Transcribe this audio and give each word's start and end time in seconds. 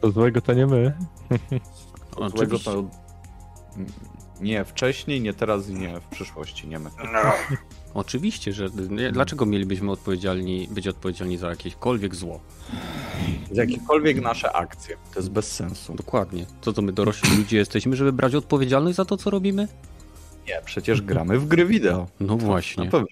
To 0.00 0.10
złego 0.10 0.40
to 0.40 0.52
nie 0.52 0.66
my. 0.66 0.92
To 2.16 2.28
złego 2.30 2.58
to 2.58 2.84
nie 4.40 4.64
wcześniej, 4.64 5.20
nie 5.20 5.34
teraz 5.34 5.68
i 5.68 5.74
nie 5.74 6.00
w 6.00 6.04
przyszłości, 6.04 6.68
nie 6.68 6.78
my. 6.78 6.90
Oczywiście, 7.94 8.52
że 8.52 8.68
dlaczego 9.12 9.46
mielibyśmy 9.46 9.90
odpowiedzialni, 9.90 10.68
być 10.70 10.88
odpowiedzialni 10.88 11.36
za 11.36 11.48
jakiekolwiek 11.48 12.14
zło? 12.14 12.40
Za 13.52 13.60
jakiekolwiek 13.60 14.20
nasze 14.20 14.52
akcje. 14.52 14.96
To 15.14 15.20
jest 15.20 15.30
bez 15.30 15.52
sensu. 15.52 15.94
Dokładnie. 15.94 16.46
Co 16.60 16.72
to 16.72 16.82
my 16.82 16.92
dorośli 16.92 17.36
ludzie 17.36 17.56
jesteśmy, 17.56 17.96
żeby 17.96 18.12
brać 18.12 18.34
odpowiedzialność 18.34 18.96
za 18.96 19.04
to, 19.04 19.16
co 19.16 19.30
robimy? 19.30 19.68
Nie, 20.48 20.60
przecież 20.64 21.02
gramy 21.02 21.38
w 21.38 21.48
gry 21.48 21.66
wideo. 21.66 22.06
No 22.20 22.36
właśnie. 22.36 22.84
Na 22.84 22.90
pewno. 22.90 23.06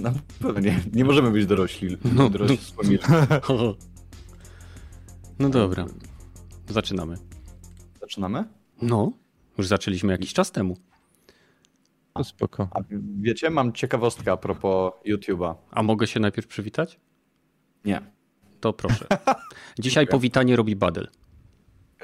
Na 0.00 0.12
pewno 0.42 0.60
nie, 0.60 0.80
nie 0.92 1.04
możemy 1.04 1.30
być 1.30 1.46
dorośli. 1.46 1.96
No, 2.14 2.30
dorośli 2.30 2.58
no. 5.38 5.48
dobra. 5.48 5.86
Zaczynamy. 6.68 7.16
Zaczynamy? 8.00 8.44
No, 8.82 9.12
już 9.58 9.66
zaczęliśmy 9.66 10.12
jakiś 10.12 10.32
czas 10.32 10.52
temu. 10.52 10.76
To 12.14 12.24
spoko. 12.24 12.68
A 12.70 12.80
wiecie, 13.20 13.50
mam 13.50 13.72
ciekawostkę 13.72 14.32
a 14.32 14.36
propos 14.36 14.92
YouTube'a. 15.06 15.54
A 15.70 15.82
mogę 15.82 16.06
się 16.06 16.20
najpierw 16.20 16.46
przywitać? 16.46 17.00
Nie. 17.84 18.00
To 18.60 18.72
proszę. 18.72 19.06
Dzisiaj 19.78 20.06
powitanie 20.06 20.56
robi 20.56 20.76
Badel. 20.76 21.08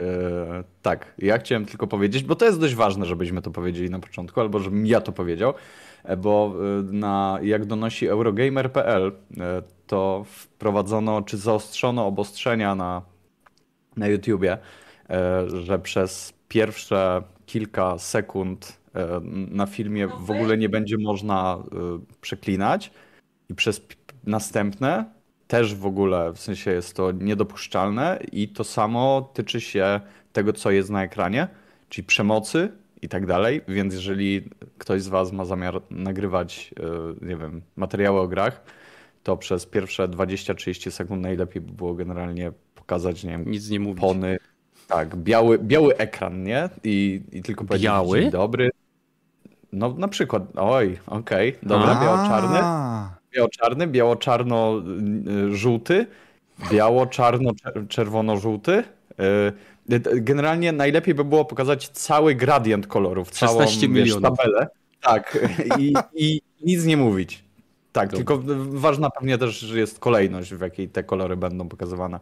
Yy, 0.01 0.05
tak, 0.83 1.15
ja 1.19 1.39
chciałem 1.39 1.67
tylko 1.67 1.87
powiedzieć, 1.87 2.23
bo 2.23 2.37
to 2.37 2.45
jest 2.45 2.61
dość 2.61 2.75
ważne, 2.75 3.07
żebyśmy 3.07 3.43
to 3.43 3.51
powiedzieli 3.51 3.91
na 3.91 3.99
początku, 3.99 4.41
albo 4.41 4.61
żebym 4.61 4.87
ja 4.87 5.01
to 5.01 5.13
powiedział, 5.13 5.55
e, 6.05 6.17
bo 6.17 6.55
e, 6.81 6.83
na, 6.93 7.39
jak 7.43 7.67
donosi 7.67 8.07
Eurogamer.pl, 8.07 9.13
to 9.87 10.25
wprowadzono 10.27 11.23
czy 11.23 11.37
zaostrzono 11.37 12.07
obostrzenia 12.07 12.75
na, 12.75 13.03
na 14.01 14.09
YouTubie, 14.09 14.59
że 15.47 15.79
przez 15.79 16.33
pierwsze 16.49 17.23
kilka 17.47 17.99
sekund 17.99 18.81
na 19.51 19.67
filmie 19.67 20.09
w 20.09 20.31
ogóle 20.31 20.59
nie 20.59 20.69
będzie 20.69 20.97
można 20.99 21.59
przeklinać 22.21 22.91
i 23.49 23.55
przez 23.55 23.87
następne 24.25 25.05
też 25.51 25.75
w 25.75 25.87
ogóle, 25.87 26.33
w 26.33 26.39
sensie 26.39 26.71
jest 26.71 26.97
to 26.97 27.13
niedopuszczalne 27.13 28.19
i 28.33 28.49
to 28.49 28.65
samo 28.65 29.31
tyczy 29.35 29.61
się 29.61 30.01
tego, 30.33 30.53
co 30.53 30.71
jest 30.71 30.91
na 30.91 31.05
ekranie, 31.05 31.49
czyli 31.89 32.07
przemocy 32.07 32.73
i 33.03 33.09
tak 33.09 33.27
dalej, 33.27 33.61
więc 33.69 33.95
jeżeli 33.95 34.51
ktoś 34.79 35.03
z 35.03 35.09
Was 35.09 35.33
ma 35.33 35.45
zamiar 35.45 35.83
nagrywać, 35.91 36.75
e, 36.81 37.27
nie 37.27 37.37
wiem, 37.37 37.63
materiały 37.77 38.21
o 38.21 38.29
grach, 38.29 38.63
to 39.23 39.37
przez 39.37 39.67
pierwsze 39.67 40.09
20-30 40.09 40.91
sekund 40.91 41.23
najlepiej 41.23 41.63
by 41.63 41.73
było 41.73 41.95
generalnie 41.95 42.53
pokazać, 42.91 43.25
nie 43.25 43.31
wiem, 43.31 43.51
Nic 43.51 43.71
nie 43.71 43.81
mówić. 43.81 44.01
pony, 44.01 44.39
tak, 44.89 45.17
biały, 45.17 45.59
biały 45.59 45.97
ekran, 45.97 46.43
nie? 46.43 46.69
I, 46.85 47.23
i 47.33 47.43
tylko 47.43 47.65
powiedzieć 47.65 47.87
biały? 47.87 48.21
dzień 48.21 48.31
dobry. 48.31 48.71
No 49.73 49.95
na 49.99 50.09
przykład, 50.09 50.43
oj, 50.57 50.99
okej, 51.07 51.49
okay, 51.49 51.69
dobra, 51.69 52.01
biało-czarny 52.03 52.59
biało-czarny, 53.37 53.87
biało-czarno-żółty, 53.87 56.07
biało-czarno-czerwono-żółty. 56.71 58.71
Y, 58.71 59.53
generalnie 60.21 60.73
najlepiej 60.73 61.15
by 61.15 61.25
było 61.25 61.45
pokazać 61.45 61.89
cały 61.89 62.35
gradient 62.35 62.87
kolorów, 62.87 63.31
całą 63.31 63.61
wiesz, 63.89 64.17
tabelę. 64.23 64.69
Tak, 65.01 65.39
i, 65.79 65.95
i 66.15 66.41
nic 66.63 66.85
nie 66.85 66.97
mówić. 66.97 67.45
Tak, 67.93 68.11
tylko 68.11 68.41
ważna 68.71 69.11
pewnie 69.11 69.39
też 69.39 69.63
jest 69.63 69.99
kolejność, 69.99 70.55
w 70.55 70.61
jakiej 70.61 70.89
te 70.89 71.05
kolory 71.05 71.37
będą 71.37 71.69
pokazywane. 71.69 72.21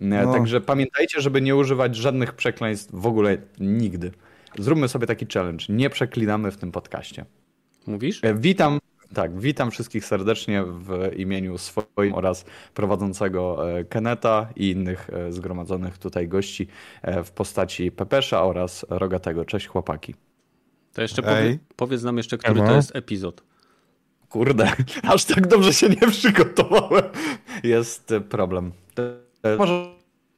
No. 0.00 0.32
Także 0.32 0.60
pamiętajcie, 0.60 1.20
żeby 1.20 1.40
nie 1.40 1.56
używać 1.56 1.96
żadnych 1.96 2.32
przekleństw 2.32 2.90
w 2.92 3.06
ogóle 3.06 3.36
nigdy. 3.60 4.10
Zróbmy 4.58 4.88
sobie 4.88 5.06
taki 5.06 5.26
challenge. 5.34 5.64
Nie 5.68 5.90
przeklinamy 5.90 6.50
w 6.50 6.56
tym 6.56 6.72
podcaście. 6.72 7.24
Mówisz? 7.86 8.24
E, 8.24 8.34
witam 8.34 8.78
tak, 9.14 9.40
witam 9.40 9.70
wszystkich 9.70 10.04
serdecznie 10.04 10.64
w 10.64 11.10
imieniu 11.16 11.58
swoim 11.58 12.14
oraz 12.14 12.44
prowadzącego 12.74 13.72
e, 13.78 13.84
Keneta 13.84 14.48
i 14.56 14.70
innych 14.70 15.10
e, 15.12 15.32
zgromadzonych 15.32 15.98
tutaj 15.98 16.28
gości 16.28 16.68
e, 17.02 17.24
w 17.24 17.30
postaci 17.30 17.92
Pepesza 17.92 18.44
oraz 18.44 18.86
Rogatego. 18.88 19.44
Cześć 19.44 19.66
chłopaki. 19.66 20.14
To 20.92 21.02
jeszcze 21.02 21.22
powie, 21.22 21.58
powiedz 21.76 22.02
nam 22.02 22.16
jeszcze, 22.16 22.38
który 22.38 22.60
to 22.60 22.74
jest 22.74 22.96
epizod. 22.96 23.47
Kurde, 24.28 24.72
aż 25.12 25.24
tak 25.24 25.46
dobrze 25.46 25.74
się 25.74 25.88
nie 25.88 26.10
przygotowałem. 26.10 27.04
Jest 27.62 28.14
problem. 28.28 28.72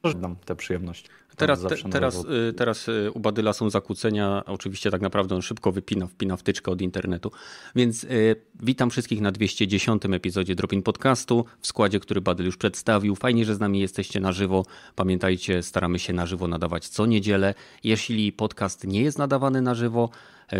Może 0.03 0.15
dam 0.15 0.35
tę 0.35 0.55
przyjemność. 0.55 1.05
Teraz, 1.35 1.61
te, 1.61 1.89
teraz, 1.89 2.25
y, 2.49 2.53
teraz 2.53 2.87
y, 2.87 3.11
u 3.13 3.19
Badyla 3.19 3.53
są 3.53 3.69
zakłócenia. 3.69 4.43
Oczywiście 4.45 4.91
tak 4.91 5.01
naprawdę 5.01 5.35
on 5.35 5.41
szybko 5.41 5.71
wypina, 5.71 6.07
wpina 6.07 6.37
wtyczkę 6.37 6.71
od 6.71 6.81
internetu. 6.81 7.31
Więc 7.75 8.03
y, 8.03 8.35
witam 8.59 8.89
wszystkich 8.89 9.21
na 9.21 9.31
210 9.31 10.05
epizodzie 10.05 10.55
Dropin 10.55 10.83
Podcastu 10.83 11.45
w 11.61 11.67
składzie, 11.67 11.99
który 11.99 12.21
Badyl 12.21 12.45
już 12.45 12.57
przedstawił. 12.57 13.15
Fajnie, 13.15 13.45
że 13.45 13.55
z 13.55 13.59
nami 13.59 13.79
jesteście 13.79 14.19
na 14.19 14.31
żywo. 14.31 14.65
Pamiętajcie, 14.95 15.63
staramy 15.63 15.99
się 15.99 16.13
na 16.13 16.25
żywo 16.25 16.47
nadawać 16.47 16.87
co 16.87 17.05
niedzielę. 17.05 17.53
Jeśli 17.83 18.31
podcast 18.31 18.87
nie 18.87 19.01
jest 19.01 19.17
nadawany 19.17 19.61
na 19.61 19.75
żywo, 19.75 20.09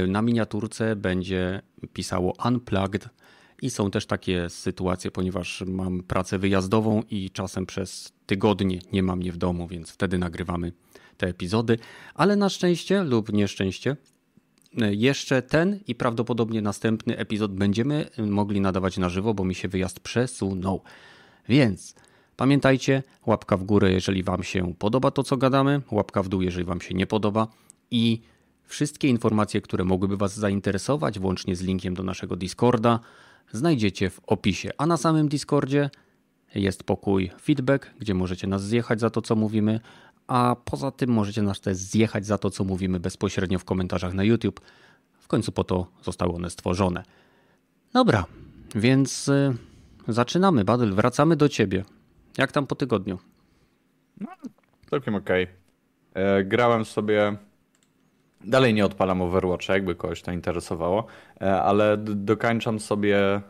na 0.08 0.22
miniaturce 0.22 0.96
będzie 0.96 1.62
pisało 1.94 2.34
Unplugged 2.46 3.10
i 3.62 3.70
są 3.70 3.92
też 3.92 4.06
takie 4.06 4.50
sytuacje, 4.50 5.12
ponieważ 5.12 5.64
mam 5.68 6.04
pracę 6.04 6.40
wyjazdową 6.40 7.04
i 7.10 7.30
czasem 7.30 7.66
przez 7.66 8.14
tygodnie 8.26 8.80
nie 8.94 9.04
mam 9.04 9.20
mnie 9.20 9.32
w 9.32 9.38
domu, 9.38 9.68
więc 9.68 9.90
wtedy 9.90 10.18
nagrywamy 10.18 10.72
te 11.18 11.28
epizody. 11.28 11.78
Ale 12.16 12.36
na 12.36 12.50
szczęście 12.50 13.04
lub 13.04 13.34
nieszczęście, 13.34 13.96
jeszcze 14.92 15.42
ten 15.42 15.80
i 15.88 15.96
prawdopodobnie 15.96 16.62
następny 16.62 17.18
epizod 17.18 17.56
będziemy 17.56 18.10
mogli 18.18 18.62
nadawać 18.62 18.98
na 18.98 19.10
żywo, 19.10 19.34
bo 19.34 19.46
mi 19.46 19.56
się 19.56 19.68
wyjazd 19.68 20.00
przesunął. 20.00 20.82
Więc 21.50 21.96
pamiętajcie, 22.38 23.04
łapka 23.26 23.58
w 23.58 23.64
górę, 23.64 23.92
jeżeli 23.92 24.24
Wam 24.24 24.44
się 24.44 24.74
podoba 24.80 25.12
to, 25.12 25.24
co 25.24 25.38
gadamy, 25.38 25.82
łapka 25.92 26.24
w 26.24 26.30
dół, 26.30 26.42
jeżeli 26.42 26.66
Wam 26.66 26.82
się 26.82 26.94
nie 26.94 27.08
podoba 27.08 27.48
i 27.92 28.22
wszystkie 28.64 29.08
informacje, 29.08 29.62
które 29.62 29.84
mogłyby 29.84 30.18
Was 30.18 30.36
zainteresować, 30.36 31.20
włącznie 31.20 31.56
z 31.56 31.62
linkiem 31.62 31.94
do 31.94 32.04
naszego 32.04 32.36
Discorda, 32.36 33.00
znajdziecie 33.54 34.10
w 34.10 34.20
opisie. 34.28 34.70
A 34.78 34.86
na 34.86 34.98
samym 34.98 35.28
Discordzie 35.30 35.90
jest 36.56 36.84
pokój 36.84 37.32
feedback, 37.42 37.90
gdzie 38.00 38.14
możecie 38.14 38.48
nas 38.48 38.64
zjechać 38.64 39.00
za 39.00 39.10
to, 39.10 39.22
co 39.22 39.36
mówimy, 39.36 39.80
a 40.28 40.56
poza 40.66 40.92
tym 40.92 41.10
możecie 41.10 41.42
nas 41.42 41.62
też 41.62 41.78
zjechać 41.78 42.26
za 42.26 42.38
to, 42.38 42.50
co 42.50 42.64
mówimy 42.64 43.00
bezpośrednio 43.00 43.60
w 43.60 43.66
komentarzach 43.66 44.14
na 44.14 44.24
YouTube. 44.24 44.62
W 45.20 45.28
końcu 45.28 45.52
po 45.52 45.64
to 45.64 45.88
zostały 46.04 46.34
one 46.34 46.50
stworzone. 46.50 47.04
Dobra, 47.94 48.26
więc 48.76 49.28
y, 49.28 49.54
zaczynamy. 50.08 50.64
Badel, 50.66 50.94
wracamy 50.94 51.36
do 51.36 51.50
ciebie. 51.50 51.86
Jak 52.38 52.52
tam 52.52 52.68
po 52.68 52.76
tygodniu? 52.76 53.20
No, 54.22 54.28
całkiem 54.90 55.16
okej. 55.16 55.44
Okay. 55.44 56.24
E, 56.24 56.44
grałem 56.44 56.86
sobie 56.86 57.38
Dalej 58.44 58.74
nie 58.74 58.86
odpalam 58.86 59.22
Overwatcha, 59.22 59.74
jakby 59.74 59.96
kogoś 59.96 60.22
to 60.22 60.32
interesowało, 60.32 61.06
e, 61.42 61.62
ale 61.62 61.98
dokańczam 61.98 62.80
sobie 62.80 63.18
e, 63.18 63.42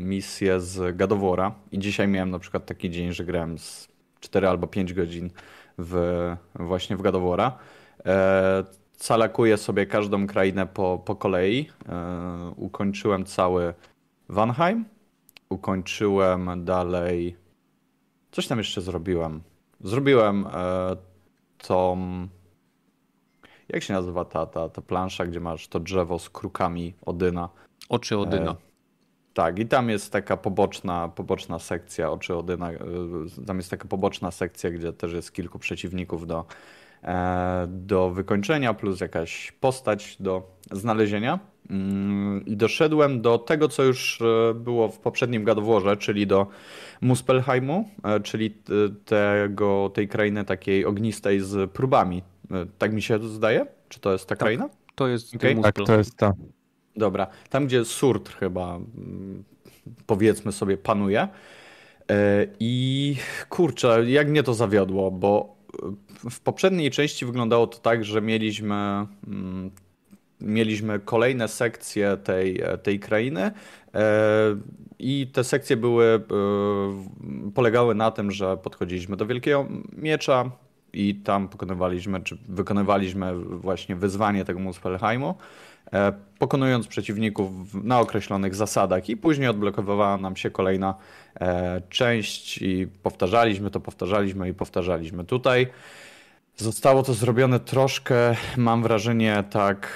misję 0.00 0.60
z 0.60 0.96
Gadowora 0.96 1.54
i 1.72 1.78
dzisiaj 1.78 2.08
miałem 2.08 2.30
na 2.30 2.38
przykład 2.38 2.66
taki 2.66 2.90
dzień, 2.90 3.12
że 3.12 3.24
grałem 3.24 3.58
z 3.58 3.88
4 4.20 4.48
albo 4.48 4.66
5 4.66 4.94
godzin 4.94 5.30
w, 5.78 5.96
właśnie 6.54 6.96
w 6.96 7.02
Gadowora. 7.02 7.58
E, 8.06 8.64
calakuję 8.96 9.56
sobie 9.56 9.86
każdą 9.86 10.26
krainę 10.26 10.66
po, 10.66 11.02
po 11.04 11.16
kolei. 11.16 11.68
Ukończyłem 12.56 13.24
cały 13.24 13.74
Vanheim, 14.28 14.84
ukończyłem 15.48 16.64
dalej... 16.64 17.36
Coś 18.30 18.46
tam 18.46 18.58
jeszcze 18.58 18.80
zrobiłem. 18.80 19.40
Zrobiłem 19.80 20.46
tą 21.58 21.96
jak 23.68 23.82
się 23.82 23.94
nazywa 23.94 24.24
ta, 24.24 24.46
ta, 24.46 24.68
ta 24.68 24.82
plansza, 24.82 25.26
gdzie 25.26 25.40
masz 25.40 25.68
to 25.68 25.80
drzewo 25.80 26.18
z 26.18 26.30
krukami 26.30 26.94
Odyna? 27.06 27.48
Oczy 27.88 28.18
Odyna. 28.18 28.50
E, 28.50 28.56
tak, 29.34 29.58
i 29.58 29.66
tam 29.66 29.90
jest 29.90 30.12
taka 30.12 30.36
poboczna, 30.36 31.08
poboczna 31.08 31.58
sekcja 31.58 32.10
Oczy 32.10 32.36
Odyna. 32.36 32.70
E, 32.70 32.78
tam 33.46 33.56
jest 33.56 33.70
taka 33.70 33.88
poboczna 33.88 34.30
sekcja, 34.30 34.70
gdzie 34.70 34.92
też 34.92 35.12
jest 35.12 35.32
kilku 35.32 35.58
przeciwników 35.58 36.26
do, 36.26 36.44
e, 37.04 37.66
do 37.68 38.10
wykończenia, 38.10 38.74
plus 38.74 39.00
jakaś 39.00 39.52
postać 39.52 40.16
do 40.20 40.42
znalezienia. 40.70 41.38
Mm, 41.70 42.46
I 42.46 42.56
doszedłem 42.56 43.20
do 43.22 43.38
tego, 43.38 43.68
co 43.68 43.82
już 43.82 44.22
e, 44.22 44.54
było 44.54 44.88
w 44.88 44.98
poprzednim 44.98 45.44
gadowórze, 45.44 45.96
czyli 45.96 46.26
do 46.26 46.46
Muspelheimu, 47.00 47.88
czyli 48.22 48.54
tego, 49.04 49.90
tej 49.94 50.08
krainy 50.08 50.44
takiej 50.44 50.84
ognistej 50.84 51.40
z 51.40 51.70
próbami 51.70 52.22
E, 52.35 52.35
tak 52.78 52.92
mi 52.92 53.02
się 53.02 53.28
zdaje? 53.28 53.66
Czy 53.88 54.00
to 54.00 54.12
jest 54.12 54.24
ta 54.24 54.28
tak, 54.28 54.38
kraina? 54.38 54.68
To 54.94 55.08
jest 55.08 55.36
okay. 55.36 55.62
Tak, 55.62 55.74
to 55.86 55.98
jest 55.98 56.16
ta. 56.16 56.32
Dobra. 56.96 57.26
Tam, 57.50 57.66
gdzie 57.66 57.84
Surtr 57.84 58.36
chyba 58.38 58.76
mm, 58.76 59.44
powiedzmy 60.06 60.52
sobie 60.52 60.76
panuje. 60.76 61.28
E, 62.10 62.46
I 62.60 63.16
kurczę, 63.48 64.04
jak 64.10 64.28
mnie 64.28 64.42
to 64.42 64.54
zawiodło, 64.54 65.10
bo 65.10 65.56
w 66.30 66.40
poprzedniej 66.40 66.90
części 66.90 67.26
wyglądało 67.26 67.66
to 67.66 67.78
tak, 67.78 68.04
że 68.04 68.22
mieliśmy, 68.22 69.06
mm, 69.26 69.70
mieliśmy 70.40 70.98
kolejne 70.98 71.48
sekcje 71.48 72.16
tej, 72.16 72.62
tej 72.82 73.00
krainy 73.00 73.50
i 74.98 75.26
te 75.32 75.44
sekcje 75.44 75.76
były, 75.76 76.20
polegały 77.54 77.94
na 77.94 78.10
tym, 78.10 78.30
że 78.30 78.56
podchodziliśmy 78.56 79.16
do 79.16 79.26
Wielkiego 79.26 79.66
Miecza 79.92 80.50
i 80.96 81.14
tam 81.14 81.48
pokonywaliśmy, 81.48 82.20
czy 82.20 82.38
wykonywaliśmy 82.48 83.38
właśnie 83.38 83.96
wyzwanie 83.96 84.44
tego 84.44 84.60
Muspelheimu. 84.60 85.34
E, 85.92 86.12
pokonując 86.38 86.86
przeciwników 86.86 87.50
na 87.74 88.00
określonych 88.00 88.54
zasadach 88.54 89.08
i 89.08 89.16
później 89.16 89.48
odblokowywała 89.48 90.16
nam 90.18 90.36
się 90.36 90.50
kolejna 90.50 90.94
e, 91.40 91.82
część 91.88 92.58
i 92.62 92.88
powtarzaliśmy 93.02 93.70
to, 93.70 93.80
powtarzaliśmy 93.80 94.48
i 94.48 94.54
powtarzaliśmy. 94.54 95.24
Tutaj 95.24 95.66
zostało 96.56 97.02
to 97.02 97.14
zrobione 97.14 97.60
troszkę, 97.60 98.36
mam 98.56 98.82
wrażenie, 98.82 99.44
tak 99.50 99.88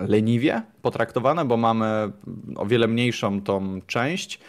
leniwie 0.00 0.62
potraktowane, 0.82 1.44
bo 1.44 1.56
mamy 1.56 2.12
o 2.56 2.66
wiele 2.66 2.86
mniejszą 2.86 3.40
tą 3.42 3.80
część. 3.86 4.40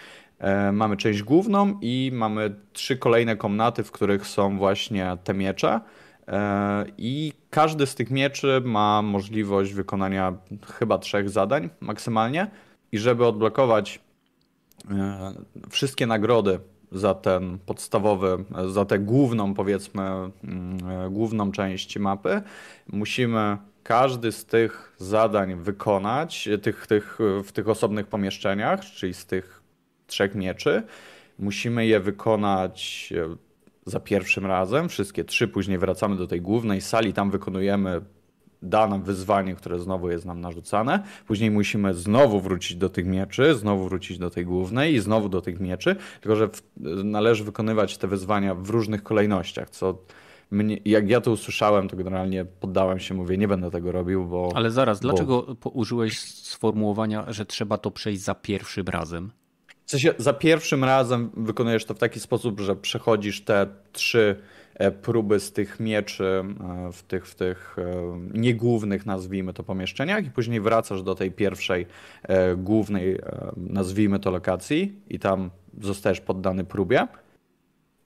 E, 0.41 0.71
mamy 0.71 0.97
część 0.97 1.23
główną 1.23 1.79
i 1.81 2.11
mamy 2.13 2.55
trzy 2.73 2.97
kolejne 2.97 3.35
komnaty, 3.35 3.83
w 3.83 3.91
których 3.91 4.27
są 4.27 4.57
właśnie 4.57 5.17
te 5.23 5.33
miecze. 5.33 5.79
E, 6.27 6.85
I 6.97 7.33
każdy 7.49 7.85
z 7.85 7.95
tych 7.95 8.11
mieczy 8.11 8.61
ma 8.65 9.01
możliwość 9.01 9.73
wykonania 9.73 10.33
chyba 10.65 10.97
trzech 10.97 11.29
zadań 11.29 11.69
maksymalnie. 11.79 12.47
I 12.91 12.97
żeby 12.97 13.25
odblokować 13.25 13.99
e, 14.91 15.33
wszystkie 15.69 16.07
nagrody 16.07 16.59
za 16.91 17.13
ten 17.13 17.59
podstawowy, 17.65 18.45
za 18.67 18.85
tę 18.85 18.99
główną, 18.99 19.53
powiedzmy, 19.53 20.01
mm, 20.01 21.13
główną 21.13 21.51
część 21.51 21.97
mapy, 21.97 22.41
musimy 22.87 23.57
każdy 23.83 24.31
z 24.31 24.45
tych 24.45 24.95
zadań 24.97 25.55
wykonać 25.55 26.49
tych, 26.61 26.87
tych, 26.87 27.17
w 27.43 27.51
tych 27.51 27.69
osobnych 27.69 28.07
pomieszczeniach, 28.07 28.81
czyli 28.81 29.13
z 29.13 29.25
tych 29.25 29.60
trzech 30.11 30.35
mieczy. 30.35 30.83
Musimy 31.39 31.85
je 31.85 31.99
wykonać 31.99 33.09
za 33.85 33.99
pierwszym 33.99 34.45
razem, 34.45 34.89
wszystkie 34.89 35.23
trzy, 35.23 35.47
później 35.47 35.77
wracamy 35.77 36.15
do 36.15 36.27
tej 36.27 36.41
głównej 36.41 36.81
sali, 36.81 37.13
tam 37.13 37.31
wykonujemy 37.31 38.01
dane 38.61 38.99
wyzwanie, 38.99 39.55
które 39.55 39.79
znowu 39.79 40.09
jest 40.09 40.25
nam 40.25 40.41
narzucane. 40.41 41.03
Później 41.27 41.51
musimy 41.51 41.93
znowu 41.93 42.39
wrócić 42.39 42.77
do 42.77 42.89
tych 42.89 43.05
mieczy, 43.05 43.55
znowu 43.55 43.89
wrócić 43.89 44.17
do 44.17 44.29
tej 44.29 44.45
głównej 44.45 44.93
i 44.93 44.99
znowu 44.99 45.29
do 45.29 45.41
tych 45.41 45.59
mieczy, 45.59 45.95
tylko 46.21 46.35
że 46.35 46.47
w, 46.47 46.61
należy 47.03 47.43
wykonywać 47.43 47.97
te 47.97 48.07
wyzwania 48.07 48.55
w 48.55 48.69
różnych 48.69 49.03
kolejnościach, 49.03 49.69
co 49.69 49.97
mnie, 50.51 50.77
jak 50.85 51.09
ja 51.09 51.21
to 51.21 51.31
usłyszałem, 51.31 51.87
to 51.87 51.97
generalnie 51.97 52.45
poddałem 52.45 52.99
się, 52.99 53.13
mówię, 53.13 53.37
nie 53.37 53.47
będę 53.47 53.71
tego 53.71 53.91
robił, 53.91 54.25
bo... 54.25 54.49
Ale 54.55 54.71
zaraz, 54.71 54.99
bo... 54.99 55.07
dlaczego 55.07 55.55
użyłeś 55.73 56.19
sformułowania, 56.19 57.25
że 57.27 57.45
trzeba 57.45 57.77
to 57.77 57.91
przejść 57.91 58.21
za 58.21 58.35
pierwszym 58.35 58.85
razem? 58.87 59.31
Sensie 59.91 60.13
za 60.17 60.33
pierwszym 60.33 60.83
razem 60.83 61.31
wykonujesz 61.37 61.85
to 61.85 61.93
w 61.93 61.97
taki 61.97 62.19
sposób, 62.19 62.59
że 62.59 62.75
przechodzisz 62.75 63.41
te 63.41 63.67
trzy 63.91 64.35
e, 64.73 64.91
próby 64.91 65.39
z 65.39 65.51
tych 65.51 65.79
mieczy 65.79 66.43
e, 66.87 66.91
w 66.91 67.03
tych, 67.03 67.27
w 67.27 67.35
tych 67.35 67.75
e, 67.79 67.83
niegłównych, 68.33 69.05
nazwijmy 69.05 69.53
to, 69.53 69.63
pomieszczeniach 69.63 70.25
i 70.25 70.31
później 70.31 70.61
wracasz 70.61 71.03
do 71.03 71.15
tej 71.15 71.31
pierwszej 71.31 71.85
głównej, 72.57 73.19
nazwijmy 73.57 74.19
to, 74.19 74.31
lokacji 74.31 74.93
i 75.09 75.19
tam 75.19 75.49
zostajesz 75.81 76.21
poddany 76.21 76.63
próbie. 76.63 77.07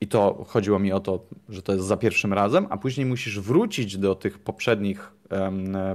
I 0.05 0.07
to 0.07 0.45
chodziło 0.47 0.79
mi 0.79 0.91
o 0.91 0.99
to, 0.99 1.19
że 1.49 1.61
to 1.61 1.73
jest 1.73 1.85
za 1.85 1.97
pierwszym 1.97 2.33
razem, 2.33 2.67
a 2.69 2.77
później 2.77 3.05
musisz 3.05 3.39
wrócić 3.39 3.97
do 3.97 4.15
tych 4.15 4.39
poprzednich 4.39 5.11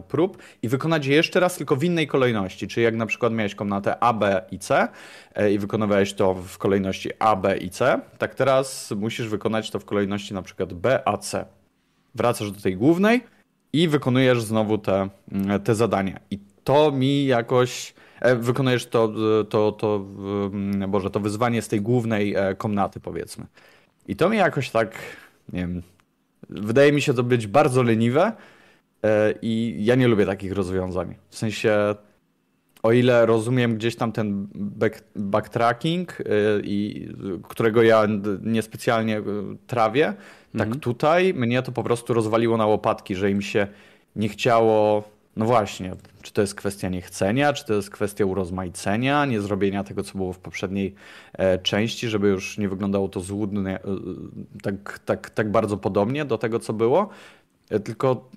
prób 0.09 0.39
i 0.63 0.69
wykonać 0.69 1.07
je 1.07 1.15
jeszcze 1.15 1.41
raz, 1.41 1.57
tylko 1.57 1.77
w 1.77 1.85
innej 1.85 2.07
kolejności. 2.07 2.69
Czyli 2.69 2.85
jak 2.85 2.97
na 2.97 3.07
przykład 3.07 3.33
miałeś 3.33 3.55
komnatę 3.55 4.03
A, 4.03 4.13
B 4.13 4.43
i 4.51 4.59
C 4.59 4.89
e, 5.35 5.53
i 5.53 5.59
wykonywałeś 5.59 6.13
to 6.13 6.35
w 6.35 6.59
kolejności 6.59 7.11
A, 7.19 7.37
B 7.37 7.57
i 7.57 7.71
C, 7.71 8.01
tak 8.19 8.35
teraz 8.35 8.91
musisz 8.97 9.29
wykonać 9.29 9.71
to 9.71 9.79
w 9.79 9.85
kolejności 9.85 10.35
na 10.35 10.43
przykład 10.43 10.73
B, 10.73 11.09
A, 11.09 11.17
C. 11.17 11.45
Wracasz 12.15 12.51
do 12.51 12.61
tej 12.61 12.77
głównej 12.77 13.21
i 13.73 13.89
wykonujesz 13.89 14.43
znowu 14.43 14.79
te, 14.79 15.09
mm, 15.33 15.61
te 15.61 15.75
zadania. 15.75 16.21
I 16.31 16.39
to 16.65 16.93
mi 16.93 17.27
jakoś 17.27 17.95
e, 18.21 18.37
wykonujesz 18.37 18.87
to, 18.87 19.13
to, 19.49 19.73
to, 19.73 20.07
Boże, 20.89 21.11
to 21.11 21.21
wyzwanie 21.21 21.63
z 21.63 21.69
tej 21.69 21.81
głównej 21.81 22.35
komnaty, 22.59 23.01
powiedzmy. 23.01 23.47
I 24.09 24.17
to 24.17 24.29
mi 24.29 24.37
jakoś 24.37 24.71
tak, 24.71 24.95
nie 25.53 25.61
wiem, 25.61 25.83
wydaje 26.49 26.93
mi 26.93 27.03
się 27.03 27.15
to 27.15 27.23
być 27.23 27.47
bardzo 27.47 27.83
leniwe, 27.83 28.33
E, 29.05 29.35
I 29.43 29.77
ja 29.79 29.95
nie 29.95 30.09
lubię 30.09 30.27
takich 30.27 30.53
rozwiązań. 30.53 31.15
W 31.29 31.39
sensie, 31.39 31.95
o 32.83 32.93
ile 32.93 33.27
rozumiem 33.27 33.77
gdzieś 33.77 33.97
tam 33.97 34.13
ten 34.13 34.49
back, 34.55 35.05
backtracking, 35.17 36.21
e, 36.21 36.25
i, 36.63 37.09
którego 37.49 37.83
ja 37.83 38.07
niespecjalnie 38.43 39.19
e, 39.19 39.23
trawię, 39.67 40.15
tak 40.53 40.67
mhm. 40.67 40.81
tutaj 40.81 41.35
mnie 41.35 41.63
to 41.63 41.73
po 41.73 41.83
prostu 41.83 42.15
rozwaliło 42.15 42.57
na 42.57 42.67
łopatki, 42.67 43.15
że 43.15 43.31
im 43.31 43.43
się 43.43 43.67
nie 44.17 44.29
chciało. 44.29 45.05
No 45.41 45.47
właśnie, 45.47 45.93
czy 46.23 46.33
to 46.33 46.41
jest 46.41 46.55
kwestia 46.55 46.89
niechcenia, 46.89 47.53
czy 47.53 47.65
to 47.65 47.75
jest 47.75 47.91
kwestia 47.91 48.25
urozmaicenia, 48.25 49.27
nie 49.27 49.41
zrobienia 49.41 49.85
tego, 49.85 50.03
co 50.03 50.19
było 50.19 50.33
w 50.33 50.39
poprzedniej 50.39 50.95
e, 51.33 51.59
części, 51.59 52.09
żeby 52.09 52.29
już 52.29 52.59
nie 52.59 52.69
wyglądało 52.69 53.09
to 53.09 53.21
złudnie, 53.21 53.71
e, 53.71 53.81
tak, 54.63 54.99
tak, 54.99 55.31
tak 55.31 55.51
bardzo 55.51 55.77
podobnie 55.77 56.25
do 56.25 56.39
tego, 56.39 56.59
co 56.59 56.73
było. 56.73 57.09
Tylko 57.85 58.31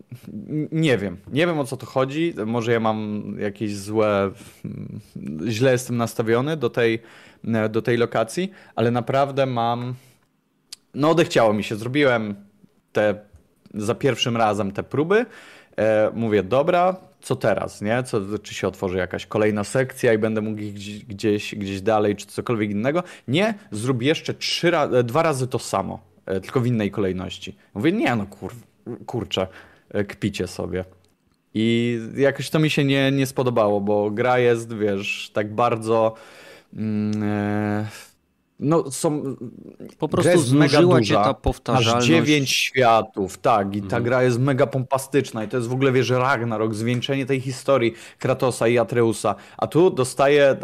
nie 0.72 0.98
wiem. 0.98 1.18
Nie 1.28 1.48
wiem 1.48 1.60
o 1.60 1.66
co 1.66 1.78
to 1.78 1.86
chodzi. 1.86 2.34
Może 2.46 2.72
ja 2.72 2.80
mam 2.80 3.24
jakieś 3.40 3.76
złe. 3.76 4.32
Źle 5.48 5.72
jestem 5.72 5.98
nastawiony 5.98 6.58
do 6.58 6.70
tej, 6.70 7.02
do 7.70 7.82
tej 7.82 7.98
lokacji, 7.98 8.52
ale 8.76 8.92
naprawdę 8.92 9.46
mam. 9.46 9.94
No, 10.94 11.10
odechciało 11.10 11.54
mi 11.54 11.64
się. 11.64 11.76
Zrobiłem 11.76 12.36
te 12.92 13.16
za 13.74 13.96
pierwszym 13.96 14.38
razem 14.38 14.72
te 14.72 14.84
próby. 14.84 15.26
E, 15.78 16.12
mówię, 16.14 16.44
dobra, 16.44 16.96
co 17.22 17.36
teraz, 17.36 17.82
nie? 17.82 18.04
Co, 18.04 18.40
czy 18.40 18.54
się 18.54 18.68
otworzy 18.68 18.98
jakaś 18.98 19.26
kolejna 19.26 19.64
sekcja 19.64 20.14
i 20.14 20.18
będę 20.18 20.42
mógł 20.42 20.58
gdzieś, 20.58 21.06
gdzieś, 21.06 21.56
gdzieś 21.56 21.82
dalej, 21.82 22.16
czy 22.16 22.26
cokolwiek 22.26 22.72
innego? 22.72 23.04
Nie, 23.28 23.54
zrób 23.72 24.02
jeszcze 24.02 24.34
trzy, 24.34 24.72
dwa 25.04 25.24
razy 25.24 25.48
to 25.48 25.60
samo, 25.60 26.00
e, 26.26 26.40
tylko 26.40 26.60
w 26.60 26.68
innej 26.68 26.92
kolejności. 26.92 27.56
Mówię, 27.74 27.92
nie, 27.92 28.16
no 28.16 28.26
kurwa 28.26 28.74
kurczę, 29.06 29.48
e, 29.90 30.04
kpicie 30.04 30.48
sobie. 30.48 30.86
I 31.54 32.00
jakoś 32.16 32.50
to 32.50 32.60
mi 32.60 32.70
się 32.70 32.84
nie, 32.84 33.12
nie 33.12 33.26
spodobało, 33.26 33.82
bo 33.82 34.12
gra 34.12 34.40
jest, 34.40 34.74
wiesz, 34.74 35.32
tak 35.34 35.56
bardzo. 35.56 36.16
Mm, 36.74 37.24
e, 37.24 37.86
no, 38.60 38.92
są. 38.92 39.36
Po 40.00 40.08
prostu 40.08 40.40
znużyła 40.40 41.02
cię 41.02 41.14
ta 41.14 41.34
powtarzalność. 41.34 41.96
Masz 41.96 42.06
dziewięć 42.06 42.52
światów, 42.52 43.38
tak, 43.38 43.76
i 43.76 43.80
ta 43.80 43.86
mhm. 43.86 44.04
gra 44.04 44.24
jest 44.24 44.40
mega 44.40 44.68
pompastyczna, 44.68 45.44
i 45.44 45.48
to 45.48 45.58
jest 45.58 45.70
w 45.70 45.74
ogóle, 45.74 45.92
wiesz, 45.92 46.10
Ragnarok, 46.10 46.76
zwieńczenie 46.76 47.26
tej 47.26 47.42
historii 47.42 47.94
Kratosa 48.20 48.68
i 48.68 48.78
Atreusa. 48.78 49.36
A 49.58 49.68
tu 49.68 49.90
dostaję 49.90 50.56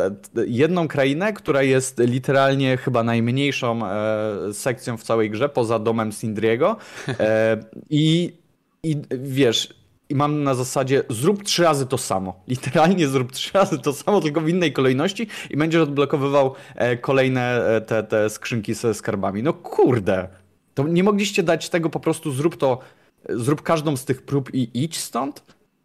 jedną 0.47 0.87
krainę, 0.87 1.33
która 1.33 1.63
jest 1.63 1.99
literalnie 1.99 2.77
chyba 2.77 3.03
najmniejszą 3.03 3.85
e, 3.85 4.53
sekcją 4.53 4.97
w 4.97 5.03
całej 5.03 5.29
grze, 5.29 5.49
poza 5.49 5.79
domem 5.79 6.11
Sindriego. 6.11 6.77
E, 7.19 7.57
I 7.89 8.39
i 8.83 9.01
wiesz, 9.09 9.73
i 10.09 10.15
mam 10.15 10.43
na 10.43 10.55
zasadzie 10.55 11.03
zrób 11.09 11.43
trzy 11.43 11.63
razy 11.63 11.85
to 11.85 11.97
samo. 11.97 12.43
Literalnie 12.47 13.07
zrób 13.07 13.31
trzy 13.31 13.51
razy 13.53 13.79
to 13.79 13.93
samo, 13.93 14.21
tylko 14.21 14.41
w 14.41 14.49
innej 14.49 14.73
kolejności 14.73 15.27
i 15.49 15.57
będziesz 15.57 15.81
odblokowywał 15.81 16.55
e, 16.75 16.97
kolejne 16.97 17.65
e, 17.65 17.81
te, 17.81 18.03
te 18.03 18.29
skrzynki 18.29 18.73
ze 18.73 18.93
skarbami. 18.93 19.43
No 19.43 19.53
kurde. 19.53 20.27
To 20.73 20.87
nie 20.87 21.03
mogliście 21.03 21.43
dać 21.43 21.69
tego 21.69 21.89
po 21.89 21.99
prostu 21.99 22.31
zrób 22.31 22.57
to, 22.57 22.79
zrób 23.29 23.61
każdą 23.61 23.97
z 23.97 24.05
tych 24.05 24.21
prób 24.21 24.53
i 24.53 24.83
idź 24.83 24.99
stąd? 24.99 25.43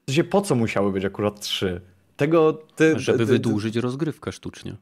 W 0.09 0.29
po 0.29 0.41
co 0.41 0.55
musiały 0.55 0.93
być 0.93 1.05
akurat 1.05 1.41
trzy? 1.41 1.81
Tego 2.17 2.53
ty, 2.53 2.99
Żeby 2.99 3.19
ty, 3.19 3.25
ty, 3.25 3.33
wydłużyć 3.33 3.77
rozgrywkę 3.77 4.33
sztucznie. 4.33 4.77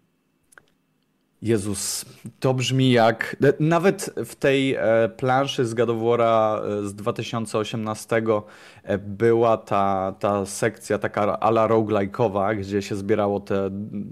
Jezus, 1.42 2.04
to 2.40 2.54
brzmi 2.54 2.92
jak. 2.92 3.37
Nawet 3.61 4.14
w 4.25 4.34
tej 4.34 4.75
e, 4.75 5.08
planszy 5.16 5.66
z 5.66 5.75
Gadowora 5.75 6.62
e, 6.64 6.88
z 6.88 6.94
2018 6.94 8.22
e, 8.84 8.99
była 8.99 9.56
ta, 9.56 10.14
ta 10.18 10.46
sekcja 10.46 10.99
taka 10.99 11.40
ala 11.40 11.68
roguelike'owa, 11.68 12.56
gdzie 12.56 12.82
się 12.82 12.96
zbierało 12.96 13.40
te, 13.40 13.70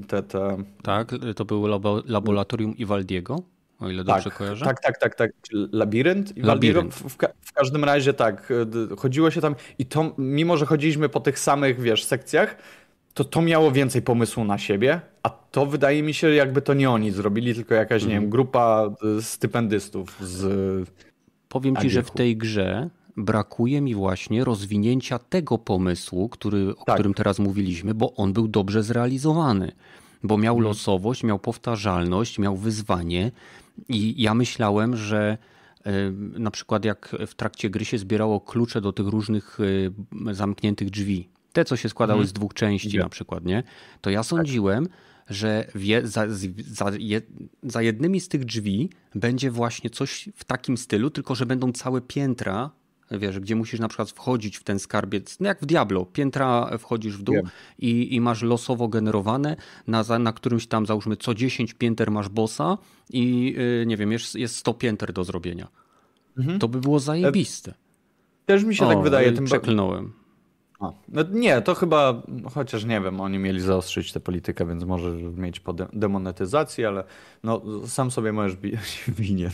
te, 0.09 0.23
te. 0.23 0.57
Tak, 0.83 1.11
to 1.37 1.45
było 1.45 1.81
laboratorium 2.07 2.77
Iwaldiego, 2.77 3.43
o 3.81 3.89
ile 3.89 4.05
dobrze 4.05 4.31
tak, 4.31 4.39
kojarzę. 4.39 4.65
Tak, 4.65 4.81
tak, 4.81 4.99
tak, 4.99 5.15
tak. 5.15 5.31
Labirynt 5.73 6.37
Iwaldiego. 6.37 6.83
W, 6.83 6.95
w, 6.95 7.17
w 7.41 7.53
każdym 7.53 7.85
razie 7.85 8.13
tak, 8.13 8.53
chodziło 8.99 9.31
się 9.31 9.41
tam 9.41 9.55
i 9.79 9.87
to, 9.87 10.15
mimo 10.19 10.57
że 10.57 10.67
chodziliśmy 10.67 11.09
po 11.09 11.21
tych 11.21 11.39
samych, 11.39 11.81
wiesz, 11.81 12.05
sekcjach, 12.05 12.57
to 13.15 13.25
to 13.25 13.43
miało 13.43 13.73
więcej 13.73 14.03
pomysłu 14.03 14.45
na 14.45 14.59
siebie, 14.59 15.01
a 15.23 15.31
to 15.31 15.67
wydaje 15.67 16.03
mi 16.03 16.15
się, 16.15 16.31
jakby 16.31 16.63
to 16.63 16.75
nie 16.75 16.91
oni 16.91 17.11
zrobili, 17.11 17.55
tylko 17.55 17.75
jakaś, 17.75 18.03
nie 18.03 18.09
wiem, 18.09 18.17
mhm. 18.17 18.31
grupa 18.31 18.91
y, 19.19 19.23
stypendystów 19.23 20.17
z 20.21 20.89
powiem 21.49 21.77
ci, 21.77 21.91
że 21.91 22.03
w 22.03 22.11
tej 22.11 22.37
grze 22.37 22.91
brakuje 23.17 23.81
mi 23.81 23.95
właśnie 23.95 24.45
rozwinięcia 24.45 25.19
tego 25.19 25.59
pomysłu, 25.59 26.29
który, 26.29 26.77
o 26.77 26.85
Tak. 26.85 26.95
którym 26.95 27.15
teraz 27.15 27.39
mówiliśmy, 27.39 27.95
bo 27.95 28.15
on 28.15 28.33
był 28.33 28.49
dobrze 28.49 28.83
zrealizowany. 28.83 29.73
Bo 30.23 30.39
miał 30.39 30.55
Mhm. 30.55 30.69
losowość, 30.69 31.25
miał 31.25 31.39
powtarzalność, 31.39 32.39
miał 32.39 32.57
wyzwanie 32.57 33.33
i 33.89 34.23
ja 34.23 34.35
myślałem, 34.35 34.97
że 34.97 35.39
e, 35.85 35.93
na 36.39 36.51
przykład 36.51 36.85
jak 36.85 37.17
w 37.27 37.35
trakcie 37.35 37.71
gry 37.71 37.85
się 37.85 37.99
zbierało 37.99 38.41
klucze 38.41 38.81
do 38.81 38.93
tych 38.93 39.07
różnych 39.07 39.59
e, 40.29 40.35
zamkniętych 40.35 40.91
drzwi, 40.91 41.29
te 41.53 41.65
co 41.65 41.77
się 41.77 41.89
składały 41.89 42.27
z 42.27 42.33
dwóch 42.33 42.55
części 42.55 42.99
na 42.99 43.09
przykład, 43.09 43.45
nie? 43.45 43.63
To 44.01 44.11
ja 44.11 44.23
sądziłem, 44.23 44.89
że 45.31 45.67
wie, 45.75 46.07
za, 46.07 46.25
za, 46.71 46.91
je, 46.99 47.21
za 47.63 47.83
jednymi 47.83 48.21
z 48.21 48.29
tych 48.29 48.45
drzwi 48.45 48.91
będzie 49.15 49.51
właśnie 49.51 49.91
coś 49.91 50.29
w 50.35 50.45
takim 50.45 50.77
stylu, 50.77 51.11
tylko 51.11 51.35
że 51.35 51.47
będą 51.47 51.73
całe 51.73 52.01
piętra, 52.01 52.71
wiesz, 53.11 53.41
gdzie 53.41 53.57
musisz 53.57 53.81
na 53.81 53.89
przykład 53.89 54.11
wchodzić 54.11 54.57
w 54.57 54.65
ten 54.65 54.79
skarbiec, 54.79 55.41
no 55.41 55.49
jak 55.49 55.61
w 55.61 55.67
Diablo, 55.67 56.05
piętra 56.07 56.79
wchodzisz 56.79 57.17
w 57.17 57.23
dół 57.23 57.35
i, 57.79 58.15
i 58.15 58.21
masz 58.21 58.43
losowo 58.43 58.89
generowane, 58.89 59.57
na, 59.87 60.19
na 60.19 60.33
którymś 60.33 60.67
tam 60.67 60.87
załóżmy 60.87 61.17
co 61.17 61.35
10 61.35 61.75
pięter 61.75 62.11
masz 62.11 62.29
bossa 62.29 62.79
i 63.11 63.55
yy, 63.57 63.87
nie 63.87 63.97
wiem, 63.97 64.13
jest, 64.13 64.35
jest 64.35 64.57
100 64.57 64.75
pięter 64.75 65.13
do 65.13 65.25
zrobienia. 65.25 65.69
To 66.59 66.69
by 66.69 66.81
było 66.81 67.01
zajebiste. 67.01 67.75
Też 68.47 68.65
mi 68.65 68.77
się 68.77 68.87
tak 68.87 68.97
O, 68.99 69.03
wydaje. 69.03 69.27
yy, 69.29 69.33
Tym 69.33 69.45
przeklnąłem. 69.45 70.13
No 71.09 71.23
nie, 71.31 71.61
to 71.63 71.75
chyba, 71.75 72.23
chociaż 72.55 72.85
nie 72.85 73.01
wiem, 73.01 73.21
oni 73.21 73.39
mieli 73.39 73.61
zaostrzyć 73.61 74.13
tę 74.13 74.21
politykę, 74.21 74.67
więc 74.67 74.85
może 74.85 75.11
mieć 75.13 75.61
po 75.61 75.73
de- 75.73 75.87
demonetyzację, 75.93 76.89
ale 76.89 77.05
no, 77.45 77.63
sam 77.87 78.11
sobie 78.11 78.33
możesz 78.33 78.57
być 78.57 79.05
winien. 79.19 79.51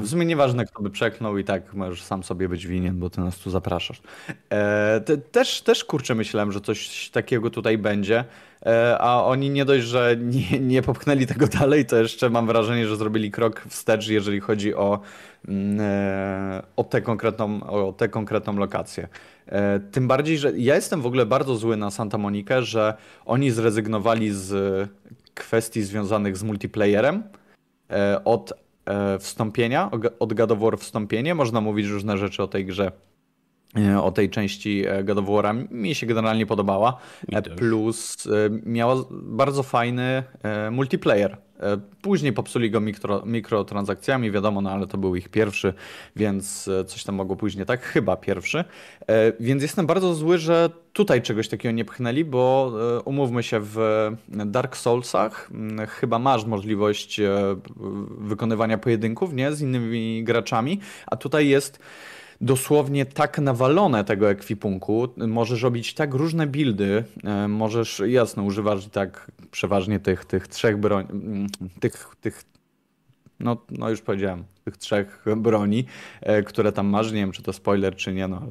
W 0.00 0.08
sumie 0.08 0.26
nieważne, 0.26 0.64
kto 0.64 0.82
by 0.82 0.90
przeklnął 0.90 1.38
i 1.38 1.44
tak 1.44 1.74
możesz 1.74 2.02
sam 2.02 2.22
sobie 2.22 2.48
być 2.48 2.66
winien, 2.66 2.98
bo 2.98 3.10
ty 3.10 3.20
nas 3.20 3.38
tu 3.38 3.50
zapraszasz. 3.50 4.02
E, 4.50 5.00
te, 5.00 5.16
też, 5.16 5.62
też 5.62 5.84
kurczę 5.84 6.14
myślałem, 6.14 6.52
że 6.52 6.60
coś 6.60 7.10
takiego 7.10 7.50
tutaj 7.50 7.78
będzie, 7.78 8.24
e, 8.66 8.98
a 8.98 9.24
oni 9.24 9.50
nie 9.50 9.64
dość, 9.64 9.84
że 9.84 10.16
nie, 10.20 10.60
nie 10.60 10.82
popchnęli 10.82 11.26
tego 11.26 11.46
dalej, 11.46 11.86
to 11.86 11.96
jeszcze 11.96 12.30
mam 12.30 12.46
wrażenie, 12.46 12.86
że 12.86 12.96
zrobili 12.96 13.30
krok 13.30 13.64
wstecz, 13.68 14.08
jeżeli 14.08 14.40
chodzi 14.40 14.74
o, 14.74 15.00
mm, 15.48 15.78
e, 15.80 16.62
o, 16.76 16.84
tę, 16.84 17.02
konkretną, 17.02 17.62
o 17.62 17.92
tę 17.92 18.08
konkretną 18.08 18.56
lokację. 18.56 19.08
E, 19.46 19.80
Tym 19.80 20.08
bardziej, 20.08 20.38
że 20.38 20.52
ja 20.58 20.74
jestem 20.74 21.02
w 21.02 21.06
ogóle 21.06 21.26
bardzo 21.26 21.56
zły 21.56 21.76
na 21.76 21.90
Santa 21.90 22.18
Monikę, 22.18 22.62
że 22.62 22.94
oni 23.24 23.50
zrezygnowali 23.50 24.30
z 24.32 24.88
kwestii 25.34 25.82
związanych 25.82 26.36
z 26.36 26.42
multiplayerem 26.42 27.22
e, 27.90 28.24
od 28.24 28.52
e, 28.84 29.18
wstąpienia, 29.18 29.90
od 30.18 30.34
God 30.34 30.52
of 30.52 30.58
War 30.58 30.78
wstąpienie. 30.78 31.34
Można 31.34 31.60
mówić 31.60 31.86
różne 31.86 32.18
rzeczy 32.18 32.42
o 32.42 32.46
tej 32.46 32.66
grze, 32.66 32.92
o 34.02 34.12
tej 34.12 34.30
części 34.30 34.84
e, 34.86 35.04
God 35.04 35.18
of 35.18 35.24
War'a. 35.24 35.66
Mi 35.70 35.94
się 35.94 36.06
generalnie 36.06 36.46
podobała. 36.46 36.96
E. 37.32 37.42
Plus 37.42 38.26
e, 38.26 38.30
miała 38.66 38.96
bardzo 39.10 39.62
fajny 39.62 40.22
e, 40.42 40.70
multiplayer. 40.70 41.36
E, 41.60 41.78
Później 42.02 42.32
popsuli 42.32 42.70
go 42.70 42.80
mikro, 42.80 43.22
mikrotransakcjami, 43.26 44.30
wiadomo, 44.30 44.60
no 44.60 44.70
ale 44.70 44.86
to 44.86 44.98
był 44.98 45.16
ich 45.16 45.28
pierwszy, 45.28 45.74
więc 46.16 46.68
e, 46.68 46.84
coś 46.84 47.04
tam 47.04 47.14
mogło 47.14 47.36
później, 47.36 47.66
tak? 47.66 47.82
Chyba 47.82 48.16
pierwszy. 48.16 48.58
E, 49.06 49.32
Więc 49.40 49.62
jestem 49.62 49.86
bardzo 49.86 50.14
zły, 50.14 50.38
że 50.38 50.70
tutaj 50.92 51.22
czegoś 51.22 51.48
takiego 51.48 51.72
nie 51.72 51.84
pchnęli, 51.84 52.24
bo 52.24 52.72
e, 52.98 53.00
umówmy 53.00 53.42
się, 53.42 53.60
w 53.62 53.76
Dark 54.28 54.76
Soulsach 54.76 55.50
m, 55.54 55.86
chyba 55.88 56.18
masz 56.18 56.44
możliwość 56.44 57.20
e, 57.20 57.56
wykonywania 58.18 58.78
pojedynków, 58.78 59.32
nie? 59.32 59.52
Z 59.52 59.60
innymi 59.60 60.24
graczami, 60.24 60.80
a 61.06 61.16
tutaj 61.16 61.48
jest 61.48 61.78
dosłownie 62.40 63.06
tak 63.06 63.38
nawalone 63.38 64.04
tego 64.04 64.30
ekwipunku, 64.30 65.08
możesz 65.16 65.62
robić 65.62 65.94
tak 65.94 66.14
różne 66.14 66.46
buildy, 66.46 67.04
e, 67.24 67.48
możesz, 67.48 68.02
jasno, 68.06 68.42
używasz 68.42 68.86
tak 68.86 69.30
przeważnie 69.50 70.00
tych, 70.00 70.24
tych 70.24 70.48
trzech 70.48 70.76
broń, 70.76 71.06
mm, 71.10 71.46
tych, 71.80 72.08
tych 72.20 72.44
no, 73.40 73.56
no 73.70 73.90
już 73.90 74.00
powiedziałem, 74.00 74.44
tych 74.64 74.76
trzech 74.76 75.24
broni, 75.36 75.84
e, 76.20 76.42
które 76.42 76.72
tam 76.72 76.86
masz, 76.86 77.12
nie 77.12 77.20
wiem 77.20 77.32
czy 77.32 77.42
to 77.42 77.52
spoiler 77.52 77.96
czy 77.96 78.12
nie, 78.12 78.28
no 78.28 78.42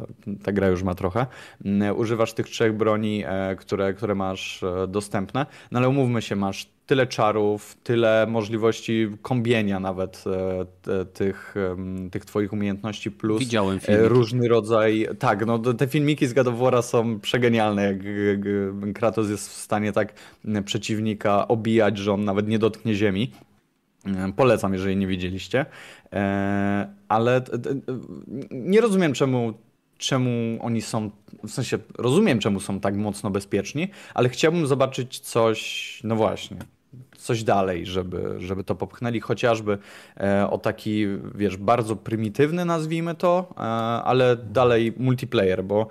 ta 0.43 0.51
gra 0.51 0.67
już 0.67 0.83
ma 0.83 0.95
trochę. 0.95 1.25
Mm, 1.65 1.97
Używasz 1.97 2.33
tych 2.33 2.49
trzech 2.49 2.77
broni, 2.77 3.23
e, 3.25 3.55
które, 3.55 3.93
które 3.93 4.15
masz 4.15 4.63
dostępne, 4.87 5.45
no 5.71 5.79
ale 5.79 5.89
umówmy 5.89 6.21
się, 6.21 6.35
masz 6.35 6.74
tyle 6.85 7.07
czarów, 7.07 7.77
tyle 7.83 8.25
możliwości 8.29 9.07
kombienia 9.21 9.79
nawet 9.79 10.23
e, 10.87 11.05
tych, 11.05 11.55
tych 12.11 12.25
twoich 12.25 12.53
umiejętności 12.53 13.11
plus 13.11 13.39
Widziałem 13.39 13.77
e, 13.77 13.79
filmiki. 13.79 14.07
różny 14.07 14.47
rodzaj, 14.47 15.07
tak, 15.19 15.45
no 15.45 15.59
te 15.59 15.87
filmiki 15.87 16.27
z 16.27 16.33
God 16.33 16.47
War'a 16.47 16.81
są 16.81 17.19
przegenialne, 17.19 17.83
jak 17.83 17.97
Kratos 18.93 19.29
jest 19.29 19.49
w 19.49 19.53
stanie 19.53 19.91
tak 19.91 20.13
przeciwnika 20.65 21.47
obijać, 21.47 21.97
że 21.97 22.13
on 22.13 22.25
nawet 22.25 22.47
nie 22.47 22.59
dotknie 22.59 22.95
ziemi. 22.95 23.31
E, 24.05 24.33
Polecam, 24.35 24.73
jeżeli 24.73 24.97
nie 24.97 25.07
widzieliście. 25.07 25.65
Ale 27.07 27.41
nie 28.51 28.81
rozumiem, 28.81 29.13
czemu, 29.13 29.53
czemu 29.97 30.57
oni 30.61 30.81
są. 30.81 31.11
W 31.43 31.51
sensie, 31.51 31.77
rozumiem, 31.97 32.39
czemu 32.39 32.59
są 32.59 32.79
tak 32.79 32.95
mocno 32.95 33.29
bezpieczni, 33.29 33.87
ale 34.13 34.29
chciałbym 34.29 34.67
zobaczyć 34.67 35.19
coś, 35.19 35.99
no 36.03 36.15
właśnie, 36.15 36.57
coś 37.25 37.43
dalej, 37.43 37.85
żeby, 37.85 38.35
żeby 38.37 38.63
to 38.63 38.75
popchnęli, 38.75 39.19
chociażby 39.19 39.77
e, 40.17 40.49
o 40.49 40.57
taki, 40.57 41.05
wiesz, 41.35 41.57
bardzo 41.57 41.95
prymitywny, 41.95 42.65
nazwijmy 42.65 43.15
to, 43.15 43.53
e, 43.57 43.61
ale 44.03 44.35
dalej 44.35 44.93
multiplayer, 44.97 45.63
bo. 45.63 45.87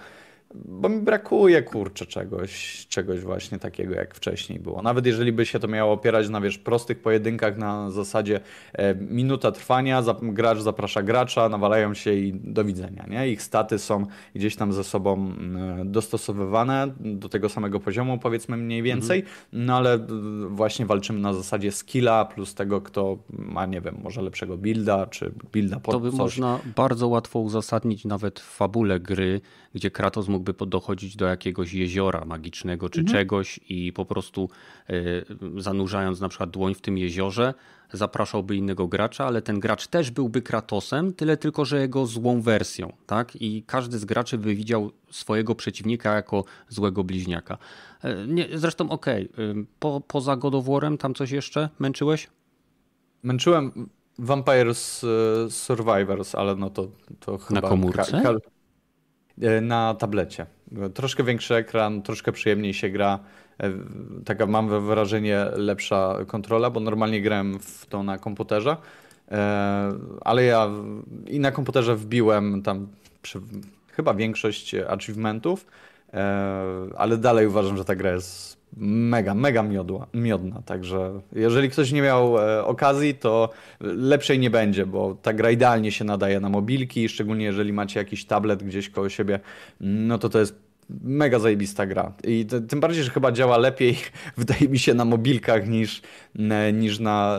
Bo 0.54 0.88
mi 0.88 1.00
brakuje, 1.00 1.62
kurczę, 1.62 2.06
czegoś, 2.06 2.86
czegoś 2.88 3.20
właśnie 3.20 3.58
takiego, 3.58 3.94
jak 3.94 4.14
wcześniej 4.14 4.60
było. 4.60 4.82
Nawet 4.82 5.06
jeżeli 5.06 5.32
by 5.32 5.46
się 5.46 5.58
to 5.58 5.68
miało 5.68 5.92
opierać 5.92 6.28
na, 6.28 6.40
wiesz, 6.40 6.58
prostych 6.58 7.02
pojedynkach 7.02 7.56
na 7.58 7.90
zasadzie 7.90 8.40
e, 8.72 8.94
minuta 8.94 9.52
trwania, 9.52 10.02
zap, 10.02 10.18
gracz 10.22 10.58
zaprasza 10.58 11.02
gracza, 11.02 11.48
nawalają 11.48 11.94
się 11.94 12.14
i 12.14 12.32
do 12.32 12.64
widzenia, 12.64 13.06
nie? 13.08 13.28
Ich 13.28 13.42
staty 13.42 13.78
są 13.78 14.06
gdzieś 14.34 14.56
tam 14.56 14.72
ze 14.72 14.84
sobą 14.84 15.32
e, 15.80 15.84
dostosowywane 15.84 16.94
do 17.00 17.28
tego 17.28 17.48
samego 17.48 17.80
poziomu, 17.80 18.18
powiedzmy 18.18 18.56
mniej 18.56 18.82
więcej, 18.82 19.24
no 19.52 19.76
ale 19.76 19.94
e, 19.94 19.98
właśnie 20.48 20.86
walczymy 20.86 21.20
na 21.20 21.32
zasadzie 21.32 21.72
skilla 21.72 22.24
plus 22.24 22.54
tego, 22.54 22.80
kto 22.80 23.18
ma, 23.30 23.66
nie 23.66 23.80
wiem, 23.80 23.96
może 24.02 24.22
lepszego 24.22 24.56
builda, 24.58 25.06
czy 25.06 25.32
builda 25.52 25.80
pod 25.80 25.94
To 25.94 26.00
by 26.00 26.10
coś. 26.10 26.18
można 26.18 26.60
bardzo 26.76 27.08
łatwo 27.08 27.38
uzasadnić 27.38 28.04
nawet 28.04 28.40
w 28.40 28.56
fabule 28.56 29.00
gry, 29.00 29.40
gdzie 29.74 29.90
Kratos 29.90 30.28
mógłby 30.28 30.66
dochodzić 30.66 31.16
do 31.16 31.26
jakiegoś 31.26 31.72
jeziora 31.72 32.24
magicznego 32.24 32.88
czy 32.88 33.04
czegoś 33.04 33.60
i 33.68 33.92
po 33.92 34.04
prostu 34.04 34.48
y, 34.90 35.24
zanurzając 35.58 36.20
na 36.20 36.28
przykład 36.28 36.50
dłoń 36.50 36.74
w 36.74 36.80
tym 36.80 36.98
jeziorze, 36.98 37.54
zapraszałby 37.92 38.56
innego 38.56 38.88
gracza, 38.88 39.26
ale 39.26 39.42
ten 39.42 39.60
gracz 39.60 39.86
też 39.86 40.10
byłby 40.10 40.42
Kratosem, 40.42 41.12
tyle 41.12 41.36
tylko, 41.36 41.64
że 41.64 41.80
jego 41.80 42.06
złą 42.06 42.40
wersją, 42.40 42.92
tak? 43.06 43.36
I 43.42 43.62
każdy 43.66 43.98
z 43.98 44.04
graczy 44.04 44.38
by 44.38 44.54
widział 44.54 44.90
swojego 45.10 45.54
przeciwnika 45.54 46.14
jako 46.14 46.44
złego 46.68 47.04
bliźniaka. 47.04 47.58
Y, 48.04 48.08
Nie, 48.28 48.48
zresztą 48.54 48.90
okej, 48.90 49.24
y, 49.24 49.66
po, 49.78 50.00
poza 50.08 50.36
God 50.36 50.54
of 50.54 50.64
War'em 50.64 50.96
tam 50.96 51.14
coś 51.14 51.30
jeszcze 51.30 51.68
męczyłeś? 51.78 52.28
Męczyłem 53.22 53.88
Vampires 54.18 55.04
e, 55.04 55.50
Survivors, 55.50 56.34
ale 56.34 56.56
no 56.56 56.70
to, 56.70 56.88
to 57.20 57.38
chyba... 57.38 57.68
komórce? 57.68 58.18
e, 58.18 58.53
na 59.62 59.94
tablecie. 59.94 60.46
Troszkę 60.94 61.24
większy 61.24 61.54
ekran, 61.54 62.02
troszkę 62.02 62.32
przyjemniej 62.32 62.74
się 62.74 62.88
gra. 62.88 63.18
E, 63.60 63.70
Taka 64.24 64.46
mam 64.46 64.86
wrażenie 64.86 65.46
lepsza 65.56 66.18
kontrola, 66.26 66.70
bo 66.70 66.80
normalnie 66.80 67.22
grałem 67.22 67.58
w 67.58 67.86
to 67.86 68.02
na 68.02 68.18
komputerze, 68.18 68.76
e, 69.30 69.92
ale 70.20 70.44
ja 70.44 70.70
i 71.26 71.40
na 71.40 71.52
komputerze 71.52 71.96
wbiłem 71.96 72.62
tam 72.62 72.88
przy, 73.22 73.40
chyba 73.92 74.14
większość 74.14 74.74
achievementów, 74.74 75.66
e, 76.14 76.24
ale 76.96 77.16
dalej 77.16 77.46
uważam, 77.46 77.76
że 77.76 77.84
ta 77.84 77.94
gra 77.94 78.12
jest 78.12 78.63
mega, 78.76 79.34
mega 79.34 79.62
miodła, 79.62 80.06
miodna. 80.14 80.62
Także 80.62 81.20
jeżeli 81.32 81.70
ktoś 81.70 81.92
nie 81.92 82.02
miał 82.02 82.38
e, 82.38 82.64
okazji, 82.64 83.14
to 83.14 83.50
lepszej 83.80 84.38
nie 84.38 84.50
będzie, 84.50 84.86
bo 84.86 85.14
ta 85.22 85.32
gra 85.32 85.50
idealnie 85.50 85.92
się 85.92 86.04
nadaje 86.04 86.40
na 86.40 86.48
mobilki, 86.48 87.08
szczególnie 87.08 87.44
jeżeli 87.44 87.72
macie 87.72 88.00
jakiś 88.00 88.24
tablet 88.24 88.62
gdzieś 88.62 88.90
koło 88.90 89.08
siebie, 89.08 89.40
no 89.80 90.18
to 90.18 90.28
to 90.28 90.38
jest 90.38 90.64
mega 90.90 91.38
zajebista 91.38 91.86
gra. 91.86 92.12
I 92.24 92.46
tym 92.68 92.80
bardziej, 92.80 93.04
że 93.04 93.10
chyba 93.10 93.32
działa 93.32 93.58
lepiej, 93.58 93.96
wydaje 94.36 94.68
mi 94.68 94.78
się, 94.78 94.94
na 94.94 95.04
mobilkach 95.04 95.68
niż, 95.68 96.02
ne- 96.34 96.72
niż 96.72 96.98
na 96.98 97.38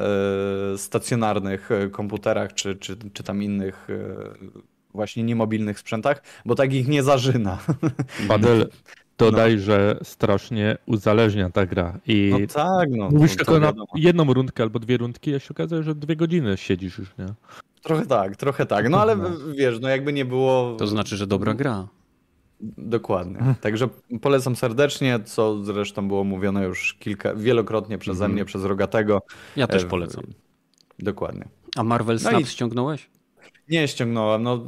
e, 0.73 0.77
stacjonarnych 0.77 1.71
e, 1.71 1.89
komputerach 1.89 2.53
czy, 2.53 2.75
czy, 2.75 2.97
czy 3.13 3.23
tam 3.23 3.43
innych 3.43 3.87
e, 3.89 4.55
właśnie 4.93 5.23
niemobilnych 5.23 5.79
sprzętach, 5.79 6.23
bo 6.45 6.55
tak 6.55 6.73
ich 6.73 6.87
nie 6.87 7.03
zażyna. 7.03 7.59
Badel, 8.27 8.69
dodaj, 9.17 9.59
że 9.59 9.99
strasznie 10.03 10.77
uzależnia 10.85 11.49
ta 11.49 11.65
gra. 11.65 11.99
I 12.07 12.29
No 12.31 12.47
tak, 12.53 12.89
no. 12.91 13.09
mówisz 13.09 13.31
to- 13.31 13.37
tylko 13.37 13.59
na 13.59 13.67
wiadomo. 13.67 13.87
jedną 13.95 14.33
rundkę 14.33 14.63
albo 14.63 14.79
dwie 14.79 14.97
rundki, 14.97 15.35
a 15.35 15.39
się 15.39 15.47
okazuje, 15.51 15.83
że 15.83 15.95
dwie 15.95 16.15
godziny 16.15 16.57
siedzisz 16.57 16.97
już, 16.97 17.09
nie? 17.19 17.25
Trochę 17.81 18.05
tak, 18.05 18.35
trochę 18.35 18.65
tak. 18.65 18.89
No 18.89 19.01
ale 19.01 19.17
wiesz, 19.55 19.79
no 19.79 19.89
jakby 19.89 20.13
nie 20.13 20.25
było. 20.25 20.75
To 20.79 20.87
znaczy, 20.87 21.17
że 21.17 21.27
dobra 21.27 21.53
gra. 21.53 21.87
Dokładnie. 22.77 23.55
Także 23.61 23.89
polecam 24.21 24.55
serdecznie, 24.55 25.19
co 25.25 25.63
zresztą 25.63 26.07
było 26.07 26.23
mówione 26.23 26.63
już 26.63 26.93
kilka, 26.99 27.35
wielokrotnie 27.35 27.97
przeze 27.97 28.27
mnie, 28.27 28.45
przez 28.45 28.63
Rogatego. 28.63 29.21
Ja 29.55 29.67
też 29.67 29.85
polecam. 29.85 30.23
Dokładnie. 30.99 31.45
A 31.75 31.83
Marvel 31.83 32.19
Snap 32.19 32.33
no 32.33 32.39
i... 32.39 32.45
ściągnąłeś? 32.45 33.09
Nie 33.69 33.87
ściągnąłem. 33.87 34.43
No, 34.43 34.63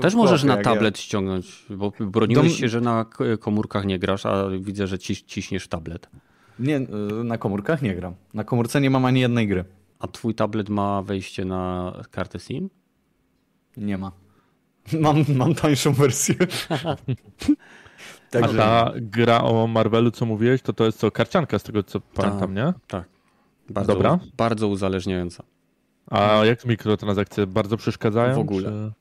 Też 0.00 0.14
możesz 0.14 0.44
na 0.44 0.56
tablet 0.56 0.96
ja. 0.96 1.02
ściągnąć, 1.02 1.66
bo 1.70 1.92
broniłeś 2.00 2.48
Dom... 2.48 2.56
się, 2.56 2.68
że 2.68 2.80
na 2.80 3.06
komórkach 3.40 3.84
nie 3.84 3.98
grasz, 3.98 4.26
a 4.26 4.48
widzę, 4.60 4.86
że 4.86 4.98
ciś, 4.98 5.22
ciśniesz 5.22 5.68
tablet. 5.68 6.08
Nie, 6.58 6.80
na 7.24 7.38
komórkach 7.38 7.82
nie 7.82 7.94
gram. 7.94 8.14
Na 8.34 8.44
komórce 8.44 8.80
nie 8.80 8.90
mam 8.90 9.04
ani 9.04 9.20
jednej 9.20 9.48
gry. 9.48 9.64
A 9.98 10.06
twój 10.06 10.34
tablet 10.34 10.68
ma 10.68 11.02
wejście 11.02 11.44
na 11.44 11.92
kartę 12.10 12.38
SIM? 12.38 12.70
Nie 13.76 13.98
ma. 13.98 14.12
Mam, 15.00 15.24
mam 15.34 15.54
tańszą 15.54 15.92
wersję. 15.92 16.34
A 18.42 18.48
ta 18.48 18.92
gra 18.96 19.42
o 19.42 19.66
Marvelu, 19.66 20.10
co 20.10 20.26
mówiłeś, 20.26 20.62
to 20.62 20.72
to 20.72 20.84
jest 20.84 20.98
co, 20.98 21.10
karcianka 21.10 21.58
z 21.58 21.62
tego, 21.62 21.82
co 21.82 22.00
pamiętam, 22.00 22.54
nie? 22.54 22.72
Tak. 22.86 23.04
Bardzo, 23.70 23.92
Dobra. 23.92 24.18
Bardzo 24.36 24.68
uzależniająca. 24.68 25.44
A 26.10 26.44
jak 26.44 26.64
mikrotransakcje 26.64 27.46
bardzo 27.46 27.76
przeszkadzają? 27.76 28.34
W 28.34 28.38
ogóle. 28.38 28.70
Czy... 28.70 28.92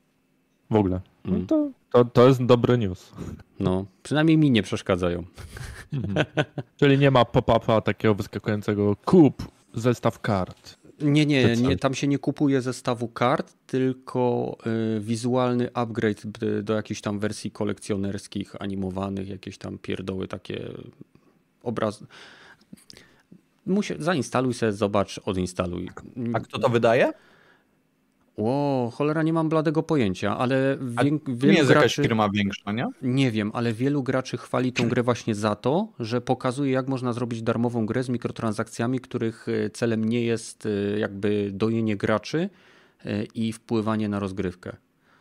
W 0.70 0.76
ogóle. 0.76 1.02
No 1.26 1.36
mm. 1.36 1.48
to, 1.48 1.70
to, 1.92 2.06
to 2.06 2.28
jest 2.28 2.46
dobry 2.46 2.78
news. 2.78 3.12
No, 3.60 3.86
przynajmniej 4.04 4.38
mi 4.38 4.52
nie 4.52 4.64
przeszkadzają. 4.64 5.24
Mhm. 5.94 6.26
Czyli 6.78 6.98
nie 6.98 7.12
ma 7.12 7.26
pop-upa 7.26 7.82
takiego 7.82 8.16
wyskakującego 8.16 8.96
kup 8.96 9.52
zestaw 9.74 10.20
kart. 10.20 10.78
Nie, 11.02 11.26
nie, 11.26 11.56
nie, 11.56 11.78
tam 11.78 11.94
się 11.94 12.08
nie 12.08 12.20
kupuje 12.20 12.62
zestawu 12.62 13.08
kart, 13.08 13.54
tylko 13.68 14.58
y, 14.98 15.00
wizualny 15.00 15.74
upgrade 15.74 16.22
do 16.64 16.74
jakichś 16.74 17.02
tam 17.02 17.20
wersji 17.20 17.52
kolekcjonerskich, 17.52 18.62
animowanych, 18.62 19.30
jakieś 19.30 19.58
tam 19.58 19.78
pierdoły 19.78 20.28
takie 20.28 20.70
obraz. 21.64 22.04
Musi, 23.68 23.94
zainstaluj 24.00 24.54
sobie, 24.54 24.72
zobacz, 24.72 25.20
odinstaluj. 25.26 25.90
A 26.34 26.40
kto 26.40 26.60
to 26.60 26.70
wydaje? 26.70 27.14
O, 28.38 28.92
cholera, 28.94 29.24
nie 29.24 29.34
mam 29.34 29.50
bladego 29.50 29.84
pojęcia, 29.84 30.38
ale 30.38 30.78
wie, 31.28 31.48
nie 31.48 31.54
jest 31.54 31.70
graczy, 31.70 31.84
jakaś 31.84 31.96
firma 31.96 32.30
większa, 32.30 32.72
nie? 32.72 32.88
Nie 33.02 33.32
wiem, 33.32 33.52
ale 33.54 33.74
wielu 33.74 34.04
graczy 34.04 34.38
chwali 34.38 34.74
tą 34.74 34.90
grę 34.90 35.04
właśnie 35.04 35.36
za 35.36 35.56
to, 35.56 35.88
że 36.00 36.22
pokazuje, 36.22 36.72
jak 36.72 36.88
można 36.88 37.14
zrobić 37.14 37.42
darmową 37.42 37.86
grę 37.86 38.04
z 38.04 38.10
mikrotransakcjami, 38.10 39.00
których 39.00 39.48
e, 39.50 39.70
celem 39.70 40.06
nie 40.06 40.22
jest 40.22 40.66
e, 40.66 41.00
jakby 41.00 41.50
dojenie 41.54 41.98
graczy 41.98 42.50
e, 43.06 43.24
i 43.24 43.54
wpływanie 43.54 44.10
na 44.10 44.20
rozgrywkę. 44.20 44.76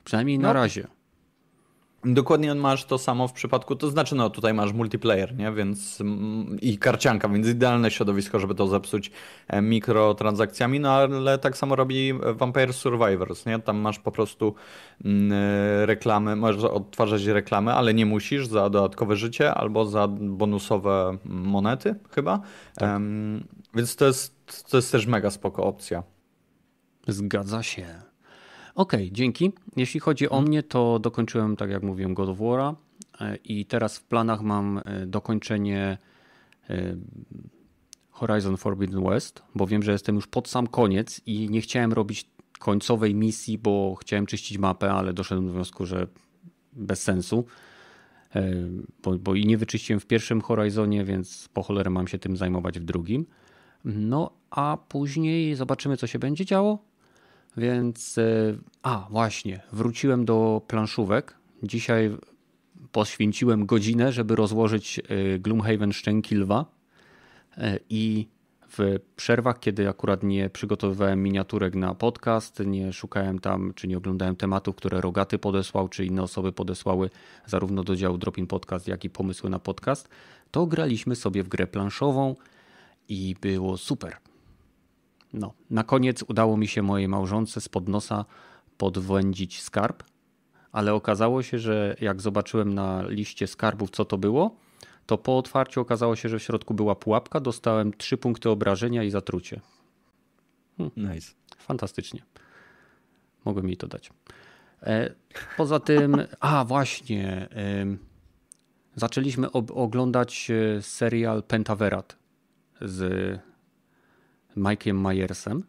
Przynajmniej 0.05 0.38
na 0.38 0.49
no. 0.49 0.55
razie. 0.55 0.87
Dokładnie 2.08 2.54
masz 2.54 2.84
to 2.84 2.98
samo 2.98 3.28
w 3.28 3.32
przypadku, 3.32 3.76
to 3.76 3.90
znaczy 3.90 4.14
no 4.14 4.30
tutaj 4.30 4.54
masz 4.54 4.72
multiplayer, 4.72 5.36
nie, 5.36 5.52
więc 5.52 6.00
mm, 6.00 6.60
i 6.60 6.78
karcianka, 6.78 7.28
więc 7.28 7.48
idealne 7.48 7.90
środowisko, 7.90 8.38
żeby 8.38 8.54
to 8.54 8.66
zepsuć 8.66 9.10
e, 9.48 9.62
mikrotransakcjami, 9.62 10.80
no 10.80 10.92
ale 10.92 11.38
tak 11.38 11.56
samo 11.56 11.76
robi 11.76 12.12
Vampire 12.34 12.72
Survivors, 12.72 13.46
nie, 13.46 13.58
tam 13.58 13.76
masz 13.76 13.98
po 13.98 14.12
prostu 14.12 14.54
mm, 15.04 15.32
e, 15.32 15.86
reklamy, 15.86 16.36
możesz 16.36 16.64
odtwarzać 16.64 17.25
reklamy, 17.25 17.72
ale 17.72 17.94
nie 17.94 18.06
musisz 18.06 18.46
za 18.46 18.70
dodatkowe 18.70 19.16
życie 19.16 19.54
albo 19.54 19.86
za 19.86 20.08
bonusowe 20.08 21.18
monety 21.25 21.94
chyba, 22.10 22.40
tak. 22.75 23.00
więc 23.75 23.96
to 23.96 24.06
jest, 24.06 24.70
to 24.70 24.76
jest 24.76 24.92
też 24.92 25.06
mega 25.06 25.30
spoko 25.30 25.64
opcja. 25.64 26.02
Zgadza 27.08 27.62
się. 27.62 28.05
Okej, 28.76 29.04
okay, 29.04 29.12
dzięki. 29.12 29.52
Jeśli 29.76 30.00
chodzi 30.00 30.28
o 30.28 30.33
mhm. 30.33 30.49
mnie, 30.49 30.62
to 30.62 30.99
dokończyłem, 30.99 31.56
tak 31.56 31.71
jak 31.71 31.83
mówiłem, 31.83 32.14
God 32.14 32.28
of 32.28 32.38
War'a 32.38 32.75
e, 33.21 33.37
i 33.37 33.64
teraz 33.64 33.99
w 33.99 34.04
planach 34.04 34.42
mam 34.42 34.80
e, 34.85 35.06
dokończenie 35.06 35.99
e, 36.71 36.97
Horizon 38.10 38.56
Forbidden 38.56 39.04
West, 39.04 39.43
bo 39.54 39.67
wiem, 39.67 39.82
że 39.82 39.93
jestem 39.93 40.15
już 40.15 40.26
pod 40.26 40.49
sam 40.49 40.67
koniec 40.67 41.21
i 41.26 41.50
nie 41.50 41.60
chciałem 41.60 41.93
robić 41.93 42.30
końcowej 42.58 43.15
misji, 43.15 43.58
bo 43.58 43.95
chciałem 43.95 44.26
czyścić 44.26 44.58
mapę, 44.58 44.93
ale 44.93 45.12
doszedłem 45.12 45.47
do 45.47 45.52
wniosku, 45.52 45.86
że 45.86 46.06
bez 46.73 47.02
sensu. 47.02 47.45
Bo, 49.02 49.19
bo 49.19 49.34
i 49.34 49.47
nie 49.47 49.58
wyczyściłem 49.58 50.00
w 50.00 50.06
pierwszym 50.06 50.41
Horizonie, 50.41 51.04
więc 51.04 51.49
po 51.49 51.62
cholerę 51.62 51.91
mam 51.91 52.08
się 52.08 52.19
tym 52.19 52.36
zajmować 52.36 52.80
w 52.80 52.84
drugim. 52.84 53.26
No 53.84 54.30
a 54.50 54.78
później 54.89 55.54
zobaczymy, 55.54 55.97
co 55.97 56.06
się 56.06 56.19
będzie 56.19 56.45
działo. 56.45 56.78
Więc, 57.56 58.19
e, 58.19 58.23
a 58.82 59.06
właśnie, 59.10 59.62
wróciłem 59.73 60.25
do 60.25 60.62
planszówek. 60.66 61.36
Dzisiaj 61.62 62.16
poświęciłem 62.92 63.66
godzinę, 63.66 64.12
żeby 64.12 64.36
rozłożyć 64.36 64.99
e, 64.99 65.38
Gloomhaven 65.38 65.92
Szczęki 65.92 66.34
Lwa 66.34 66.64
e, 67.56 67.78
i 67.90 68.28
w 68.69 68.99
przerwach, 69.16 69.60
kiedy 69.60 69.88
akurat 69.88 70.23
nie 70.23 70.50
przygotowywałem 70.50 71.23
miniaturek 71.23 71.75
na 71.75 71.95
podcast, 71.95 72.62
nie 72.66 72.92
szukałem 72.92 73.38
tam, 73.38 73.73
czy 73.75 73.88
nie 73.88 73.97
oglądałem 73.97 74.36
tematów, 74.36 74.76
które 74.76 75.00
Rogaty 75.00 75.38
podesłał, 75.38 75.88
czy 75.88 76.04
inne 76.04 76.23
osoby 76.23 76.52
podesłały 76.52 77.10
zarówno 77.47 77.84
do 77.84 77.97
działu 77.97 78.19
Dropin 78.19 78.47
Podcast, 78.47 78.88
jak 78.88 79.04
i 79.04 79.10
pomysły 79.10 79.50
na 79.50 79.58
podcast, 79.58 80.08
to 80.50 80.66
graliśmy 80.66 81.16
sobie 81.16 81.42
w 81.42 81.49
grę 81.49 81.66
planszową 81.66 82.36
i 83.08 83.36
było 83.40 83.76
super. 83.76 84.16
No, 85.32 85.54
na 85.71 85.84
koniec 85.84 86.25
udało 86.28 86.56
mi 86.56 86.69
się 86.69 86.82
mojej 86.82 87.08
małżonce 87.08 87.60
spod 87.60 87.89
nosa 87.89 88.25
podwędzić 88.78 89.62
skarb, 89.62 90.02
ale 90.73 90.95
okazało 90.95 91.43
się, 91.43 91.58
że 91.58 91.97
jak 92.00 92.21
zobaczyłem 92.21 92.75
na 92.75 93.02
liście 93.08 93.47
skarbów, 93.47 93.91
co 93.91 94.04
to 94.04 94.19
było, 94.19 94.56
to 95.06 95.19
po 95.19 95.39
otwarciu 95.39 95.80
okazało 95.80 96.17
się, 96.17 96.28
że 96.28 96.39
w 96.39 96.43
środku 96.43 96.75
była 96.75 96.95
pułapka, 96.95 97.41
dostałem 97.41 97.93
trzy 97.93 98.17
punkty 98.17 98.50
obrażenia 98.50 99.02
i 99.02 99.10
zatrucie. 99.10 99.60
Hmm. 100.76 101.15
Nice. 101.15 101.32
Fantastycznie. 101.58 102.23
Mogłem 103.45 103.67
mi 103.67 103.76
to 103.76 103.86
dać. 103.86 104.10
E, 104.82 105.15
poza 105.56 105.80
tym, 105.80 106.17
a 106.41 106.65
właśnie, 106.65 107.49
zaczęliśmy 108.97 109.52
oglądać 109.52 110.50
e, 110.50 110.82
serial 110.82 111.43
Pentaverat 111.43 112.17
z 112.80 113.39
Mike'iem 114.56 115.00
Myersem. 115.00 115.62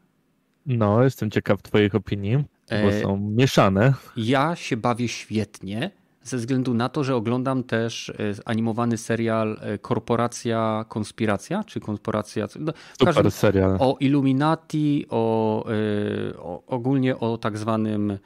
No, 0.65 1.03
jestem 1.03 1.31
ciekaw 1.31 1.61
Twoich 1.61 1.95
opinii, 1.95 2.37
bo 2.69 2.75
e... 2.75 3.01
są 3.01 3.17
mieszane. 3.17 3.93
Ja 4.17 4.55
się 4.55 4.77
bawię 4.77 5.07
świetnie, 5.07 5.91
ze 6.27 6.37
względu 6.37 6.73
na 6.73 6.89
to, 6.89 7.03
że 7.03 7.15
oglądam 7.15 7.63
też 7.63 8.09
e, 8.09 8.13
animowany 8.45 8.97
serial 8.97 9.57
e, 9.61 9.77
Korporacja 9.77 10.85
Konspiracja, 10.89 11.63
czy 11.63 11.79
Korporacja. 11.79 12.47
No, 12.59 12.73
Super 12.99 13.31
serial. 13.31 13.77
O 13.79 13.97
Illuminati, 13.99 15.05
o, 15.09 15.65
e, 15.69 16.37
o, 16.37 16.63
ogólnie 16.67 17.17
o 17.17 17.37
tak 17.37 17.57
zwanym 17.57 18.17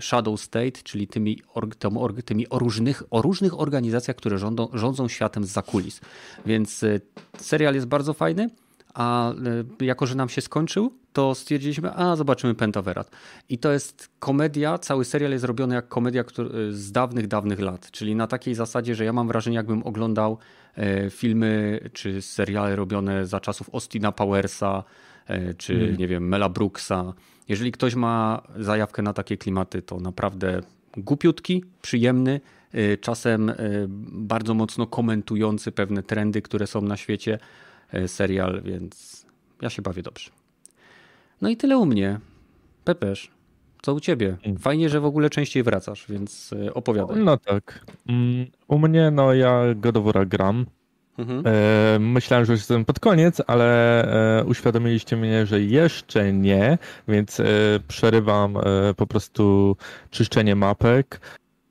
Shadow 0.00 0.40
State, 0.40 0.82
czyli 0.84 1.08
tymi, 1.08 1.42
tymi 2.24 2.48
o, 2.48 2.58
różnych, 2.58 3.02
o 3.10 3.22
różnych 3.22 3.60
organizacjach, 3.60 4.16
które 4.16 4.38
rządzą, 4.38 4.68
rządzą 4.72 5.08
światem 5.08 5.44
z 5.44 5.50
zakulis. 5.50 6.00
Więc 6.46 6.84
serial 7.38 7.74
jest 7.74 7.86
bardzo 7.86 8.14
fajny 8.14 8.50
a 8.98 9.32
e, 9.80 9.84
jako, 9.84 10.06
że 10.06 10.14
nam 10.14 10.28
się 10.28 10.40
skończył, 10.40 10.92
to 11.12 11.34
stwierdziliśmy, 11.34 11.94
a 11.94 12.16
zobaczymy 12.16 12.54
Pentaverat. 12.54 13.10
I 13.48 13.58
to 13.58 13.72
jest 13.72 14.10
komedia, 14.18 14.78
cały 14.78 15.04
serial 15.04 15.30
jest 15.30 15.44
robiony 15.44 15.74
jak 15.74 15.88
komedia 15.88 16.24
który, 16.24 16.72
z 16.72 16.92
dawnych, 16.92 17.26
dawnych 17.26 17.60
lat, 17.60 17.90
czyli 17.90 18.14
na 18.14 18.26
takiej 18.26 18.54
zasadzie, 18.54 18.94
że 18.94 19.04
ja 19.04 19.12
mam 19.12 19.28
wrażenie, 19.28 19.56
jakbym 19.56 19.82
oglądał 19.82 20.38
e, 20.76 21.10
filmy 21.10 21.80
czy 21.92 22.22
seriale 22.22 22.76
robione 22.76 23.26
za 23.26 23.40
czasów 23.40 23.74
Austina 23.74 24.12
Powersa, 24.12 24.84
e, 25.26 25.54
czy 25.54 25.74
mm. 25.74 25.96
nie 25.96 26.08
wiem, 26.08 26.28
Mela 26.28 26.48
Brooksa. 26.48 27.12
Jeżeli 27.48 27.72
ktoś 27.72 27.94
ma 27.94 28.42
zajawkę 28.56 29.02
na 29.02 29.12
takie 29.12 29.36
klimaty, 29.36 29.82
to 29.82 30.00
naprawdę 30.00 30.60
głupiutki, 30.96 31.64
przyjemny, 31.82 32.40
czasem 33.00 33.52
bardzo 34.12 34.54
mocno 34.54 34.86
komentujący 34.86 35.72
pewne 35.72 36.02
trendy, 36.02 36.42
które 36.42 36.66
są 36.66 36.80
na 36.80 36.96
świecie 36.96 37.38
E, 37.38 37.40
serial, 38.06 38.62
więc 38.64 39.26
ja 39.62 39.70
się 39.70 39.82
bawię 39.82 40.02
dobrze. 40.02 40.30
No 41.40 41.48
i 41.48 41.56
tyle 41.56 41.78
u 41.78 41.86
mnie. 41.86 42.20
Pepesz, 42.84 43.30
co 43.82 43.94
u 43.94 44.00
ciebie? 44.00 44.36
Mm. 44.42 44.58
Fajnie, 44.58 44.88
że 44.88 45.00
w 45.00 45.04
ogóle 45.04 45.30
częściej 45.30 45.62
wracasz, 45.62 46.06
więc 46.08 46.54
e, 46.66 46.74
opowiadaj. 46.74 47.16
No 47.24 47.36
tak. 47.36 47.84
Mm, 48.08 48.46
u 48.68 48.78
mnie, 48.78 49.10
no 49.10 49.34
ja 49.34 49.62
Godowora 49.74 50.24
gram. 50.24 50.66
Mhm. 51.18 51.42
E, 51.46 51.98
myślałem, 51.98 52.46
że 52.46 52.52
już 52.52 52.60
jestem 52.60 52.84
pod 52.84 53.00
koniec, 53.00 53.42
ale 53.46 54.44
uświadomiliście 54.46 55.16
mnie, 55.16 55.46
że 55.46 55.60
jeszcze 55.60 56.32
nie, 56.32 56.78
więc 57.08 57.40
przerywam 57.88 58.58
po 58.96 59.06
prostu 59.06 59.76
czyszczenie 60.10 60.56
mapek 60.56 61.20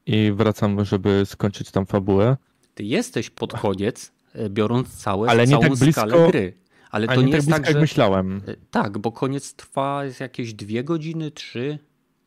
i 0.06 0.32
wracam, 0.32 0.86
żeby 0.86 1.24
skończyć 1.26 1.72
tam 1.72 1.86
fabułę. 1.86 2.38
Ty 2.76 2.84
jesteś 2.84 3.30
pod 3.30 3.54
koniec, 3.54 4.12
E, 4.12 4.17
biorąc 4.50 4.96
całe, 4.96 5.30
ale 5.30 5.44
nie 5.44 5.52
całą 5.52 5.62
tak 5.62 5.76
blisko, 5.76 6.02
skalę 6.02 6.28
gry. 6.28 6.54
Ale 6.92 7.08
to 7.08 7.16
nie, 7.16 7.24
nie 7.24 7.32
tak 7.32 7.38
jest 7.38 7.50
tak, 7.50 7.66
jak 7.66 7.74
że... 7.74 7.80
myślałem. 7.80 8.42
E, 8.48 8.56
tak, 8.72 8.98
bo 8.98 9.12
koniec 9.12 9.54
trwa 9.54 10.02
jakieś 10.20 10.54
dwie 10.54 10.84
godziny, 10.84 11.32
trzy. 11.32 11.80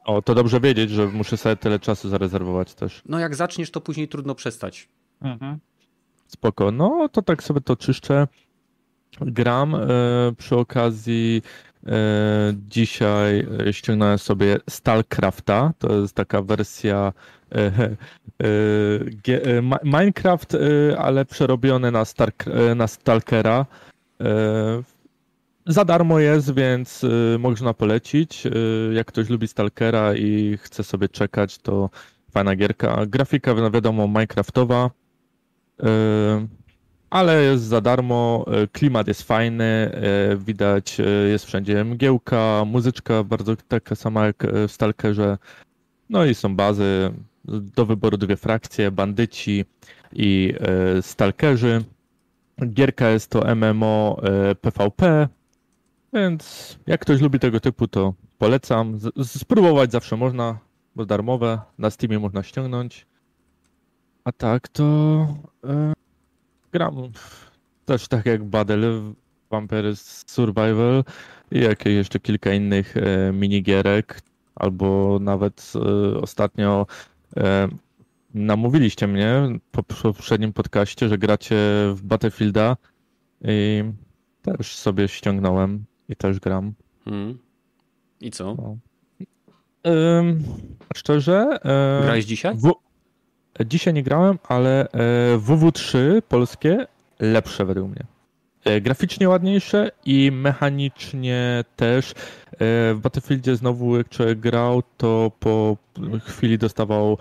O, 0.04 0.22
to 0.22 0.34
dobrze 0.34 0.60
wiedzieć, 0.60 0.90
że 0.90 1.06
muszę 1.06 1.36
sobie 1.36 1.56
tyle 1.56 1.78
czasu 1.78 2.08
zarezerwować 2.08 2.74
też. 2.74 3.02
No 3.06 3.18
jak 3.18 3.34
zaczniesz, 3.34 3.70
to 3.70 3.80
później 3.80 4.08
trudno 4.08 4.34
przestać. 4.34 4.88
Mhm. 5.22 5.58
Spoko. 6.26 6.70
No 6.70 7.08
to 7.08 7.22
tak 7.22 7.42
sobie 7.42 7.60
to 7.60 7.76
czyszczę. 7.76 8.28
Gram 9.20 9.74
e, 9.74 9.88
przy 10.38 10.56
okazji 10.56 11.42
e, 11.86 11.90
dzisiaj 12.68 13.46
e, 13.68 13.72
ściągnąłem 13.72 14.18
sobie 14.18 14.58
Stalcrafta. 14.70 15.72
To 15.78 16.00
jest 16.00 16.14
taka 16.14 16.42
wersja 16.42 16.96
e, 16.96 17.12
e, 17.12 17.12
Minecraft, 19.84 20.56
ale 20.98 21.24
przerobione 21.24 21.90
na, 21.90 22.04
Star, 22.04 22.32
na 22.76 22.86
Stalkera. 22.86 23.66
Za 25.66 25.84
darmo 25.84 26.18
jest, 26.18 26.54
więc 26.54 27.06
można 27.38 27.74
polecić. 27.74 28.44
Jak 28.92 29.06
ktoś 29.06 29.28
lubi 29.28 29.48
Stalkera 29.48 30.14
i 30.14 30.58
chce 30.62 30.84
sobie 30.84 31.08
czekać, 31.08 31.58
to 31.58 31.90
fajna 32.30 32.56
gierka. 32.56 33.06
Grafika, 33.06 33.54
no 33.54 33.70
wiadomo, 33.70 34.08
Minecraftowa 34.08 34.90
ale 37.10 37.42
jest 37.42 37.64
za 37.64 37.80
darmo, 37.80 38.44
e, 38.48 38.66
klimat 38.66 39.08
jest 39.08 39.22
fajny, 39.22 39.64
e, 39.64 40.36
widać, 40.36 41.00
e, 41.00 41.04
jest 41.28 41.44
wszędzie 41.44 41.84
mgiełka, 41.84 42.64
muzyczka 42.66 43.24
bardzo 43.24 43.56
taka 43.56 43.94
sama 43.94 44.26
jak 44.26 44.46
w 44.68 44.72
Stalkerze, 44.72 45.38
no 46.10 46.24
i 46.24 46.34
są 46.34 46.56
bazy, 46.56 47.12
do 47.44 47.86
wyboru 47.86 48.16
dwie 48.16 48.36
frakcje, 48.36 48.90
bandyci 48.90 49.64
i 50.12 50.54
stalkerzy. 51.00 51.84
Gierka 52.66 53.08
jest 53.08 53.30
to 53.30 53.54
MMO 53.56 54.20
PvP, 54.60 55.28
więc 56.12 56.78
jak 56.86 57.00
ktoś 57.00 57.20
lubi 57.20 57.38
tego 57.38 57.60
typu, 57.60 57.88
to 57.88 58.14
polecam. 58.38 58.98
Spróbować 59.24 59.92
zawsze 59.92 60.16
można, 60.16 60.58
bo 60.96 61.06
darmowe, 61.06 61.60
na 61.78 61.90
Steamie 61.90 62.18
można 62.18 62.42
ściągnąć. 62.42 63.06
A 64.24 64.32
tak 64.32 64.68
to 64.68 65.26
gram 66.72 66.94
też 67.84 68.08
tak 68.08 68.26
jak 68.26 68.44
Battle, 68.44 69.12
Vampire 69.50 69.96
Survival 70.26 71.04
i 71.50 71.60
jakieś 71.60 71.94
jeszcze 71.94 72.20
kilka 72.20 72.52
innych 72.52 72.96
e, 72.96 73.32
minigierek, 73.32 74.20
albo 74.54 75.18
nawet 75.20 75.72
e, 75.74 76.20
ostatnio 76.20 76.86
e, 76.88 77.09
namówiliście 78.34 79.06
mnie 79.06 79.48
po 79.70 79.82
poprzednim 79.82 80.52
podcaście, 80.52 81.08
że 81.08 81.18
gracie 81.18 81.56
w 81.94 82.00
Battlefielda 82.02 82.76
i 83.44 83.84
też 84.42 84.76
sobie 84.76 85.08
ściągnąłem 85.08 85.84
i 86.08 86.16
też 86.16 86.40
gram. 86.40 86.72
Hmm. 87.04 87.38
I 88.20 88.30
co? 88.30 88.54
No. 88.54 88.76
szczerze. 90.96 91.58
Grałeś 92.02 92.24
dzisiaj? 92.24 92.54
W... 92.56 92.72
Dzisiaj 93.66 93.94
nie 93.94 94.02
grałem, 94.02 94.38
ale 94.48 94.88
e, 94.92 95.38
WW3 95.38 95.98
polskie 96.28 96.86
lepsze 97.20 97.64
według 97.64 97.90
mnie. 97.90 98.04
E, 98.64 98.80
graficznie 98.80 99.28
ładniejsze 99.28 99.90
i 100.04 100.30
mechanicznie 100.32 101.64
też. 101.76 102.14
E, 102.60 102.94
w 102.94 102.98
Battlefieldzie 103.02 103.56
znowu 103.56 103.96
jak 103.96 104.08
człowiek 104.08 104.38
grał, 104.38 104.82
to 104.96 105.32
po 105.40 105.76
chwili 106.24 106.58
dostawał 106.58 107.18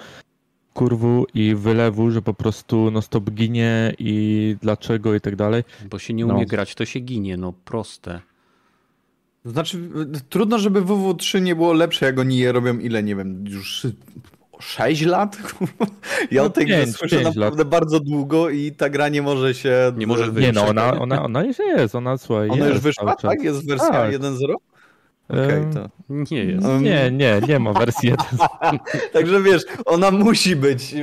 kurwu 0.74 1.26
i 1.34 1.56
wylewu, 1.56 2.12
że 2.12 2.22
po 2.22 2.34
prostu 2.34 2.92
no 2.92 3.02
stop 3.02 3.32
ginie 3.32 3.94
i 4.00 4.56
dlaczego 4.62 5.16
i 5.16 5.22
tak 5.22 5.36
dalej. 5.36 5.64
Bo 5.90 6.00
się 6.00 6.14
nie 6.14 6.26
umie 6.26 6.42
no. 6.42 6.46
grać, 6.46 6.76
to 6.76 6.86
się 6.86 7.00
ginie, 7.00 7.38
no 7.38 7.54
proste. 7.66 8.22
Znaczy, 9.46 9.90
trudno, 10.30 10.60
żeby 10.60 10.82
WW3 10.82 11.42
nie 11.42 11.56
było 11.56 11.74
lepsze, 11.74 12.06
jak 12.06 12.20
oni 12.20 12.38
je 12.38 12.52
robią, 12.52 12.80
ile, 12.80 13.04
nie 13.04 13.16
wiem, 13.16 13.46
już 13.48 13.88
6 14.60 15.06
lat? 15.06 15.38
Ja 16.32 16.42
no 16.42 16.48
o 16.48 16.50
tej 16.50 16.66
grze 16.66 16.88
słyszę 16.88 17.22
naprawdę 17.22 17.64
lat. 17.64 17.70
bardzo 17.70 18.00
długo 18.00 18.50
i 18.50 18.72
ta 18.72 18.90
gra 18.90 19.10
nie 19.10 19.22
może 19.22 19.54
się... 19.54 19.94
Nie 19.98 20.08
może 20.08 20.32
wyjść. 20.32 20.48
Nie 20.48 20.54
no, 20.54 20.68
ona, 20.68 21.00
ona, 21.00 21.24
ona 21.24 21.44
już 21.44 21.60
jest, 21.60 21.96
ona 21.96 22.18
słuchaj, 22.18 22.50
Ona 22.50 22.68
już 22.68 22.80
wyszła, 22.80 23.16
tak? 23.16 23.44
Jest 23.44 23.68
wersja 23.68 23.90
tak. 23.90 24.12
1.0? 24.12 24.56
Okay, 25.30 25.70
to... 25.74 25.90
Nie 26.10 26.44
jest. 26.44 26.68
Nie, 26.82 27.12
nie, 27.12 27.42
nie 27.48 27.60
ma 27.60 27.74
wersji 27.74 28.10
1. 28.10 28.48
Także 29.14 29.42
wiesz, 29.42 29.62
ona 29.86 30.12
musi 30.12 30.56
być, 30.56 30.96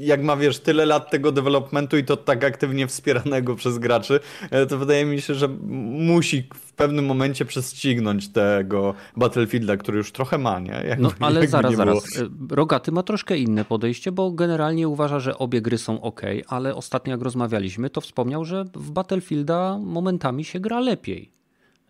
jak 0.00 0.22
ma 0.22 0.36
wiesz, 0.36 0.58
tyle 0.58 0.86
lat 0.86 1.10
tego 1.10 1.32
developmentu 1.32 1.96
i 1.96 2.04
to 2.04 2.16
tak 2.16 2.44
aktywnie 2.44 2.86
wspieranego 2.86 3.56
przez 3.56 3.78
graczy, 3.78 4.20
e, 4.50 4.66
to 4.66 4.78
wydaje 4.78 5.04
mi 5.04 5.20
się, 5.20 5.34
że 5.34 5.48
musi 5.48 6.48
w 6.54 6.72
pewnym 6.72 7.06
momencie 7.06 7.44
prześcignąć 7.44 8.28
tego 8.28 8.94
Battlefielda, 9.16 9.76
który 9.76 9.98
już 9.98 10.12
trochę 10.12 10.38
ma, 10.38 10.58
nie? 10.58 10.82
Jakby, 10.88 11.02
no 11.02 11.10
ale 11.20 11.48
zaraz, 11.48 11.74
zaraz. 11.74 12.18
E, 12.18 12.54
Rogaty 12.54 12.92
ma 12.92 13.02
troszkę 13.02 13.38
inne 13.38 13.64
podejście, 13.64 14.12
bo 14.12 14.30
generalnie 14.30 14.88
uważa, 14.88 15.20
że 15.20 15.38
obie 15.38 15.62
gry 15.62 15.78
są 15.78 16.00
ok, 16.00 16.22
ale 16.48 16.74
ostatnio 16.74 17.10
jak 17.10 17.22
rozmawialiśmy, 17.22 17.90
to 17.90 18.00
wspomniał, 18.00 18.44
że 18.44 18.64
w 18.74 18.90
Battlefielda 18.90 19.78
momentami 19.78 20.44
się 20.44 20.60
gra 20.60 20.80
lepiej. 20.80 21.30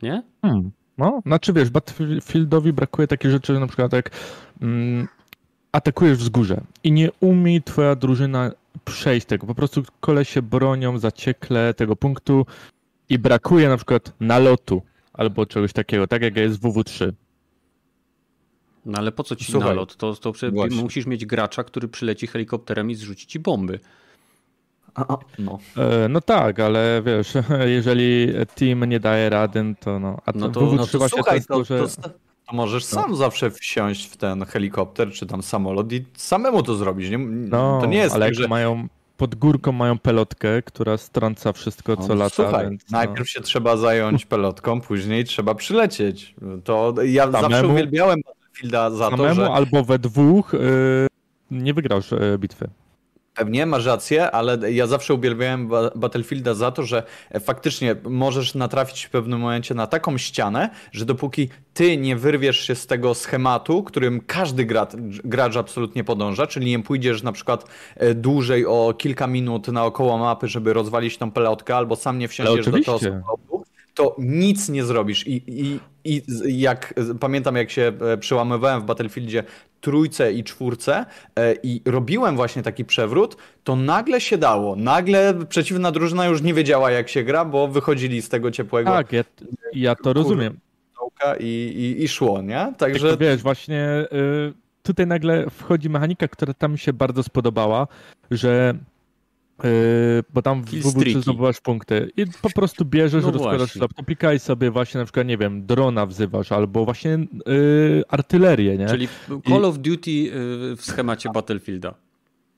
Nie? 0.03 0.23
Hmm. 0.43 0.71
No, 1.01 1.23
znaczy 1.27 1.53
wiesz, 1.53 1.71
Battlefieldowi 1.71 2.73
brakuje 2.73 3.09
takich 3.09 3.31
rzeczy, 3.31 3.61
na 3.61 3.67
przykład 3.67 3.93
jak 3.93 4.11
mm, 4.63 5.09
atakujesz 5.73 6.19
wzgórze 6.19 6.61
i 6.85 6.93
nie 6.93 7.11
umie 7.21 7.61
twoja 7.61 7.95
drużyna 7.97 8.51
przejść 8.85 9.27
tego. 9.27 9.47
Po 9.47 9.55
prostu 9.55 9.83
kole 10.01 10.25
się 10.25 10.43
bronią 10.43 10.99
zaciekle 10.99 11.75
tego 11.75 11.97
punktu 11.97 12.47
i 13.09 13.19
brakuje 13.19 13.69
na 13.69 13.77
przykład 13.77 14.13
nalotu 14.21 14.83
albo 15.13 15.47
czegoś 15.47 15.73
takiego, 15.73 16.07
tak 16.07 16.23
jak 16.23 16.37
jest 16.37 16.59
w 16.59 16.63
WW3. 16.63 17.13
No 18.87 18.99
ale 18.99 19.13
po 19.13 19.25
co 19.25 19.37
ci 19.37 19.53
Słuchaj, 19.53 19.69
nalot? 19.69 19.97
To, 19.97 20.15
to 20.15 20.33
musisz 20.71 21.07
mieć 21.07 21.27
gracza, 21.27 21.65
który 21.65 21.89
przyleci 21.89 22.27
helikopterem 22.27 22.91
i 22.91 22.95
zrzuci 22.95 23.27
ci 23.27 23.39
bomby. 23.39 23.79
No. 25.39 25.59
E, 25.77 26.09
no 26.09 26.21
tak, 26.21 26.61
ale 26.61 27.03
wiesz, 27.05 27.35
jeżeli 27.77 28.29
team 28.55 28.85
nie 28.85 29.01
daje 29.01 29.31
rady, 29.31 29.75
to 29.81 29.99
no. 29.99 30.19
A 30.27 30.33
no 30.35 30.49
to, 30.49 30.61
no 30.61 30.87
to 30.87 31.09
słuchaj, 31.09 31.41
to, 31.49 31.65
że... 31.65 31.79
to, 31.79 31.87
to, 31.87 32.11
możesz 32.53 32.93
no. 32.93 33.03
sam 33.03 33.17
zawsze 33.17 33.51
wsiąść 33.51 34.07
w 34.07 34.17
ten 34.17 34.45
helikopter 34.45 35.13
czy 35.13 35.27
tam 35.27 35.43
samolot 35.43 35.93
i 35.93 36.05
samemu 36.17 36.63
to 36.63 36.75
zrobić. 36.75 37.11
Nie? 37.11 37.19
No, 37.19 37.79
to 37.81 37.87
nie 37.87 37.99
jest 37.99 38.15
ale 38.15 38.27
tak, 38.27 38.35
że... 38.35 38.49
mają 38.49 38.89
pod 39.17 39.35
górką 39.35 39.73
mają 39.73 39.99
pelotkę, 39.99 40.63
która 40.63 40.97
strąca 40.97 41.53
wszystko, 41.53 41.97
co 41.97 42.09
no, 42.09 42.15
lata. 42.15 42.35
Słuchaj, 42.35 42.71
więc, 42.71 42.83
no. 42.91 42.99
najpierw 42.99 43.31
się 43.31 43.41
trzeba 43.41 43.77
zająć 43.77 44.27
pelotką, 44.27 44.81
później 44.81 45.25
trzeba 45.25 45.55
przylecieć. 45.55 46.35
To 46.65 46.95
ja 47.05 47.25
samemu, 47.25 47.51
zawsze 47.51 47.67
uwielbiałem 47.69 48.21
Battlefielda 48.27 48.91
za 48.91 49.11
samemu 49.11 49.29
to, 49.29 49.35
że... 49.35 49.51
albo 49.51 49.85
we 49.85 49.99
dwóch 49.99 50.53
yy, 50.53 51.07
nie 51.51 51.75
wygrasz 51.75 52.11
yy, 52.11 52.39
bitwy. 52.39 52.69
Pewnie, 53.41 53.67
masz 53.67 53.87
rację, 53.87 54.31
ale 54.31 54.73
ja 54.73 54.87
zawsze 54.87 55.15
uwielbiałem 55.15 55.71
Battlefielda 55.97 56.55
za 56.55 56.71
to, 56.71 56.83
że 56.83 57.03
faktycznie 57.41 57.97
możesz 58.03 58.55
natrafić 58.55 59.05
w 59.05 59.11
pewnym 59.11 59.41
momencie 59.41 59.75
na 59.75 59.87
taką 59.87 60.19
ścianę, 60.19 60.71
że 60.93 61.05
dopóki 61.05 61.49
ty 61.75 61.97
nie 61.97 62.17
wyrwiesz 62.17 62.61
się 62.61 62.75
z 62.75 62.87
tego 62.87 63.15
schematu, 63.15 63.83
którym 63.83 64.21
każdy 64.27 64.65
gracz, 64.65 64.97
gracz 65.25 65.57
absolutnie 65.57 66.05
podąża, 66.05 66.47
czyli 66.47 66.67
nie 66.67 66.83
pójdziesz 66.83 67.23
na 67.23 67.33
przykład 67.33 67.65
e, 67.97 68.15
dłużej 68.15 68.67
o 68.67 68.95
kilka 68.99 69.27
minut 69.27 69.69
naokoło 69.69 70.19
mapy, 70.19 70.49
żeby 70.49 70.73
rozwalić 70.73 71.19
tą 71.19 71.31
pelotkę, 71.31 71.77
albo 71.77 71.97
sam 71.97 72.19
nie 72.19 72.29
wsiądziesz 72.29 72.67
do 72.67 72.73
tego 72.73 72.99
samochodu, 72.99 73.65
to 73.95 74.17
nic 74.19 74.69
nie 74.69 74.85
zrobisz. 74.85 75.27
I, 75.27 75.43
i, 75.47 75.81
i 76.05 76.23
jak 76.47 76.95
pamiętam, 77.21 77.57
jak 77.57 77.71
się 77.71 77.93
e, 78.01 78.19
przełamywałem 78.19 78.81
w 78.81 78.85
Battlefieldzie 78.85 79.45
trójce 79.81 80.33
i 80.33 80.45
czwórce 80.45 81.07
e, 81.37 81.55
i 81.63 81.83
robiłem 81.85 82.37
właśnie 82.37 82.63
taki 82.63 82.85
przewrót, 82.85 83.37
to 83.65 83.77
nagle 83.77 84.21
się 84.21 84.39
dało. 84.39 84.77
Nagle 84.77 85.35
przeciwna 85.49 85.93
drużyna 85.93 86.27
już 86.27 86.43
nie 86.43 86.55
wiedziała, 86.55 86.91
jak 86.91 87.09
się 87.09 87.23
gra, 87.25 87.45
bo 87.45 87.69
wychodzili 87.69 88.23
z 88.23 88.29
tego 88.29 88.51
ciepłego. 88.51 88.91
Tak, 88.91 89.13
ja, 89.13 89.25
ja 89.75 89.95
to 89.95 90.13
rozumiem. 90.13 90.59
I, 91.41 91.45
i, 91.99 92.05
I 92.05 92.09
szło, 92.09 92.43
nie? 92.43 92.73
Także. 92.79 93.11
Tak, 93.11 93.19
wiesz, 93.19 93.43
właśnie. 93.43 94.07
Y, 94.13 94.53
tutaj 94.83 95.07
nagle 95.07 95.51
wchodzi 95.51 95.91
mechanika, 95.91 96.29
która 96.29 96.55
tam 96.55 96.73
mi 96.73 96.79
się 96.79 96.93
bardzo 96.93 97.23
spodobała, 97.23 97.87
że 98.31 98.75
Yy, 99.65 100.23
bo 100.35 100.43
tam 100.43 100.63
w 100.63 100.67
WW3 100.67 101.23
zdobywasz 101.23 101.61
punkty 101.61 102.11
i 102.17 102.27
po 102.43 102.51
prostu 102.51 102.85
bierzesz, 102.85 103.25
no 103.25 103.31
rozkładasz 103.31 103.77
laptop 103.77 104.07
i 104.35 104.39
sobie 104.39 104.71
właśnie 104.71 104.99
na 104.99 105.05
przykład, 105.05 105.27
nie 105.27 105.39
wiem, 105.39 105.67
drona 105.67 106.07
wzywasz 106.07 106.53
albo 106.53 106.85
właśnie 106.85 107.11
yy, 107.11 108.03
artylerię, 108.09 108.79
nie? 108.79 108.87
Czyli 108.87 109.09
Call 109.49 109.63
I... 109.63 109.65
of 109.65 109.79
Duty 109.79 110.11
yy, 110.11 110.77
w 110.77 110.81
schemacie 110.81 111.31
Battlefielda. 111.35 111.95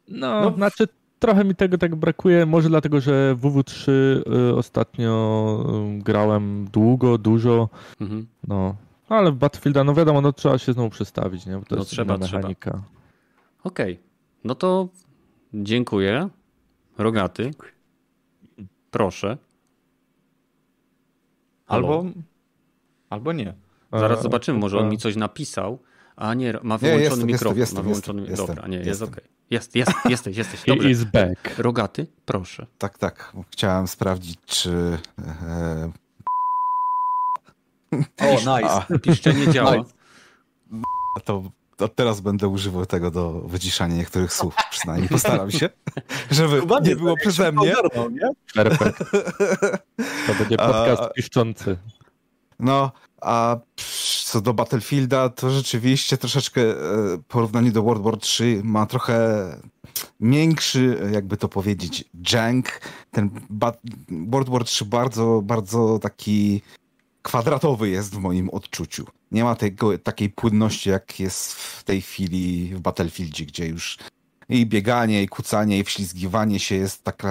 No, 0.09 0.41
no, 0.41 0.57
znaczy 0.57 0.89
trochę 1.19 1.45
mi 1.45 1.55
tego 1.55 1.79
tak 1.79 1.97
brakuje, 1.97 2.47
może 2.47 2.69
dlatego, 2.69 3.01
że 3.01 3.37
WW3 3.41 3.91
yy, 3.93 4.57
ostatnio 4.57 5.67
grałem 5.99 6.69
długo, 6.73 7.19
dużo, 7.19 7.69
mhm. 8.01 8.27
no. 8.49 8.77
Ale 9.09 9.33
w 9.33 9.35
Battlefielda, 9.35 9.85
no 9.85 9.95
wiadomo, 9.95 10.21
no 10.21 10.33
trzeba 10.33 10.59
się 10.59 10.73
znowu 10.73 10.91
przestawić, 10.91 11.47
nie? 11.47 11.53
Bo 11.53 11.65
to 11.65 11.75
no 11.75 11.81
jest 11.81 11.91
trzeba, 11.91 12.19
mechanika. 12.19 12.83
Okej, 13.65 13.93
okay. 13.93 14.05
no 14.45 14.55
to 14.55 14.89
dziękuję. 15.55 16.29
Rogaty. 17.03 17.51
Proszę. 18.91 19.39
Albo, 21.67 22.05
albo 23.11 23.33
nie. 23.33 23.55
Zaraz 23.93 24.19
e, 24.19 24.23
zobaczymy, 24.23 24.59
może 24.59 24.79
on 24.79 24.89
mi 24.89 24.99
coś 24.99 25.17
napisał, 25.17 25.79
a 26.17 26.35
nie, 26.35 26.53
ma 26.63 26.79
wyłączony 26.79 26.99
nie, 26.99 27.05
jestem, 27.05 27.27
mikrofon. 27.27 27.59
Jestem, 27.59 27.77
ma 27.77 27.83
wyłączony... 27.83 28.23
Jestem, 28.23 28.47
Dobra, 28.47 28.69
nie, 28.69 28.77
jest 28.77 29.03
okej. 29.03 29.15
Okay. 29.15 29.29
Jest, 29.51 29.77
jest, 29.77 29.93
jesteś, 30.09 30.37
jesteś. 30.37 30.65
Dobrze. 30.67 30.91
Is 30.91 31.05
back. 31.05 31.59
Rogaty, 31.59 32.07
proszę. 32.25 32.67
Tak, 32.79 32.99
tak. 32.99 33.33
Chciałem 33.51 33.89
sprawdzić, 33.89 34.39
czy... 34.47 34.99
E... 35.47 35.93
O, 38.21 38.35
nice. 38.59 38.99
Piszczenie 38.99 39.49
działa. 39.49 39.75
Nice. 40.73 41.25
To 41.25 41.43
od 41.79 41.95
teraz 41.95 42.21
będę 42.21 42.49
używał 42.49 42.87
tego 42.87 43.11
do 43.11 43.33
wyciszania 43.33 43.97
niektórych 43.97 44.33
słów, 44.33 44.55
przynajmniej 44.71 45.09
postaram 45.09 45.51
się, 45.51 45.69
żeby 46.31 46.63
nie 46.83 46.97
było 46.97 47.17
przeze 47.17 47.53
mnie. 47.53 47.75
To 50.27 50.35
będzie 50.39 50.57
podcast 50.57 51.03
a, 51.03 51.09
piszczący. 51.09 51.77
No, 52.59 52.93
a 53.21 53.57
co 54.25 54.41
do 54.41 54.55
Battlefielda, 54.55 55.29
to 55.29 55.51
rzeczywiście 55.51 56.17
troszeczkę 56.17 56.61
e, 56.61 56.75
porównanie 57.29 57.71
do 57.71 57.83
World 57.83 58.03
War 58.03 58.17
3 58.17 58.61
ma 58.65 58.87
trochę 58.87 59.47
miększy, 60.21 61.11
jakby 61.13 61.37
to 61.37 61.49
powiedzieć, 61.49 62.05
jank. 62.33 62.81
Ten 63.11 63.31
World 64.11 64.49
War 64.49 64.65
3 64.65 64.85
bardzo, 64.85 65.43
bardzo 65.45 65.99
taki 65.99 66.63
kwadratowy 67.23 67.89
jest 67.89 68.15
w 68.15 68.19
moim 68.19 68.51
odczuciu. 68.51 69.07
Nie 69.31 69.45
ma 69.45 69.55
tego, 69.55 69.99
takiej 69.99 70.31
płynności, 70.31 70.91
jak 70.91 71.21
jest 71.21 71.53
w 71.55 71.85
tej 71.85 72.01
chwili 72.01 72.75
w 72.75 72.81
Battlefieldzie, 72.81 73.47
gdzie 73.47 73.67
już 73.67 73.99
i 74.49 74.67
bieganie, 74.67 75.23
i 75.23 75.29
kucanie, 75.29 75.79
i 75.79 75.85
wślizgiwanie 75.85 76.61
się 76.61 76.75
jest 76.75 77.05
tak, 77.05 77.23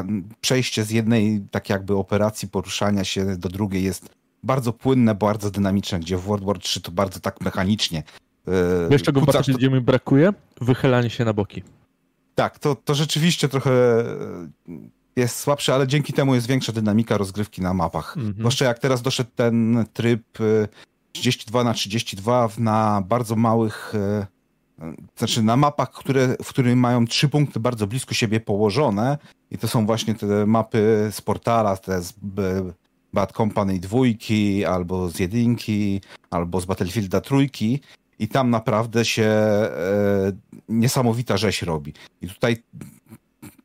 przejście 0.42 0.84
z 0.84 0.92
jednej 0.92 1.42
tak 1.52 1.70
jakby 1.70 1.96
operacji 1.96 2.48
poruszania 2.48 3.04
się 3.04 3.38
do 3.38 3.50
drugiej 3.50 3.84
jest 3.84 4.10
bardzo 4.44 4.74
płynne, 4.74 5.16
bardzo 5.16 5.52
dynamiczne, 5.52 6.00
gdzie 6.00 6.18
w 6.18 6.22
World 6.22 6.46
War 6.46 6.60
3 6.60 6.82
to 6.82 6.92
bardzo 6.92 7.20
tak 7.20 7.42
mechanicznie. 7.42 8.04
Yy, 8.48 8.54
Wiesz 8.90 9.04
czego 9.04 9.22
w 9.22 9.26
Battlefieldzie 9.26 9.68
to... 9.68 9.76
mi 9.76 9.82
brakuje? 9.82 10.34
Wychylanie 10.62 11.10
się 11.10 11.26
na 11.26 11.34
boki. 11.34 11.64
Tak, 12.36 12.60
to, 12.60 12.76
to 12.76 12.96
rzeczywiście 12.96 13.50
trochę 13.50 14.04
jest 15.16 15.40
słabsze, 15.40 15.74
ale 15.74 15.88
dzięki 15.88 16.14
temu 16.14 16.36
jest 16.36 16.48
większa 16.48 16.72
dynamika 16.72 17.18
rozgrywki 17.18 17.62
na 17.62 17.74
mapach. 17.74 18.18
Mhm. 18.18 18.36
Zwłaszcza 18.40 18.66
jak 18.66 18.80
teraz 18.80 19.02
doszedł 19.02 19.30
ten 19.36 19.86
tryb 19.94 20.24
32 21.12 21.62
y, 21.62 21.64
na 21.64 21.74
32 21.74 22.50
na 22.58 23.04
bardzo 23.08 23.36
małych, 23.36 23.94
y, 23.96 24.26
znaczy 25.18 25.44
na 25.44 25.58
mapach, 25.58 25.92
które, 25.92 26.36
w 26.44 26.50
których 26.50 26.76
mają 26.76 27.06
trzy 27.06 27.30
punkty 27.30 27.60
bardzo 27.60 27.88
blisko 27.88 28.14
siebie 28.14 28.40
położone 28.40 29.18
i 29.52 29.58
to 29.58 29.68
są 29.68 29.86
właśnie 29.86 30.16
te 30.16 30.46
mapy 30.46 31.10
z 31.12 31.22
portala, 31.22 31.78
te 31.78 32.02
z 32.02 32.14
Bad 33.14 33.32
Company 33.32 33.80
dwójki, 33.80 34.66
albo 34.66 35.10
z 35.10 35.20
jedynki, 35.20 36.02
albo 36.30 36.62
z 36.62 36.66
Battlefielda 36.66 37.22
trójki 37.22 37.80
i 38.20 38.28
tam 38.28 38.50
naprawdę 38.50 39.06
się 39.06 39.24
e, 39.24 39.72
niesamowita 40.70 41.38
rzeź 41.38 41.62
robi. 41.62 41.94
I 42.22 42.28
tutaj 42.28 42.64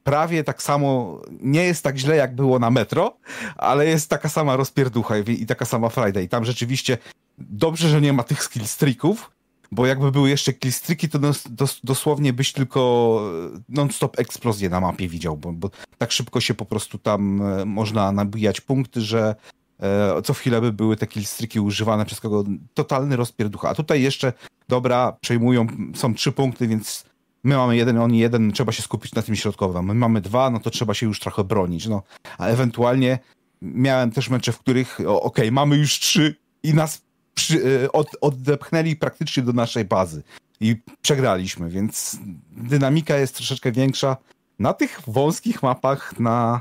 prawie 0.07 0.45
tak 0.45 0.62
samo, 0.62 1.21
nie 1.40 1.64
jest 1.64 1.83
tak 1.83 1.99
źle 1.99 2.16
jak 2.16 2.35
było 2.35 2.59
na 2.59 2.71
metro, 2.71 3.16
ale 3.57 3.87
jest 3.87 4.11
taka 4.11 4.29
sama 4.29 4.57
rozpierducha 4.57 5.19
i, 5.19 5.47
taka 5.47 5.64
sama 5.64 5.88
frajda. 5.88 6.21
I 6.21 6.29
tam 6.29 6.45
rzeczywiście 6.45 6.99
dobrze, 7.38 7.88
że 7.88 8.01
nie 8.01 8.12
ma 8.12 8.23
tych 8.23 8.42
skillstreaków, 8.42 9.31
bo 9.73 9.87
jakby 9.87 10.12
były 10.12 10.29
jeszcze 10.31 10.53
killstreaki, 10.53 11.09
to 11.09 11.19
dos, 11.19 11.45
dos, 11.51 11.81
dosłownie 11.85 12.33
byś 12.33 12.53
tylko 12.53 13.21
non-stop 13.69 14.19
eksplozję 14.19 14.69
na 14.69 14.81
mapie 14.81 15.09
widział, 15.09 15.37
bo, 15.37 15.53
bo, 15.53 15.71
tak 15.99 16.12
szybko 16.12 16.40
się 16.40 16.55
po 16.55 16.64
prostu 16.64 16.99
tam 16.99 17.42
e, 17.42 17.64
można 17.64 18.12
nabijać 18.12 18.61
punkty, 18.61 19.01
że 19.01 19.35
e, 19.83 20.23
co 20.23 20.35
chwilę 20.35 20.61
by 20.61 20.73
były 20.73 20.97
te 20.97 21.07
killstreaki 21.07 21.61
używane 21.61 22.07
przez 22.07 22.21
kogo 22.21 22.45
totalny 22.75 23.16
rozpierducha. 23.16 23.69
A 23.69 23.75
tutaj 23.75 24.03
jeszcze, 24.03 24.33
dobra, 24.69 25.16
przejmują, 25.21 25.66
są 25.95 26.14
trzy 26.14 26.33
punkty, 26.33 26.69
więc 26.69 27.06
my 27.47 27.57
mamy 27.57 27.77
jeden, 27.77 27.99
oni 27.99 28.19
jeden, 28.19 28.53
trzeba 28.53 28.73
się 28.73 28.83
skupić 28.83 29.15
na 29.15 29.23
tym 29.23 29.37
środkowym. 29.37 29.85
My 29.85 29.95
mamy 29.95 30.21
dwa, 30.21 30.51
no 30.51 30.61
to 30.61 30.71
trzeba 30.71 30.95
się 30.95 31.07
już 31.07 31.21
trochę 31.21 31.45
bronić. 31.45 31.87
No. 31.87 32.03
A 32.39 32.47
ewentualnie 32.47 33.19
miałem 33.63 34.11
też 34.11 34.31
mecze, 34.31 34.53
w 34.53 34.59
których 34.59 34.95
okej, 35.01 35.07
okay, 35.07 35.53
mamy 35.53 35.77
już 35.77 35.99
trzy 35.99 36.37
i 36.63 36.75
nas 36.75 37.03
przy, 37.35 37.83
e, 37.85 37.93
od, 37.93 38.09
odepchnęli 38.21 38.97
praktycznie 38.97 39.43
do 39.43 39.53
naszej 39.53 39.85
bazy 39.85 40.23
i 40.61 40.77
przegraliśmy, 41.03 41.71
więc 41.71 42.19
dynamika 42.51 43.17
jest 43.17 43.35
troszeczkę 43.35 43.73
większa 43.73 44.17
na 44.59 44.73
tych 44.73 45.01
wąskich 45.07 45.63
mapach 45.63 46.21
na 46.21 46.61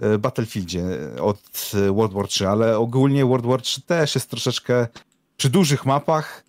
e, 0.00 0.18
Battlefieldzie 0.18 0.84
od 1.20 1.72
World 1.92 2.12
War 2.12 2.28
3, 2.28 2.48
ale 2.48 2.78
ogólnie 2.78 3.26
World 3.26 3.46
War 3.46 3.62
3 3.62 3.82
też 3.82 4.14
jest 4.14 4.30
troszeczkę 4.30 4.86
przy 5.36 5.50
dużych 5.50 5.86
mapach 5.86 6.44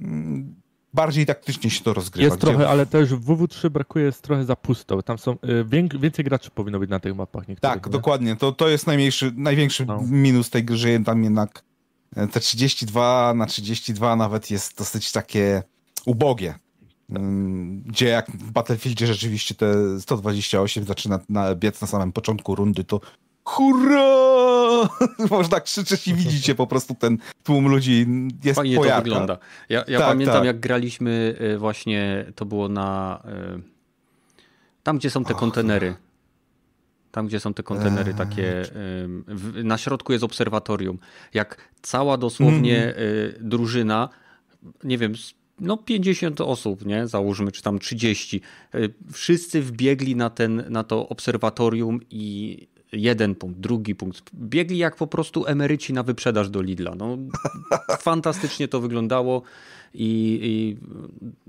mm, 0.00 0.61
bardziej 0.94 1.26
taktycznie 1.26 1.70
się 1.70 1.84
to 1.84 1.94
rozgrywa. 1.94 2.28
Jest 2.28 2.40
trochę, 2.40 2.68
ale 2.68 2.86
też 2.86 3.14
w 3.14 3.26
WW3 3.26 3.70
brakuje 3.70 4.04
jest 4.04 4.22
trochę 4.22 4.44
za 4.44 4.56
pusto. 4.56 5.02
Tam 5.02 5.18
są 5.18 5.32
y, 5.32 5.98
więcej 5.98 6.24
graczy 6.24 6.50
powinno 6.50 6.78
być 6.78 6.90
na 6.90 7.00
tych 7.00 7.16
mapach. 7.16 7.44
Tak, 7.60 7.86
nie? 7.86 7.92
dokładnie. 7.92 8.36
To, 8.36 8.52
to 8.52 8.68
jest 8.68 8.86
najmniejszy, 8.86 9.32
największy 9.36 9.86
no. 9.86 10.00
minus 10.06 10.50
tej 10.50 10.64
gry, 10.64 10.76
że 10.76 11.00
tam 11.00 11.24
jednak 11.24 11.64
e, 12.16 12.26
te 12.26 12.40
32 12.40 13.34
na 13.34 13.46
32 13.46 14.16
nawet 14.16 14.50
jest 14.50 14.78
dosyć 14.78 15.12
takie 15.12 15.62
ubogie. 16.06 16.54
Mm, 17.10 17.82
gdzie 17.82 18.06
jak 18.06 18.30
w 18.30 18.50
Battlefieldzie 18.50 19.06
rzeczywiście 19.06 19.54
te 19.54 20.00
128 20.00 20.84
zaczyna 20.84 21.20
na, 21.28 21.54
biec 21.54 21.80
na 21.80 21.86
samym 21.86 22.12
początku 22.12 22.54
rundy, 22.54 22.84
to 22.84 23.00
hurra! 23.44 24.41
Można 25.30 25.60
krzyczeć 25.60 26.08
i 26.08 26.14
widzicie 26.14 26.54
po 26.54 26.66
prostu 26.66 26.94
ten 26.94 27.18
tłum 27.44 27.68
ludzi 27.68 28.06
jest 28.44 28.56
Fajnie 28.56 28.76
pojarka. 28.76 28.98
to 28.98 29.04
wygląda. 29.04 29.38
Ja, 29.68 29.84
ja 29.88 29.98
tak, 29.98 30.08
pamiętam 30.08 30.36
tak. 30.36 30.44
jak 30.44 30.60
graliśmy 30.60 31.36
y, 31.54 31.58
właśnie, 31.58 32.26
to 32.34 32.44
było 32.44 32.68
na 32.68 33.22
y, 33.58 33.72
tam 34.82 34.98
gdzie 34.98 35.10
są 35.10 35.24
te 35.24 35.34
kontenery. 35.34 35.94
Tam, 37.10 37.26
gdzie 37.26 37.40
są 37.40 37.54
te 37.54 37.62
kontenery 37.62 38.10
eee. 38.10 38.18
takie, 38.18 38.64
na 39.64 39.78
środku 39.78 40.12
jest 40.12 40.24
obserwatorium. 40.24 40.98
Jak 41.34 41.68
cała 41.82 42.16
dosłownie 42.16 42.94
mm. 42.94 43.34
drużyna, 43.40 44.08
nie 44.84 44.98
wiem, 44.98 45.14
no 45.60 45.76
50 45.76 46.40
osób, 46.40 46.86
nie? 46.86 47.06
Załóżmy, 47.06 47.52
czy 47.52 47.62
tam 47.62 47.78
30. 47.78 48.40
Wszyscy 49.12 49.62
wbiegli 49.62 50.16
na, 50.16 50.30
ten, 50.30 50.64
na 50.68 50.84
to 50.84 51.08
obserwatorium 51.08 52.00
i 52.10 52.58
jeden 52.92 53.34
punkt, 53.34 53.60
drugi 53.60 53.94
punkt. 53.94 54.30
Biegli 54.34 54.78
jak 54.78 54.96
po 54.96 55.06
prostu 55.06 55.46
emeryci 55.46 55.92
na 55.92 56.02
wyprzedaż 56.02 56.50
do 56.50 56.62
Lidla. 56.62 56.94
No, 56.94 57.18
fantastycznie 57.98 58.68
to 58.68 58.80
wyglądało 58.80 59.42
i, 59.94 60.38
i 60.42 60.76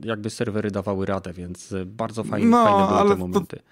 jakby 0.08 0.30
serwery 0.30 0.72
dawały 0.72 1.06
radę, 1.06 1.34
więc 1.34 1.74
bardzo 1.86 2.24
fajne, 2.24 2.48
no, 2.48 2.64
fajne 2.64 2.88
były 2.88 3.10
te 3.10 3.16
momenty. 3.16 3.58
To, 3.58 3.64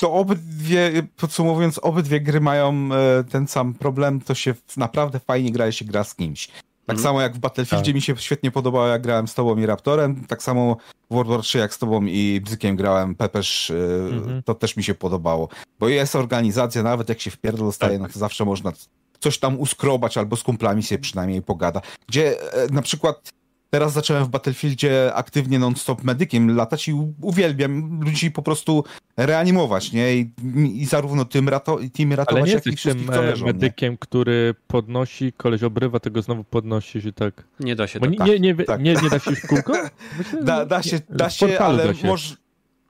to 0.00 0.12
obydwie, 0.12 1.02
podsumowując, 1.16 1.78
obydwie 1.78 2.20
gry 2.20 2.40
mają 2.40 2.88
e, 2.92 3.24
ten 3.24 3.46
sam 3.46 3.74
problem, 3.74 4.20
to 4.20 4.34
się 4.34 4.54
naprawdę 4.76 5.18
fajnie 5.18 5.52
gra, 5.52 5.72
się 5.72 5.84
gra 5.84 6.04
z 6.04 6.14
kimś. 6.14 6.48
Tak 6.90 6.96
mm. 6.96 7.02
samo 7.02 7.20
jak 7.20 7.34
w 7.34 7.38
Battlefieldzie 7.38 7.92
tak. 7.92 7.94
mi 7.94 8.02
się 8.02 8.16
świetnie 8.16 8.50
podobało, 8.50 8.86
jak 8.86 9.02
grałem 9.02 9.28
z 9.28 9.34
tobą 9.34 9.56
i 9.56 9.66
Raptorem, 9.66 10.24
tak 10.26 10.42
samo 10.42 10.76
w 11.10 11.14
World 11.14 11.30
War 11.30 11.40
3 11.40 11.58
jak 11.58 11.74
z 11.74 11.78
tobą 11.78 12.02
i 12.06 12.40
Bzykiem 12.44 12.76
grałem, 12.76 13.14
Pepesz, 13.14 13.70
mm 13.70 14.20
-hmm. 14.20 14.42
to 14.44 14.54
też 14.54 14.76
mi 14.76 14.84
się 14.84 14.94
podobało. 14.94 15.48
Bo 15.78 15.88
jest 15.88 16.16
organizacja, 16.16 16.82
nawet 16.82 17.08
jak 17.08 17.20
się 17.20 17.30
w 17.30 17.36
pierdol 17.36 17.66
dostaje, 17.66 17.92
tak. 17.92 18.00
no 18.00 18.08
to 18.12 18.18
zawsze 18.18 18.44
można 18.44 18.72
coś 19.20 19.38
tam 19.38 19.60
uskrobać 19.60 20.18
albo 20.18 20.36
z 20.36 20.42
kumplami 20.42 20.82
się 20.82 20.98
przynajmniej 20.98 21.42
pogada. 21.42 21.80
Gdzie 22.08 22.52
e, 22.52 22.66
na 22.72 22.82
przykład 22.82 23.32
Teraz 23.70 23.92
zacząłem 23.92 24.24
w 24.24 24.28
Battlefieldzie 24.28 25.14
aktywnie 25.14 25.58
non-stop 25.58 26.04
medykiem 26.04 26.56
latać 26.56 26.88
i 26.88 26.92
uwielbiam 27.22 28.00
ludzi 28.04 28.30
po 28.30 28.42
prostu 28.42 28.84
reanimować, 29.16 29.92
nie? 29.92 30.16
I, 30.16 30.32
i 30.74 30.86
zarówno 30.86 31.24
tym, 31.24 31.48
rato, 31.48 31.78
tym 31.92 32.12
ratować, 32.12 32.42
Ale 32.42 32.48
nie 32.48 32.54
jak 32.54 32.66
i 32.66 32.76
wszystkich, 32.76 33.10
tym 33.10 33.26
leżą, 33.26 33.46
medykiem, 33.46 33.92
nie? 33.92 33.98
który 33.98 34.54
podnosi, 34.66 35.32
koleś 35.32 35.62
obrywa, 35.62 36.00
tego 36.00 36.22
znowu 36.22 36.44
podnosi 36.44 37.02
się 37.02 37.12
tak. 37.12 37.44
Nie 37.60 37.76
da 37.76 37.86
się 37.86 38.00
tak. 38.00 38.10
Nie, 38.10 38.18
nie, 38.18 38.38
nie, 38.40 38.64
tak. 38.64 38.82
nie, 38.82 38.94
nie 38.94 39.10
da 39.10 39.18
się 39.18 39.30
w 39.30 39.46
kółko? 39.46 39.72
Myślę, 40.18 40.42
da, 40.42 40.66
da 40.66 40.82
się, 40.82 41.00
da 41.10 41.30
się 41.30 41.58
ale 41.58 41.84
da 41.86 41.94
się. 41.94 42.06
Moż, 42.06 42.36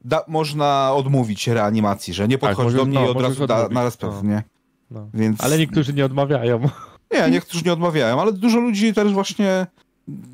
da, 0.05 0.25
można 0.29 0.93
odmówić 0.95 1.49
reanimacji, 1.49 2.15
że 2.15 2.29
nie 2.29 2.39
tak, 2.39 2.51
podchodź 2.51 2.67
tak, 2.67 2.77
do 2.77 2.85
mnie 2.85 2.99
no, 3.01 3.07
i 3.07 3.09
od 3.09 3.23
razu 3.23 3.47
da, 3.47 3.69
na 3.69 3.85
respekt, 3.85 4.15
no. 4.23 4.31
nie? 4.31 4.43
No. 4.91 5.09
Więc... 5.15 5.45
Ale 5.45 5.59
niektórzy 5.59 5.93
nie 5.93 6.05
odmawiają. 6.05 6.61
Nie, 7.13 7.31
niektórzy 7.31 7.65
nie 7.65 7.73
odmawiają, 7.73 8.21
ale 8.21 8.33
dużo 8.33 8.61
ludzi 8.61 8.95
też 8.95 9.13
właśnie 9.13 9.67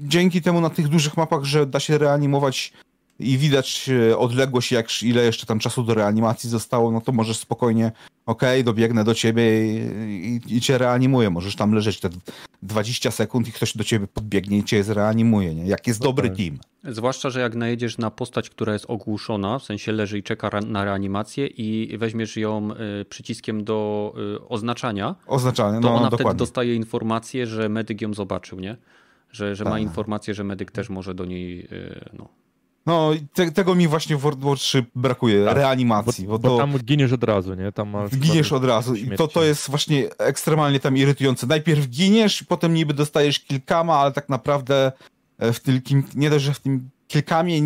dzięki 0.03 0.43
temu 0.43 0.61
na 0.61 0.71
tych 0.71 0.89
dużych 0.89 1.17
mapach, 1.17 1.45
że 1.45 1.67
da 1.67 1.81
się 1.81 1.99
reanimować 1.99 2.73
i 3.19 3.39
widać 3.39 3.91
e, 4.11 4.19
odległość, 4.19 4.73
jak, 4.73 5.03
ile 5.03 5.25
jeszcze 5.25 5.47
tam 5.47 5.59
czasu 5.59 5.83
do 5.83 5.95
reanimacji 5.95 6.51
zostało, 6.51 6.91
no 6.91 7.01
to 7.01 7.13
możesz 7.13 7.39
spokojnie, 7.39 7.93
okej, 8.27 8.61
okay, 8.61 8.65
dobiegnę 8.65 9.05
do 9.05 9.15
ciebie 9.15 9.67
i, 9.67 10.41
i, 10.47 10.57
i, 10.57 10.61
cię 10.61 10.79
reanimuję. 10.79 11.31
Możesz 11.31 11.57
tam 11.57 11.73
leżeć 11.73 12.01
te 12.01 12.09
20 12.63 13.11
sekund 13.11 13.49
i 13.49 13.53
ktoś 13.53 13.77
do 13.77 13.85
ciebie 13.85 14.07
podbiegnie 14.07 14.59
i 14.59 14.65
cię 14.65 14.85
zreanimuje, 14.85 15.55
nie? 15.55 15.67
Jak 15.67 15.87
jest 15.87 16.01
dobry 16.01 16.31
team. 16.31 16.59
Zwłaszcza, 16.85 17.31
że 17.31 17.41
jak 17.41 17.55
najedziesz 17.55 17.99
na 17.99 18.11
postać, 18.11 18.51
która 18.51 18.73
jest 18.73 18.85
ogłuszona, 18.89 19.59
w 19.59 19.65
sensie 19.65 19.93
leży 19.93 20.19
i 20.19 20.23
czeka 20.23 20.61
na 20.67 20.85
reanimację 20.85 21.47
i 21.47 21.99
weźmiesz 21.99 22.37
ją 22.37 22.69
y, 23.01 23.05
przyciskiem 23.05 23.65
do 23.65 24.13
y, 24.37 24.49
oznaczania, 24.49 25.15
Oznaczanie, 25.27 25.81
to 25.81 25.89
no, 25.89 25.95
ona 25.95 26.11
dokładnie. 26.11 26.25
wtedy 26.25 26.39
dostaje 26.39 26.75
informację, 26.75 27.47
że 27.47 27.69
medyk 27.69 28.01
ją 28.01 28.15
zobaczył, 28.15 28.61
nie? 28.61 28.77
Że, 29.33 29.55
że 29.55 29.65
ma 29.65 29.71
tak. 29.71 29.83
informację, 29.83 30.35
że 30.35 30.45
medyk 30.45 30.71
też 30.71 30.89
może 30.89 31.15
do 31.15 31.25
niej 31.25 31.69
y, 31.73 32.11
no, 32.13 32.29
no, 32.87 33.11
te, 33.35 33.53
tego 33.53 33.75
mi 33.75 33.89
właśnie 33.89 34.17
w 34.17 34.21
World 34.21 34.41
War 34.41 34.57
3 34.57 34.85
brakuje, 34.95 35.45
tak, 35.45 35.57
reanimacji. 35.57 36.27
Bo, 36.27 36.39
bo, 36.39 36.49
bo, 36.49 36.59
tam 36.59 36.79
giniesz 36.79 37.13
od 37.13 37.25
razu, 37.25 37.55
nie? 37.55 37.73
Tam 37.73 37.89
masz 37.89 38.11
giniesz 38.11 38.53
od 38.53 38.65
razu 38.65 38.95
i 38.95 39.11
to, 39.17 39.29
to 39.29 39.45
jest 39.45 39.71
właśnie 39.71 40.09
ekstremalnie 40.19 40.81
tam 40.81 40.97
irytujące. 40.97 41.47
Najpierw 41.47 41.89
giniesz, 41.89 42.43
potem 42.43 42.75
niby 42.75 42.95
dostajesz 42.95 43.41
kilkama, 43.41 43.95
ale 43.95 44.13
tak 44.13 44.29
naprawdę 44.29 44.93
e, 45.39 45.53
w 45.53 45.61
tym, 45.61 45.81
nie 46.15 46.31
dość, 46.31 46.45
że 46.45 46.55
w 46.55 46.61
tym 46.61 46.91
kilkamie 47.09 47.63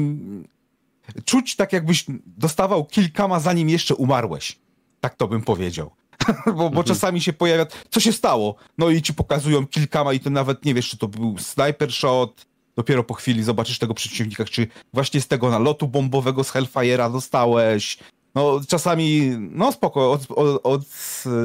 czuć 1.24 1.56
tak 1.56 1.72
jakbyś 1.72 2.04
dostawał 2.26 2.84
kilkama 2.84 3.40
zanim 3.40 3.68
jeszcze 3.68 3.94
umarłeś. 3.94 4.58
Tak 5.00 5.14
to 5.14 5.28
bym 5.28 5.42
powiedział. 5.42 5.90
bo, 6.46 6.52
bo 6.52 6.66
mhm. 6.66 6.84
czasami 6.84 7.20
się 7.20 7.32
pojawia, 7.32 7.66
co 7.90 8.00
się 8.00 8.12
stało? 8.12 8.54
No 8.78 8.90
i 8.90 9.02
ci 9.02 9.14
pokazują 9.14 9.66
kilkama 9.66 10.12
i 10.12 10.20
to 10.20 10.30
nawet 10.30 10.64
nie 10.64 10.74
wiesz, 10.74 10.88
czy 10.88 10.98
to 10.98 11.08
był 11.08 11.38
sniper 11.38 11.92
shot, 11.92 12.46
dopiero 12.76 13.04
po 13.04 13.14
chwili 13.14 13.42
zobaczysz 13.42 13.78
tego 13.78 13.94
przeciwnika, 13.94 14.44
czy 14.44 14.66
właśnie 14.92 15.20
z 15.20 15.28
tego 15.28 15.50
nalotu 15.50 15.88
bombowego 15.88 16.44
z 16.44 16.52
Hellfire'a 16.52 17.12
dostałeś. 17.12 17.98
No 18.34 18.60
czasami, 18.68 19.30
no 19.38 19.72
spoko, 19.72 20.12
od, 20.12 20.26
od, 20.30 20.60
od, 20.66 20.82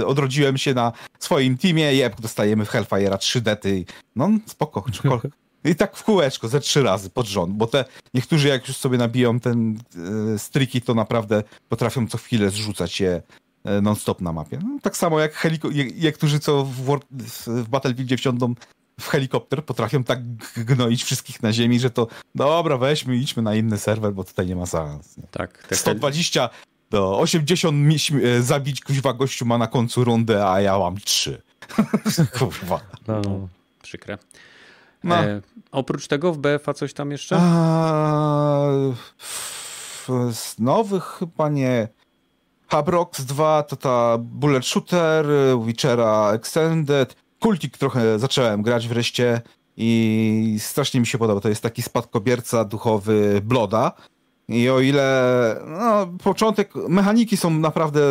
odrodziłem 0.05 0.57
się 0.57 0.73
na 0.73 0.91
swoim 1.19 1.57
teamie, 1.57 1.95
jeb, 1.95 2.21
dostajemy 2.21 2.65
w 2.65 2.69
Hellfire'a 2.69 3.17
3 3.17 3.41
dety. 3.41 3.85
No 4.15 4.29
spoko, 4.45 4.83
I 5.65 5.75
tak 5.75 5.97
w 5.97 6.03
kółeczko, 6.03 6.47
ze 6.47 6.59
trzy 6.59 6.83
razy 6.83 7.09
pod 7.09 7.27
rząd, 7.27 7.53
bo 7.53 7.67
te 7.67 7.85
niektórzy 8.13 8.47
jak 8.47 8.67
już 8.67 8.77
sobie 8.77 8.97
nabiją 8.97 9.39
ten 9.39 9.79
e, 10.35 10.39
striki, 10.39 10.81
to 10.81 10.93
naprawdę 10.93 11.43
potrafią 11.69 12.07
co 12.07 12.17
chwilę 12.17 12.49
zrzucać 12.49 12.99
je 12.99 13.21
non-stop 13.81 14.21
na 14.21 14.31
mapie. 14.33 14.59
No, 14.63 14.79
tak 14.81 14.97
samo 14.97 15.19
jak 15.19 15.33
heliko- 15.33 15.69
niektórzy, 15.95 16.39
co 16.39 16.63
w, 16.63 16.85
War- 16.85 16.99
w 17.47 17.69
Battlefieldzie 17.69 18.17
wsiądą 18.17 18.55
w 18.99 19.07
helikopter 19.07 19.65
potrafią 19.65 20.03
tak 20.03 20.19
gnoić 20.57 21.03
wszystkich 21.03 21.43
na 21.43 21.53
ziemi, 21.53 21.79
że 21.79 21.89
to 21.89 22.07
dobra, 22.35 22.77
weźmy, 22.77 23.15
idźmy 23.15 23.43
na 23.43 23.55
inny 23.55 23.77
serwer, 23.77 24.13
bo 24.13 24.23
tutaj 24.23 24.47
nie 24.47 24.55
ma 24.55 24.65
sens. 24.65 25.17
Nie? 25.17 25.23
Tak. 25.31 25.67
120 25.71 26.49
do 26.89 27.19
80 27.19 27.75
e, 28.23 28.41
zabić 28.41 28.81
kuźwa 28.81 29.13
gościu 29.13 29.45
ma 29.45 29.57
na 29.57 29.67
końcu 29.67 30.03
rundę, 30.03 30.49
a 30.49 30.61
ja 30.61 30.79
mam 30.79 30.97
3. 30.97 31.41
Kurwa. 32.39 32.81
No, 33.07 33.21
no, 33.21 33.47
przykre. 33.81 34.17
No. 35.03 35.15
E, 35.15 35.41
oprócz 35.71 36.07
tego 36.07 36.33
w 36.33 36.37
BFA 36.37 36.73
coś 36.73 36.93
tam 36.93 37.11
jeszcze? 37.11 37.37
A, 37.39 38.67
z 40.31 40.59
nowych 40.59 41.03
chyba 41.03 41.49
nie. 41.49 41.87
Habrox 42.67 43.25
2 43.25 43.63
to 43.63 43.75
ta 43.75 44.17
Bullet 44.19 44.65
Shooter, 44.65 45.25
Witchera 45.65 46.31
Extended, 46.33 47.15
kultik 47.39 47.77
trochę 47.77 48.19
zacząłem 48.19 48.61
grać 48.61 48.87
wreszcie 48.87 49.41
i 49.77 50.57
strasznie 50.59 50.99
mi 50.99 51.07
się 51.07 51.17
podoba. 51.17 51.41
To 51.41 51.49
jest 51.49 51.61
taki 51.61 51.81
spadkobierca 51.81 52.65
duchowy 52.65 53.41
Bloda. 53.43 53.91
I 54.47 54.69
o 54.69 54.79
ile 54.79 55.61
no, 55.67 56.07
początek, 56.23 56.75
mechaniki 56.75 57.37
są 57.37 57.49
naprawdę 57.49 58.01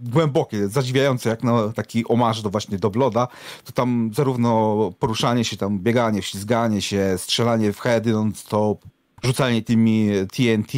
głębokie, 0.00 0.68
zadziwiające, 0.68 1.28
jak 1.28 1.42
na 1.42 1.68
taki 1.68 2.08
omarz 2.08 2.42
do 2.42 2.50
właśnie 2.50 2.78
do 2.78 2.90
Bloda, 2.90 3.28
to 3.64 3.72
tam 3.72 4.10
zarówno 4.14 4.90
poruszanie 4.98 5.44
się, 5.44 5.56
tam 5.56 5.78
bieganie, 5.78 6.22
ślizganie 6.22 6.82
się, 6.82 7.14
strzelanie 7.16 7.72
w 7.72 7.80
heady 7.80 8.12
non-stop, 8.12 8.84
rzucanie 9.24 9.62
tymi 9.62 10.08
TNT, 10.32 10.72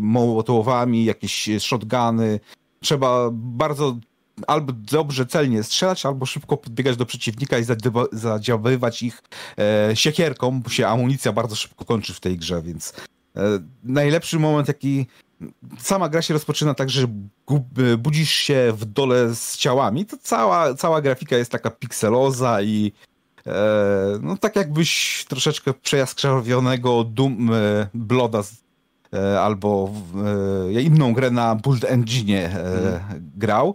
mołotowami, 0.00 1.04
jakieś 1.04 1.48
shotguny. 1.58 2.40
Trzeba 2.80 3.28
bardzo 3.32 3.96
albo 4.46 4.72
dobrze 4.72 5.26
celnie 5.26 5.62
strzelać, 5.62 6.06
albo 6.06 6.26
szybko 6.26 6.56
podbiegać 6.56 6.96
do 6.96 7.06
przeciwnika 7.06 7.58
i 7.58 7.64
zadziaływać 8.12 9.02
ich 9.02 9.22
e, 9.58 9.90
siekierką, 9.96 10.60
bo 10.60 10.70
się 10.70 10.86
amunicja 10.86 11.32
bardzo 11.32 11.56
szybko 11.56 11.84
kończy 11.84 12.14
w 12.14 12.20
tej 12.20 12.38
grze, 12.38 12.62
więc 12.62 12.92
e, 13.36 13.40
najlepszy 13.84 14.38
moment, 14.38 14.68
jaki 14.68 15.06
sama 15.78 16.08
gra 16.08 16.22
się 16.22 16.34
rozpoczyna 16.34 16.74
tak, 16.74 16.90
że 16.90 17.06
budzisz 17.98 18.30
się 18.30 18.72
w 18.76 18.84
dole 18.84 19.34
z 19.34 19.56
ciałami, 19.56 20.06
to 20.06 20.16
cała, 20.22 20.74
cała 20.74 21.00
grafika 21.00 21.36
jest 21.36 21.52
taka 21.52 21.70
pikseloza 21.70 22.62
i 22.62 22.92
no 24.20 24.36
tak 24.36 24.56
jakbyś 24.56 25.24
troszeczkę 25.28 25.74
przejaskrawionego 25.74 27.04
Doom 27.04 27.50
e, 27.52 27.88
Bloda 27.94 28.42
e, 29.12 29.40
albo 29.40 29.92
e, 30.74 30.82
inną 30.82 31.12
grę 31.12 31.30
na 31.30 31.54
Build 31.54 31.84
Engine 31.84 32.36
e, 32.36 32.50
hmm. 32.50 33.30
grał 33.36 33.74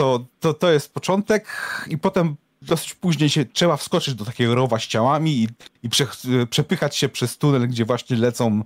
to, 0.00 0.24
to, 0.40 0.54
to 0.54 0.72
jest 0.72 0.92
początek 0.92 1.46
i 1.88 1.98
potem 1.98 2.36
dosyć 2.62 2.94
później 2.94 3.30
się 3.30 3.44
trzeba 3.44 3.76
wskoczyć 3.76 4.14
do 4.14 4.24
takiego 4.24 4.54
rowa 4.54 4.78
z 4.78 4.86
ciałami 4.86 5.42
i, 5.42 5.48
i 5.82 5.88
prze, 5.88 6.06
przepychać 6.50 6.96
się 6.96 7.08
przez 7.08 7.38
tunel, 7.38 7.68
gdzie 7.68 7.84
właśnie 7.84 8.16
lecą 8.16 8.62
e, 8.62 8.64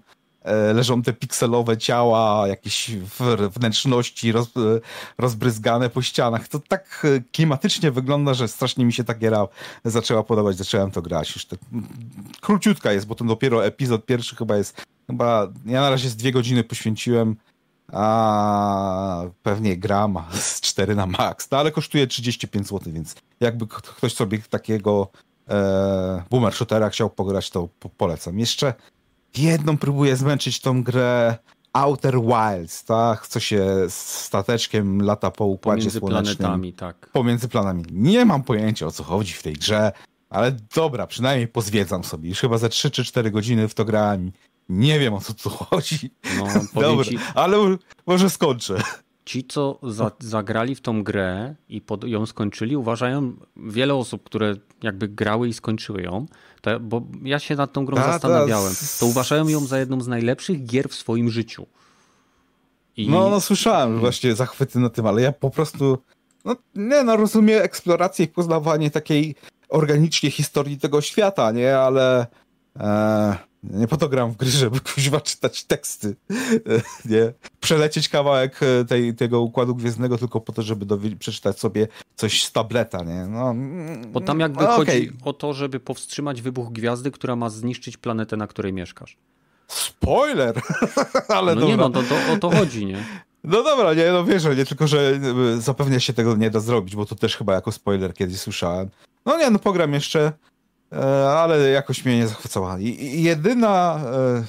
leżą 0.75 1.03
te 1.03 1.13
pikselowe 1.13 1.79
ciała, 1.79 2.49
jakieś 2.49 2.91
wnętrzności 3.51 4.33
roz, 4.33 4.49
rozbryzgane 5.19 5.91
po 5.91 6.03
ścianach. 6.03 6.49
To 6.49 6.61
tak 6.69 7.03
e, 7.05 7.21
klimatycznie 7.33 7.91
wygląda, 7.91 8.35
że 8.35 8.49
strasznie 8.49 8.85
mi 8.85 8.93
się 8.93 9.05
ta 9.05 9.15
giera 9.15 9.49
zaczęła 9.85 10.23
podobać. 10.23 10.57
Zacząłem 10.57 10.91
to 10.91 11.03
grać. 11.03 11.35
Już 11.35 11.47
tak, 11.47 11.59
króciutka 12.41 12.93
jest, 12.93 13.07
bo 13.07 13.15
to 13.15 13.25
dopiero 13.25 13.67
epizod 13.67 14.07
pierwszy 14.07 14.37
chyba 14.37 14.57
jest, 14.57 14.83
chyba 15.07 15.49
ja 15.67 15.81
na 15.81 15.91
razie 15.91 16.09
z 16.09 16.17
dwie 16.17 16.33
godziny 16.33 16.65
poświęciłem 16.65 17.37
a 17.93 19.23
pewnie 19.43 19.77
gram 19.77 20.19
z 20.33 20.61
4 20.61 20.95
na 20.95 21.07
max, 21.07 21.51
no 21.51 21.59
ale 21.59 21.71
kosztuje 21.71 22.07
35 22.07 22.69
zł, 22.69 22.93
więc 22.93 23.15
jakby 23.41 23.67
ktoś 23.67 24.15
sobie 24.15 24.39
takiego 24.39 25.09
e, 25.49 26.23
boomer 26.31 26.55
shootera 26.55 26.91
chciał 26.91 27.11
pograć, 27.11 27.51
to 27.51 27.69
po 27.81 27.89
polecam. 27.89 28.39
Jeszcze 28.39 28.75
jedną 29.38 29.79
próbuję 29.79 30.16
zmęczyć 30.16 30.61
tą 30.61 30.83
grę 30.83 31.37
Outer 31.73 32.14
Wilds, 32.20 32.85
tak? 32.85 33.27
Co 33.27 33.40
się 33.40 33.64
z 33.88 33.94
stateczkiem 34.25 35.03
lata 35.03 35.31
po 35.31 35.44
układzie 35.44 35.81
Pomiędzy 35.81 35.99
słonecznym. 35.99 36.37
planetami, 36.37 36.73
tak. 36.73 37.11
Pomiędzy 37.12 37.49
planami. 37.49 37.85
Nie 37.90 38.25
mam 38.25 38.42
pojęcia 38.42 38.87
o 38.87 38.90
co 38.90 39.05
chodzi 39.05 39.33
w 39.33 39.42
tej 39.42 39.53
grze, 39.55 39.92
ale 40.31 40.57
dobra, 40.77 41.07
przynajmniej 41.07 41.49
pozwiedzam 41.49 42.05
sobie. 42.05 42.29
Już 42.29 42.40
chyba 42.40 42.59
za 42.59 42.68
3 42.68 42.90
czy 42.90 43.05
4 43.05 43.31
godziny 43.31 43.68
w 43.68 43.75
to 43.75 43.85
grałem 43.85 44.33
nie 44.68 44.99
wiem 44.99 45.14
o 45.14 45.20
co 45.20 45.35
tu 45.35 45.51
chodzi. 45.64 46.11
No, 46.38 46.47
Dobra, 46.83 47.05
ci... 47.05 47.18
ale 47.35 47.77
może 48.07 48.31
skończę. 48.31 48.83
Ci, 49.25 49.44
co 49.44 49.79
za, 49.83 50.11
zagrali 50.20 50.75
w 50.75 50.81
tą 50.81 51.03
grę 51.03 51.55
i 51.68 51.81
pod, 51.81 52.05
ją 52.05 52.27
skończyli, 52.27 52.77
uważają, 52.77 53.33
wiele 53.57 53.94
osób, 53.94 54.23
które 54.25 54.55
jakby 54.85 55.09
grały 55.09 55.49
i 55.49 55.53
skończyły 55.53 56.03
ją, 56.03 56.27
to, 56.61 56.81
bo 56.81 57.03
ja 57.23 57.38
się 57.38 57.57
nad 57.57 57.73
tą 57.73 57.85
grą 57.85 57.97
ta, 57.97 58.12
zastanawiałem, 58.12 58.73
to 59.01 59.07
uważają 59.07 59.49
ją 59.49 59.61
za 59.61 59.79
jedną 59.79 60.01
z 60.01 60.09
najlepszych 60.09 60.66
gier 60.66 60.88
w 60.88 60.94
swoim 60.94 61.31
życiu. 61.31 61.66
I... 62.97 63.11
No, 63.11 63.31
no 63.31 63.40
słyszałem 63.40 64.01
właśnie 64.01 64.35
zachwyty 64.35 64.79
na 64.79 64.90
tym, 64.90 65.07
ale 65.07 65.23
ja 65.23 65.33
po 65.33 65.51
prostu 65.51 65.99
no, 66.44 66.57
nie 66.75 67.03
no, 67.03 67.16
rozumiem 67.16 67.62
eksplorację 67.62 68.25
i 68.25 68.29
poznawanie 68.29 68.90
takiej 68.90 69.35
organicznie 69.68 70.31
historii 70.31 70.79
tego 70.79 71.01
świata, 71.01 71.53
nie, 71.53 71.79
ale 71.79 72.27
e, 72.77 73.37
nie 73.70 73.88
po 73.88 73.96
to 73.96 74.09
gram 74.09 74.31
w 74.33 74.37
gry, 74.37 74.50
żeby 74.64 74.81
kuźwa 74.81 75.20
czytać 75.20 75.64
teksty. 75.64 76.16
nie. 77.11 77.33
Przelecieć 77.61 78.09
kawałek 78.09 78.61
e, 78.62 78.85
tej, 78.85 79.14
tego 79.14 79.40
układu 79.40 79.74
gwiezdnego 79.74 80.18
tylko 80.18 80.40
po 80.40 80.53
to, 80.53 80.62
żeby 80.62 81.16
przeczytać 81.16 81.59
sobie 81.59 81.88
coś 82.16 82.44
z 82.44 82.53
tableta, 82.53 83.03
nie? 83.03 83.27
No, 83.27 83.55
Bo 84.09 84.20
tam 84.20 84.40
jakby 84.40 84.64
no, 84.64 84.70
chodzi 84.70 85.09
okay. 85.09 85.18
o 85.24 85.33
to, 85.33 85.53
żeby 85.53 85.81
powstrzymać 85.81 86.42
wybuch 86.42 86.72
gwiazdy, 86.72 87.11
która 87.11 87.37
ma 87.37 87.50
zniszczyć 87.50 87.96
planetę, 87.96 88.37
na 88.37 88.46
której 88.46 88.72
mieszkasz. 88.72 89.16
Spoiler! 89.68 90.61
Ale 91.29 91.55
no 91.55 91.61
dobra. 91.61 91.77
nie, 91.77 91.77
no 91.77 91.90
to, 91.90 92.03
to 92.03 92.33
o 92.33 92.37
to 92.37 92.50
chodzi, 92.50 92.87
nie? 92.87 93.05
No 93.44 93.62
dobra, 93.62 93.94
nie, 93.94 94.12
no 94.12 94.24
wiesz, 94.24 94.44
nie 94.57 94.66
tylko, 94.66 94.87
że 94.87 95.20
e, 95.57 95.61
zapewne 95.61 96.00
się 96.00 96.12
tego 96.12 96.37
nie 96.37 96.50
da 96.50 96.61
zrobić, 96.61 96.96
bo 96.96 97.07
to 97.07 97.14
też 97.14 97.37
chyba 97.37 97.55
jako 97.55 97.72
spoiler 97.72 98.14
kiedyś 98.14 98.40
słyszałem. 98.40 98.88
No 99.27 99.38
nie, 99.38 99.50
no 99.50 99.58
pogram 99.58 99.92
jeszcze, 99.92 100.33
ale 101.39 101.71
jakoś 101.71 102.05
mnie 102.05 102.17
nie 102.17 102.29
zachwycała. 102.29 102.77
Jedyna 103.01 104.01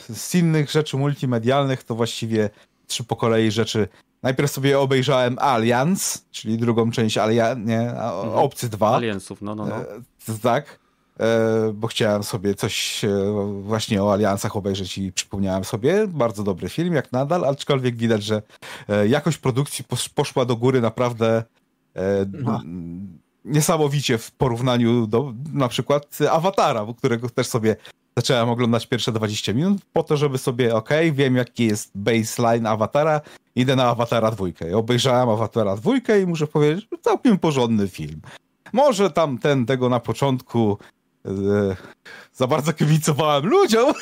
e, 0.10 0.14
z 0.14 0.36
innych 0.36 0.72
rzeczy 0.72 0.98
multimedialnych 0.98 1.84
to 1.84 1.96
właściwie 1.96 2.50
trzy 2.88 3.04
po 3.04 3.16
kolei 3.16 3.52
rzeczy. 3.52 3.88
Najpierw 4.24 4.52
sobie 4.52 4.80
obejrzałem 4.80 5.40
Alliance, 5.40 6.20
czyli 6.32 6.58
drugą 6.58 6.92
część 6.92 7.18
Alliance, 7.18 7.62
nie, 7.62 7.80
mhm. 7.80 8.30
Obcy 8.30 8.70
2. 8.70 8.96
Aliensów, 8.96 9.42
no, 9.42 9.56
no, 9.56 9.66
no. 9.66 9.76
E, 9.76 10.40
tak. 10.42 10.80
e, 11.20 11.72
bo 11.74 11.88
chciałem 11.88 12.24
sobie 12.24 12.56
coś 12.56 13.06
e, 13.06 13.10
właśnie 13.62 14.04
o 14.04 14.14
aliansach 14.14 14.56
obejrzeć 14.56 14.98
i 14.98 15.12
przypomniałem 15.12 15.64
sobie. 15.64 16.08
Bardzo 16.08 16.44
dobry 16.44 16.70
film, 16.70 16.94
jak 16.94 17.12
nadal, 17.12 17.46
aczkolwiek 17.46 17.96
widać, 17.96 18.24
że 18.24 18.42
jakość 19.08 19.38
produkcji 19.38 19.86
poszła 20.16 20.46
do 20.46 20.56
góry 20.56 20.82
naprawdę 20.82 21.44
no. 22.32 22.62
Niesamowicie 23.46 24.18
w 24.18 24.32
porównaniu 24.32 25.08
do 25.08 25.34
na 25.54 25.68
przykład 25.68 26.18
Awatara, 26.32 26.86
którego 26.98 27.30
też 27.30 27.48
sobie 27.48 27.76
zacząłem 28.18 28.50
oglądać 28.50 28.88
pierwsze 28.88 29.12
20 29.12 29.54
minut 29.54 29.82
po 29.94 30.04
to, 30.04 30.18
żeby 30.18 30.38
sobie, 30.38 30.76
ok, 30.76 30.90
wiem 31.12 31.36
jaki 31.36 31.66
jest 31.66 31.92
baseline 31.96 32.68
Awatara, 32.68 33.22
idę 33.56 33.76
na 33.76 33.90
Awatara 33.90 34.32
dwójkę. 34.32 34.78
Obejrzałem 34.78 35.30
Awatara 35.30 35.76
dwójkę 35.76 36.22
i 36.22 36.26
muszę 36.26 36.48
powiedzieć, 36.48 36.88
całkiem 37.02 37.38
porządny 37.40 37.88
film. 37.88 38.22
Może 38.74 39.12
tam 39.12 39.38
ten 39.38 39.66
tego 39.66 39.90
na 39.90 40.00
początku 40.00 40.78
e, 41.26 41.30
za 42.36 42.48
bardzo 42.48 42.74
kibicowałem 42.74 43.46
ludziom. 43.46 43.94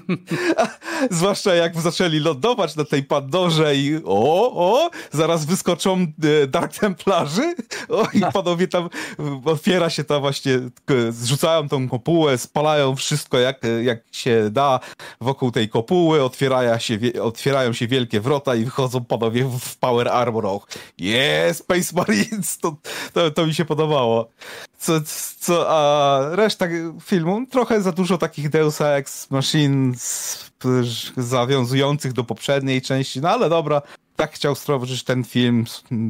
Zwłaszcza 1.10 1.54
jak 1.54 1.80
zaczęli 1.80 2.18
lądować 2.18 2.76
na 2.76 2.84
tej 2.84 3.02
Pandorze 3.02 3.76
i 3.76 3.96
o, 4.04 4.52
o, 4.54 4.90
zaraz 5.10 5.44
wyskoczą 5.44 6.06
e, 6.42 6.46
Dark 6.46 6.78
Templarzy. 6.78 7.54
O, 7.88 8.06
i 8.14 8.20
panowie 8.32 8.68
tam, 8.68 8.88
otwiera 9.44 9.90
się 9.90 10.04
ta 10.04 10.20
właśnie, 10.20 10.58
zrzucają 11.10 11.68
tą 11.68 11.88
kopułę, 11.88 12.38
spalają 12.38 12.96
wszystko 12.96 13.38
jak, 13.38 13.60
jak 13.82 13.98
się 14.12 14.48
da 14.50 14.80
wokół 15.20 15.50
tej 15.50 15.68
kopuły, 15.68 16.22
otwierają 16.22 16.78
się, 16.78 16.98
otwierają 17.22 17.72
się 17.72 17.86
wielkie 17.86 18.20
wrota 18.20 18.54
i 18.54 18.64
wychodzą 18.64 19.04
panowie 19.04 19.44
w 19.60 19.76
Power 19.76 20.08
Armor. 20.08 20.42
Yes, 20.98 21.58
Space 21.58 21.96
Marines! 21.96 22.58
To, 22.58 22.76
to, 23.12 23.30
to 23.30 23.46
mi 23.46 23.54
się 23.54 23.64
podobało. 23.64 24.28
Co, 24.78 24.92
co, 25.40 25.70
a 25.70 26.20
reszta 26.36 26.66
filmu 27.04 27.46
trochę 27.52 27.82
za 27.82 27.92
dużo 27.92 28.18
takich 28.18 28.48
Deus 28.48 28.80
Ex 28.80 29.30
Machine 29.30 29.92
zawiązujących 31.16 32.12
do 32.12 32.24
poprzedniej 32.24 32.82
części, 32.82 33.20
no 33.20 33.30
ale 33.30 33.48
dobra, 33.48 33.82
tak 34.16 34.32
chciał 34.32 34.54
stworzyć 34.54 35.04
ten 35.04 35.24
film, 35.24 35.64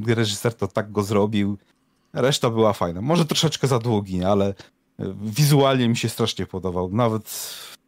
reżyser 0.07 0.55
to 0.55 0.69
tak 0.69 0.93
go 0.93 1.03
zrobił. 1.03 1.59
Reszta 2.13 2.51
była 2.51 2.73
fajna. 2.73 3.01
Może 3.01 3.25
troszeczkę 3.25 3.67
za 3.69 3.79
długi, 3.79 4.25
ale 4.25 4.47
e, 4.47 4.55
wizualnie 5.23 5.89
mi 5.89 5.97
się 5.97 6.09
strasznie 6.09 6.47
podobał. 6.47 6.91
Nawet 6.93 7.29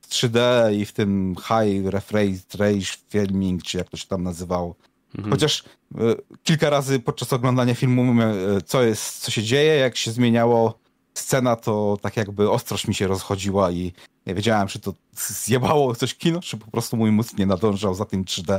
w 0.00 0.08
3D 0.08 0.38
i 0.74 0.84
w 0.84 0.92
tym 0.92 1.34
high 1.38 1.86
reframe 1.86 2.80
filming, 3.08 3.62
czy 3.62 3.78
jak 3.78 3.88
to 3.90 3.96
się 3.96 4.06
tam 4.06 4.22
nazywało. 4.22 4.74
Mhm. 5.14 5.32
Chociaż 5.32 5.60
y, 5.60 5.96
kilka 6.42 6.70
razy 6.70 7.00
podczas 7.00 7.32
oglądania 7.32 7.74
filmu, 7.74 8.22
y, 8.22 8.62
co 8.62 8.82
jest, 8.82 9.18
co 9.18 9.30
się 9.30 9.42
dzieje, 9.42 9.76
jak 9.76 9.96
się 9.96 10.10
zmieniało 10.10 10.83
scena, 11.14 11.56
to 11.56 11.98
tak 12.02 12.16
jakby 12.16 12.50
ostrość 12.50 12.86
mi 12.88 12.94
się 12.94 13.06
rozchodziła 13.06 13.70
i 13.70 13.92
nie 14.26 14.34
wiedziałem, 14.34 14.68
czy 14.68 14.80
to 14.80 14.94
zjebało 15.12 15.94
coś 15.94 16.14
kino, 16.14 16.40
czy 16.40 16.56
po 16.56 16.70
prostu 16.70 16.96
mój 16.96 17.10
mózg 17.10 17.38
nie 17.38 17.46
nadążał 17.46 17.94
za 17.94 18.04
tym 18.04 18.24
3D. 18.24 18.58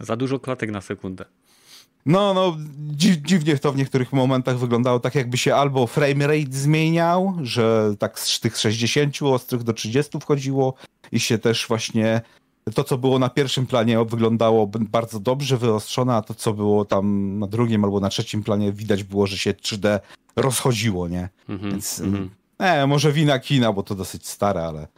Za 0.00 0.16
dużo 0.16 0.40
klatek 0.40 0.70
na 0.70 0.80
sekundę. 0.80 1.24
No, 2.06 2.34
no, 2.34 2.56
dziwnie 3.24 3.58
to 3.58 3.72
w 3.72 3.76
niektórych 3.76 4.12
momentach 4.12 4.58
wyglądało 4.58 5.00
tak, 5.00 5.14
jakby 5.14 5.38
się 5.38 5.54
albo 5.54 5.86
frame 5.86 6.26
rate 6.26 6.52
zmieniał, 6.52 7.34
że 7.42 7.94
tak 7.98 8.18
z 8.18 8.40
tych 8.40 8.58
60 8.58 9.22
ostrych 9.22 9.62
do 9.62 9.72
30 9.72 10.20
wchodziło 10.20 10.74
i 11.12 11.20
się 11.20 11.38
też 11.38 11.66
właśnie 11.68 12.20
to, 12.74 12.84
co 12.84 12.98
było 12.98 13.18
na 13.18 13.28
pierwszym 13.28 13.66
planie, 13.66 14.04
wyglądało 14.04 14.66
bardzo 14.66 15.20
dobrze 15.20 15.56
wyostrzone, 15.56 16.14
a 16.14 16.22
to, 16.22 16.34
co 16.34 16.52
było 16.52 16.84
tam 16.84 17.38
na 17.38 17.46
drugim 17.46 17.84
albo 17.84 18.00
na 18.00 18.08
trzecim 18.08 18.42
planie, 18.42 18.72
widać 18.72 19.04
było, 19.04 19.26
że 19.26 19.38
się 19.38 19.52
3D 19.52 20.00
rozchodziło, 20.36 21.08
nie? 21.08 21.28
Mm 21.48 21.60
-hmm, 21.60 21.70
Więc 21.70 22.00
mm 22.00 22.14
-hmm. 22.14 22.28
e, 22.58 22.86
może 22.86 23.12
wina 23.12 23.38
kina, 23.38 23.72
bo 23.72 23.82
to 23.82 23.94
dosyć 23.94 24.26
stare, 24.26 24.64
ale 24.64 24.88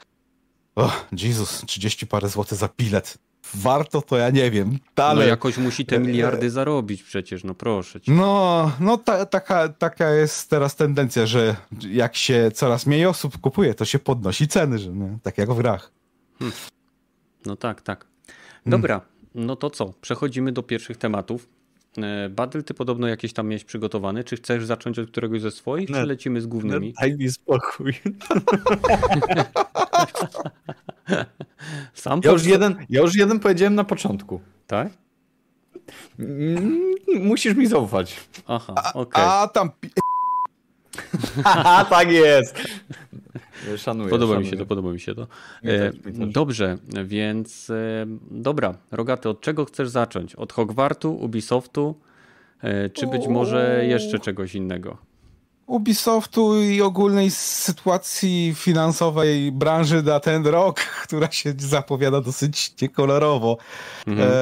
oh, 0.74 1.04
Jezus, 1.12 1.62
30 1.66 2.06
parę 2.06 2.28
złotych 2.28 2.58
za 2.58 2.68
bilet. 2.78 3.18
Warto 3.54 4.02
to 4.02 4.16
ja 4.16 4.30
nie 4.30 4.50
wiem. 4.50 4.78
Ale... 4.96 5.20
No 5.20 5.28
jakoś 5.28 5.58
musi 5.58 5.86
te 5.86 5.98
miliardy 5.98 6.50
zarobić 6.50 7.02
przecież, 7.02 7.44
no 7.44 7.54
proszę 7.54 8.00
cię. 8.00 8.12
No, 8.12 8.72
no 8.80 8.98
ta, 8.98 9.26
taka, 9.26 9.68
taka 9.68 10.10
jest 10.10 10.50
teraz 10.50 10.76
tendencja, 10.76 11.26
że 11.26 11.56
jak 11.90 12.16
się 12.16 12.50
coraz 12.54 12.86
mniej 12.86 13.06
osób 13.06 13.38
kupuje, 13.38 13.74
to 13.74 13.84
się 13.84 13.98
podnosi 13.98 14.48
ceny, 14.48 14.78
że 14.78 14.90
nie? 14.90 15.18
tak 15.22 15.38
jak 15.38 15.52
w 15.52 15.56
grach. 15.56 15.92
Hmm. 16.38 16.56
No 17.46 17.56
tak, 17.56 17.82
tak. 17.82 18.06
Dobra, 18.66 19.00
hmm. 19.00 19.46
no 19.46 19.56
to 19.56 19.70
co? 19.70 19.94
Przechodzimy 20.00 20.52
do 20.52 20.62
pierwszych 20.62 20.96
tematów. 20.96 21.48
E, 21.98 22.28
Badyl, 22.28 22.64
ty 22.64 22.74
podobno 22.74 23.08
jakieś 23.08 23.32
tam 23.32 23.48
miałeś 23.48 23.64
przygotowane. 23.64 24.24
Czy 24.24 24.36
chcesz 24.36 24.66
zacząć 24.66 24.98
od 24.98 25.10
któregoś 25.10 25.40
ze 25.40 25.50
swoich, 25.50 25.88
no, 25.88 26.00
czy 26.00 26.06
lecimy 26.06 26.40
z 26.40 26.46
głównymi? 26.46 26.88
No, 26.88 26.94
daj 27.00 27.16
mi 27.16 27.30
spokój. 27.30 27.94
Sam 31.94 32.20
ja, 32.24 32.30
już 32.30 32.44
jeden, 32.44 32.76
ja 32.90 33.00
już 33.00 33.14
jeden 33.14 33.40
powiedziałem 33.40 33.74
na 33.74 33.84
początku. 33.84 34.40
Tak? 34.66 34.88
Mm, 36.18 36.94
musisz 37.20 37.54
mi 37.54 37.66
zaufać. 37.66 38.20
Aha, 38.46 38.74
okej. 38.94 39.02
Okay. 39.02 39.24
A, 39.24 39.42
a 39.42 39.48
tam... 39.48 39.70
tak 41.90 42.10
jest. 42.10 42.62
Szanuję. 43.76 44.10
Podoba 44.10 44.32
szanuję. 44.32 44.44
mi 44.44 44.50
się 44.50 44.56
to, 44.56 44.66
podoba 44.66 44.92
mi 44.92 45.00
się 45.00 45.14
to. 45.14 45.26
E, 45.64 45.92
dobrze, 46.26 46.78
więc 47.04 47.70
e, 47.70 48.06
dobra, 48.30 48.74
Rogaty, 48.90 49.28
od 49.28 49.40
czego 49.40 49.64
chcesz 49.64 49.88
zacząć? 49.88 50.34
Od 50.34 50.52
Hogwartu, 50.52 51.14
Ubisoftu, 51.14 51.94
e, 52.62 52.90
czy 52.90 53.06
być 53.06 53.26
może 53.26 53.84
jeszcze 53.86 54.18
czegoś 54.18 54.54
innego? 54.54 54.96
Ubisoftu 55.66 56.62
i 56.62 56.82
ogólnej 56.82 57.30
sytuacji 57.30 58.54
finansowej 58.56 59.52
branży 59.52 60.02
na 60.02 60.20
ten 60.20 60.46
rok, 60.46 60.80
która 61.04 61.30
się 61.30 61.54
zapowiada 61.58 62.20
dosyć 62.20 62.82
niekolorowo. 62.82 63.56
Mhm. 64.06 64.30
E, 64.30 64.34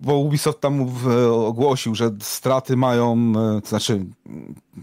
bo 0.00 0.18
Ubisoft 0.18 0.60
tam 0.60 0.86
ogłosił, 1.32 1.94
że 1.94 2.10
straty 2.20 2.76
mają, 2.76 3.32
to 3.62 3.68
znaczy 3.68 4.04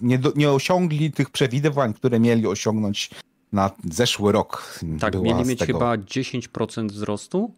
nie, 0.02 0.18
do, 0.18 0.32
nie 0.36 0.52
osiągli 0.52 1.12
tych 1.12 1.30
przewidywań, 1.30 1.94
które 1.94 2.20
mieli 2.20 2.48
osiągnąć 2.48 3.10
na 3.54 3.72
zeszły 3.92 4.32
rok. 4.32 4.80
Tak, 5.00 5.22
mieli 5.22 5.46
mieć 5.46 5.60
tego... 5.60 5.74
chyba 5.74 5.96
10% 5.96 6.88
wzrostu? 6.88 7.52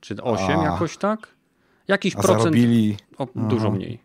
Czy 0.00 0.22
8 0.22 0.60
A, 0.60 0.64
jakoś 0.64 0.96
tak? 0.96 1.28
Jakiś 1.88 2.14
procent. 2.14 2.38
Zarobili... 2.38 2.96
O, 3.18 3.28
dużo 3.34 3.70
mniej. 3.70 3.98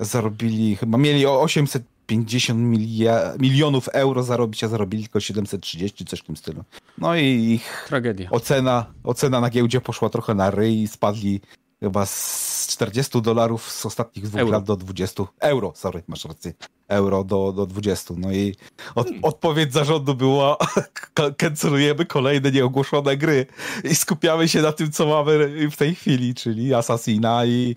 Zarobili, 0.00 0.76
chyba 0.76 0.98
mieli 0.98 1.26
o 1.26 1.40
850 1.40 2.60
milia... 2.60 3.34
milionów 3.38 3.88
euro 3.88 4.22
zarobić, 4.22 4.64
a 4.64 4.68
zarobili 4.68 5.02
tylko 5.02 5.20
730, 5.20 6.04
coś 6.04 6.20
w 6.20 6.24
tym 6.24 6.36
stylu. 6.36 6.64
No 6.98 7.16
i 7.16 7.24
ich 7.24 7.84
Tragedia. 7.88 8.30
Ocena, 8.30 8.86
ocena 9.04 9.40
na 9.40 9.50
giełdzie 9.50 9.80
poszła 9.80 10.08
trochę 10.08 10.34
na 10.34 10.50
ryj, 10.50 10.88
spadli 10.88 11.40
chyba 11.80 12.06
z 12.06 12.66
40 12.70 13.22
dolarów 13.22 13.72
z 13.72 13.86
ostatnich 13.86 14.24
dwóch 14.24 14.40
euro. 14.40 14.52
lat 14.52 14.64
do 14.64 14.76
20 14.76 15.24
euro, 15.40 15.72
sorry, 15.76 16.02
masz 16.08 16.24
rację, 16.24 16.52
euro 16.88 17.24
do, 17.24 17.52
do 17.52 17.66
20. 17.66 18.14
No 18.16 18.32
i 18.32 18.54
od, 18.94 19.06
hmm. 19.06 19.24
odpowiedź 19.24 19.72
zarządu 19.72 20.14
była 20.14 20.56
cancelujemy 21.38 22.06
kolejne 22.06 22.50
nieogłoszone 22.50 23.16
gry 23.16 23.46
i 23.84 23.94
skupiamy 23.94 24.48
się 24.48 24.62
na 24.62 24.72
tym, 24.72 24.92
co 24.92 25.06
mamy 25.06 25.68
w 25.70 25.76
tej 25.76 25.94
chwili, 25.94 26.34
czyli 26.34 26.74
Assassina 26.74 27.44
i, 27.44 27.76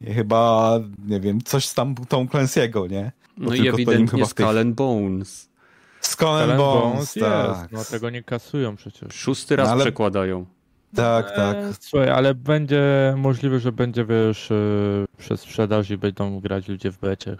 i 0.00 0.14
chyba, 0.14 0.72
nie 1.06 1.20
wiem, 1.20 1.40
coś 1.40 1.66
z 1.66 1.74
tam 1.74 1.94
Tom 1.94 2.28
Clancy'ego, 2.28 2.90
nie? 2.90 3.12
Bo 3.36 3.50
no 3.50 3.54
i 3.54 3.68
ewidentnie 3.68 4.26
Skull 4.26 4.58
and 4.58 4.74
Bones. 4.74 5.48
Skull 6.00 6.28
and 6.28 6.56
Bones, 6.56 7.14
tak. 7.14 7.58
Jest, 7.60 7.72
no 7.72 7.84
tego 7.84 8.10
nie 8.10 8.22
kasują 8.22 8.76
przecież. 8.76 9.14
Szósty 9.14 9.56
raz 9.56 9.66
no, 9.66 9.72
ale... 9.72 9.84
przekładają. 9.84 10.46
Tak, 10.94 11.26
e, 11.32 11.36
tak. 11.36 11.56
Słuchaj, 11.80 12.10
ale 12.10 12.34
będzie 12.34 13.14
możliwe, 13.16 13.60
że 13.60 13.72
będzie, 13.72 14.04
wiesz, 14.04 14.50
e, 14.50 14.54
przez 15.18 15.40
sprzedaż 15.40 15.90
i 15.90 15.98
będą 15.98 16.40
grać 16.40 16.68
ludzie 16.68 16.92
w 16.92 16.98
becie. 16.98 17.36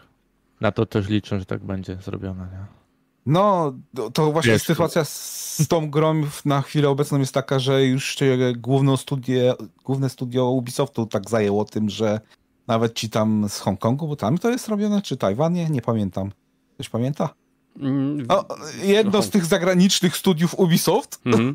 Na 0.61 0.73
to 0.73 0.87
też 0.87 1.09
liczę, 1.09 1.39
że 1.39 1.45
tak 1.45 1.65
będzie 1.65 1.97
zrobione, 1.97 2.43
nie? 2.53 2.83
No, 3.27 3.73
to 4.13 4.33
właśnie 4.33 4.53
Wiesz, 4.53 4.63
sytuacja 4.63 5.05
z 5.05 5.67
tą 5.69 5.91
grą 5.91 6.23
na 6.45 6.63
chwilę 6.63 6.89
obecną 6.89 7.19
jest 7.19 7.35
taka, 7.35 7.59
że 7.59 7.85
już 7.85 8.19
główne 8.57 8.97
studio, 8.97 9.57
główne 9.85 10.09
studio 10.09 10.51
Ubisoftu 10.51 11.07
tak 11.07 11.31
zajęło 11.31 11.65
tym, 11.65 11.91
że 11.91 12.21
nawet 12.67 12.95
ci 12.95 13.11
tam 13.11 13.49
z 13.49 13.59
Hongkongu, 13.59 14.09
bo 14.09 14.17
tam 14.17 14.39
to 14.39 14.51
jest 14.51 14.69
robione, 14.69 15.03
czy 15.03 15.17
Tajwanie, 15.17 15.71
nie 15.71 15.83
pamiętam. 15.83 16.33
Ktoś 16.75 16.89
pamięta? 16.89 17.35
Mm, 17.81 18.27
o, 18.29 18.47
jedno 18.83 19.23
z 19.23 19.31
tych 19.31 19.45
zagranicznych 19.45 20.17
studiów 20.17 20.59
Ubisoft 20.59 21.21
mm 21.25 21.55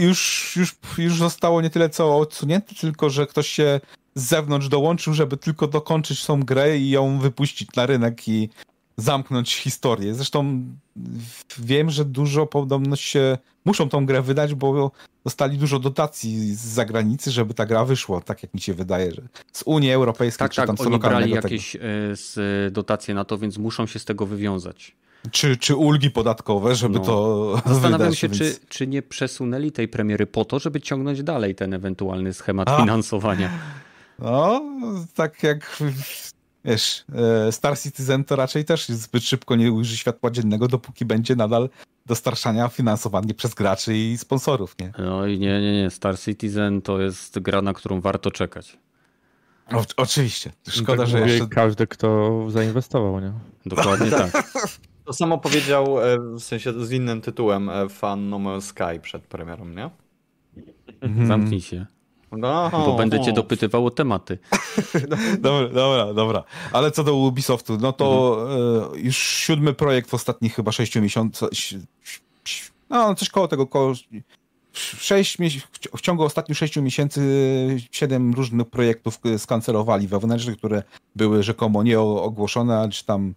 już, 0.00 0.52
już, 0.56 0.76
już 0.98 1.18
zostało 1.18 1.60
nie 1.60 1.70
tyle 1.70 1.90
co 1.90 2.18
odsunięte, 2.18 2.74
tylko 2.74 3.10
że 3.10 3.26
ktoś 3.26 3.48
się 3.48 3.80
z 4.14 4.22
zewnątrz 4.22 4.68
dołączył, 4.68 5.14
żeby 5.14 5.36
tylko 5.36 5.66
dokończyć 5.66 6.26
tą 6.26 6.42
grę 6.42 6.78
i 6.78 6.90
ją 6.90 7.18
wypuścić 7.18 7.68
na 7.76 7.86
rynek 7.86 8.28
i 8.28 8.48
zamknąć 8.96 9.56
historię. 9.56 10.14
Zresztą 10.14 10.64
wiem, 11.58 11.90
że 11.90 12.04
dużo 12.04 12.46
podobno 12.46 12.96
się 12.96 13.38
muszą 13.64 13.88
tą 13.88 14.06
grę 14.06 14.22
wydać, 14.22 14.54
bo 14.54 14.90
dostali 15.24 15.58
dużo 15.58 15.78
dotacji 15.78 16.54
z 16.54 16.60
zagranicy, 16.60 17.30
żeby 17.30 17.54
ta 17.54 17.66
gra 17.66 17.84
wyszła, 17.84 18.20
tak 18.20 18.42
jak 18.42 18.54
mi 18.54 18.60
się 18.60 18.74
wydaje, 18.74 19.12
że 19.12 19.22
z 19.52 19.62
Unii 19.66 19.92
Europejskiej 19.92 20.38
tak, 20.38 20.52
czy 20.52 20.66
tam 20.66 20.76
tak, 20.76 20.86
oni 20.86 20.98
brali 20.98 21.30
jakieś 21.30 21.76
e, 21.76 21.80
z 22.12 22.72
dotacje 22.72 23.14
na 23.14 23.24
to, 23.24 23.38
więc 23.38 23.58
muszą 23.58 23.86
się 23.86 23.98
z 23.98 24.04
tego 24.04 24.26
wywiązać. 24.26 24.96
Czy, 25.30 25.56
czy 25.56 25.76
ulgi 25.76 26.10
podatkowe, 26.10 26.74
żeby 26.74 26.98
no. 26.98 27.04
to. 27.04 27.62
Zastanawiam 27.66 28.14
się, 28.14 28.28
więc... 28.28 28.38
czy, 28.38 28.66
czy 28.68 28.86
nie 28.86 29.02
przesunęli 29.02 29.72
tej 29.72 29.88
premiery 29.88 30.26
po 30.26 30.44
to, 30.44 30.58
żeby 30.58 30.80
ciągnąć 30.80 31.22
dalej 31.22 31.54
ten 31.54 31.74
ewentualny 31.74 32.32
schemat 32.32 32.68
A. 32.68 32.80
finansowania. 32.80 33.50
No, 34.18 34.62
tak 35.14 35.42
jak 35.42 35.78
wiesz, 36.64 37.04
e, 37.46 37.52
Star 37.52 37.78
Citizen 37.78 38.24
to 38.24 38.36
raczej 38.36 38.64
też 38.64 38.88
zbyt 38.88 39.24
szybko 39.24 39.56
nie 39.56 39.72
ujrzy 39.72 39.96
światła 39.96 40.30
dziennego, 40.30 40.68
dopóki 40.68 41.04
będzie 41.04 41.36
nadal 41.36 41.68
dostarczania 42.06 42.68
finansowanie 42.68 43.34
przez 43.34 43.54
graczy 43.54 43.96
i 43.96 44.18
sponsorów, 44.18 44.74
nie? 44.80 44.92
No 44.98 45.26
i 45.26 45.38
nie, 45.38 45.60
nie, 45.60 45.82
nie. 45.82 45.90
Star 45.90 46.18
Citizen 46.18 46.82
to 46.82 47.00
jest 47.00 47.38
gra, 47.38 47.62
na 47.62 47.72
którą 47.72 48.00
warto 48.00 48.30
czekać. 48.30 48.78
O, 49.72 49.84
oczywiście. 49.96 50.52
Szkoda, 50.68 51.02
tak 51.02 51.08
że 51.08 51.20
jeszcze... 51.20 51.46
Każdy, 51.46 51.86
kto 51.86 52.40
zainwestował, 52.50 53.20
nie? 53.20 53.32
Dokładnie 53.66 54.10
tak. 54.30 54.52
To 55.10 55.14
samo 55.14 55.38
powiedział 55.38 56.00
e, 56.00 56.18
w 56.18 56.40
sensie 56.40 56.84
z 56.84 56.92
innym 56.92 57.20
tytułem 57.20 57.68
e, 57.68 57.88
fan 57.88 58.28
No 58.28 58.36
Man's 58.36 58.60
Sky 58.60 59.00
przed 59.02 59.22
premierą, 59.22 59.64
nie? 59.64 59.90
Mhm. 61.00 61.26
Zamknij 61.26 61.60
się. 61.60 61.86
No, 62.32 62.70
bo 62.72 62.96
będę 62.96 63.20
cię 63.20 63.32
dopytywał 63.32 63.86
o 63.86 63.90
tematy. 63.90 64.38
dobra, 65.38 65.68
dobra, 65.68 66.14
dobra. 66.14 66.44
Ale 66.72 66.90
co 66.90 67.04
do 67.04 67.14
Ubisoftu, 67.14 67.78
no 67.80 67.92
to 67.92 68.36
mhm. 68.42 68.94
e, 68.94 69.00
już 69.00 69.16
siódmy 69.16 69.74
projekt 69.74 70.10
w 70.10 70.14
ostatnich 70.14 70.54
chyba 70.54 70.72
sześciu 70.72 71.02
miesiącach. 71.02 71.50
No, 72.90 73.14
coś 73.14 73.28
koło 73.28 73.48
tego, 73.48 73.66
koło. 73.66 73.92
Sześć, 74.72 75.38
w 75.96 76.00
ciągu 76.00 76.22
ostatnich 76.22 76.58
sześciu 76.58 76.82
miesięcy 76.82 77.20
siedem 77.92 78.34
różnych 78.34 78.70
projektów 78.70 79.20
skancelowali 79.38 80.08
wewnętrznych, 80.08 80.56
które 80.56 80.82
były 81.16 81.42
rzekomo 81.42 81.82
nieogłoszone, 81.82 82.88
czy 82.90 83.04
tam 83.04 83.34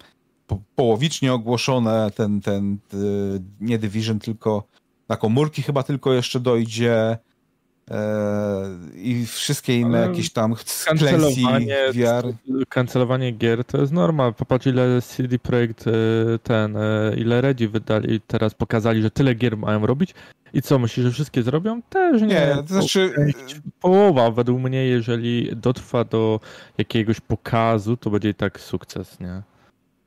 połowicznie 0.75 1.33
ogłoszone. 1.33 2.11
Ten, 2.15 2.41
ten, 2.41 2.77
nie 3.61 3.79
Division, 3.79 4.19
tylko 4.19 4.63
na 5.09 5.17
komórki 5.17 5.61
chyba 5.61 5.83
tylko 5.83 6.13
jeszcze 6.13 6.39
dojdzie. 6.39 7.17
E, 7.91 8.63
i 8.95 9.25
wszystkie 9.25 9.79
inne 9.79 9.97
Ale 9.97 10.07
jakieś 10.07 10.33
tam 10.33 10.55
kancelowanie, 10.85 11.77
VR. 11.93 12.33
Kancelowanie 12.69 13.31
gier 13.31 13.65
to 13.65 13.81
jest 13.81 13.93
norma. 13.93 14.31
Popatrz 14.31 14.67
ile 14.67 15.01
CD 15.01 15.39
Projekt 15.39 15.87
e, 15.87 15.91
ten, 16.43 16.77
e, 16.77 17.13
ile 17.17 17.41
Redzi 17.41 17.67
wydali 17.67 18.21
teraz 18.21 18.53
pokazali, 18.53 19.01
że 19.01 19.11
tyle 19.11 19.35
gier 19.35 19.57
mają 19.57 19.85
robić 19.85 20.13
i 20.53 20.61
co, 20.61 20.79
myślisz, 20.79 21.05
że 21.05 21.11
wszystkie 21.11 21.43
zrobią? 21.43 21.81
Też 21.81 22.21
nie. 22.21 22.27
nie 22.27 22.55
to 22.55 22.73
znaczy... 22.73 23.13
Połowa 23.79 24.31
według 24.31 24.61
mnie, 24.61 24.85
jeżeli 24.85 25.55
dotrwa 25.55 26.03
do 26.03 26.39
jakiegoś 26.77 27.19
pokazu, 27.19 27.97
to 27.97 28.09
będzie 28.09 28.29
i 28.29 28.33
tak 28.33 28.59
sukces, 28.59 29.19
nie? 29.19 29.41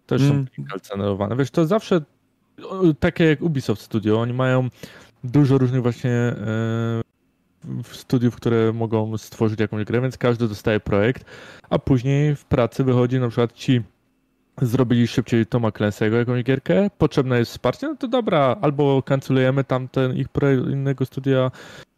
Też 0.06 0.22
mm. 0.22 0.46
są 0.56 0.64
kancelowane. 0.64 1.36
Wiesz, 1.36 1.50
to 1.50 1.66
zawsze 1.66 2.00
takie 3.00 3.24
jak 3.24 3.42
Ubisoft 3.42 3.82
Studio, 3.82 4.20
oni 4.20 4.32
mają 4.32 4.68
dużo 5.24 5.58
różnych 5.58 5.82
właśnie 5.82 6.34
studiów, 7.92 8.36
które 8.36 8.72
mogą 8.72 9.18
stworzyć 9.18 9.60
jakąś 9.60 9.84
grę, 9.84 10.00
więc 10.00 10.18
każdy 10.18 10.48
dostaje 10.48 10.80
projekt, 10.80 11.24
a 11.70 11.78
później 11.78 12.36
w 12.36 12.44
pracy 12.44 12.84
wychodzi 12.84 13.20
na 13.20 13.28
przykład 13.28 13.52
ci 13.52 13.82
zrobili 14.62 15.06
szybciej 15.06 15.46
Toma 15.46 15.68
Clancy'ego 15.68 16.14
jakąś 16.14 16.42
gierkę, 16.42 16.90
potrzebne 16.98 17.38
jest 17.38 17.50
wsparcie, 17.50 17.88
no 17.88 17.96
to 17.96 18.08
dobra, 18.08 18.56
albo 18.60 19.02
kancelujemy 19.02 19.64
tamten 19.64 20.16
ich 20.16 20.28
projekt 20.28 20.66
innego 20.66 21.06
studia, 21.06 21.50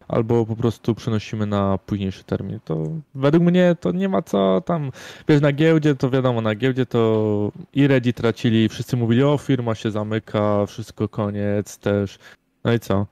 albo 0.09 0.47
po 0.47 0.57
prostu 0.57 0.95
przenosimy 0.95 1.47
na 1.47 1.79
późniejszy 1.87 2.25
termin. 2.25 2.61
To 2.65 2.85
według 3.15 3.45
mnie 3.45 3.77
to 3.81 3.93
nie 3.93 4.09
ma 4.09 4.23
co 4.23 4.61
tam, 4.61 4.93
wiesz, 5.29 5.41
na 5.41 5.53
giełdzie 5.53 5.95
to 5.95 6.11
wiadomo, 6.11 6.41
na 6.41 6.55
giełdzie 6.55 6.87
to 6.87 7.53
i 7.75 7.87
Redzi 7.87 8.15
tracili, 8.15 8.69
wszyscy 8.69 8.97
mówili, 8.97 9.23
o 9.23 9.39
firma 9.39 9.75
się 9.75 9.91
zamyka, 9.91 10.67
wszystko 10.67 11.09
koniec 11.09 11.79
też, 11.79 12.19
no 12.65 12.73
i 12.73 12.81
co? 12.81 13.07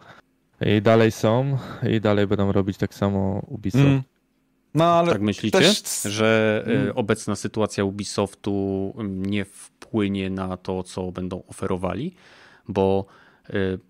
I 0.60 0.82
dalej 0.82 1.10
są 1.10 1.58
i 1.90 2.00
dalej 2.00 2.26
będą 2.26 2.52
robić 2.52 2.76
tak 2.76 2.94
samo 2.94 3.42
Ubisoft. 3.48 3.84
Mm. 3.84 4.02
No, 4.74 4.84
ale 4.84 5.12
tak 5.12 5.22
myślicie, 5.22 5.58
też... 5.58 6.02
że 6.02 6.64
y, 6.68 6.70
mm. 6.70 6.96
obecna 6.96 7.36
sytuacja 7.36 7.84
Ubisoftu 7.84 8.94
nie 9.08 9.44
wpłynie 9.44 10.30
na 10.30 10.56
to, 10.56 10.82
co 10.82 11.12
będą 11.12 11.42
oferowali? 11.48 12.14
Bo 12.68 13.06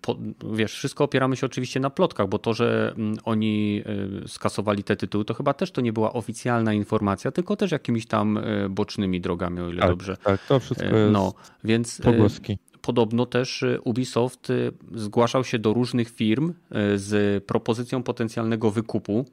po, 0.01 0.17
wiesz, 0.53 0.73
wszystko 0.73 1.03
opieramy 1.03 1.35
się 1.35 1.45
oczywiście 1.45 1.79
na 1.79 1.89
plotkach, 1.89 2.27
bo 2.27 2.39
to, 2.39 2.53
że 2.53 2.93
mm, 2.97 3.17
oni 3.23 3.83
y, 4.23 4.27
skasowali 4.27 4.83
te 4.83 4.95
tytuły, 4.95 5.25
to 5.25 5.33
chyba 5.33 5.53
też 5.53 5.71
to 5.71 5.81
nie 5.81 5.93
była 5.93 6.13
oficjalna 6.13 6.73
informacja, 6.73 7.31
tylko 7.31 7.55
też 7.55 7.71
jakimiś 7.71 8.05
tam 8.05 8.39
bocznymi 8.69 9.21
drogami, 9.21 9.59
o 9.59 9.69
ile 9.69 9.79
tak, 9.79 9.89
dobrze. 9.89 10.17
Tak, 10.17 10.45
to 10.47 10.59
wszystko 10.59 10.85
jest 10.85 11.13
no, 11.13 11.33
więc 11.63 12.01
pogłoski 12.01 12.57
podobno 12.87 13.25
też 13.25 13.63
y, 13.63 13.79
Ubisoft 13.83 14.49
y, 14.49 14.71
zgłaszał 14.95 15.43
się 15.43 15.59
do 15.59 15.73
różnych 15.73 16.09
firm 16.09 16.49
y, 16.49 16.53
z 16.99 17.43
propozycją 17.43 18.03
potencjalnego 18.03 18.71
wykupu 18.71 19.25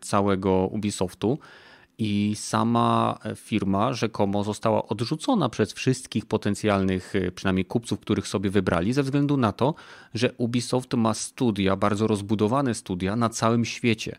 całego 0.00 0.66
Ubisoftu. 0.66 1.38
I 1.98 2.34
sama 2.36 3.18
firma 3.36 3.92
rzekomo 3.92 4.44
została 4.44 4.88
odrzucona 4.88 5.48
przez 5.48 5.72
wszystkich 5.72 6.26
potencjalnych, 6.26 7.12
przynajmniej 7.34 7.64
kupców, 7.64 8.00
których 8.00 8.28
sobie 8.28 8.50
wybrali, 8.50 8.92
ze 8.92 9.02
względu 9.02 9.36
na 9.36 9.52
to, 9.52 9.74
że 10.14 10.32
Ubisoft 10.32 10.94
ma 10.94 11.14
studia, 11.14 11.76
bardzo 11.76 12.06
rozbudowane 12.06 12.74
studia 12.74 13.16
na 13.16 13.28
całym 13.28 13.64
świecie. 13.64 14.16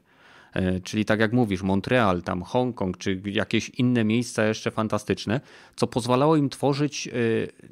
E, 0.55 0.79
czyli 0.79 1.05
tak 1.05 1.19
jak 1.19 1.33
mówisz, 1.33 1.61
Montreal, 1.61 2.21
tam 2.21 2.41
Hongkong, 2.43 2.97
czy 2.97 3.21
jakieś 3.25 3.69
inne 3.69 4.03
miejsca 4.03 4.45
jeszcze 4.45 4.71
fantastyczne, 4.71 5.41
co 5.75 5.87
pozwalało 5.87 6.35
im 6.35 6.49
tworzyć 6.49 7.07
e, 7.07 7.11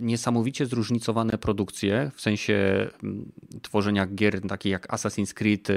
niesamowicie 0.01 0.65
zróżnicowane 0.65 1.37
produkcje, 1.37 2.11
w 2.15 2.21
sensie 2.21 2.87
tworzenia 3.61 4.07
gier 4.07 4.41
takich 4.47 4.71
jak 4.71 4.87
Assassin's 4.87 5.33
Creed 5.33 5.69
e, 5.69 5.73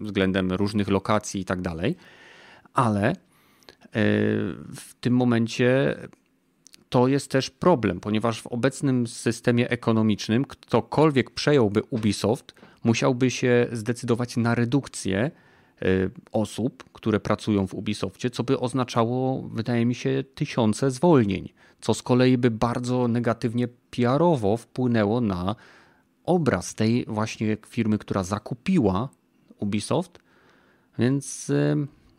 względem 0.00 0.52
różnych 0.52 0.88
lokacji 0.88 1.40
i 1.40 1.44
tak 1.44 1.60
dalej. 1.60 1.96
Ale 2.74 3.12
w 4.74 4.94
tym 5.00 5.16
momencie 5.16 5.96
to 6.88 7.08
jest 7.08 7.30
też 7.30 7.50
problem, 7.50 8.00
ponieważ 8.00 8.42
w 8.42 8.46
obecnym 8.46 9.06
systemie 9.06 9.70
ekonomicznym 9.70 10.44
ktokolwiek 10.44 11.30
przejąłby 11.30 11.82
Ubisoft, 11.90 12.54
musiałby 12.84 13.30
się 13.30 13.66
zdecydować 13.72 14.36
na 14.36 14.54
redukcję 14.54 15.30
Y, 15.82 16.10
osób, 16.32 16.84
które 16.92 17.20
pracują 17.20 17.66
w 17.66 17.74
Ubisoftie, 17.74 18.30
co 18.30 18.44
by 18.44 18.58
oznaczało, 18.58 19.42
wydaje 19.42 19.86
mi 19.86 19.94
się, 19.94 20.24
tysiące 20.34 20.90
zwolnień, 20.90 21.52
co 21.80 21.94
z 21.94 22.02
kolei 22.02 22.38
by 22.38 22.50
bardzo 22.50 23.08
negatywnie 23.08 23.68
PR-owo 23.90 24.56
wpłynęło 24.56 25.20
na 25.20 25.56
obraz 26.24 26.74
tej 26.74 27.04
właśnie 27.08 27.56
firmy, 27.66 27.98
która 27.98 28.22
zakupiła 28.22 29.08
Ubisoft. 29.58 30.18
Więc 30.98 31.52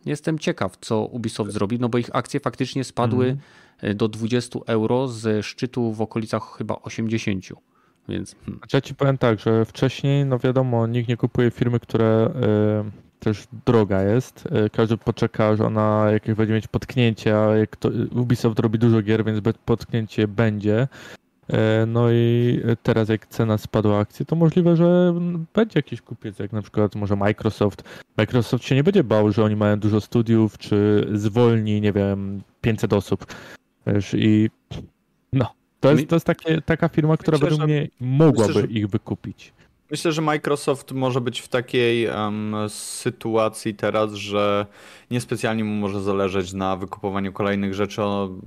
jestem 0.06 0.38
ciekaw, 0.38 0.76
co 0.80 1.06
Ubisoft 1.06 1.52
zrobi, 1.52 1.78
no 1.78 1.88
bo 1.88 1.98
ich 1.98 2.16
akcje 2.16 2.40
faktycznie 2.40 2.84
spadły 2.84 3.26
mhm. 3.26 3.96
do 3.96 4.08
20 4.08 4.58
euro 4.66 5.08
z 5.08 5.46
szczytu 5.46 5.92
w 5.92 6.00
okolicach 6.00 6.42
chyba 6.58 6.74
80. 6.82 7.44
Więc. 8.08 8.34
Hmm. 8.46 8.60
Ja 8.72 8.80
ci 8.80 8.94
powiem 8.94 9.18
tak, 9.18 9.40
że 9.40 9.64
wcześniej, 9.64 10.26
no 10.26 10.38
wiadomo, 10.38 10.86
nikt 10.86 11.08
nie 11.08 11.16
kupuje 11.16 11.50
firmy, 11.50 11.80
które. 11.80 12.30
Yy 12.84 13.10
też 13.20 13.48
droga 13.66 14.02
jest. 14.02 14.48
E, 14.52 14.70
każdy 14.70 14.96
poczeka, 14.96 15.56
że 15.56 15.66
ona 15.66 16.06
jakieś 16.12 16.34
będzie 16.34 16.54
mieć 16.54 16.68
potknięcie, 16.68 17.38
a 17.38 17.56
jak 17.56 17.76
to, 17.76 17.90
Ubisoft 18.14 18.58
robi 18.58 18.78
dużo 18.78 19.02
gier, 19.02 19.24
więc 19.24 19.40
potknięcie 19.64 20.28
będzie. 20.28 20.88
E, 21.52 21.86
no 21.86 22.12
i 22.12 22.60
teraz 22.82 23.08
jak 23.08 23.26
cena 23.26 23.58
spadła 23.58 23.98
akcji, 23.98 24.26
to 24.26 24.36
możliwe, 24.36 24.76
że 24.76 25.14
będzie 25.54 25.78
jakiś 25.78 26.00
kupiec, 26.00 26.38
jak 26.38 26.52
na 26.52 26.62
przykład 26.62 26.94
może 26.94 27.16
Microsoft. 27.16 27.82
Microsoft 28.16 28.64
się 28.64 28.74
nie 28.74 28.84
będzie 28.84 29.04
bał, 29.04 29.32
że 29.32 29.44
oni 29.44 29.56
mają 29.56 29.78
dużo 29.78 30.00
studiów, 30.00 30.58
czy 30.58 31.08
zwolni, 31.12 31.80
nie 31.80 31.92
wiem, 31.92 32.42
500 32.60 32.92
osób. 32.92 33.26
Wiesz, 33.86 34.14
i 34.14 34.50
no, 35.32 35.54
to 35.80 35.90
jest, 35.92 36.08
to 36.08 36.16
jest 36.16 36.26
takie, 36.26 36.62
taka 36.62 36.88
firma, 36.88 37.16
która 37.16 37.38
myślę, 37.38 37.50
według 37.50 37.68
mnie 37.68 37.88
mogłaby 38.00 38.48
myślę, 38.48 38.62
że... 38.62 38.68
ich 38.68 38.88
wykupić. 38.88 39.52
Myślę, 39.90 40.12
że 40.12 40.22
Microsoft 40.22 40.92
może 40.92 41.20
być 41.20 41.40
w 41.40 41.48
takiej 41.48 42.08
um, 42.08 42.56
sytuacji 42.68 43.74
teraz, 43.74 44.12
że 44.12 44.66
niespecjalnie 45.10 45.64
mu 45.64 45.74
może 45.74 46.02
zależeć 46.02 46.52
na 46.52 46.76
wykupowaniu 46.76 47.32
kolejnych 47.32 47.74
rzeczy. 47.74 48.02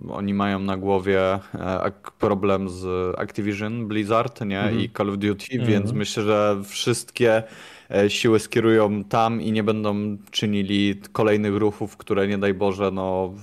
oni 0.10 0.34
mają 0.34 0.60
na 0.60 0.78
głowie 0.78 1.22
e, 1.32 1.92
problem 2.20 2.70
z 2.70 2.86
Activision, 3.20 3.88
Blizzard 3.88 4.46
nie? 4.46 4.60
Mm. 4.60 4.80
i 4.80 4.90
Call 4.90 5.10
of 5.10 5.18
Duty, 5.18 5.46
mm. 5.52 5.68
więc 5.68 5.92
myślę, 5.92 6.24
że 6.24 6.62
wszystkie 6.66 7.44
e, 7.92 8.10
siły 8.10 8.40
skierują 8.40 9.04
tam 9.04 9.42
i 9.42 9.52
nie 9.52 9.64
będą 9.64 10.18
czynili 10.32 11.02
kolejnych 11.12 11.56
ruchów, 11.56 11.98
które 11.98 12.28
nie 12.28 12.38
daj 12.38 12.54
Boże, 12.54 12.92
no, 12.92 13.34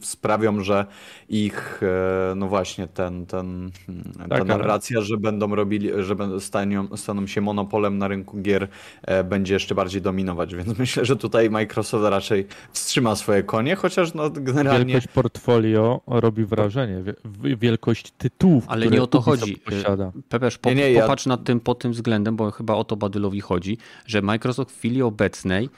sprawią, 0.00 0.60
że 0.60 0.86
ich, 1.28 1.80
e, 1.82 2.34
no 2.34 2.48
właśnie, 2.48 2.86
ten, 2.86 3.26
ten, 3.26 3.70
ta 4.18 4.28
tak, 4.28 4.44
narracja, 4.44 4.98
ale... 4.98 5.06
że 5.06 5.16
będą 5.16 5.54
robili, 5.54 5.90
że 5.98 6.16
staną, 6.40 6.96
staną 6.96 7.26
się 7.26 7.40
monopolem 7.40 7.98
na 7.98 8.08
rynku 8.08 8.38
gier, 8.42 8.68
e, 9.02 9.24
będzie 9.24 9.54
jeszcze 9.54 9.74
bardziej 9.74 10.02
dominować, 10.02 10.54
więc 10.54 10.78
myślę, 10.78 11.04
że 11.04 11.16
tutaj 11.16 11.50
Microsoft 11.50 12.04
raczej 12.04 12.46
wstrzyma 12.72 13.16
swoje 13.16 13.42
konie, 13.42 13.76
chociaż 13.76 14.14
no 14.14 14.30
generalnie... 14.30 14.92
Wielkość 14.92 15.08
portfolio 15.14 16.00
robi 16.06 16.44
wrażenie, 16.44 17.02
wielkość 17.60 18.10
tytułów, 18.10 18.64
Ale 18.68 18.86
nie 18.86 19.02
o 19.02 19.06
to 19.06 19.20
chodzi. 19.20 19.56
Posiada. 19.56 20.12
Pepeż, 20.28 20.58
po, 20.58 20.72
nie, 20.72 20.92
nie, 20.92 21.00
popatrz 21.00 21.26
ja... 21.26 21.30
nad 21.30 21.44
tym 21.44 21.60
pod 21.60 21.78
tym 21.78 21.92
względem, 21.92 22.36
bo 22.36 22.50
chyba 22.50 22.74
o 22.74 22.84
to 22.84 22.96
Badylowi 22.96 23.40
chodzi, 23.40 23.78
że 24.06 24.22
Microsoft 24.22 24.70
w 24.70 24.78
chwili 24.78 25.02
obecnej 25.02 25.68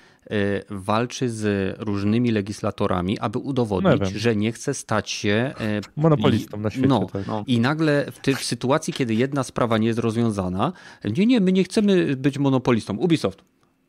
walczy 0.71 1.29
z 1.29 1.77
różnymi 1.81 2.31
legislatorami, 2.31 3.19
aby 3.19 3.39
udowodnić, 3.39 4.13
nie 4.13 4.19
że 4.19 4.37
nie 4.37 4.53
chce 4.53 4.75
stać 4.75 5.11
się 5.11 5.55
y, 5.61 6.01
monopolistą 6.01 6.57
na 6.57 6.71
świecie. 6.71 6.89
No, 6.89 7.07
tak. 7.13 7.27
no. 7.27 7.45
I 7.47 7.61
nagle 7.61 8.07
w, 8.13 8.19
ty, 8.19 8.35
w, 8.35 8.45
sytuacji, 8.45 8.93
kiedy 8.93 9.15
jedna 9.15 9.43
sprawa 9.43 9.79
nie 9.79 9.87
jest 9.87 9.99
rozwiązana, 9.99 10.73
nie, 11.05 11.27
nie, 11.27 11.41
my 11.41 11.53
nie 11.53 11.65
chcemy 11.65 12.17
być 12.17 12.39
monopolistą. 12.39 12.97
Ubisoft, 12.97 13.45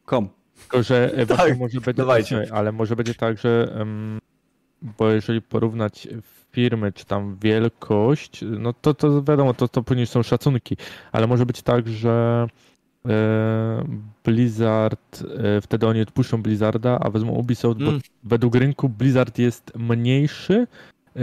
kom. 0.05 0.29
Tylko, 0.61 0.83
że 0.83 1.11
tak, 1.37 1.59
może 1.59 1.81
będzie, 1.81 1.93
dawajcie. 1.93 2.47
ale 2.51 2.71
może 2.71 2.95
będzie 2.95 3.15
tak, 3.15 3.37
że 3.37 3.85
bo 4.81 5.09
jeżeli 5.09 5.41
porównać 5.41 6.07
firmy, 6.51 6.91
czy 6.91 7.05
tam 7.05 7.37
wielkość, 7.41 8.43
no 8.59 8.73
to, 8.73 8.93
to 8.93 9.23
wiadomo, 9.23 9.53
to, 9.53 9.67
to 9.67 9.83
później 9.83 10.07
są 10.07 10.23
szacunki, 10.23 10.77
ale 11.11 11.27
może 11.27 11.45
być 11.45 11.61
tak, 11.61 11.87
że 11.87 12.47
E, 12.47 12.70
Blizzard, 14.23 15.23
e, 15.37 15.61
wtedy 15.61 15.87
oni 15.87 16.01
odpuszczą 16.01 16.41
Blizzarda, 16.41 16.99
a 16.99 17.09
wezmą 17.09 17.31
Ubisoft, 17.31 17.81
mm. 17.81 17.93
bo 17.93 17.99
według 18.23 18.55
rynku 18.55 18.89
Blizzard 18.89 19.39
jest 19.39 19.71
mniejszy, 19.75 20.67
e, 21.15 21.21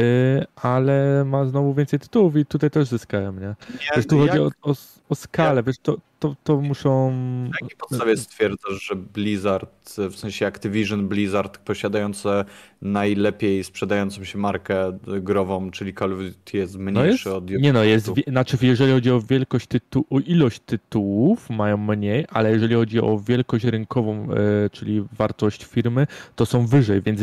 ale 0.57 1.25
ma 1.25 1.45
znowu 1.45 1.75
więcej 1.75 1.99
tytułów 1.99 2.37
i 2.37 2.47
tutaj 2.47 2.71
też 2.71 2.89
zyskałem, 2.89 3.41
nie? 3.41 3.55
Wiesz, 3.97 4.07
tu 4.07 4.19
jak... 4.19 4.29
chodzi 4.29 4.43
o, 4.43 4.51
o, 4.63 4.75
o 5.09 5.15
skalę, 5.15 5.57
ja... 5.57 5.63
wiesz, 5.63 5.79
to, 5.79 5.97
to, 6.19 6.37
to 6.45 6.61
muszą... 6.61 7.11
Na 7.43 7.57
jakiej 7.63 7.77
podstawie 7.77 8.17
stwierdzasz, 8.17 8.83
że 8.83 8.97
Blizzard, 8.97 9.97
w 10.11 10.17
sensie 10.17 10.47
Activision 10.47 11.09
Blizzard 11.09 11.59
posiadające 11.59 12.45
najlepiej 12.83 13.65
sprzedającą 13.65 14.25
się 14.25 14.39
markę 14.39 14.99
grową, 15.21 15.71
czyli 15.71 15.95
Call 15.95 16.13
of 16.13 16.19
Duty 16.19 16.59
jest 16.59 16.79
mniejszy 16.79 16.95
no 16.95 17.05
jest, 17.05 17.27
od 17.27 17.51
Nie 17.51 17.73
no, 17.73 17.85
jest, 17.85 18.11
znaczy 18.27 18.59
jeżeli 18.63 18.93
chodzi 18.93 19.11
o 19.11 19.21
wielkość 19.21 19.67
tytułu, 19.67 20.07
o 20.11 20.19
ilość 20.19 20.61
tytułów 20.67 21.51
mają 21.51 21.77
mniej, 21.77 22.25
ale 22.29 22.51
jeżeli 22.51 22.75
chodzi 22.75 23.01
o 23.01 23.19
wielkość 23.19 23.65
rynkową, 23.65 24.29
e, 24.33 24.71
czyli 24.71 25.05
wartość 25.13 25.65
firmy, 25.65 26.07
to 26.37 26.47
są 26.47 26.67
wyżej, 26.67 27.03
więc 27.03 27.21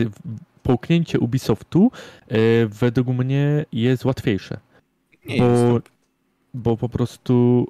połknięcie 0.64 1.20
Ubisoftu 1.20 1.92
e, 2.28 2.38
według 2.66 3.08
mnie 3.08 3.66
jest 3.72 4.06
łatwiejsze. 4.06 4.58
Nie 5.26 5.38
bo, 5.38 5.46
jest. 5.46 5.90
Bo 6.54 6.78
po 6.78 6.90
prostu... 6.90 7.68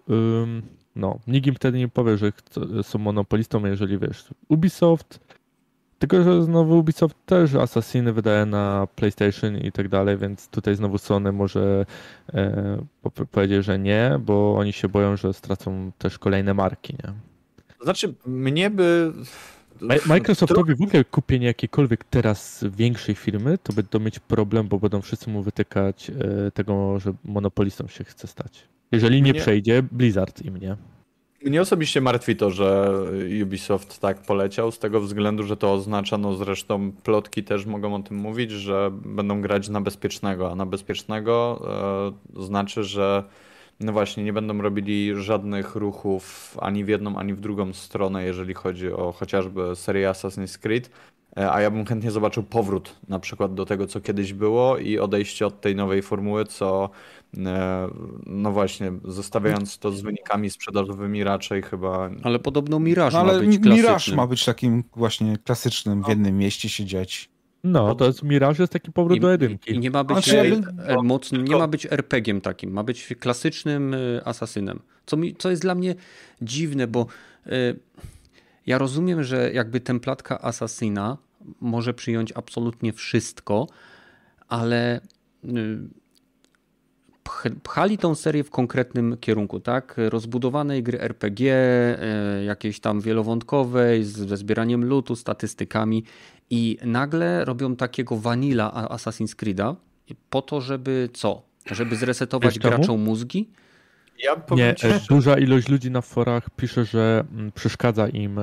No, 0.96 1.20
nikt 1.28 1.48
im 1.48 1.56
wtedy 1.56 1.78
nie 1.78 1.88
powie, 1.88 2.18
że 2.18 2.32
są 2.84 3.00
monopolistą, 3.00 3.66
jeżeli 3.66 3.98
wiesz, 3.98 4.26
Ubisoft, 4.50 5.20
tylko 6.00 6.24
że 6.24 6.44
znowu 6.44 6.80
Ubisoft 6.80 7.16
też 7.26 7.56
Assassiny 7.56 8.14
wydaje 8.14 8.46
na 8.46 8.88
PlayStation 8.96 9.58
i 9.58 9.72
tak 9.72 9.90
dalej, 9.90 10.18
więc 10.18 10.48
tutaj 10.48 10.76
znowu 10.76 10.98
Sony 10.98 11.32
może 11.32 11.86
e, 12.34 12.78
powiedzieć, 13.32 13.66
że 13.66 13.80
nie, 13.80 14.20
bo 14.20 14.56
oni 14.58 14.74
się 14.74 14.90
boją, 14.90 15.18
że 15.18 15.34
stracą 15.34 15.92
też 15.98 16.20
kolejne 16.20 16.54
marki, 16.54 16.94
nie? 17.04 17.14
Znaczy, 17.82 18.14
mnie 18.26 18.70
by... 18.70 19.14
Microsoftowi 20.06 20.76
w 20.76 20.82
ogóle 20.82 21.04
kupienie 21.04 21.48
jakiejkolwiek 21.48 22.04
teraz 22.04 22.66
większej 22.78 23.16
firmy, 23.16 23.58
to 23.58 23.74
będą 23.74 24.00
mieć 24.00 24.20
problem, 24.20 24.68
bo 24.68 24.80
będą 24.80 25.02
wszyscy 25.02 25.30
mu 25.30 25.44
wytykać 25.44 26.10
e, 26.10 26.52
tego, 26.52 27.00
że 27.00 27.14
monopolistą 27.24 27.88
się 27.88 28.04
chce 28.04 28.28
stać. 28.28 28.68
Jeżeli 28.92 29.22
nie, 29.22 29.34
przejdzie 29.34 29.84
Blizzard 29.92 30.46
im, 30.46 30.58
nie? 30.58 30.78
Mnie 31.46 31.62
osobiście 31.62 32.02
martwi 32.02 32.36
to, 32.36 32.52
że 32.52 32.94
Ubisoft 33.44 34.00
tak 34.00 34.22
poleciał, 34.22 34.72
z 34.72 34.80
tego 34.80 35.02
względu, 35.02 35.44
że 35.44 35.58
to 35.58 35.74
oznacza, 35.74 36.18
no 36.18 36.36
zresztą 36.36 36.92
plotki 36.92 37.44
też 37.44 37.66
mogą 37.66 37.96
o 37.96 38.00
tym 38.00 38.18
mówić, 38.18 38.52
że 38.52 38.92
będą 39.06 39.42
grać 39.42 39.70
na 39.70 39.82
bezpiecznego, 39.82 40.52
a 40.52 40.56
na 40.56 40.66
bezpiecznego 40.66 41.62
e, 42.38 42.44
znaczy, 42.44 42.84
że 42.84 43.24
no 43.80 43.92
właśnie 43.94 44.24
nie 44.24 44.34
będą 44.34 44.62
robili 44.62 45.12
żadnych 45.16 45.76
ruchów 45.76 46.58
ani 46.62 46.86
w 46.86 46.88
jedną, 46.88 47.18
ani 47.18 47.34
w 47.34 47.40
drugą 47.40 47.74
stronę, 47.74 48.24
jeżeli 48.24 48.54
chodzi 48.54 48.92
o 48.92 49.12
chociażby 49.12 49.76
serię 49.76 50.10
Assassin's 50.10 50.58
Creed. 50.58 50.90
E, 51.38 51.52
a 51.52 51.62
ja 51.62 51.72
bym 51.72 51.86
chętnie 51.86 52.12
zobaczył 52.12 52.44
powrót 52.44 52.96
na 53.08 53.20
przykład 53.20 53.54
do 53.54 53.66
tego, 53.66 53.88
co 53.88 54.02
kiedyś 54.02 54.34
było 54.34 54.78
i 54.78 55.00
odejście 55.00 55.48
od 55.48 55.62
tej 55.62 55.76
nowej 55.76 56.02
formuły, 56.02 56.46
co 56.46 56.90
no 58.26 58.52
właśnie, 58.52 58.92
zostawiając 59.04 59.80
to 59.80 59.92
z 59.92 60.02
wynikami 60.02 60.50
sprzedażowymi 60.50 61.24
raczej 61.24 61.62
chyba... 61.62 62.10
Ale 62.24 62.40
podobno 62.40 62.80
Mirage 62.80 63.18
no, 63.18 63.26
ma 63.26 63.34
być 63.34 63.42
klasycznym. 63.42 63.74
Mirage 63.74 64.16
ma 64.16 64.28
być 64.28 64.46
takim 64.46 64.84
właśnie 64.96 65.38
klasycznym, 65.38 66.04
w 66.04 66.08
jednym 66.08 66.38
mieście 66.38 66.70
siedzieć. 66.70 67.30
No, 67.64 67.96
to 67.96 68.06
jest 68.06 68.24
Mirage 68.24 68.64
jest 68.64 68.74
taki 68.74 68.92
powrót 68.92 69.18
I, 69.18 69.22
do 69.22 69.32
jedynki. 69.32 69.72
I 69.72 69.80
nie 69.80 69.92
ma 69.92 70.04
być 70.04 70.26
znaczy, 70.26 70.36
ja 71.34 71.44
nie 71.44 71.56
ma 71.56 71.68
być 71.68 71.86
RPG-iem 71.86 72.42
takim, 72.42 72.72
ma 72.72 72.84
być 72.84 73.08
klasycznym 73.20 73.94
e, 73.94 73.98
asasynem. 74.28 74.80
Co, 75.06 75.18
mi, 75.18 75.36
co 75.36 75.50
jest 75.50 75.62
dla 75.62 75.76
mnie 75.76 75.96
dziwne, 76.42 76.88
bo 76.88 77.08
y, 77.48 77.80
ja 78.66 78.78
rozumiem, 78.78 79.24
że 79.24 79.52
jakby 79.54 79.80
templatka 79.80 80.42
asasyna 80.42 81.18
może 81.62 81.94
przyjąć 81.94 82.32
absolutnie 82.32 82.94
wszystko, 82.94 83.68
ale 84.48 85.02
y, 85.44 85.80
pchali 87.64 87.98
tą 87.98 88.16
serię 88.16 88.44
w 88.44 88.50
konkretnym 88.50 89.18
kierunku, 89.18 89.60
tak? 89.60 89.96
Rozbudowanej 89.98 90.84
gry 90.84 91.02
RPG, 91.02 91.54
y, 92.42 92.44
jakiejś 92.44 92.80
tam 92.80 93.02
wielowątkowej, 93.02 94.04
ze 94.04 94.38
zbieraniem 94.38 94.86
lutu, 94.86 95.16
statystykami 95.16 96.04
i 96.50 96.78
nagle 96.84 97.46
robią 97.46 97.76
takiego 97.76 98.18
vanilla 98.18 98.88
Assassin's 98.90 99.36
Creed'a 99.36 99.76
po 100.30 100.42
to, 100.42 100.62
żeby 100.62 101.10
co? 101.14 101.42
Żeby 101.72 101.96
zresetować 101.96 102.60
graczom 102.60 103.02
mózgi? 103.02 103.50
Ja 104.24 104.42
nie, 104.52 104.76
ci, 104.76 104.88
duża 105.10 105.38
ilość 105.38 105.70
ludzi 105.70 105.92
na 105.92 106.02
forach 106.02 106.50
pisze, 106.50 106.86
że 106.86 107.24
mm, 107.32 107.52
przeszkadza 107.52 108.08
im 108.08 108.40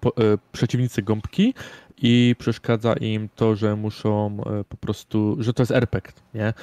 po, 0.00 0.16
e, 0.16 0.38
przeciwnicy 0.52 1.02
gąbki 1.02 1.54
i 2.02 2.34
przeszkadza 2.38 2.92
im 2.92 3.28
to, 3.34 3.56
że 3.56 3.76
muszą 3.76 4.36
e, 4.46 4.64
po 4.64 4.76
prostu, 4.76 5.36
że 5.38 5.52
to 5.52 5.62
jest 5.62 5.72
RPG, 5.72 6.12
nie? 6.34 6.54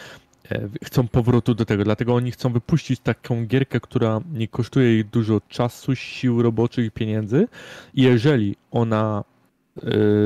E, 0.52 0.70
chcą 0.84 1.08
powrotu 1.08 1.56
do 1.56 1.66
tego, 1.66 1.84
dlatego 1.84 2.16
oni 2.16 2.32
chcą 2.32 2.54
wypuścić 2.54 3.00
taką 3.00 3.46
gierkę, 3.46 3.80
która 3.80 4.22
nie 4.34 4.48
kosztuje 4.48 5.00
ich 5.00 5.10
dużo 5.10 5.42
czasu, 5.48 5.96
sił 5.96 6.42
roboczych 6.42 6.86
i 6.86 6.92
pieniędzy. 6.92 7.48
I 7.94 8.02
jeżeli 8.02 8.56
ona 8.72 9.24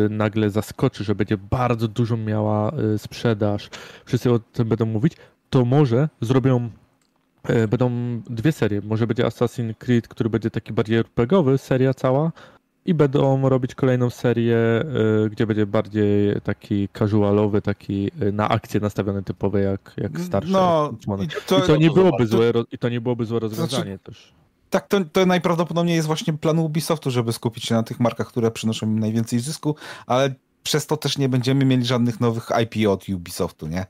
nagle 0.10 0.50
zaskoczy, 0.50 1.04
że 1.04 1.16
będzie 1.16 1.38
bardzo 1.38 1.88
dużo 1.88 2.18
miała 2.18 2.72
sprzedaż, 2.98 3.70
wszyscy 4.06 4.32
o 4.32 4.40
tym 4.40 4.68
będą 4.68 4.86
mówić, 4.86 5.14
to 5.50 5.66
może 5.66 6.10
zrobią 6.22 6.70
Będą 7.70 7.92
dwie 8.30 8.52
serie. 8.52 8.82
Może 8.82 9.08
będzie 9.08 9.24
Assassin's 9.24 9.76
Creed, 9.76 10.08
który 10.08 10.30
będzie 10.30 10.52
taki 10.52 10.74
bardziej 10.74 10.98
RPGowy, 10.98 11.58
seria 11.58 11.94
cała, 11.94 12.32
i 12.88 12.94
będą 12.94 13.50
robić 13.50 13.76
kolejną 13.76 14.10
serię, 14.10 14.58
y, 15.26 15.30
gdzie 15.30 15.48
będzie 15.48 15.66
bardziej 15.66 16.42
taki 16.44 16.90
casualowy, 16.98 17.62
taki 17.62 18.12
y, 18.22 18.32
na 18.32 18.50
akcję 18.50 18.80
nastawiony 18.80 19.24
typowy 19.24 19.62
jak, 19.62 19.94
jak 19.98 20.20
starsze. 20.20 20.52
No, 20.52 20.94
i 21.22 21.28
to, 21.48 21.60
I 21.60 21.68
to 21.68 21.76
nie 21.76 21.92
byłoby 21.92 22.28
złe, 22.28 22.52
I 22.72 22.78
to 22.78 22.90
nie 22.90 23.02
byłoby 23.02 23.26
złe 23.26 23.40
rozwiązanie 23.40 23.84
znaczy, 23.84 24.00
też. 24.04 24.34
Tak, 24.70 24.88
to, 24.88 25.06
to 25.06 25.26
najprawdopodobniej 25.26 25.96
jest 25.96 26.08
właśnie 26.08 26.34
plan 26.34 26.60
Ubisoftu, 26.60 27.12
żeby 27.12 27.34
skupić 27.34 27.66
się 27.66 27.76
na 27.76 27.84
tych 27.84 28.00
markach, 28.00 28.28
które 28.28 28.52
przynoszą 28.52 28.86
im 28.86 29.00
najwięcej 29.00 29.40
zysku, 29.40 29.76
ale 30.06 30.36
przez 30.64 30.88
to 30.88 30.98
też 30.98 31.18
nie 31.18 31.30
będziemy 31.30 31.66
mieli 31.66 31.86
żadnych 31.86 32.20
nowych 32.20 32.50
IP 32.64 32.90
od 32.90 33.10
Ubisoftu, 33.10 33.68
nie? 33.68 33.86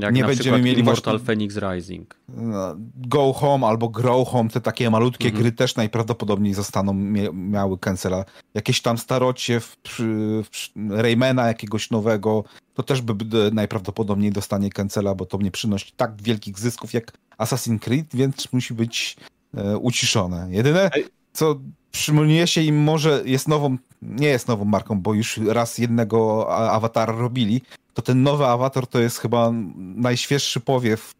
Jak 0.00 0.14
nie 0.14 0.24
będziemy 0.24 0.62
mieli 0.62 0.80
Immortal 0.80 1.18
właśnie... 1.18 1.26
Phoenix 1.26 1.56
Rising. 1.56 2.16
No, 2.28 2.74
Go 2.96 3.32
Home 3.32 3.66
albo 3.66 3.88
Grow 3.88 4.28
Home, 4.28 4.50
te 4.50 4.60
takie 4.60 4.90
malutkie 4.90 5.28
mhm. 5.28 5.42
gry 5.42 5.52
też 5.52 5.76
najprawdopodobniej 5.76 6.54
zostaną 6.54 6.94
miały 7.32 7.78
cancela. 7.78 8.24
Jakieś 8.54 8.82
tam 8.82 8.98
starocie 8.98 9.60
w, 9.60 9.76
w, 9.88 10.42
Raymana 10.90 11.46
jakiegoś 11.46 11.90
nowego, 11.90 12.44
to 12.74 12.82
też 12.82 13.00
by 13.02 13.50
najprawdopodobniej 13.52 14.32
dostanie 14.32 14.70
cancela, 14.70 15.14
bo 15.14 15.26
to 15.26 15.38
nie 15.38 15.50
przynosi 15.50 15.92
tak 15.96 16.22
wielkich 16.22 16.58
zysków 16.58 16.92
jak 16.92 17.12
Assassin's 17.38 17.78
Creed, 17.78 18.06
więc 18.14 18.52
musi 18.52 18.74
być 18.74 19.16
e, 19.54 19.78
uciszone. 19.78 20.48
Jedyne, 20.50 20.90
co 21.32 21.60
przyjmuje 21.92 22.46
się 22.46 22.60
im 22.60 22.82
może 22.82 23.22
jest 23.24 23.48
nową, 23.48 23.76
nie 24.02 24.28
jest 24.28 24.48
nową 24.48 24.64
marką, 24.64 25.00
bo 25.00 25.14
już 25.14 25.40
raz 25.48 25.78
jednego 25.78 26.48
awatara 26.70 27.12
robili, 27.12 27.62
to 27.96 28.02
ten 28.02 28.22
nowy 28.22 28.46
awatar 28.46 28.86
to 28.86 29.00
jest 29.00 29.18
chyba 29.18 29.50
najświeższy 29.76 30.60
powiew, 30.60 31.12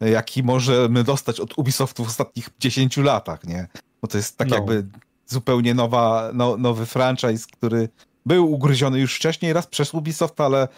jaki 0.00 0.42
możemy 0.42 1.04
dostać 1.04 1.40
od 1.40 1.58
Ubisoftu 1.58 2.04
w 2.04 2.08
ostatnich 2.08 2.50
10 2.60 2.96
latach, 2.96 3.44
nie? 3.44 3.68
bo 4.02 4.08
to 4.08 4.16
jest 4.16 4.38
tak 4.38 4.48
no. 4.48 4.56
jakby 4.56 4.86
zupełnie 5.26 5.74
nowa, 5.74 6.30
no, 6.34 6.56
nowy 6.56 6.86
franchise, 6.86 7.46
który 7.52 7.88
był 8.26 8.52
ugryziony 8.52 9.00
już 9.00 9.16
wcześniej 9.16 9.52
raz 9.52 9.66
przez 9.66 9.94
Ubisoft, 9.94 10.40
ale 10.40 10.68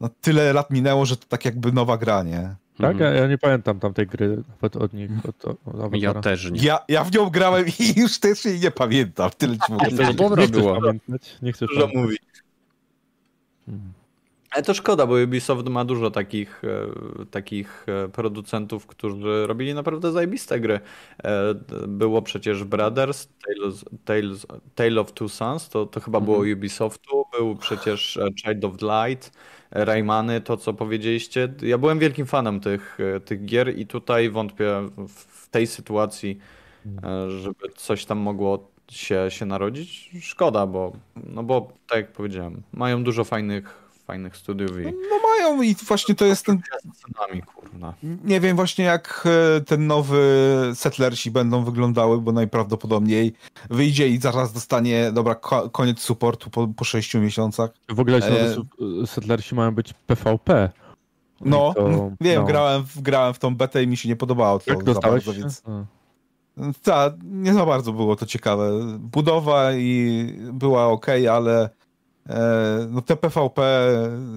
no, 0.00 0.10
tyle 0.20 0.52
lat 0.52 0.70
minęło, 0.70 1.06
że 1.06 1.16
to 1.16 1.26
tak 1.28 1.44
jakby 1.44 1.72
nowa 1.72 1.98
gra, 1.98 2.22
nie? 2.22 2.54
Tak? 2.78 2.92
Mhm. 2.92 3.14
Ja, 3.14 3.20
ja, 3.20 3.28
nie 3.28 3.38
pamiętam 3.38 3.80
tamtej 3.80 4.06
gry 4.06 4.42
nawet 4.48 4.76
od 4.76 4.92
nich. 4.92 5.10
Od, 5.28 5.44
od 5.44 5.94
ja 5.94 6.14
też 6.14 6.50
nie. 6.50 6.62
Ja, 6.62 6.78
ja 6.88 7.04
w 7.04 7.14
nią 7.14 7.30
grałem 7.30 7.66
i 7.78 7.94
już 8.00 8.18
też 8.18 8.44
jej 8.44 8.60
nie 8.60 8.70
pamiętam. 8.70 9.30
Tyle 9.38 9.56
ci 9.66 9.72
mogę 9.72 9.90
powiedzieć. 9.90 10.16
Dobra 10.16 10.46
była. 10.46 10.78
Nie 11.42 11.52
chcę 11.52 11.66
Dużo 11.66 11.88
mówić. 11.94 12.22
Hmm. 13.66 13.92
Ale 14.54 14.62
to 14.62 14.74
szkoda, 14.74 15.06
bo 15.06 15.14
Ubisoft 15.14 15.68
ma 15.68 15.84
dużo 15.84 16.10
takich, 16.10 16.62
e, 16.64 17.24
takich 17.26 17.86
e, 17.88 18.08
producentów, 18.08 18.86
którzy 18.86 19.46
robili 19.46 19.74
naprawdę 19.74 20.12
zajebiste 20.12 20.60
gry. 20.60 20.80
E, 21.24 21.54
było 21.88 22.22
przecież 22.22 22.64
Brothers, 22.64 23.28
Tales, 23.46 23.84
Tales, 24.04 24.46
Tale 24.74 25.00
of 25.00 25.12
Two 25.12 25.28
Sons, 25.28 25.68
to, 25.68 25.86
to 25.86 26.00
chyba 26.00 26.20
było 26.20 26.36
mhm. 26.36 26.58
Ubisoftu. 26.58 27.24
Był 27.38 27.56
przecież 27.56 28.18
Child 28.44 28.64
of 28.64 28.72
Light, 28.82 29.32
Raymany, 29.70 30.40
to 30.40 30.56
co 30.56 30.74
powiedzieliście. 30.74 31.54
Ja 31.62 31.78
byłem 31.78 31.98
wielkim 31.98 32.26
fanem 32.26 32.60
tych, 32.60 32.98
tych 33.24 33.44
gier 33.44 33.78
i 33.78 33.86
tutaj 33.86 34.30
wątpię 34.30 34.88
w 35.08 35.48
tej 35.48 35.66
sytuacji, 35.66 36.38
żeby 37.28 37.68
coś 37.76 38.04
tam 38.04 38.18
mogło 38.18 38.70
się, 38.90 39.26
się 39.28 39.46
narodzić. 39.46 40.10
Szkoda, 40.20 40.66
bo, 40.66 40.92
no 41.26 41.42
bo 41.42 41.72
tak 41.88 41.96
jak 41.98 42.12
powiedziałem, 42.12 42.62
mają 42.72 43.04
dużo 43.04 43.24
fajnych 43.24 43.83
fajnych 44.06 44.36
studiów. 44.36 44.70
I... 44.70 44.84
No 44.84 45.28
mają 45.28 45.62
i 45.62 45.74
właśnie 45.74 46.14
to 46.14 46.24
jest 46.24 46.46
ten... 46.46 46.60
Scenami, 46.94 47.42
kurna. 47.42 47.94
Nie 48.24 48.40
wiem 48.40 48.56
właśnie 48.56 48.84
jak 48.84 49.24
e, 49.56 49.60
ten 49.60 49.86
nowy 49.86 50.22
Settlersi 50.74 51.30
będą 51.30 51.64
wyglądały, 51.64 52.20
bo 52.20 52.32
najprawdopodobniej 52.32 53.32
wyjdzie 53.70 54.08
i 54.08 54.18
zaraz 54.18 54.52
dostanie, 54.52 55.12
dobra, 55.12 55.34
koniec 55.72 56.00
supportu 56.00 56.50
po, 56.50 56.68
po 56.68 56.84
6 56.84 57.14
miesiącach. 57.14 57.70
W 57.88 58.00
ogóle 58.00 58.18
e... 58.18 59.06
Settlersi 59.06 59.54
mają 59.54 59.74
być 59.74 59.94
PvP. 60.06 60.70
No, 61.40 61.74
to, 61.76 62.10
wiem, 62.20 62.40
no. 62.42 62.46
Grałem, 62.46 62.84
w, 62.84 63.02
grałem 63.02 63.34
w 63.34 63.38
tą 63.38 63.56
betę 63.56 63.82
i 63.82 63.86
mi 63.86 63.96
się 63.96 64.08
nie 64.08 64.16
podobało 64.16 64.58
to 64.58 64.70
Jak 64.70 64.84
dostałeś? 64.84 65.26
Bardzo, 65.26 65.40
więc... 65.40 65.62
Tak, 66.82 67.12
nie 67.22 67.54
za 67.54 67.66
bardzo 67.66 67.92
było 67.92 68.16
to 68.16 68.26
ciekawe. 68.26 68.70
Budowa 68.98 69.72
i 69.72 70.26
była 70.52 70.86
ok, 70.86 71.06
ale 71.30 71.70
no 72.90 73.02
te 73.02 73.16
PvP 73.16 73.62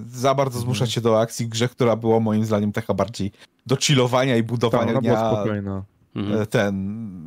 za 0.07 0.35
bardzo 0.35 0.59
zmusza 0.59 0.83
mhm. 0.83 0.91
cię 0.91 1.01
do 1.01 1.21
akcji 1.21 1.47
grze, 1.47 1.69
która 1.69 1.95
była 1.95 2.19
moim 2.19 2.45
zdaniem 2.45 2.71
taka 2.71 2.93
bardziej 2.93 3.31
do 3.65 3.75
chillowania 3.75 4.38
i 4.38 4.43
budowania 4.43 4.93
Ta, 4.93 4.99
dnia. 4.99 5.83
Mhm. 6.15 6.45
ten 6.45 6.75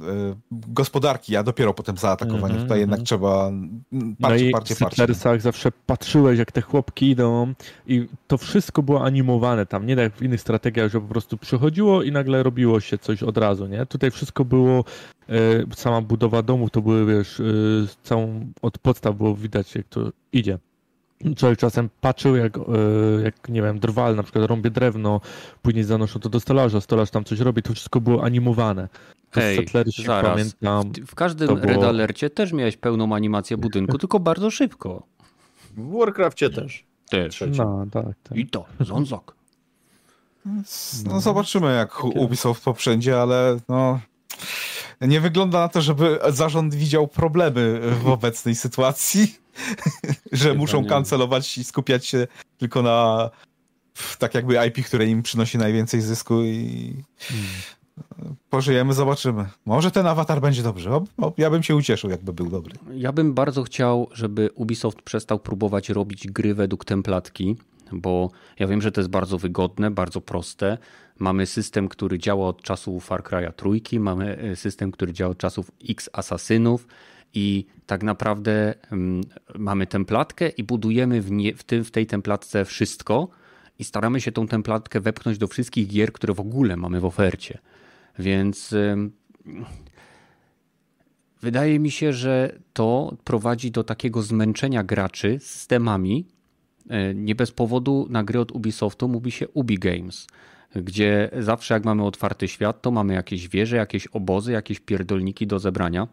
e, 0.02 0.36
gospodarki, 0.50 1.36
a 1.36 1.42
dopiero 1.42 1.74
potem 1.74 1.96
zaatakowanie. 1.96 2.54
Mm 2.54 2.62
Tutaj 2.62 2.80
jednak 2.80 3.00
trzeba 3.02 3.50
parcie, 4.20 4.44
no 4.44 4.52
parcie, 4.52 4.76
parcie. 4.76 5.06
W 5.38 5.42
zawsze 5.42 5.72
patrzyłeś, 5.86 6.38
jak 6.38 6.52
te 6.52 6.60
chłopki 6.60 7.10
idą 7.10 7.54
i 7.86 8.08
to 8.26 8.38
wszystko 8.38 8.82
było 8.82 9.04
animowane 9.04 9.66
tam, 9.66 9.86
nie 9.86 9.96
tak 9.96 10.02
jak 10.02 10.16
w 10.16 10.22
innych 10.22 10.40
strategiach, 10.40 10.90
że 10.90 11.00
po 11.00 11.06
prostu 11.06 11.38
przychodziło 11.38 12.02
i 12.02 12.12
nagle 12.12 12.42
robiło 12.42 12.80
się 12.80 12.98
coś 12.98 13.22
od 13.22 13.36
razu, 13.36 13.66
nie? 13.66 13.86
Tutaj 13.86 14.10
wszystko 14.10 14.44
było 14.44 14.84
E, 15.19 15.19
sama 15.74 16.00
budowa 16.00 16.42
domów 16.42 16.70
to 16.70 16.82
były, 16.82 17.06
wiesz, 17.06 17.40
e, 17.40 17.44
całą 18.02 18.52
od 18.62 18.78
podstaw 18.78 19.16
było 19.16 19.34
widać, 19.34 19.74
jak 19.74 19.86
to 19.88 20.10
idzie. 20.32 20.58
Człowiek 21.36 21.58
czasem 21.58 21.90
patrzył, 22.00 22.36
jak, 22.36 22.58
e, 22.58 22.60
jak 23.24 23.48
nie 23.48 23.62
wiem, 23.62 23.78
drwal, 23.78 24.16
na 24.16 24.22
przykład 24.22 24.44
rąbie 24.44 24.70
drewno, 24.70 25.20
później 25.62 25.84
zanoszą 25.84 26.20
to 26.20 26.28
do 26.28 26.40
stolarza, 26.40 26.80
stolarz 26.80 27.10
tam 27.10 27.24
coś 27.24 27.40
robi, 27.40 27.62
to 27.62 27.72
wszystko 27.72 28.00
było 28.00 28.24
animowane. 28.24 28.88
Hej, 29.30 29.66
zaraz. 30.06 30.30
Pamiętam, 30.30 30.92
w, 30.92 31.10
w 31.10 31.14
każdym 31.14 31.46
było... 31.46 31.60
Red 31.60 31.82
Alercie 31.82 32.30
też 32.30 32.52
miałeś 32.52 32.76
pełną 32.76 33.14
animację 33.14 33.56
budynku, 33.56 33.98
tylko 33.98 34.20
bardzo 34.20 34.50
szybko. 34.50 35.02
W 35.76 35.98
Warcraftie 35.98 36.50
też. 36.50 36.84
Też. 37.08 37.44
No, 37.56 37.86
tak, 37.90 38.04
tak. 38.22 38.38
I 38.38 38.46
to, 38.46 38.64
zązok. 38.80 39.34
No, 41.04 41.20
zobaczymy, 41.20 41.74
jak 41.74 42.04
Ubisoft 42.04 42.64
poprzędzie, 42.64 43.20
ale 43.20 43.56
no, 43.68 44.00
nie 45.00 45.20
wygląda 45.20 45.60
na 45.60 45.68
to, 45.68 45.80
żeby 45.80 46.18
zarząd 46.28 46.74
widział 46.74 47.08
problemy 47.08 47.80
w 48.02 48.08
obecnej 48.18 48.54
sytuacji, 48.54 49.34
że 50.32 50.54
muszą 50.54 50.84
kancelować 50.84 51.58
i 51.58 51.64
skupiać 51.64 52.06
się 52.06 52.26
tylko 52.58 52.82
na 52.82 53.30
tak 54.18 54.34
jakby 54.34 54.66
IP, 54.66 54.86
które 54.86 55.06
im 55.06 55.22
przynosi 55.22 55.58
najwięcej 55.58 56.00
zysku 56.00 56.42
i 56.42 56.94
hmm. 57.18 58.36
pożyjemy, 58.50 58.94
zobaczymy. 58.94 59.46
Może 59.66 59.90
ten 59.90 60.06
awatar 60.06 60.40
będzie 60.40 60.62
dobry. 60.62 60.84
Ja 61.38 61.50
bym 61.50 61.62
się 61.62 61.76
ucieszył, 61.76 62.10
jakby 62.10 62.32
był 62.32 62.50
dobry. 62.50 62.74
Ja 62.94 63.12
bym 63.12 63.34
bardzo 63.34 63.62
chciał, 63.62 64.08
żeby 64.12 64.50
Ubisoft 64.54 65.02
przestał 65.02 65.38
próbować 65.38 65.88
robić 65.88 66.26
gry 66.26 66.54
według 66.54 66.84
templatki, 66.84 67.56
bo 67.92 68.30
ja 68.58 68.66
wiem, 68.66 68.82
że 68.82 68.92
to 68.92 69.00
jest 69.00 69.10
bardzo 69.10 69.38
wygodne, 69.38 69.90
bardzo 69.90 70.20
proste, 70.20 70.78
Mamy 71.20 71.46
system, 71.46 71.88
który 71.88 72.18
działa 72.18 72.48
od 72.48 72.62
czasów 72.62 73.04
Far 73.04 73.22
Cry'a 73.22 73.52
trójki, 73.52 74.00
mamy 74.00 74.38
e, 74.38 74.56
system, 74.56 74.92
który 74.92 75.12
działa 75.12 75.30
od 75.30 75.38
czasów 75.38 75.70
X 75.88 76.10
Asasynów 76.12 76.86
i 77.34 77.66
tak 77.86 78.02
naprawdę 78.02 78.74
um, 78.90 79.20
mamy 79.58 79.86
templatkę 79.86 80.48
i 80.48 80.64
budujemy 80.64 81.20
w, 81.22 81.30
nie, 81.30 81.54
w, 81.54 81.64
tym, 81.64 81.84
w 81.84 81.90
tej 81.90 82.06
templatce 82.06 82.64
wszystko 82.64 83.28
i 83.78 83.84
staramy 83.84 84.20
się 84.20 84.32
tą 84.32 84.46
templatkę 84.46 85.00
wepchnąć 85.00 85.38
do 85.38 85.48
wszystkich 85.48 85.88
gier, 85.88 86.12
które 86.12 86.34
w 86.34 86.40
ogóle 86.40 86.76
mamy 86.76 87.00
w 87.00 87.04
ofercie. 87.04 87.58
Więc 88.18 88.74
wydaje 91.40 91.78
mi 91.78 91.90
się, 91.90 92.12
że 92.12 92.58
to 92.72 93.16
prowadzi 93.24 93.70
do 93.70 93.84
takiego 93.84 94.22
zmęczenia 94.22 94.84
graczy 94.84 95.38
systemami. 95.40 96.26
E, 96.88 97.14
nie 97.14 97.34
bez 97.34 97.50
powodu 97.50 98.06
na 98.10 98.24
gry 98.24 98.40
od 98.40 98.52
Ubisoftu 98.52 99.08
mówi 99.08 99.30
się 99.30 99.48
Ubi 99.48 99.78
Games 99.78 100.26
gdzie 100.76 101.30
zawsze 101.38 101.74
jak 101.74 101.84
mamy 101.84 102.04
otwarty 102.04 102.48
świat, 102.48 102.82
to 102.82 102.90
mamy 102.90 103.14
jakieś 103.14 103.48
wieże, 103.48 103.76
jakieś 103.76 104.06
obozy, 104.06 104.52
jakieś 104.52 104.80
pierdolniki 104.80 105.46
do 105.46 105.58
zebrania. 105.58 106.08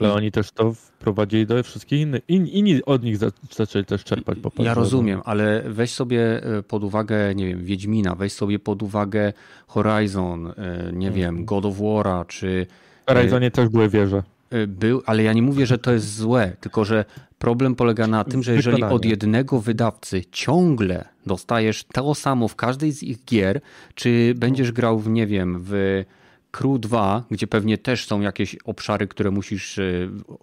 Ale 0.00 0.12
oni 0.12 0.32
też 0.32 0.50
to 0.50 0.72
wprowadzili 0.72 1.46
do 1.46 1.62
wszystkich 1.62 2.00
innych. 2.00 2.22
In, 2.28 2.46
inni 2.46 2.84
od 2.84 3.02
nich 3.02 3.16
zaczęli 3.50 3.84
też 3.84 4.04
czerpać. 4.04 4.38
Po 4.38 4.62
ja 4.62 4.74
rozumiem, 4.74 5.20
ale 5.24 5.62
weź 5.66 5.90
sobie 5.90 6.42
e, 6.42 6.62
pod 6.62 6.84
uwagę, 6.84 7.34
nie 7.34 7.46
wiem, 7.46 7.64
Wiedźmina, 7.64 8.14
weź 8.14 8.32
sobie 8.32 8.58
pod 8.58 8.82
uwagę 8.82 9.32
Horizon, 9.66 10.46
e, 10.46 10.52
nie 10.92 11.10
wiem, 11.10 11.28
mhm. 11.28 11.44
God 11.44 11.64
of 11.64 11.76
War'a, 11.76 12.26
czy... 12.26 12.66
W 13.06 13.10
Horizonie 13.10 13.50
też 13.50 13.68
były 13.68 13.88
wieże. 13.88 14.22
E, 14.50 14.66
był, 14.66 15.02
ale 15.06 15.22
ja 15.22 15.32
nie 15.32 15.42
mówię, 15.42 15.66
że 15.66 15.78
to 15.78 15.92
jest 15.92 16.16
złe, 16.16 16.52
tylko 16.60 16.84
że 16.84 17.04
problem 17.38 17.74
polega 17.74 18.06
na 18.06 18.24
tym, 18.24 18.42
że 18.42 18.54
jeżeli 18.54 18.82
od 18.82 19.04
jednego 19.04 19.60
wydawcy 19.60 20.22
ciągle 20.32 21.08
dostajesz 21.26 21.84
to 21.84 22.14
samo 22.14 22.48
w 22.48 22.56
każdej 22.56 22.92
z 22.92 23.02
ich 23.02 23.24
gier, 23.24 23.60
czy 23.94 24.34
będziesz 24.36 24.72
grał 24.72 24.98
w, 24.98 25.08
nie 25.08 25.26
wiem, 25.26 25.58
w 25.64 26.04
Crew 26.50 26.80
2, 26.80 27.24
gdzie 27.30 27.46
pewnie 27.46 27.78
też 27.78 28.06
są 28.06 28.20
jakieś 28.20 28.56
obszary, 28.64 29.06
które 29.06 29.30
musisz 29.30 29.78
e, 29.78 29.82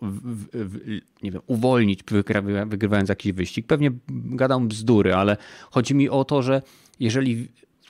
w, 0.02 0.48
w, 0.54 0.80
nie 1.24 1.32
wiem, 1.32 1.42
uwolnić, 1.48 2.00
wygrywając 2.66 3.10
jakiś 3.10 3.32
wyścig. 3.32 3.68
Pewnie 3.68 3.92
gadam 4.10 4.68
bzdury, 4.68 5.16
ale 5.16 5.38
chodzi 5.72 5.96
mi 5.96 6.10
o 6.10 6.24
to, 6.26 6.42
że 6.42 6.62
jeżeli 7.00 7.48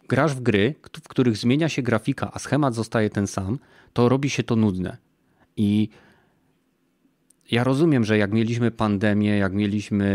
grasz 0.08 0.36
w 0.36 0.42
gry, 0.42 0.76
w 1.04 1.08
których 1.08 1.38
zmienia 1.38 1.70
się 1.70 1.82
grafika, 1.82 2.32
a 2.34 2.40
schemat 2.40 2.76
zostaje 2.76 3.10
ten 3.10 3.28
sam, 3.28 3.60
to 3.94 4.10
robi 4.10 4.30
się 4.30 4.44
to 4.44 4.56
nudne. 4.56 4.98
I 5.58 5.90
ja 7.52 7.64
rozumiem, 7.64 8.06
że 8.06 8.18
jak 8.18 8.32
mieliśmy 8.32 8.72
pandemię, 8.72 9.38
jak 9.38 9.54
mieliśmy 9.54 10.06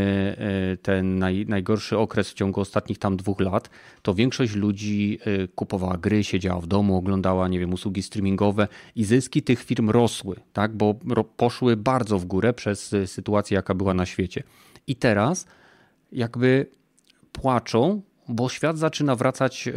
e, 0.72 0.76
ten 0.76 1.18
naj, 1.18 1.46
najgorszy 1.48 1.98
okres 1.98 2.30
w 2.30 2.34
ciągu 2.34 2.60
ostatnich 2.60 2.98
tam 2.98 3.16
dwóch 3.16 3.40
lat, 3.40 3.70
to 4.02 4.14
większość 4.14 4.54
ludzi 4.54 5.18
e, 5.24 5.48
kupowała 5.48 5.96
gry, 5.96 6.24
siedziała 6.24 6.60
w 6.60 6.66
domu, 6.66 6.96
oglądała, 6.96 7.48
nie 7.48 7.58
wiem, 7.58 7.72
usługi 7.72 8.02
streamingowe 8.02 8.68
i 8.96 9.04
zyski 9.04 9.42
tych 9.42 9.62
firm 9.62 9.90
rosły, 9.90 10.36
tak, 10.52 10.76
bo 10.76 10.94
poszły 11.36 11.76
bardzo 11.76 12.18
w 12.18 12.24
górę 12.24 12.52
przez 12.52 12.92
e, 12.92 13.06
sytuację, 13.06 13.54
jaka 13.54 13.74
była 13.74 13.94
na 13.94 14.06
świecie. 14.06 14.42
I 14.86 14.96
teraz 14.96 15.46
jakby 16.12 16.66
płaczą, 17.32 18.02
bo 18.28 18.48
świat 18.48 18.78
zaczyna 18.78 19.16
wracać 19.16 19.68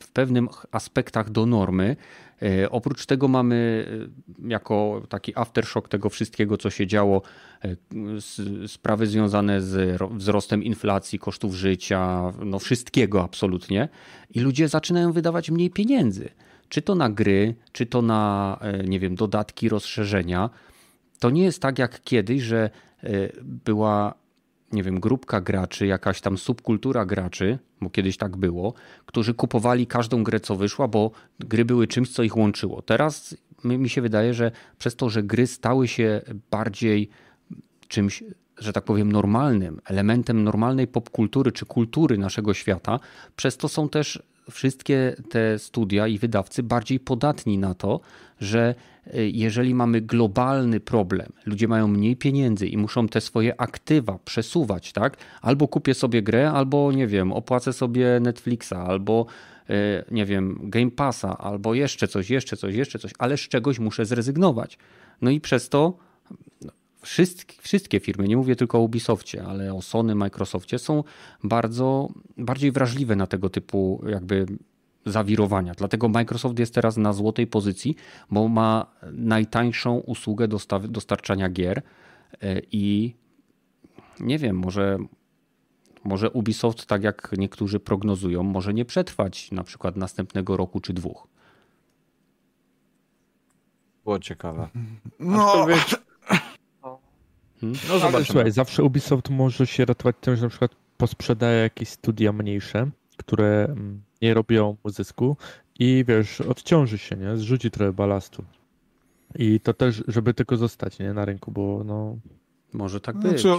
w 0.00 0.08
pewnych 0.12 0.66
aspektach 0.72 1.30
do 1.30 1.46
normy, 1.46 1.96
oprócz 2.70 3.06
tego 3.06 3.28
mamy 3.28 3.86
e, 4.44 4.48
jako 4.48 5.02
taki 5.08 5.32
aftershock 5.36 5.88
tego 5.88 6.08
wszystkiego, 6.08 6.56
co 6.56 6.70
się 6.70 6.86
działo, 6.86 7.22
e, 7.64 7.76
sprawy 8.66 9.06
związane 9.06 9.62
z 9.62 10.02
wzrostem 10.10 10.62
inflacji, 10.62 11.18
kosztów 11.18 11.54
życia, 11.54 12.32
no 12.44 12.58
wszystkiego 12.58 13.24
absolutnie. 13.24 13.88
I 14.30 14.40
ludzie 14.40 14.68
zaczynają 14.68 15.12
wydawać 15.12 15.50
mniej 15.50 15.70
pieniędzy. 15.70 16.28
Czy 16.68 16.82
to 16.82 16.94
na 16.94 17.10
gry, 17.10 17.54
czy 17.72 17.86
to 17.86 18.02
na, 18.02 18.58
nie 18.84 19.00
wiem, 19.00 19.14
dodatki, 19.14 19.68
rozszerzenia. 19.68 20.50
To 21.18 21.30
nie 21.30 21.42
jest 21.42 21.62
tak 21.62 21.78
jak 21.78 22.02
kiedyś, 22.02 22.42
że 22.42 22.70
była 23.42 24.14
nie 24.72 24.82
wiem, 24.82 25.00
grupka 25.00 25.40
graczy, 25.40 25.86
jakaś 25.86 26.20
tam 26.20 26.38
subkultura 26.38 27.06
graczy, 27.06 27.58
bo 27.80 27.90
kiedyś 27.90 28.16
tak 28.16 28.36
było, 28.36 28.74
którzy 29.06 29.34
kupowali 29.34 29.86
każdą 29.86 30.22
grę, 30.22 30.40
co 30.40 30.56
wyszła, 30.56 30.88
bo 30.88 31.10
gry 31.40 31.64
były 31.64 31.86
czymś, 31.86 32.10
co 32.10 32.22
ich 32.22 32.36
łączyło. 32.36 32.82
Teraz 32.82 33.36
mi 33.64 33.88
się 33.88 34.02
wydaje, 34.02 34.34
że 34.34 34.50
przez 34.78 34.96
to, 34.96 35.10
że 35.10 35.22
gry 35.22 35.46
stały 35.46 35.88
się 35.88 36.20
bardziej 36.50 37.08
czymś, 37.88 38.24
że 38.58 38.72
tak 38.72 38.84
powiem, 38.84 39.12
normalnym, 39.12 39.80
elementem 39.84 40.44
normalnej 40.44 40.86
popkultury 40.86 41.52
czy 41.52 41.66
kultury 41.66 42.18
naszego 42.18 42.54
świata, 42.54 43.00
przez 43.36 43.56
to 43.56 43.68
są 43.68 43.88
też 43.88 44.22
wszystkie 44.50 45.16
te 45.30 45.58
studia 45.58 46.06
i 46.06 46.18
wydawcy 46.18 46.62
bardziej 46.62 47.00
podatni 47.00 47.58
na 47.58 47.74
to, 47.74 48.00
że 48.40 48.74
e, 49.06 49.28
jeżeli 49.28 49.74
mamy 49.74 50.00
globalny 50.00 50.80
problem, 50.80 51.32
ludzie 51.46 51.68
mają 51.68 51.88
mniej 51.88 52.16
pieniędzy 52.16 52.66
i 52.66 52.76
muszą 52.76 53.08
te 53.08 53.20
swoje 53.20 53.60
aktywa 53.60 54.18
przesuwać, 54.24 54.92
tak? 54.92 55.16
Albo 55.42 55.68
kupię 55.68 55.94
sobie 55.94 56.22
grę, 56.22 56.50
albo 56.50 56.92
nie 56.92 57.06
wiem, 57.06 57.32
opłacę 57.32 57.72
sobie 57.72 58.20
Netflixa, 58.20 58.72
albo 58.72 59.26
e, 59.70 60.04
nie 60.10 60.24
wiem, 60.24 60.58
Game 60.62 60.90
Passa, 60.90 61.38
albo 61.38 61.74
jeszcze 61.74 62.08
coś, 62.08 62.30
jeszcze 62.30 62.56
coś, 62.56 62.74
jeszcze 62.74 62.98
coś, 62.98 63.12
ale 63.18 63.36
z 63.36 63.40
czegoś 63.40 63.78
muszę 63.78 64.04
zrezygnować. 64.04 64.78
No 65.22 65.30
i 65.30 65.40
przez 65.40 65.68
to 65.68 65.98
wszystkie, 67.02 67.62
wszystkie 67.62 68.00
firmy, 68.00 68.28
nie 68.28 68.36
mówię 68.36 68.56
tylko 68.56 68.78
o 68.78 68.80
Ubisoftie, 68.80 69.44
ale 69.44 69.74
o 69.74 69.82
Sony, 69.82 70.14
Microsoftie, 70.14 70.78
są 70.78 71.04
bardzo 71.44 72.08
bardziej 72.36 72.72
wrażliwe 72.72 73.16
na 73.16 73.26
tego 73.26 73.50
typu 73.50 74.04
jakby 74.08 74.46
zawirowania. 75.06 75.74
Dlatego 75.74 76.08
Microsoft 76.08 76.58
jest 76.58 76.74
teraz 76.74 76.96
na 76.96 77.12
złotej 77.12 77.46
pozycji, 77.46 77.96
bo 78.30 78.48
ma 78.48 78.86
najtańszą 79.12 79.98
usługę 79.98 80.48
dostaw, 80.48 80.90
dostarczania 80.90 81.48
gier 81.48 81.82
e, 82.40 82.60
i 82.72 83.14
nie 84.20 84.38
wiem, 84.38 84.56
może, 84.56 84.98
może 86.04 86.30
Ubisoft, 86.30 86.86
tak 86.86 87.02
jak 87.02 87.30
niektórzy 87.38 87.80
prognozują, 87.80 88.42
może 88.42 88.74
nie 88.74 88.84
przetrwać 88.84 89.52
na 89.52 89.64
przykład 89.64 89.96
następnego 89.96 90.56
roku 90.56 90.80
czy 90.80 90.92
dwóch. 90.92 91.28
Było 94.04 94.18
ciekawe. 94.18 94.68
No, 95.20 95.66
Hmm? 97.60 97.78
No 97.88 97.98
zobaczymy. 97.98 98.24
Słuchaj, 98.24 98.50
zawsze 98.52 98.82
Ubisoft 98.82 99.30
może 99.30 99.66
się 99.66 99.84
ratować 99.84 100.16
tym, 100.20 100.36
że 100.36 100.42
na 100.42 100.48
przykład 100.48 100.70
posprzedaje 100.96 101.62
jakieś 101.62 101.88
studia 101.88 102.32
mniejsze, 102.32 102.90
które 103.16 103.64
mm, 103.64 104.02
nie 104.22 104.34
robią 104.34 104.76
mu 104.84 104.90
zysku 104.90 105.36
i 105.78 106.04
wiesz, 106.08 106.40
odciąży 106.40 106.98
się, 106.98 107.16
nie? 107.16 107.36
Zrzuci 107.36 107.70
trochę 107.70 107.92
balastu. 107.92 108.44
I 109.34 109.60
to 109.60 109.74
też, 109.74 110.02
żeby 110.08 110.34
tylko 110.34 110.56
zostać, 110.56 110.98
nie? 110.98 111.12
Na 111.12 111.24
rynku, 111.24 111.52
bo 111.52 111.82
no... 111.84 112.16
Może 112.72 113.00
tak 113.00 113.14
znaczy, 113.14 113.32
być. 113.32 113.42
Znaczy, 113.42 113.58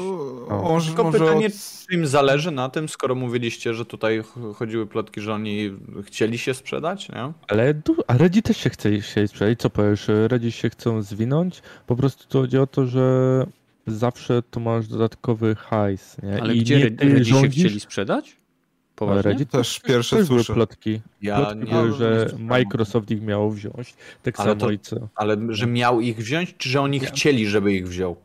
Tylko 0.86 1.04
może 1.04 1.20
pytanie, 1.20 1.48
od... 1.48 1.54
czy 1.88 1.96
im 1.96 2.08
zależy 2.08 2.52
na 2.52 2.70
tym, 2.70 2.90
skoro 2.90 3.16
mówiliście, 3.16 3.74
że 3.74 3.86
tutaj 3.86 4.24
chodziły 4.56 4.88
plotki, 4.88 5.22
że 5.22 5.34
oni 5.34 5.72
chcieli 6.04 6.38
się 6.38 6.54
sprzedać, 6.54 7.10
nie? 7.10 7.34
Ale 7.48 7.74
a 8.08 8.18
Redzi 8.18 8.42
też 8.42 8.58
się 8.58 8.70
chce 8.70 9.02
się 9.02 9.28
sprzedać. 9.28 9.60
Co 9.60 9.70
powiesz? 9.70 10.08
Redzi 10.28 10.52
się 10.52 10.70
chcą 10.70 11.02
zwinąć? 11.02 11.62
Po 11.88 11.96
prostu 11.96 12.28
to 12.28 12.42
chodzi 12.42 12.58
o 12.58 12.68
to, 12.68 12.86
że 12.86 13.46
zawsze 13.90 14.42
to 14.42 14.60
masz 14.60 14.88
dodatkowy 14.88 15.56
hajs. 15.56 16.18
Nie? 16.24 16.42
Ale 16.42 16.56
I 16.56 16.60
gdzie 16.60 16.90
Redzi 17.00 17.32
rządzisz... 17.32 17.56
się 17.56 17.62
chcieli 17.62 17.80
sprzedać? 17.80 18.38
Poważnie? 18.96 19.32
Redzi 19.32 19.46
też 19.46 19.80
pierwsze 19.80 20.16
też 20.16 20.28
były 20.28 20.44
plotki. 20.44 21.02
Ja 21.22 21.38
plotki 21.38 21.60
nie, 21.60 21.72
były, 21.72 21.94
że 21.94 22.30
Microsoft 22.40 23.12
ich 23.12 23.22
miał 23.22 23.52
wziąć. 23.52 23.96
Tak 24.24 24.40
ale 24.40 24.50
samo 24.50 24.62
to, 24.62 24.72
i 24.72 24.80
co. 24.80 25.08
Ale 25.16 25.38
że 25.50 25.68
miał 25.68 26.02
ich 26.02 26.18
wziąć, 26.18 26.56
czy 26.58 26.70
że 26.70 26.82
oni 26.82 27.00
chcieli, 27.00 27.48
żeby 27.48 27.74
ich 27.74 27.88
wziął? 27.88 28.16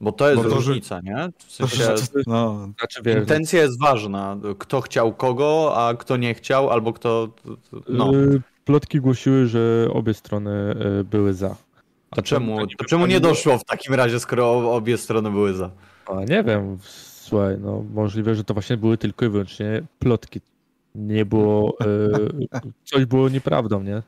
Bo 0.00 0.12
to 0.12 0.30
jest 0.30 0.42
Bo 0.42 0.48
to, 0.48 0.54
różnica, 0.54 0.96
że... 0.96 1.02
nie? 1.02 1.32
W 1.38 1.52
sensie, 1.52 1.94
no, 2.26 2.68
znaczy, 2.78 3.02
wiesz, 3.04 3.16
intencja 3.16 3.62
jest 3.62 3.80
ważna. 3.80 4.36
Kto 4.58 4.80
chciał 4.80 5.14
kogo, 5.14 5.72
a 5.76 5.94
kto 5.94 6.16
nie 6.16 6.34
chciał, 6.34 6.70
albo 6.70 6.92
kto... 6.92 7.28
No. 7.88 8.14
Y, 8.14 8.40
plotki 8.64 9.00
głosiły, 9.00 9.46
że 9.46 9.88
obie 9.92 10.14
strony 10.14 10.74
y, 11.00 11.04
były 11.04 11.34
za. 11.34 11.56
To 12.14 12.22
czemu, 12.22 12.66
to 12.66 12.84
czemu 12.84 13.06
nie 13.06 13.20
doszło 13.20 13.58
w 13.58 13.64
takim 13.64 13.94
razie, 13.94 14.20
skoro 14.20 14.74
obie 14.74 14.98
strony 14.98 15.30
były 15.30 15.54
za? 15.54 15.70
A 16.06 16.24
nie 16.24 16.44
wiem, 16.44 16.78
słuchaj, 16.82 17.56
no 17.60 17.84
możliwe, 17.94 18.34
że 18.34 18.44
to 18.44 18.54
właśnie 18.54 18.76
były 18.76 18.98
tylko 18.98 19.24
i 19.24 19.28
wyłącznie 19.28 19.82
plotki. 19.98 20.40
Nie 20.94 21.24
było, 21.24 21.76
e, 21.80 21.86
coś 22.84 23.04
było 23.04 23.28
nieprawdą, 23.28 23.82
nie? 23.82 24.02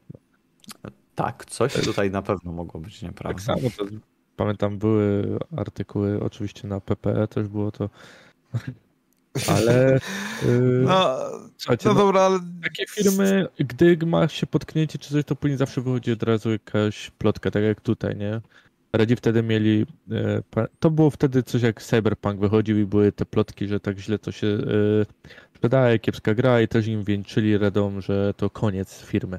Tak, 1.14 1.44
coś 1.44 1.74
tutaj 1.74 2.10
na 2.10 2.22
pewno 2.22 2.52
mogło 2.52 2.80
być 2.80 3.02
nieprawdą. 3.02 3.34
Tak 3.36 3.42
samo 3.42 3.68
to, 3.78 3.84
pamiętam, 4.36 4.78
były 4.78 5.38
artykuły, 5.56 6.22
oczywiście 6.22 6.68
na 6.68 6.80
PPE 6.80 7.28
też 7.28 7.48
było 7.48 7.72
to 7.72 7.88
ale. 9.48 9.98
Yy, 10.42 10.82
no, 10.88 11.18
słuchajcie, 11.58 11.88
no, 11.88 11.94
no 11.94 12.00
dobra, 12.00 12.20
ale. 12.20 12.38
Takie 12.62 12.84
firmy, 12.86 13.46
gdy 13.58 13.98
ma 14.06 14.28
się 14.28 14.46
potknięcie 14.46 14.98
czy 14.98 15.10
coś, 15.10 15.24
to 15.24 15.36
później 15.36 15.58
zawsze 15.58 15.80
wychodzi 15.80 16.12
od 16.12 16.22
razu 16.22 16.50
jakaś 16.50 17.10
plotka, 17.10 17.50
tak 17.50 17.62
jak 17.62 17.80
tutaj, 17.80 18.16
nie? 18.16 18.40
Radzi 18.92 19.16
wtedy 19.16 19.42
mieli. 19.42 19.86
Yy, 20.08 20.42
to 20.80 20.90
było 20.90 21.10
wtedy 21.10 21.42
coś 21.42 21.62
jak 21.62 21.82
Cyberpunk 21.82 22.40
wychodził 22.40 22.78
i 22.78 22.84
były 22.84 23.12
te 23.12 23.26
plotki, 23.26 23.68
że 23.68 23.80
tak 23.80 23.98
źle 23.98 24.18
to 24.18 24.32
się 24.32 24.46
yy, 24.46 25.06
sprzedaje, 25.54 25.98
kiepska 25.98 26.34
gra 26.34 26.60
i 26.60 26.68
też 26.68 26.86
im 26.86 27.04
wieńczyli 27.04 27.58
Redom, 27.58 28.00
że 28.00 28.34
to 28.36 28.50
koniec 28.50 29.02
firmy. 29.02 29.38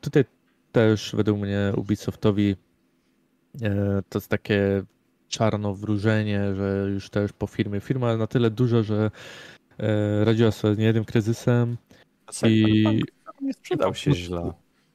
Tutaj 0.00 0.24
też 0.72 1.12
według 1.16 1.40
mnie 1.40 1.72
Ubisoftowi 1.76 2.56
to 4.08 4.18
jest 4.18 4.28
takie 4.28 4.82
czarnowróżenie, 5.32 6.54
że 6.54 6.88
już 6.94 7.10
też 7.10 7.32
po 7.32 7.46
firmie. 7.46 7.80
Firma 7.80 8.16
na 8.16 8.26
tyle 8.26 8.50
duża, 8.50 8.82
że 8.82 9.10
e, 9.78 10.24
radziła 10.24 10.50
sobie 10.50 10.74
z 10.74 10.78
niejednym 10.78 11.04
kryzysem 11.04 11.76
i 12.46 12.84
nie 13.40 13.52
sprzedał 13.52 13.94
się 13.94 14.14
źle. 14.14 14.52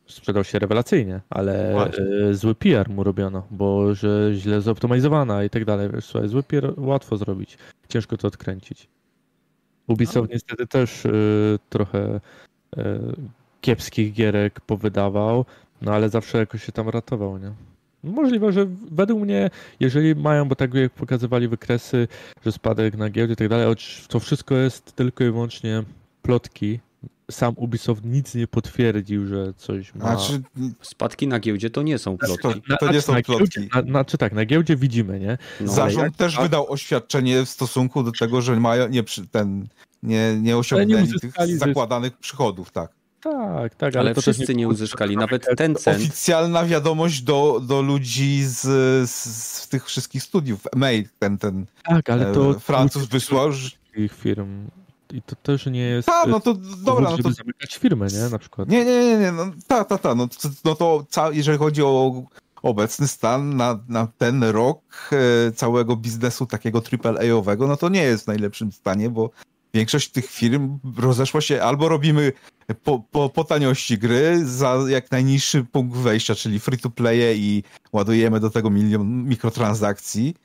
Sprzedał 0.07 0.43
się 0.43 0.59
rewelacyjnie, 0.59 1.21
ale 1.29 1.85
e, 2.29 2.33
zły 2.33 2.55
PR 2.55 2.89
mu 2.89 3.03
robiono, 3.03 3.47
bo 3.51 3.95
że 3.95 4.31
źle 4.33 4.61
zoptymalizowana 4.61 5.43
i 5.43 5.49
tak 5.49 5.65
dalej. 5.65 5.89
Wiesz, 5.93 6.05
słuchaj, 6.05 6.29
zły 6.29 6.43
PR 6.43 6.73
łatwo 6.77 7.17
zrobić, 7.17 7.57
ciężko 7.89 8.17
to 8.17 8.27
odkręcić. 8.27 8.87
Ubisoft 9.87 10.29
no. 10.29 10.33
niestety 10.33 10.67
też 10.67 11.05
e, 11.05 11.11
trochę 11.69 12.19
e, 12.77 12.99
kiepskich 13.61 14.13
gierek 14.13 14.61
powydawał, 14.61 15.45
no 15.81 15.91
ale 15.93 16.09
zawsze 16.09 16.37
jakoś 16.37 16.63
się 16.63 16.71
tam 16.71 16.89
ratował, 16.89 17.37
nie? 17.37 17.51
Możliwe, 18.03 18.51
że 18.51 18.67
według 18.91 19.21
mnie, 19.21 19.49
jeżeli 19.79 20.15
mają, 20.15 20.47
bo 20.47 20.55
tak 20.55 20.73
jak 20.73 20.91
pokazywali 20.91 21.47
wykresy, 21.47 22.07
że 22.45 22.51
spadek 22.51 22.97
na 22.97 23.09
giełdzie 23.09 23.33
i 23.33 23.35
tak 23.35 23.49
dalej, 23.49 23.75
to 24.07 24.19
wszystko 24.19 24.55
jest 24.55 24.95
tylko 24.95 25.23
i 25.23 25.31
wyłącznie 25.31 25.83
plotki. 26.21 26.79
Sam 27.31 27.53
Ubisoft 27.57 28.05
nic 28.05 28.35
nie 28.35 28.47
potwierdził, 28.47 29.27
że 29.27 29.53
coś 29.53 29.95
ma. 29.95 30.01
Znaczy, 30.01 30.41
spadki 30.81 31.27
na 31.27 31.39
giełdzie 31.39 31.69
to 31.69 31.81
nie 31.81 31.97
są 31.97 32.17
plotki. 32.17 32.61
To, 32.69 32.77
to 32.77 32.91
nie 32.91 33.01
są 33.01 33.21
plotki. 33.21 33.69
Znaczy 33.87 34.17
tak, 34.17 34.33
na 34.33 34.45
giełdzie 34.45 34.75
widzimy, 34.75 35.19
nie? 35.19 35.37
No, 35.61 35.73
Zarząd 35.73 36.03
jak, 36.03 36.15
też 36.15 36.37
wydał 36.37 36.71
oświadczenie 36.71 37.45
w 37.45 37.49
stosunku 37.49 38.03
do 38.03 38.11
tego, 38.11 38.41
że 38.41 38.55
mają 38.55 38.87
nie, 38.87 39.03
ten, 39.31 39.67
nie, 40.03 40.37
nie 40.41 40.57
osiągnęli 40.57 41.07
nie 41.07 41.19
tych 41.19 41.57
zakładanych 41.57 42.17
przychodów, 42.17 42.71
tak. 42.71 42.91
Tak, 43.31 43.75
tak, 43.75 43.95
ale, 43.95 43.99
ale 43.99 44.15
to 44.15 44.21
wszyscy 44.21 44.55
nie, 44.55 44.55
nie 44.55 44.67
uzyskali, 44.67 45.17
nawet 45.17 45.47
ten 45.57 45.75
cent. 45.75 45.97
Oficjalna 45.97 46.65
wiadomość 46.65 47.21
do, 47.21 47.61
do 47.67 47.81
ludzi 47.81 48.43
z, 48.43 48.61
z, 49.09 49.67
tych 49.67 49.85
wszystkich 49.85 50.23
studiów, 50.23 50.59
mail 50.75 51.05
ten, 51.19 51.37
ten 51.37 51.65
tak, 51.83 52.09
ale 52.09 52.33
to 52.33 52.51
e, 52.51 52.59
Francuz 52.59 53.05
wysłał, 53.05 53.51
że... 53.51 53.69
firm. 54.09 54.67
I 55.13 55.21
to 55.21 55.35
też 55.35 55.65
nie 55.65 55.79
jest. 55.79 56.07
Tak, 56.07 56.27
no 56.27 56.39
to 56.39 56.53
dobra, 56.85 57.09
no 57.09 57.17
to. 57.17 57.31
zamykać 57.31 57.75
firmę, 57.75 58.07
nie? 58.07 58.29
Na 58.29 58.39
przykład. 58.39 58.69
Nie, 58.69 58.85
nie, 58.85 59.05
nie, 59.05 59.17
nie. 59.17 59.31
No, 59.31 59.45
tak, 59.67 59.87
tak, 59.87 60.01
tak. 60.01 60.17
No, 60.17 60.27
to, 60.27 60.49
no 60.65 60.75
to 60.75 61.05
ca... 61.09 61.31
jeżeli 61.31 61.57
chodzi 61.57 61.83
o 61.83 62.23
obecny 62.61 63.07
stan 63.07 63.55
na, 63.55 63.79
na 63.87 64.07
ten 64.17 64.43
rok 64.43 64.81
e, 65.11 65.51
całego 65.51 65.95
biznesu 65.95 66.45
takiego 66.45 66.81
AAA-owego, 67.03 67.67
no 67.67 67.77
to 67.77 67.89
nie 67.89 68.03
jest 68.03 68.23
w 68.23 68.27
najlepszym 68.27 68.71
stanie, 68.71 69.09
bo 69.09 69.29
większość 69.73 70.11
tych 70.11 70.25
firm 70.25 70.79
rozeszła 70.97 71.41
się 71.41 71.61
albo 71.61 71.89
robimy 71.89 72.31
po, 72.83 72.99
po, 73.11 73.29
po 73.29 73.43
taniości 73.43 73.97
gry 73.97 74.45
za 74.45 74.77
jak 74.87 75.11
najniższy 75.11 75.63
punkt 75.63 75.97
wejścia, 75.97 76.35
czyli 76.35 76.59
free 76.59 76.77
to 76.77 76.89
play 76.89 77.39
i 77.39 77.63
ładujemy 77.93 78.39
do 78.39 78.49
tego 78.49 78.69
milion 78.69 79.23
mikrotransakcji. 79.23 80.35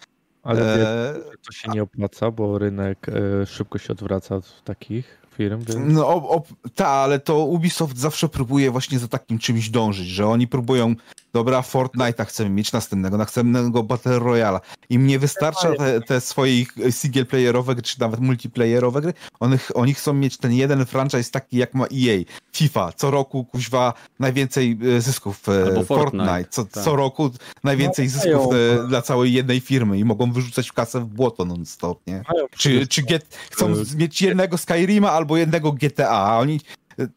Ale 0.42 0.74
e... 1.14 1.20
to 1.46 1.52
się 1.52 1.70
nie 1.70 1.82
opłaca, 1.82 2.30
bo 2.30 2.58
rynek 2.58 3.06
e, 3.08 3.46
szybko 3.46 3.78
się 3.78 3.92
odwraca 3.92 4.36
od 4.36 4.64
takich 4.64 5.21
firm. 5.32 5.64
Więc... 5.64 5.94
No, 5.94 6.42
tak, 6.74 6.86
ale 6.86 7.18
to 7.18 7.38
Ubisoft 7.38 7.98
zawsze 7.98 8.28
próbuje 8.28 8.70
właśnie 8.70 8.98
za 8.98 9.08
takim 9.08 9.38
czymś 9.38 9.70
dążyć, 9.70 10.08
że 10.08 10.26
oni 10.26 10.48
próbują, 10.48 10.94
dobra, 11.32 11.60
Fortnite'a 11.60 12.26
chcemy 12.26 12.50
mieć 12.50 12.72
następnego, 12.72 13.16
następnego 13.16 13.82
Battle 13.82 14.18
Royale. 14.18 14.60
Im 14.90 15.06
nie 15.06 15.18
wystarcza 15.18 15.74
te, 15.78 16.00
te 16.00 16.20
swoje 16.20 16.64
single-playerowe 16.90 17.82
czy 17.82 18.00
nawet 18.00 18.20
multiplayerowe 18.20 19.00
gry, 19.00 19.14
oni, 19.40 19.56
oni 19.74 19.94
chcą 19.94 20.12
mieć 20.12 20.36
ten 20.36 20.52
jeden 20.52 20.86
franchise 20.86 21.30
taki 21.30 21.56
jak 21.56 21.74
ma 21.74 21.84
EA. 21.84 22.24
FIFA, 22.52 22.92
co 22.96 23.10
roku 23.10 23.44
kuźwa 23.44 23.94
najwięcej 24.18 24.78
e, 24.96 25.00
zysków. 25.00 25.48
E, 25.48 25.64
Albo 25.64 25.84
Fortnite, 25.84 26.26
Fortnite 26.26 26.50
co, 26.50 26.64
tak. 26.64 26.84
co 26.84 26.96
roku 26.96 27.30
najwięcej 27.64 28.06
no, 28.06 28.10
zysków 28.10 28.52
mają. 28.52 28.84
E, 28.84 28.88
dla 28.88 29.02
całej 29.02 29.32
jednej 29.32 29.60
firmy 29.60 29.98
i 29.98 30.04
mogą 30.04 30.32
wyrzucać 30.32 30.72
kasę 30.72 31.00
w 31.00 31.04
błoto 31.04 31.44
non-stop, 31.44 32.06
nie? 32.06 32.22
Czy, 32.56 32.86
czy 32.86 33.02
get, 33.02 33.38
chcą 33.50 33.74
mieć 33.96 34.22
jednego 34.22 34.58
Skyrima 34.58 35.12
albo 35.22 35.36
jednego 35.36 35.72
GTA, 35.72 36.10
a 36.10 36.38
oni 36.38 36.60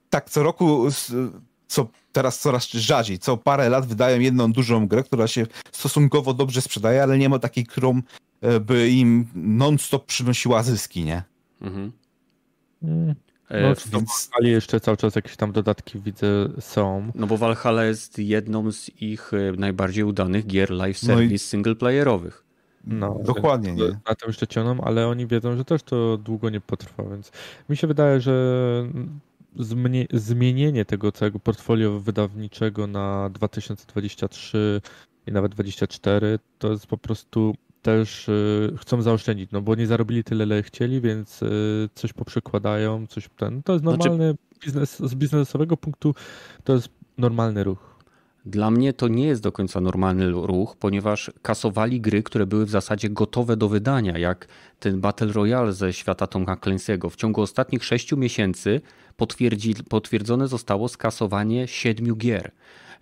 tak 0.10 0.30
co 0.30 0.43
roku 0.43 0.88
co 1.68 1.88
teraz 2.12 2.39
coraz 2.39 2.70
rzadziej. 2.72 3.20
Co 3.20 3.38
parę 3.38 3.70
lat 3.70 3.86
wydają 3.86 4.20
jedną 4.20 4.51
dużą 4.51 4.88
grę, 4.88 5.03
która 5.03 5.28
się 5.28 5.47
stosunkowo 5.72 6.34
dobrze 6.34 6.62
sprzedaje, 6.62 7.03
ale 7.03 7.18
nie 7.18 7.30
ma 7.30 7.39
takiej, 7.39 7.66
którą 7.66 8.01
e, 8.41 8.60
by 8.60 8.89
im 8.89 9.28
non-stop 9.36 10.06
przynosiła 10.06 10.64
zyski, 10.64 11.03
nie? 11.03 11.24
Mhm. 11.62 11.91
Mm. 12.84 13.16
No, 13.49 13.58
e, 13.58 13.76
więc... 13.93 14.30
Ale 14.39 14.49
jeszcze 14.49 14.80
cały 14.80 14.97
czas 14.97 15.16
jakieś 15.16 15.36
tam 15.36 15.51
dodatki 15.51 15.99
widzę 15.99 16.28
są. 16.60 17.12
No 17.16 17.28
bo 17.28 17.38
Valhalla 17.38 17.86
jest 17.86 18.20
jedną 18.20 18.72
z 18.72 18.91
ich 19.01 19.32
e, 19.34 19.51
najbardziej 19.51 20.03
udanych 20.03 20.47
gier 20.47 20.72
live 20.72 20.97
service 20.97 21.28
no 21.28 21.36
i... 21.36 21.39
singleplayerowych. 21.39 22.45
No, 22.88 23.20
dokładnie. 23.26 23.72
Nie? 23.72 23.88
Na 23.88 24.16
tym 24.16 24.28
jeszcze 24.28 24.48
ciągną, 24.48 24.84
ale 24.84 25.08
oni 25.08 25.28
wiedzą, 25.28 25.58
że 25.58 25.66
też 25.66 25.84
to 25.84 26.18
długo 26.18 26.50
nie 26.50 26.62
potrwa, 26.62 27.04
więc 27.04 27.32
mi 27.70 27.78
się 27.78 27.88
wydaje, 27.88 28.22
że 28.22 28.34
zmienienie 30.14 30.86
tego 30.86 31.12
całego 31.12 31.40
portfolio 31.40 32.00
wydawniczego 32.00 32.88
na 32.88 33.30
2023 33.30 34.82
i 35.28 35.32
nawet 35.32 35.52
2024 35.52 36.40
to 36.60 36.72
jest 36.72 36.88
po 36.88 36.98
prostu 36.98 37.56
też 37.82 38.30
y, 38.30 38.74
chcą 38.78 39.02
zaoszczędzić, 39.02 39.52
no 39.52 39.62
bo 39.62 39.76
nie 39.76 39.88
zarobili 39.88 40.24
tyle, 40.24 40.46
ile 40.46 40.64
chcieli, 40.64 41.02
więc 41.02 41.42
y, 41.44 41.90
coś 41.96 42.14
poprzekładają, 42.14 43.08
coś 43.08 43.30
ten. 43.38 43.64
To 43.64 43.74
jest 43.74 43.84
znaczy- 43.84 43.98
normalny 43.98 44.26
znaczy... 44.26 44.66
biznes, 44.66 45.00
z 45.00 45.16
biznesowego 45.16 45.78
punktu 45.78 46.16
to 46.64 46.74
jest 46.74 46.90
normalny 47.18 47.64
ruch. 47.64 47.95
Dla 48.46 48.72
mnie 48.72 48.93
to 48.93 49.08
nie 49.08 49.28
jest 49.28 49.41
do 49.41 49.52
końca 49.52 49.82
normalny 49.82 50.32
ruch, 50.32 50.76
ponieważ 50.76 51.32
kasowali 51.41 52.02
gry, 52.02 52.24
które 52.24 52.46
były 52.46 52.66
w 52.66 52.70
zasadzie 52.70 53.10
gotowe 53.10 53.58
do 53.58 53.70
wydania, 53.70 54.18
jak 54.18 54.48
ten 54.80 55.02
Battle 55.02 55.28
Royale 55.28 55.74
ze 55.74 55.93
świata 55.93 56.28
Tomka 56.28 56.56
Clancy'ego. 56.56 57.10
W 57.10 57.16
ciągu 57.16 57.41
ostatnich 57.41 57.84
sześciu 57.84 58.18
miesięcy 58.18 58.82
potwierdzone 59.89 60.48
zostało 60.48 60.88
skasowanie 60.88 61.68
siedmiu 61.68 62.16
gier. 62.16 62.52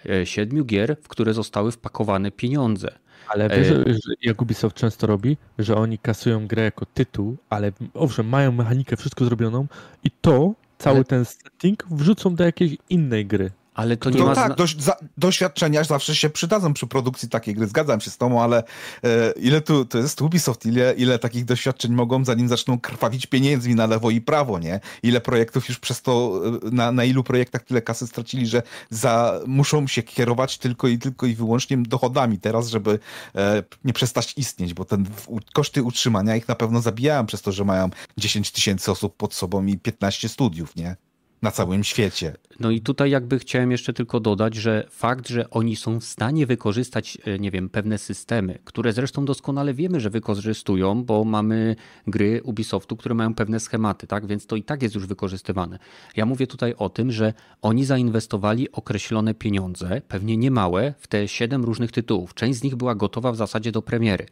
E, 0.10 0.26
siedmiu 0.26 0.66
gier, 0.66 0.98
w 1.02 1.08
które 1.08 1.34
zostały 1.34 1.72
wpakowane 1.72 2.32
pieniądze. 2.32 2.88
Ale 3.28 3.50
wiesz, 3.50 3.72
e... 3.72 3.94
że 3.94 4.14
jak 4.22 4.42
Ubisoft 4.42 4.76
często 4.76 5.08
robi, 5.08 5.38
że 5.60 5.76
oni 5.76 5.98
kasują 5.98 6.48
grę 6.48 6.64
jako 6.64 6.86
tytuł, 6.86 7.38
ale 7.50 7.72
owszem, 7.94 8.30
mają 8.30 8.52
mechanikę, 8.52 8.98
wszystko 8.98 9.26
zrobioną 9.26 9.68
i 10.04 10.12
to, 10.12 10.54
cały 10.78 10.96
ale... 10.96 11.06
ten 11.06 11.26
setting 11.26 11.86
wrzucą 11.92 12.36
do 12.36 12.44
jakiejś 12.44 12.78
innej 12.90 13.26
gry. 13.26 13.52
Ale 13.74 13.98
to 13.98 14.10
nie 14.10 14.20
no 14.20 14.26
ma... 14.26 14.36
tak, 14.36 14.58
za, 14.78 14.96
doświadczenia 15.18 15.84
zawsze 15.84 16.16
się 16.16 16.30
przydadzą 16.30 16.74
przy 16.74 16.88
produkcji 16.88 17.30
takiej 17.30 17.56
gry, 17.56 17.68
zgadzam 17.68 18.02
się 18.02 18.12
z 18.12 18.18
tobą, 18.18 18.44
ale 18.44 18.64
e, 19.04 19.34
ile 19.40 19.62
tu 19.62 19.86
to 19.86 19.98
jest 19.98 20.22
Ubisoft, 20.22 20.66
ile, 20.66 20.94
ile 20.94 21.20
takich 21.20 21.46
doświadczeń 21.46 21.94
mogą, 21.94 22.26
zanim 22.26 22.48
zaczną 22.48 22.80
krwawić 22.80 23.26
pieniędzmi 23.26 23.76
na 23.76 23.88
lewo 23.88 24.12
i 24.12 24.22
prawo, 24.22 24.60
nie? 24.60 24.80
Ile 25.04 25.22
projektów 25.22 25.70
już 25.70 25.80
przez 25.80 26.02
to, 26.02 26.42
e, 26.46 26.70
na, 26.72 26.92
na 26.92 27.04
ilu 27.04 27.24
projektach 27.24 27.64
tyle 27.64 27.82
kasy 27.82 28.08
stracili, 28.08 28.48
że 28.48 28.64
za, 28.90 29.40
muszą 29.48 29.88
się 29.88 30.04
kierować 30.04 30.58
tylko 30.58 30.88
i 30.88 31.00
tylko 31.00 31.26
i 31.26 31.36
wyłącznie 31.36 31.78
dochodami 31.78 32.40
teraz, 32.40 32.70
żeby 32.70 33.00
e, 33.36 33.64
nie 33.84 33.94
przestać 33.94 34.34
istnieć, 34.38 34.74
bo 34.74 34.86
ten 34.86 35.06
koszty 35.54 35.84
utrzymania 35.84 36.36
ich 36.36 36.48
na 36.48 36.56
pewno 36.56 36.82
zabijają 36.82 37.26
przez 37.26 37.42
to, 37.42 37.52
że 37.52 37.66
mają 37.66 37.90
10 38.18 38.52
tysięcy 38.52 38.92
osób 38.92 39.18
pod 39.18 39.34
sobą 39.34 39.66
i 39.66 39.78
15 39.78 40.30
studiów, 40.30 40.76
nie? 40.76 40.96
Na 41.44 41.52
całym 41.52 41.84
świecie. 41.84 42.34
No 42.60 42.72
i 42.72 42.82
tutaj 42.82 43.12
jakby 43.12 43.40
chciałem 43.40 43.72
jeszcze 43.72 43.94
tylko 43.94 44.20
dodać, 44.20 44.56
że 44.56 44.88
fakt, 44.90 45.28
że 45.28 45.50
oni 45.50 45.76
są 45.76 46.00
w 46.00 46.04
stanie 46.04 46.46
wykorzystać, 46.46 47.18
e, 47.26 47.40
nie 47.40 47.52
wiem, 47.52 47.70
pewne 47.70 47.98
systemy, 47.98 48.60
które 48.64 48.94
zresztą 48.94 49.26
doskonale 49.26 49.74
wiemy, 49.74 50.00
że 50.00 50.10
wykorzystują, 50.10 51.04
bo 51.04 51.24
mamy 51.24 51.76
gry 52.08 52.42
Ubisoftu, 52.44 52.96
które 52.96 53.16
mają 53.16 53.34
pewne 53.34 53.60
schematy, 53.60 54.08
tak? 54.08 54.26
Więc 54.26 54.46
to 54.46 54.56
i 54.56 54.64
tak 54.64 54.84
jest 54.84 54.96
już 54.96 55.08
wykorzystywane. 55.08 55.80
Ja 56.16 56.26
mówię 56.26 56.48
tutaj 56.48 56.74
o 56.78 56.90
tym, 56.90 57.12
że 57.12 57.34
oni 57.62 57.86
zainwestowali 57.86 58.72
określone 58.72 59.34
pieniądze, 59.34 60.02
pewnie 60.08 60.38
niemałe, 60.38 60.94
w 61.00 61.08
te 61.08 61.28
siedem 61.28 61.64
różnych 61.64 61.92
tytułów. 61.92 62.34
Część 62.34 62.60
z 62.60 62.64
nich 62.64 62.76
była 62.76 62.96
gotowa 62.96 63.32
w 63.32 63.36
zasadzie 63.36 63.72
do 63.72 63.82
premiery. 63.82 64.26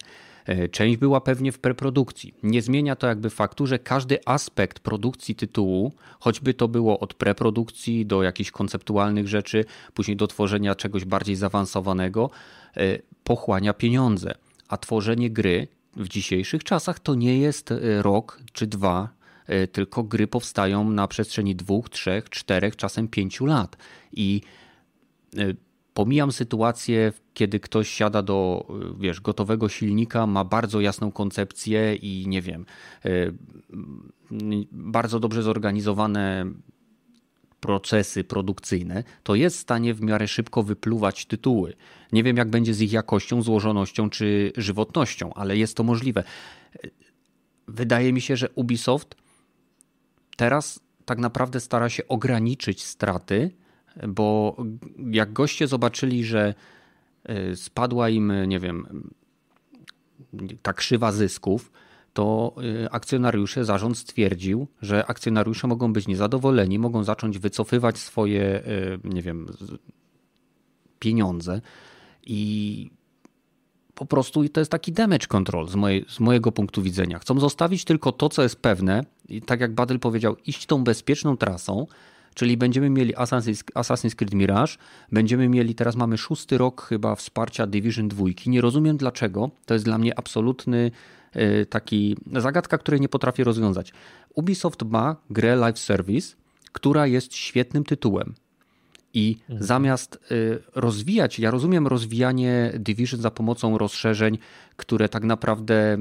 E, 0.45 0.69
część 0.69 0.97
była 0.97 1.21
pewnie 1.21 1.51
w 1.51 1.59
preprodukcji. 1.59 2.33
Nie 2.43 2.61
zmienia 2.61 2.95
to 2.95 3.07
jakby 3.07 3.29
faktu, 3.29 3.67
że 3.67 3.79
każdy 3.79 4.19
aspekt 4.25 4.79
produkcji 4.79 5.35
tytułu, 5.35 5.93
choćby 6.19 6.53
to 6.53 6.67
było 6.67 6.99
od 6.99 7.13
preprodukcji 7.13 8.05
do 8.05 8.23
jakichś 8.23 8.51
konceptualnych 8.51 9.27
rzeczy, 9.27 9.65
później 9.93 10.17
do 10.17 10.27
tworzenia 10.27 10.75
czegoś 10.75 11.05
bardziej 11.05 11.35
zaawansowanego, 11.35 12.29
e, 12.77 12.99
pochłania 13.23 13.73
pieniądze. 13.73 14.33
A 14.67 14.77
tworzenie 14.77 15.29
gry 15.29 15.67
w 15.95 16.07
dzisiejszych 16.07 16.63
czasach 16.63 16.99
to 16.99 17.15
nie 17.15 17.39
jest 17.39 17.71
e, 17.71 18.01
rok 18.01 18.39
czy 18.53 18.67
dwa, 18.67 19.09
tylko 19.71 20.03
gry 20.03 20.27
powstają 20.27 20.89
na 20.89 21.07
przestrzeni 21.07 21.55
dwóch, 21.55 21.89
trzech, 21.89 22.29
czterech, 22.29 22.75
czasem 22.75 23.07
pięciu 23.07 23.45
lat. 23.45 23.77
I 24.11 24.41
Pomijam 25.93 26.31
sytuację, 26.31 27.13
kiedy 27.33 27.59
ktoś 27.59 27.89
siada 27.89 28.21
do 28.21 28.67
wiesz, 28.99 29.21
gotowego 29.21 29.69
silnika, 29.69 30.27
ma 30.27 30.43
bardzo 30.43 30.81
jasną 30.81 31.11
koncepcję 31.11 31.95
i 31.95 32.27
nie 32.27 32.41
wiem, 32.41 32.65
e, 33.05 33.09
bardzo 34.71 35.19
dobrze 35.19 35.43
zorganizowane 35.43 36.45
procesy 37.59 38.23
produkcyjne, 38.23 39.03
to 39.23 39.35
jest 39.35 39.57
w 39.57 39.59
stanie 39.59 39.93
w 39.93 40.01
miarę 40.01 40.27
szybko 40.27 40.63
wypluwać 40.63 41.25
tytuły. 41.25 41.73
Nie 42.11 42.23
wiem, 42.23 42.37
jak 42.37 42.49
będzie 42.49 42.73
z 42.73 42.81
ich 42.81 42.91
jakością, 42.91 43.41
złożonością 43.41 44.09
czy 44.09 44.51
żywotnością, 44.57 45.33
ale 45.33 45.57
jest 45.57 45.77
to 45.77 45.83
możliwe. 45.83 46.23
Wydaje 47.67 48.13
mi 48.13 48.21
się, 48.21 48.37
że 48.37 48.49
Ubisoft 48.49 49.15
teraz 50.37 50.79
tak 51.05 51.19
naprawdę 51.19 51.59
stara 51.59 51.89
się 51.89 52.07
ograniczyć 52.07 52.83
straty 52.83 53.51
bo 54.07 54.57
jak 55.11 55.33
goście 55.33 55.67
zobaczyli, 55.67 56.23
że 56.23 56.53
e, 57.23 57.55
spadła 57.55 58.09
im, 58.09 58.33
nie 58.47 58.59
wiem, 58.59 59.09
ta 60.61 60.73
krzywa 60.73 61.11
zysków, 61.11 61.71
to 62.13 62.55
e, 62.83 62.93
akcjonariusze, 62.93 63.65
zarząd 63.65 63.97
stwierdził, 63.97 64.67
że 64.81 65.05
akcjonariusze 65.05 65.67
mogą 65.67 65.93
być 65.93 66.07
niezadowoleni, 66.07 66.79
mogą 66.79 67.03
zacząć 67.03 67.39
wycofywać 67.39 67.97
swoje, 67.97 68.43
e, 68.43 68.63
nie 69.03 69.21
wiem, 69.21 69.47
pieniądze 70.99 71.61
i 72.25 72.91
po 73.95 74.05
prostu 74.05 74.49
to 74.49 74.61
jest 74.61 74.71
taki 74.71 74.91
damage 74.91 75.27
control 75.27 75.67
z, 75.67 75.75
mojej, 75.75 76.05
z 76.07 76.19
mojego 76.19 76.51
punktu 76.51 76.81
widzenia. 76.81 77.19
Chcą 77.19 77.39
zostawić 77.39 77.85
tylko 77.85 78.11
to, 78.11 78.29
co 78.29 78.43
jest 78.43 78.55
pewne 78.55 79.05
i 79.29 79.41
tak 79.41 79.61
jak 79.61 79.75
Badel 79.75 79.99
powiedział, 79.99 80.35
iść 80.45 80.65
tą 80.65 80.83
bezpieczną 80.83 81.37
trasą, 81.37 81.87
Czyli 82.33 82.57
będziemy 82.57 82.89
mieli 82.89 83.15
Assassin's 83.15 84.15
Creed 84.15 84.33
Mirage, 84.33 84.73
będziemy 85.11 85.49
mieli, 85.49 85.75
teraz 85.75 85.95
mamy 85.95 86.17
szósty 86.17 86.57
rok 86.57 86.81
chyba 86.81 87.15
wsparcia 87.15 87.67
Division 87.67 88.07
2. 88.07 88.25
Nie 88.45 88.61
rozumiem 88.61 88.97
dlaczego, 88.97 89.49
to 89.65 89.73
jest 89.73 89.85
dla 89.85 89.97
mnie 89.97 90.19
absolutny 90.19 90.91
e, 91.33 91.65
taki 91.65 92.17
zagadka, 92.35 92.77
której 92.77 93.01
nie 93.01 93.09
potrafię 93.09 93.43
rozwiązać. 93.43 93.93
Ubisoft 94.35 94.83
ma 94.83 95.15
grę 95.29 95.55
live 95.55 95.79
service, 95.79 96.35
która 96.71 97.07
jest 97.07 97.35
świetnym 97.35 97.83
tytułem. 97.83 98.33
I 99.13 99.37
mhm. 99.41 99.63
zamiast 99.67 100.15
e, 100.15 100.35
rozwijać, 100.75 101.39
ja 101.39 101.51
rozumiem 101.51 101.87
rozwijanie 101.87 102.71
Division 102.79 103.21
za 103.21 103.31
pomocą 103.31 103.77
rozszerzeń, 103.77 104.37
które 104.75 105.09
tak 105.09 105.23
naprawdę 105.23 105.97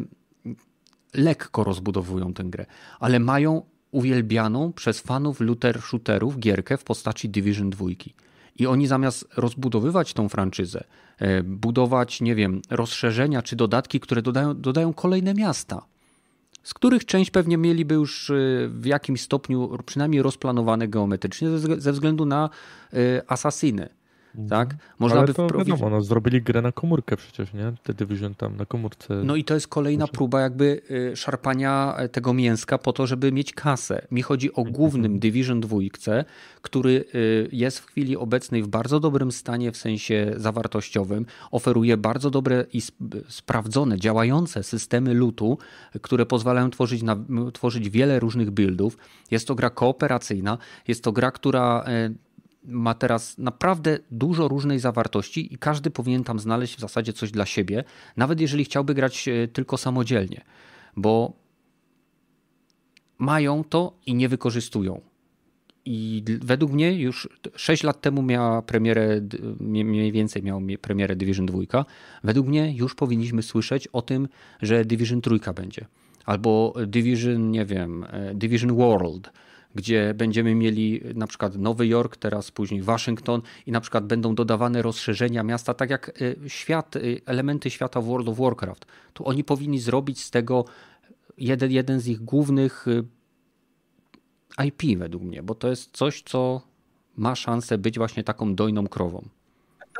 lekko 1.14 1.64
rozbudowują 1.64 2.34
tę 2.34 2.44
grę, 2.44 2.66
ale 3.00 3.20
mają 3.20 3.62
uwielbianą 3.90 4.72
przez 4.72 5.00
fanów 5.00 5.40
looter 5.40 5.82
shooterów 5.82 6.38
gierkę 6.38 6.76
w 6.76 6.84
postaci 6.84 7.28
Division 7.28 7.70
2. 7.70 7.86
I 8.56 8.66
oni 8.66 8.86
zamiast 8.86 9.28
rozbudowywać 9.36 10.12
tą 10.12 10.28
franczyzę, 10.28 10.84
e, 11.18 11.42
budować, 11.42 12.20
nie 12.20 12.34
wiem, 12.34 12.62
rozszerzenia 12.70 13.42
czy 13.42 13.56
dodatki, 13.56 14.00
które 14.00 14.22
dodają, 14.22 14.60
dodają 14.60 14.92
kolejne 14.92 15.34
miasta, 15.34 15.82
z 16.62 16.74
których 16.74 17.04
część 17.04 17.30
pewnie 17.30 17.58
mieliby 17.58 17.94
już 17.94 18.30
e, 18.30 18.34
w 18.68 18.86
jakimś 18.86 19.20
stopniu 19.20 19.78
przynajmniej 19.86 20.22
rozplanowane 20.22 20.88
geometrycznie 20.88 21.48
ze 21.78 21.92
względu 21.92 22.26
na 22.26 22.50
e, 22.92 22.96
asasyny 23.26 23.88
tak? 24.48 24.74
Można 24.98 25.18
Ale 25.18 25.26
by 25.26 25.34
to 25.34 25.44
wprowadzić... 25.46 25.74
wiadomo, 25.74 25.90
no, 25.90 26.02
zrobili 26.02 26.42
grę 26.42 26.62
na 26.62 26.72
komórkę 26.72 27.16
przecież, 27.16 27.52
nie? 27.52 27.72
The 27.82 27.94
Division 27.94 28.34
tam 28.34 28.56
na 28.56 28.66
komórce. 28.66 29.14
No 29.24 29.36
i 29.36 29.44
to 29.44 29.54
jest 29.54 29.68
kolejna 29.68 30.06
próba 30.06 30.40
jakby 30.40 30.82
y, 30.90 31.16
szarpania 31.16 31.94
e, 31.96 32.08
tego 32.08 32.34
mięska 32.34 32.78
po 32.78 32.92
to, 32.92 33.06
żeby 33.06 33.32
mieć 33.32 33.52
kasę. 33.52 34.06
Mi 34.10 34.22
chodzi 34.22 34.52
o 34.52 34.64
głównym 34.64 35.18
Division 35.18 35.60
2, 35.60 35.76
który 36.62 37.04
y, 37.14 37.48
jest 37.52 37.78
w 37.78 37.86
chwili 37.86 38.16
obecnej 38.16 38.62
w 38.62 38.68
bardzo 38.68 39.00
dobrym 39.00 39.32
stanie 39.32 39.72
w 39.72 39.76
sensie 39.76 40.32
zawartościowym. 40.36 41.26
Oferuje 41.50 41.96
bardzo 41.96 42.30
dobre 42.30 42.66
i 42.72 42.80
sprawdzone, 43.28 43.98
działające 43.98 44.62
systemy 44.62 45.14
lutu, 45.14 45.58
które 46.02 46.26
pozwalają 46.26 46.70
tworzyć, 46.70 47.02
na, 47.02 47.16
tworzyć 47.52 47.90
wiele 47.90 48.20
różnych 48.20 48.50
buildów. 48.50 48.96
Jest 49.30 49.48
to 49.48 49.54
gra 49.54 49.70
kooperacyjna, 49.70 50.58
jest 50.88 51.04
to 51.04 51.12
gra, 51.12 51.30
która 51.30 51.84
e, 51.86 52.10
ma 52.64 52.94
teraz 52.94 53.38
naprawdę 53.38 53.98
dużo 54.10 54.48
różnej 54.48 54.78
zawartości 54.78 55.54
i 55.54 55.58
każdy 55.58 55.90
powinien 55.90 56.24
tam 56.24 56.38
znaleźć 56.38 56.76
w 56.76 56.80
zasadzie 56.80 57.12
coś 57.12 57.30
dla 57.30 57.46
siebie, 57.46 57.84
nawet 58.16 58.40
jeżeli 58.40 58.64
chciałby 58.64 58.94
grać 58.94 59.28
e, 59.28 59.48
tylko 59.48 59.76
samodzielnie, 59.76 60.44
bo 60.96 61.32
mają 63.18 63.64
to 63.64 63.98
i 64.06 64.14
nie 64.14 64.28
wykorzystują. 64.28 65.00
I 65.84 66.24
według 66.40 66.72
mnie 66.72 67.00
już 67.00 67.28
6 67.54 67.82
lat 67.82 68.00
temu 68.00 68.22
miała 68.22 68.62
premierę, 68.62 69.20
mniej 69.60 70.12
więcej 70.12 70.42
miał 70.42 70.62
premierę 70.80 71.16
Division 71.16 71.46
2. 71.46 71.84
Według 72.24 72.46
mnie 72.46 72.74
już 72.76 72.94
powinniśmy 72.94 73.42
słyszeć 73.42 73.88
o 73.88 74.02
tym, 74.02 74.28
że 74.62 74.84
Division 74.84 75.20
3 75.20 75.52
będzie. 75.54 75.86
Albo 76.24 76.74
Division, 76.86 77.50
nie 77.50 77.66
wiem, 77.66 78.06
e, 78.10 78.34
Division 78.34 78.76
World, 78.76 79.32
gdzie 79.74 80.14
będziemy 80.14 80.54
mieli 80.54 81.00
na 81.14 81.26
przykład 81.26 81.56
Nowy 81.56 81.86
Jork, 81.86 82.16
teraz 82.16 82.50
później 82.50 82.82
Waszyngton 82.82 83.42
i 83.66 83.72
na 83.72 83.80
przykład 83.80 84.06
będą 84.06 84.34
dodawane 84.34 84.82
rozszerzenia 84.82 85.42
miasta, 85.42 85.74
tak 85.74 85.90
jak 85.90 86.22
e, 86.22 86.48
świat, 86.48 86.96
e, 86.96 87.00
elementy 87.26 87.70
świata 87.70 88.00
World 88.00 88.28
of 88.28 88.38
Warcraft. 88.38 88.86
Tu 89.12 89.28
oni 89.28 89.44
powinni 89.44 89.78
zrobić 89.78 90.24
z 90.24 90.30
tego 90.30 90.64
jeden, 91.38 91.70
jeden 91.70 92.00
z 92.00 92.08
ich 92.08 92.20
głównych 92.20 92.86
IP 94.66 94.98
według 94.98 95.22
mnie, 95.22 95.42
bo 95.42 95.54
to 95.54 95.68
jest 95.68 95.96
coś, 95.96 96.22
co 96.22 96.60
ma 97.16 97.34
szansę 97.34 97.78
być 97.78 97.98
właśnie 97.98 98.24
taką 98.24 98.54
dojną 98.54 98.88
krową. 98.88 99.28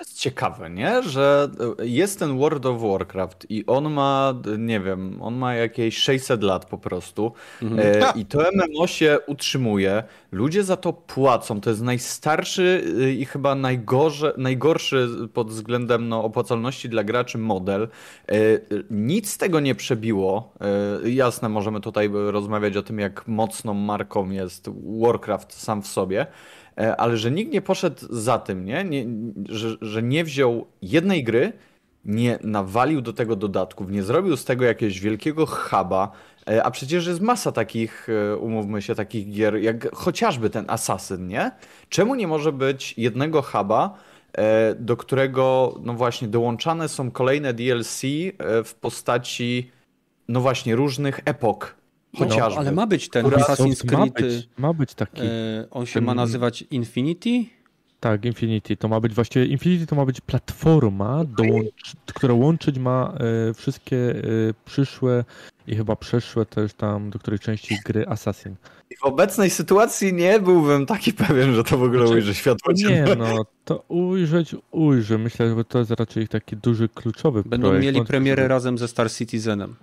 To 0.00 0.04
jest 0.04 0.18
ciekawe, 0.18 0.70
nie? 0.70 1.02
Że 1.02 1.48
jest 1.82 2.18
ten 2.18 2.38
World 2.38 2.66
of 2.66 2.82
Warcraft 2.82 3.46
i 3.50 3.66
on 3.66 3.92
ma, 3.92 4.34
nie 4.58 4.80
wiem, 4.80 5.22
on 5.22 5.34
ma 5.34 5.54
jakieś 5.54 5.98
600 5.98 6.42
lat 6.42 6.64
po 6.64 6.78
prostu 6.78 7.32
mhm. 7.62 8.02
e, 8.02 8.20
i 8.20 8.26
to 8.26 8.38
MMO 8.38 8.86
się 8.86 9.18
utrzymuje. 9.26 10.02
Ludzie 10.32 10.64
za 10.64 10.76
to 10.76 10.92
płacą. 10.92 11.60
To 11.60 11.70
jest 11.70 11.82
najstarszy 11.82 12.84
y, 13.00 13.12
i 13.12 13.24
chyba 13.24 13.54
najgorszy, 13.54 14.32
najgorszy 14.36 15.08
pod 15.34 15.48
względem 15.48 16.08
no, 16.08 16.24
opłacalności 16.24 16.88
dla 16.88 17.04
graczy 17.04 17.38
model. 17.38 17.88
E, 18.28 18.34
nic 18.90 19.30
z 19.30 19.38
tego 19.38 19.60
nie 19.60 19.74
przebiło. 19.74 20.52
E, 21.04 21.10
jasne, 21.10 21.48
możemy 21.48 21.80
tutaj 21.80 22.10
rozmawiać 22.12 22.76
o 22.76 22.82
tym, 22.82 22.98
jak 22.98 23.28
mocną 23.28 23.74
marką 23.74 24.30
jest 24.30 24.70
Warcraft 25.00 25.52
sam 25.52 25.82
w 25.82 25.86
sobie. 25.86 26.26
E, 26.78 26.96
ale 26.96 27.16
że 27.16 27.30
nikt 27.30 27.52
nie 27.52 27.62
poszedł 27.62 28.06
za 28.10 28.38
tym, 28.38 28.64
nie? 28.64 28.84
nie 28.84 29.06
że, 29.48 29.76
że 29.80 30.02
nie 30.02 30.24
wziął 30.24 30.66
jednej 30.82 31.24
gry, 31.24 31.52
nie 32.04 32.38
nawalił 32.42 33.00
do 33.00 33.12
tego 33.12 33.36
dodatków, 33.36 33.90
nie 33.90 34.02
zrobił 34.02 34.36
z 34.36 34.44
tego 34.44 34.64
jakiegoś 34.64 35.00
wielkiego 35.00 35.46
huba, 35.46 36.12
e, 36.48 36.64
a 36.64 36.70
przecież 36.70 37.06
jest 37.06 37.20
masa 37.20 37.52
takich, 37.52 38.08
e, 38.08 38.36
umówmy 38.36 38.82
się, 38.82 38.94
takich 38.94 39.30
gier, 39.30 39.56
jak 39.56 39.94
chociażby 39.94 40.50
ten 40.50 40.64
Assassin, 40.68 41.26
nie? 41.26 41.50
Czemu 41.88 42.14
nie 42.14 42.26
może 42.26 42.52
być 42.52 42.94
jednego 42.98 43.42
huba, 43.42 43.94
do 44.76 44.96
którego, 44.96 45.74
no 45.82 45.94
właśnie, 45.94 46.28
dołączane 46.28 46.88
są 46.88 47.10
kolejne 47.10 47.54
DLC 47.54 48.02
w 48.64 48.74
postaci, 48.80 49.70
no 50.28 50.40
właśnie, 50.40 50.76
różnych 50.76 51.20
epok 51.24 51.79
Chociażby. 52.18 52.54
No, 52.54 52.60
ale 52.60 52.72
ma 52.72 52.86
być 52.86 53.08
ten 53.08 53.26
Assassin's 53.26 53.86
Creed. 53.86 53.98
Ma 53.98 54.06
być, 54.06 54.48
ma 54.58 54.72
być 54.72 54.94
taki. 54.94 55.22
E, 55.22 55.66
on 55.70 55.86
się 55.86 55.94
ten... 55.94 56.04
ma 56.04 56.14
nazywać 56.14 56.62
Infinity? 56.62 57.44
Tak, 58.00 58.24
Infinity. 58.24 58.76
To 58.76 58.88
ma 58.88 59.00
być 59.00 59.14
właściwie 59.14 59.46
Infinity 59.46 59.86
to 59.86 59.96
ma 59.96 60.04
być 60.06 60.20
platforma, 60.20 61.24
dołącz, 61.24 61.92
która 62.14 62.34
łączyć 62.34 62.78
ma 62.78 63.14
e, 63.50 63.54
wszystkie 63.54 63.96
e, 63.96 64.20
przyszłe 64.64 65.24
i 65.66 65.76
chyba 65.76 65.96
przeszłe 65.96 66.46
też 66.46 66.74
tam 66.74 67.10
do 67.10 67.18
której 67.18 67.38
części 67.38 67.78
gry 67.84 68.06
Assassin. 68.06 68.56
W 68.98 69.04
obecnej 69.04 69.50
sytuacji 69.50 70.14
nie 70.14 70.40
byłbym 70.40 70.86
taki 70.86 71.12
pewien, 71.12 71.54
że 71.54 71.64
to 71.64 71.78
w 71.78 71.82
ogóle 71.82 72.00
znaczy, 72.00 72.14
ujrzy 72.14 72.34
światło 72.34 72.72
Nie, 72.72 73.04
no 73.18 73.44
to 73.64 73.84
ujrzeć 73.88 74.56
ujrzy. 74.70 75.18
Myślę, 75.18 75.54
że 75.56 75.64
to 75.64 75.78
jest 75.78 75.90
raczej 75.90 76.28
taki 76.28 76.56
duży, 76.56 76.88
kluczowy 76.88 77.42
Będą 77.42 77.68
projekt. 77.68 77.84
mieli 77.84 78.06
premierę 78.06 78.48
razem 78.48 78.78
ze 78.78 78.88
Star 78.88 79.12
Citizenem. 79.12 79.76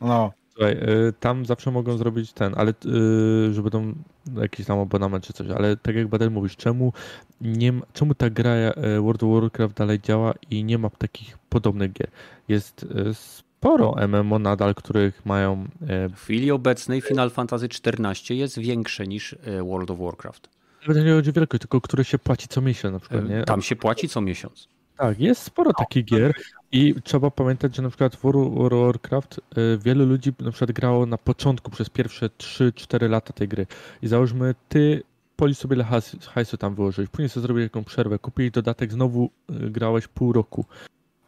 No. 0.00 0.32
Słuchaj, 0.56 0.72
y, 1.08 1.12
tam 1.20 1.46
zawsze 1.46 1.70
mogą 1.70 1.96
zrobić 1.96 2.32
ten, 2.32 2.54
ale 2.56 2.70
y, 2.70 3.54
że 3.54 3.62
będą 3.62 3.94
jakiś 4.36 4.66
tam 4.66 4.78
abonament 4.78 5.24
czy 5.24 5.32
coś, 5.32 5.48
ale 5.48 5.76
tak 5.76 5.96
jak 5.96 6.08
Badel 6.08 6.30
mówisz, 6.30 6.56
czemu, 6.56 6.92
nie 7.40 7.72
ma, 7.72 7.86
czemu 7.92 8.14
ta 8.14 8.30
gra 8.30 8.54
y, 8.54 8.72
World 9.00 9.22
of 9.22 9.42
Warcraft 9.42 9.76
dalej 9.76 10.00
działa 10.00 10.34
i 10.50 10.64
nie 10.64 10.78
ma 10.78 10.90
takich 10.90 11.38
podobnych 11.38 11.92
gier? 11.92 12.08
Jest 12.48 12.86
sporo 13.12 13.94
MMO 14.08 14.38
nadal, 14.38 14.74
których 14.74 15.26
mają... 15.26 15.68
W 16.16 16.22
chwili 16.22 16.50
obecnej 16.50 17.00
Final 17.00 17.30
Fantasy 17.30 17.66
XIV 17.66 18.36
jest 18.36 18.58
większe 18.58 19.06
niż 19.06 19.36
World 19.64 19.90
of 19.90 19.98
Warcraft. 19.98 20.48
Nawet 20.88 21.04
nie 21.04 21.12
chodzi 21.12 21.30
o 21.30 21.32
wielkość, 21.32 21.60
tylko 21.60 21.80
które 21.80 22.04
się 22.04 22.18
płaci 22.18 22.48
co 22.48 22.60
miesiąc 22.60 22.92
na 22.92 23.00
przykład, 23.00 23.28
nie? 23.28 23.44
Tam 23.44 23.62
się 23.62 23.76
płaci 23.76 24.08
co 24.08 24.20
miesiąc. 24.20 24.68
Tak, 24.96 25.20
jest 25.20 25.42
sporo 25.42 25.72
takich 25.72 26.04
gier 26.04 26.34
i 26.72 26.94
trzeba 27.04 27.30
pamiętać, 27.30 27.76
że 27.76 27.82
na 27.82 27.88
przykład 27.88 28.16
w 28.16 28.22
World 28.22 28.72
of 28.72 28.86
Warcraft 28.86 29.38
y, 29.38 29.78
wielu 29.78 30.06
ludzi 30.06 30.32
na 30.40 30.50
przykład 30.50 30.72
grało 30.72 31.06
na 31.06 31.18
początku 31.18 31.70
przez 31.70 31.90
pierwsze 31.90 32.26
3-4 32.26 33.10
lata 33.10 33.32
tej 33.32 33.48
gry 33.48 33.66
i 34.02 34.08
załóżmy 34.08 34.54
ty 34.68 35.02
policz 35.36 35.58
sobie 35.58 35.76
ile 35.76 35.84
hajsu 36.28 36.56
tam 36.56 36.74
wyłożyłeś, 36.74 37.10
później 37.10 37.28
sobie 37.28 37.42
zrobić 37.42 37.62
jakąś 37.62 37.84
przerwę, 37.84 38.18
kupiłeś 38.18 38.50
dodatek, 38.50 38.92
znowu 38.92 39.30
y, 39.50 39.70
grałeś 39.70 40.08
pół 40.08 40.32
roku 40.32 40.64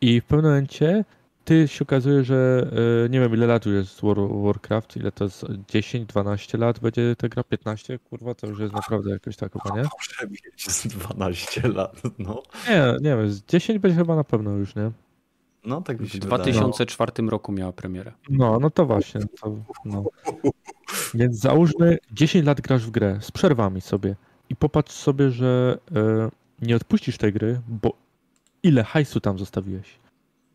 i 0.00 0.20
w 0.20 0.24
pewnym 0.24 0.50
momencie 0.50 1.04
ty 1.48 1.68
się 1.68 1.82
okazuje, 1.82 2.24
że 2.24 2.70
e, 3.06 3.08
nie 3.08 3.20
wiem 3.20 3.34
ile 3.34 3.46
lat 3.46 3.66
już 3.66 3.74
jest 3.74 4.00
Warcraft, 4.44 4.96
ile 4.96 5.12
to 5.12 5.24
jest 5.24 5.46
10, 5.68 6.06
12 6.06 6.58
lat 6.58 6.78
będzie 6.78 7.16
ta 7.16 7.28
gra, 7.28 7.44
15, 7.44 7.98
kurwa, 7.98 8.34
to 8.34 8.46
już 8.46 8.60
jest 8.60 8.74
naprawdę 8.74 9.10
jakoś 9.10 9.36
tak 9.36 9.52
chyba, 9.52 9.76
nie? 9.76 9.82
Może 9.82 10.30
mieć 10.30 10.70
z 10.72 10.86
12 10.86 11.68
lat, 11.68 12.02
no. 12.18 12.42
Nie, 12.68 12.96
nie 13.00 13.16
wiem, 13.16 13.30
z 13.30 13.42
10 13.44 13.78
będzie 13.78 13.98
chyba 13.98 14.16
na 14.16 14.24
pewno 14.24 14.50
już, 14.50 14.76
nie? 14.76 14.90
No 15.68 15.80
tak 15.80 16.02
W 16.02 16.18
2004 16.18 17.12
wydaje. 17.12 17.30
roku 17.30 17.52
miała 17.52 17.72
premierę. 17.72 18.12
No, 18.30 18.58
no 18.60 18.70
to 18.70 18.86
właśnie. 18.86 19.20
To, 19.40 19.56
no. 19.84 20.04
Więc 21.14 21.36
załóżmy 21.36 21.98
10 22.12 22.46
lat 22.46 22.60
grasz 22.60 22.86
w 22.86 22.90
grę 22.90 23.18
z 23.20 23.30
przerwami 23.30 23.80
sobie 23.80 24.16
i 24.48 24.56
popatrz 24.56 24.92
sobie, 24.94 25.30
że 25.30 25.78
e, 25.96 26.30
nie 26.66 26.76
odpuścisz 26.76 27.18
tej 27.18 27.32
gry, 27.32 27.60
bo 27.68 27.92
ile 28.62 28.84
hajsu 28.84 29.20
tam 29.20 29.38
zostawiłeś? 29.38 29.86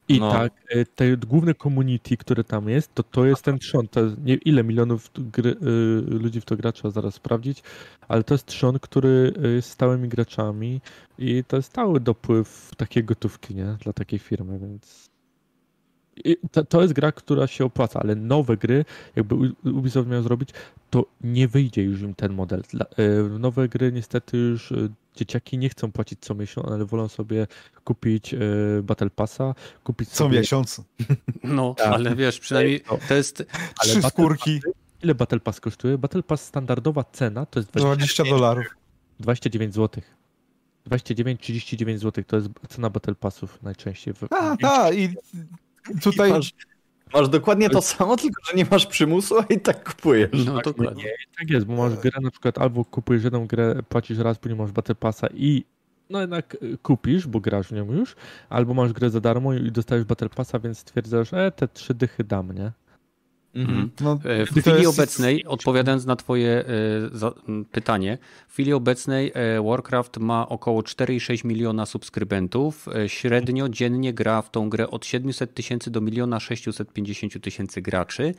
I 0.07 0.19
no. 0.19 0.31
tak, 0.31 0.53
e, 0.69 0.85
te 0.85 1.17
główne 1.17 1.53
community, 1.55 2.17
które 2.17 2.43
tam 2.43 2.69
jest, 2.69 2.95
to 2.95 3.03
to 3.03 3.25
jest 3.25 3.41
ten 3.41 3.59
trzon. 3.59 3.87
To 3.87 3.99
jest, 4.03 4.23
nie, 4.23 4.35
ile 4.35 4.63
milionów 4.63 5.09
gry, 5.15 5.49
y, 5.51 5.55
ludzi 6.05 6.41
w 6.41 6.45
to 6.45 6.57
gra, 6.57 6.71
trzeba 6.71 6.91
zaraz 6.91 7.13
sprawdzić, 7.13 7.63
ale 8.07 8.23
to 8.23 8.33
jest 8.33 8.45
trzon, 8.45 8.79
który 8.79 9.33
e, 9.43 9.47
jest 9.47 9.69
stałymi 9.69 10.09
graczami 10.09 10.81
i 11.17 11.43
to 11.47 11.55
jest 11.55 11.69
stały 11.69 11.99
dopływ 11.99 12.71
takiej 12.77 13.03
gotówki, 13.03 13.55
nie? 13.55 13.77
Dla 13.83 13.93
takiej 13.93 14.19
firmy, 14.19 14.59
więc 14.59 15.13
to, 16.51 16.65
to, 16.65 16.81
jest 16.81 16.93
gra, 16.93 17.11
która 17.11 17.47
się 17.47 17.65
opłaca, 17.65 17.99
ale 17.99 18.15
nowe 18.15 18.57
gry, 18.57 18.85
jakby 19.15 19.35
Ubisoft 19.63 20.09
miał 20.09 20.21
zrobić, 20.21 20.49
to 20.89 21.05
nie 21.21 21.47
wyjdzie 21.47 21.83
już 21.83 22.01
im 22.01 22.15
ten 22.15 22.33
model. 22.33 22.63
Nowe 23.39 23.69
gry 23.69 23.91
niestety 23.91 24.37
już 24.37 24.73
dzieciaki 25.15 25.57
nie 25.57 25.69
chcą 25.69 25.91
płacić 25.91 26.19
co 26.21 26.35
miesiąc, 26.35 26.67
ale 26.67 26.85
wolą 26.85 27.07
sobie 27.07 27.47
kupić 27.83 28.33
e, 28.33 28.37
Battle 28.83 29.09
Passa, 29.09 29.55
kupić 29.83 30.09
Co 30.09 30.15
sobie... 30.15 30.39
miesiąc. 30.39 30.81
No, 31.43 31.73
tak. 31.73 31.87
ale 31.87 32.15
wiesz, 32.15 32.39
przynajmniej 32.39 32.83
to 33.07 33.13
jest... 33.13 33.45
Trzy 33.81 34.01
skórki. 34.01 34.61
Pass, 34.65 34.73
ile 35.03 35.15
Battle 35.15 35.39
Pass 35.39 35.59
kosztuje? 35.59 35.97
Battle 35.97 36.23
Pass 36.23 36.45
standardowa 36.45 37.03
cena 37.03 37.45
to 37.45 37.59
jest 37.59 37.71
20 37.71 38.23
dolarów. 38.23 38.65
29 39.19 39.73
zł. 39.73 40.03
29-39 40.89 41.97
zł 41.97 42.23
to 42.27 42.35
jest 42.35 42.49
cena 42.69 42.89
Battle 42.89 43.15
Passów 43.15 43.63
najczęściej. 43.63 44.13
A, 44.29 44.57
tak, 44.57 44.95
i 44.95 45.09
tutaj... 46.01 46.29
I 46.29 46.33
masz, 46.33 46.53
masz, 47.13 47.29
dokładnie 47.29 47.69
to 47.69 47.81
samo, 47.81 48.17
tylko 48.17 48.41
że 48.45 48.57
nie 48.57 48.65
masz 48.71 48.85
przymusu, 48.85 49.39
a 49.39 49.43
i 49.53 49.59
tak 49.59 49.93
kupujesz. 49.95 50.45
No 50.45 50.55
tak, 50.55 50.63
dokładnie. 50.63 51.03
Nie, 51.03 51.11
tak 51.37 51.49
jest, 51.49 51.65
bo 51.65 51.75
masz 51.75 51.95
grę 51.95 52.21
na 52.21 52.31
przykład 52.31 52.57
albo 52.57 52.85
kupujesz 52.85 53.23
jedną 53.23 53.47
grę, 53.47 53.75
płacisz 53.89 54.17
raz, 54.17 54.37
później 54.37 54.59
masz 54.59 54.71
Battle 54.71 54.95
Passa 54.95 55.27
i 55.33 55.65
no 56.09 56.21
jednak 56.21 56.57
y, 56.63 56.77
kupisz, 56.77 57.27
bo 57.27 57.39
grasz 57.39 57.67
w 57.67 57.71
nią 57.71 57.93
już, 57.93 58.15
albo 58.49 58.73
masz 58.73 58.93
grę 58.93 59.09
za 59.09 59.19
darmo 59.19 59.53
i 59.53 59.71
dostajesz 59.71 60.05
Battle 60.05 60.29
Passa, 60.29 60.59
więc 60.59 60.79
stwierdzasz, 60.79 61.33
e, 61.33 61.51
te 61.51 61.67
trzy 61.67 61.93
dychy 61.93 62.23
dam, 62.23 62.51
nie? 62.51 62.71
Mhm. 63.55 63.89
No, 64.01 64.19
e, 64.23 64.45
w 64.45 64.49
chwili 64.49 64.77
jest... 64.77 64.99
obecnej, 64.99 65.45
odpowiadając 65.45 66.05
na 66.05 66.15
Twoje 66.15 66.49
e, 66.49 67.63
pytanie, 67.71 68.17
w 68.47 68.53
chwili 68.53 68.73
obecnej 68.73 69.31
e, 69.33 69.61
Warcraft 69.61 70.17
ma 70.17 70.49
około 70.49 70.81
4,6 70.81 71.45
miliona 71.45 71.85
subskrybentów. 71.85 72.85
Średnio 73.07 73.69
dziennie 73.69 74.13
gra 74.13 74.41
w 74.41 74.51
tą 74.51 74.69
grę 74.69 74.89
od 74.89 75.05
700 75.05 75.53
tysięcy 75.53 75.91
do 75.91 76.01
1 76.11 76.39
650 76.39 77.41
tysięcy 77.43 77.81
graczy. 77.81 78.33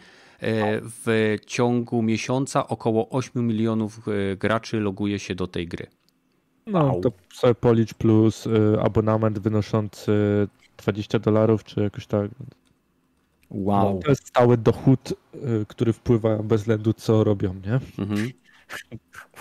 W 1.04 1.36
ciągu 1.46 2.02
miesiąca 2.02 2.68
około 2.68 3.08
8 3.10 3.46
milionów 3.46 4.00
graczy 4.38 4.80
loguje 4.80 5.18
się 5.18 5.34
do 5.34 5.46
tej 5.46 5.68
gry. 5.68 5.86
No, 6.66 6.84
wow. 6.84 7.00
to 7.00 7.12
sobie 7.32 7.54
policz 7.54 7.94
plus 7.94 8.48
abonament 8.82 9.38
wynoszący 9.38 10.12
20 10.76 11.18
dolarów, 11.18 11.64
czy 11.64 11.80
jakoś 11.80 12.06
tak. 12.06 12.30
Wow. 13.50 13.94
No, 13.94 14.00
to 14.02 14.10
jest 14.10 14.28
stały 14.28 14.56
dochód, 14.56 15.14
y, 15.34 15.66
który 15.68 15.92
wpływa 15.92 16.42
bez 16.42 16.60
względu 16.60 16.92
co 16.92 17.24
robią, 17.24 17.54
nie? 17.54 18.04
Mhm. 18.04 18.30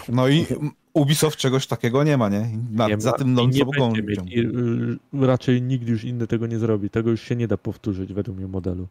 No 0.09 0.27
i 0.27 0.45
Ubisoft 0.93 1.38
czegoś 1.38 1.67
takiego 1.67 2.03
nie 2.03 2.17
ma, 2.17 2.30
nie? 2.30 2.49
Na, 2.71 2.88
nie 2.88 3.01
za 3.01 3.11
ma, 3.11 3.17
tym 3.17 3.34
non 3.34 3.51
mogą 3.65 3.93
I, 4.25 4.39
y, 4.39 5.27
raczej 5.27 5.61
nikt 5.61 5.88
już 5.88 6.03
inny 6.03 6.27
tego 6.27 6.47
nie 6.47 6.59
zrobi. 6.59 6.89
Tego 6.89 7.09
już 7.09 7.21
się 7.21 7.35
nie 7.35 7.47
da 7.47 7.57
powtórzyć 7.57 8.13
według 8.13 8.38
mnie 8.38 8.47
modelu. 8.47 8.88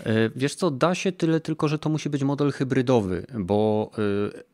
E, 0.00 0.30
wiesz 0.36 0.54
co, 0.54 0.70
da 0.70 0.94
się 0.94 1.12
tyle 1.12 1.40
tylko, 1.40 1.68
że 1.68 1.78
to 1.78 1.90
musi 1.90 2.10
być 2.10 2.22
model 2.22 2.52
hybrydowy, 2.52 3.26
bo 3.38 3.90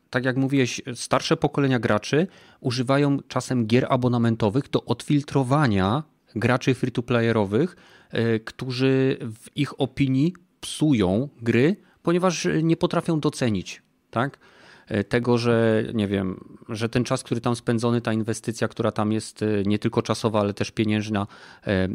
tak 0.09 0.25
jak 0.25 0.37
mówiłeś, 0.37 0.81
starsze 0.95 1.37
pokolenia 1.37 1.79
graczy 1.79 2.27
używają 2.59 3.17
czasem 3.27 3.65
gier 3.65 3.85
abonamentowych 3.89 4.69
do 4.69 4.85
odfiltrowania 4.85 6.03
graczy 6.35 6.73
free-to-playerowych, 6.73 7.75
e, 8.09 8.39
którzy 8.39 9.17
w 9.21 9.57
ich 9.57 9.81
opinii 9.81 10.33
psują 10.61 11.29
gry, 11.41 11.75
ponieważ 12.03 12.47
nie 12.63 12.77
potrafią 12.77 13.19
docenić, 13.19 13.81
tak? 14.11 14.39
E, 14.87 15.03
tego, 15.03 15.37
że 15.37 15.83
nie 15.93 16.07
wiem, 16.07 16.43
że 16.69 16.89
ten 16.89 17.03
czas, 17.03 17.23
który 17.23 17.41
tam 17.41 17.55
spędzony, 17.55 18.01
ta 18.01 18.13
inwestycja, 18.13 18.67
która 18.67 18.91
tam 18.91 19.11
jest 19.11 19.41
e, 19.41 19.63
nie 19.65 19.79
tylko 19.79 20.01
czasowa, 20.01 20.39
ale 20.39 20.53
też 20.53 20.71
pieniężna, 20.71 21.27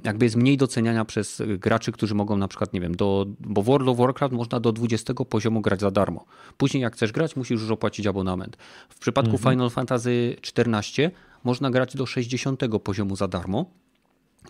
jakby 0.04 0.26
jest 0.26 0.36
mniej 0.36 0.56
doceniania 0.56 1.04
przez 1.04 1.42
graczy, 1.58 1.92
którzy 1.92 2.14
mogą 2.14 2.36
na 2.36 2.48
przykład, 2.48 2.72
nie 2.72 2.80
wiem, 2.80 2.94
do, 2.94 3.26
bo 3.40 3.62
w 3.62 3.64
World 3.64 3.88
of 3.88 3.96
Warcraft 3.96 4.34
można 4.34 4.60
do 4.60 4.72
20 4.72 5.14
poziomu 5.14 5.60
grać 5.60 5.80
za 5.80 5.90
darmo. 5.90 6.24
Później 6.56 6.82
jak 6.82 6.94
chcesz 6.94 7.12
grać, 7.12 7.36
musisz 7.36 7.60
już 7.60 7.70
opłacić 7.70 8.06
abonament. 8.06 8.56
W 8.88 8.98
przypadku 8.98 9.32
mhm. 9.32 9.54
Final 9.54 9.70
Fantasy 9.70 10.36
XIV 10.56 11.10
można 11.44 11.70
grać 11.70 11.96
do 11.96 12.06
60 12.06 12.60
poziomu 12.84 13.16
za 13.16 13.28
darmo 13.28 13.83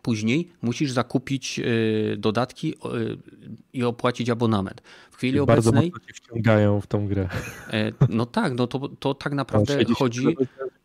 Później 0.02 0.52
musisz 0.62 0.90
zakupić 0.90 1.58
y, 1.58 2.16
dodatki 2.18 2.74
i 3.72 3.84
opłacić 3.84 4.30
abonament. 4.30 4.82
W 5.10 5.16
chwili 5.16 5.32
Czyli 5.32 5.40
obecnej. 5.40 5.72
Bardzo 5.72 5.82
mocno 5.82 6.14
wciągają 6.14 6.80
w 6.80 6.86
tą 6.86 7.08
grę. 7.08 7.28
E, 7.70 7.92
no 8.08 8.26
tak, 8.26 8.54
no 8.54 8.66
to, 8.66 8.88
to 8.88 9.14
tak 9.14 9.32
naprawdę 9.32 9.84
chodzi. 9.84 10.36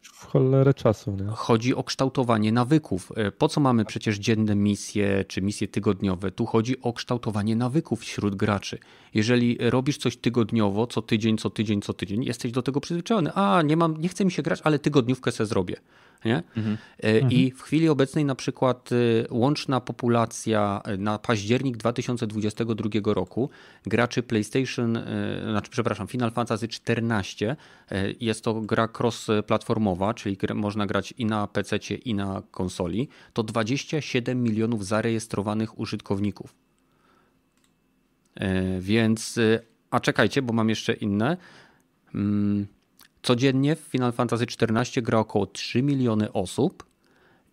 W 0.02 0.26
cholerę 0.26 0.74
czasu. 0.74 1.12
Nie? 1.12 1.26
Chodzi 1.28 1.76
o 1.76 1.84
kształtowanie 1.84 2.52
nawyków. 2.52 3.12
E, 3.16 3.32
po 3.32 3.48
co 3.48 3.62
mamy 3.62 3.86
przecież 3.86 4.18
dzienne 4.18 4.56
misje 4.56 5.26
czy 5.28 5.42
misje 5.42 5.68
tygodniowe? 5.68 6.32
Tu 6.32 6.46
chodzi 6.46 6.82
o 6.82 6.94
kształtowanie 6.94 7.56
nawyków 7.56 8.00
wśród 8.00 8.36
graczy. 8.36 8.78
Jeżeli 9.14 9.58
robisz 9.60 9.98
coś 9.98 10.18
tygodniowo, 10.18 10.88
co 10.88 11.02
tydzień, 11.02 11.38
co 11.38 11.50
tydzień, 11.50 11.82
co 11.82 11.94
tydzień, 11.94 12.24
jesteś 12.24 12.52
do 12.52 12.62
tego 12.62 12.82
przyzwyczajony. 12.82 13.34
A, 13.34 13.62
nie 13.62 13.78
mam, 13.78 13.98
nie 13.98 14.10
chce 14.10 14.26
mi 14.26 14.32
się 14.32 14.42
grać, 14.42 14.62
ale 14.64 14.80
tygodniówkę 14.80 15.32
se 15.32 15.46
zrobię. 15.46 15.76
Nie? 16.26 16.44
Mhm. 16.58 16.78
E, 17.04 17.20
I 17.20 17.24
mhm. 17.24 17.52
w 17.52 17.62
chwili 17.62 17.90
obecnej 17.90 18.26
na 18.26 18.36
przykład 18.36 18.90
e, 18.92 18.96
łączna 19.30 19.82
populacja 19.82 20.82
e, 20.86 20.98
na 20.98 21.20
październik 21.20 21.78
2022 21.78 23.14
roku 23.14 23.50
graczy 23.84 24.24
PlayStation, 24.24 25.00
znaczy 25.50 25.72
przepraszam, 25.72 26.08
Final 26.08 26.32
Fantasy 26.32 26.68
XIV 26.88 27.56
jest 28.20 28.44
to 28.44 28.62
gra 28.62 28.88
cross-platformowa, 28.88 30.14
czyli 30.14 30.38
można 30.56 30.86
grać 30.86 31.14
i 31.18 31.26
na 31.26 31.48
PC 31.48 31.78
i 32.06 32.14
na 32.14 32.42
konsoli, 32.52 33.10
to 33.34 33.44
27 33.44 34.44
milionów 34.44 34.86
zarejestrowanych 34.86 35.80
użytkowników. 35.80 36.56
Więc, 38.80 39.40
a 39.92 40.00
czekajcie, 40.00 40.42
bo 40.42 40.54
mam 40.54 40.70
jeszcze 40.70 40.94
inne. 40.94 41.38
Codziennie 43.22 43.76
w 43.76 43.80
Final 43.80 44.12
Fantasy 44.12 44.44
XIV 44.44 45.04
gra 45.04 45.20
około 45.20 45.46
3 45.46 45.84
miliony 45.84 46.34
osób 46.34 46.86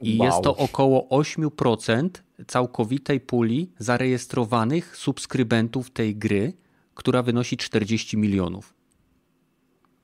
i 0.01 0.19
wow. 0.19 0.27
jest 0.27 0.43
to 0.43 0.57
około 0.57 1.09
8% 1.09 2.09
całkowitej 2.47 3.21
puli 3.21 3.73
zarejestrowanych 3.79 4.97
subskrybentów 4.97 5.91
tej 5.91 6.17
gry, 6.17 6.53
która 6.95 7.23
wynosi 7.23 7.57
40 7.57 8.17
milionów. 8.17 8.75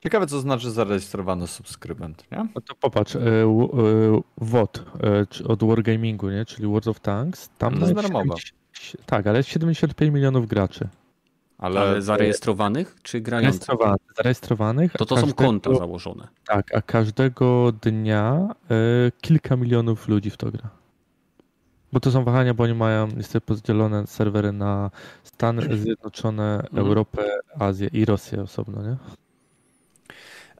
Ciekawe, 0.03 0.27
co 0.27 0.39
znaczy 0.39 0.71
zarejestrowany 0.71 1.47
subskrybent, 1.47 2.31
nie? 2.31 2.47
No 2.55 2.61
to 2.61 2.75
popatrz, 2.75 3.15
e, 3.15 3.19
e, 3.19 4.21
WOT 4.37 4.85
e, 5.43 5.47
od 5.47 5.63
Wargamingu, 5.63 6.29
nie? 6.29 6.45
czyli 6.45 6.67
World 6.67 6.87
of 6.87 6.99
Tanks, 6.99 7.49
tam 7.57 7.73
to 7.73 7.79
jest 7.79 7.93
darmowe. 7.93 8.35
Tak, 9.05 9.27
ale 9.27 9.37
jest 9.37 9.49
75 9.49 10.13
milionów 10.13 10.47
graczy. 10.47 10.89
Ale, 11.57 11.81
Ale 11.81 12.01
zarejestrowanych 12.01 12.95
czy 13.03 13.21
grających? 13.21 13.61
Zarejestrowanych. 13.61 14.01
zarejestrowanych 14.17 14.91
to 14.91 15.05
to 15.05 15.15
każdego, 15.15 15.37
są 15.43 15.45
konta 15.47 15.75
założone. 15.75 16.27
Tak, 16.45 16.75
a 16.75 16.81
każdego 16.81 17.71
dnia 17.81 18.47
y, 19.07 19.11
kilka 19.21 19.55
milionów 19.55 20.07
ludzi 20.07 20.29
w 20.29 20.37
to 20.37 20.51
gra. 20.51 20.69
Bo 21.93 21.99
to 21.99 22.11
są 22.11 22.23
wahania, 22.23 22.53
bo 22.53 22.63
oni 22.63 22.73
mają 22.73 23.07
niestety 23.07 23.45
podzielone 23.45 24.07
serwery 24.07 24.51
na 24.51 24.91
Stany 25.23 25.77
Zjednoczone, 25.77 26.55
mhm. 26.55 26.77
Europę, 26.77 27.23
Azję 27.59 27.89
i 27.93 28.05
Rosję 28.05 28.41
osobno, 28.41 28.83
nie? 28.83 28.97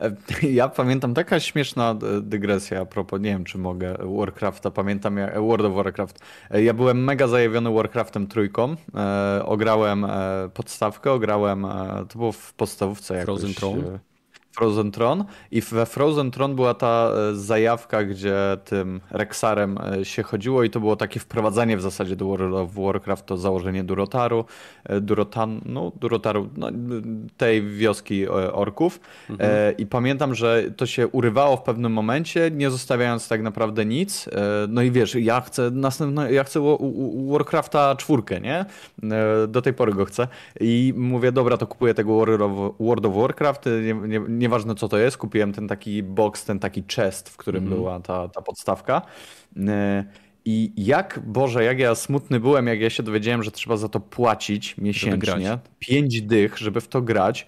E, 0.04 0.16
ja 0.60 0.70
pamiętam 0.70 1.14
taka 1.14 1.40
śmieszna 1.40 1.92
e, 1.92 2.22
dygresja 2.22 2.82
a 2.82 2.86
propos, 2.86 3.22
nie 3.22 3.30
wiem 3.30 3.44
czy 3.44 3.58
mogę, 3.58 3.96
Warcrafta, 4.18 4.72
pamiętam 4.72 5.18
jak, 5.18 5.42
World 5.42 5.66
of 5.66 5.74
Warcraft. 5.74 6.20
E, 6.52 6.64
ja 6.64 6.74
byłem 6.74 7.04
mega 7.04 7.28
zajawiony 7.28 7.72
Warcraftem 7.72 8.28
trójką, 8.28 8.76
ograłem 9.46 10.06
podstawkę, 10.54 11.12
ograłem, 11.12 11.68
to 12.10 12.18
było 12.18 12.32
w 12.32 12.54
podstawówce 12.54 13.14
jakoś. 13.14 13.26
Frozen 13.26 13.54
Throne? 13.54 14.00
Frozen 14.56 14.92
Throne 14.92 15.26
i 15.52 15.62
we 15.62 15.86
Frozen 15.86 16.32
Throne 16.32 16.56
była 16.56 16.74
ta 16.74 17.12
e, 17.32 17.36
zajawka, 17.36 18.04
gdzie 18.04 18.36
tym 18.66 19.02
Rexarem 19.12 19.78
e, 19.78 20.06
się 20.06 20.24
chodziło 20.24 20.64
i 20.64 20.70
to 20.70 20.80
było 20.80 20.96
takie 20.96 21.20
wprowadzenie 21.20 21.78
w 21.78 21.82
zasadzie 21.82 22.16
do 22.16 22.26
World 22.26 22.56
of 22.56 22.74
Warcraft, 22.74 23.26
to 23.26 23.38
założenie 23.38 23.84
Durotaru, 23.84 24.46
e, 24.84 25.02
Durotan, 25.02 25.62
no, 25.66 25.92
Durotaru, 25.96 26.50
no, 26.58 26.68
tej 27.38 27.62
wioski 27.62 28.28
orków 28.54 29.00
mhm. 29.30 29.78
i 29.78 29.86
pamiętam, 29.86 30.36
że 30.36 30.64
to 30.78 30.86
się 30.86 31.08
urywało 31.08 31.58
w 31.58 31.64
pewnym 31.64 31.94
momencie, 31.94 32.52
nie 32.52 32.72
zostawiając 32.72 33.28
tak 33.28 33.42
naprawdę 33.42 33.86
nic, 33.86 34.30
no 34.70 34.82
i 34.82 34.92
wiesz, 34.92 35.16
ja 35.16 35.42
chcę 35.42 35.72
następno, 35.72 36.30
ja 36.30 36.44
chcę 36.44 36.78
Warcrafta 37.28 37.96
czwórkę, 37.96 38.42
nie? 38.42 38.66
Do 39.48 39.62
tej 39.62 39.74
pory 39.74 39.94
go 39.94 40.06
chcę 40.06 40.28
i 40.60 40.94
mówię, 40.98 41.32
dobra, 41.32 41.58
to 41.58 41.68
kupuję 41.68 41.94
tego 41.94 42.18
World 42.80 43.06
of 43.06 43.16
Warcraft, 43.16 43.66
nie, 44.08 44.22
nie 44.30 44.43
nieważne 44.44 44.76
co 44.76 44.90
to 44.90 44.98
jest, 44.98 45.18
kupiłem 45.18 45.54
ten 45.54 45.68
taki 45.68 46.04
box, 46.04 46.46
ten 46.46 46.60
taki 46.60 46.84
chest, 46.96 47.30
w 47.30 47.38
którym 47.38 47.64
mm. 47.64 47.76
była 47.76 48.00
ta, 48.00 48.28
ta 48.28 48.42
podstawka. 48.42 49.02
E, 49.68 50.04
I 50.46 50.74
jak, 50.78 51.20
Boże, 51.26 51.64
jak 51.64 51.80
ja 51.80 51.96
smutny 51.96 52.40
byłem, 52.40 52.68
jak 52.68 52.80
ja 52.80 52.90
się 52.90 53.04
dowiedziałem, 53.04 53.44
że 53.44 53.52
trzeba 53.52 53.78
za 53.78 53.90
to 53.90 54.00
płacić 54.00 54.78
miesięcznie, 54.78 55.58
pięć 55.80 56.22
dych, 56.22 56.58
żeby 56.58 56.82
w 56.82 56.88
to 56.88 57.02
grać. 57.02 57.48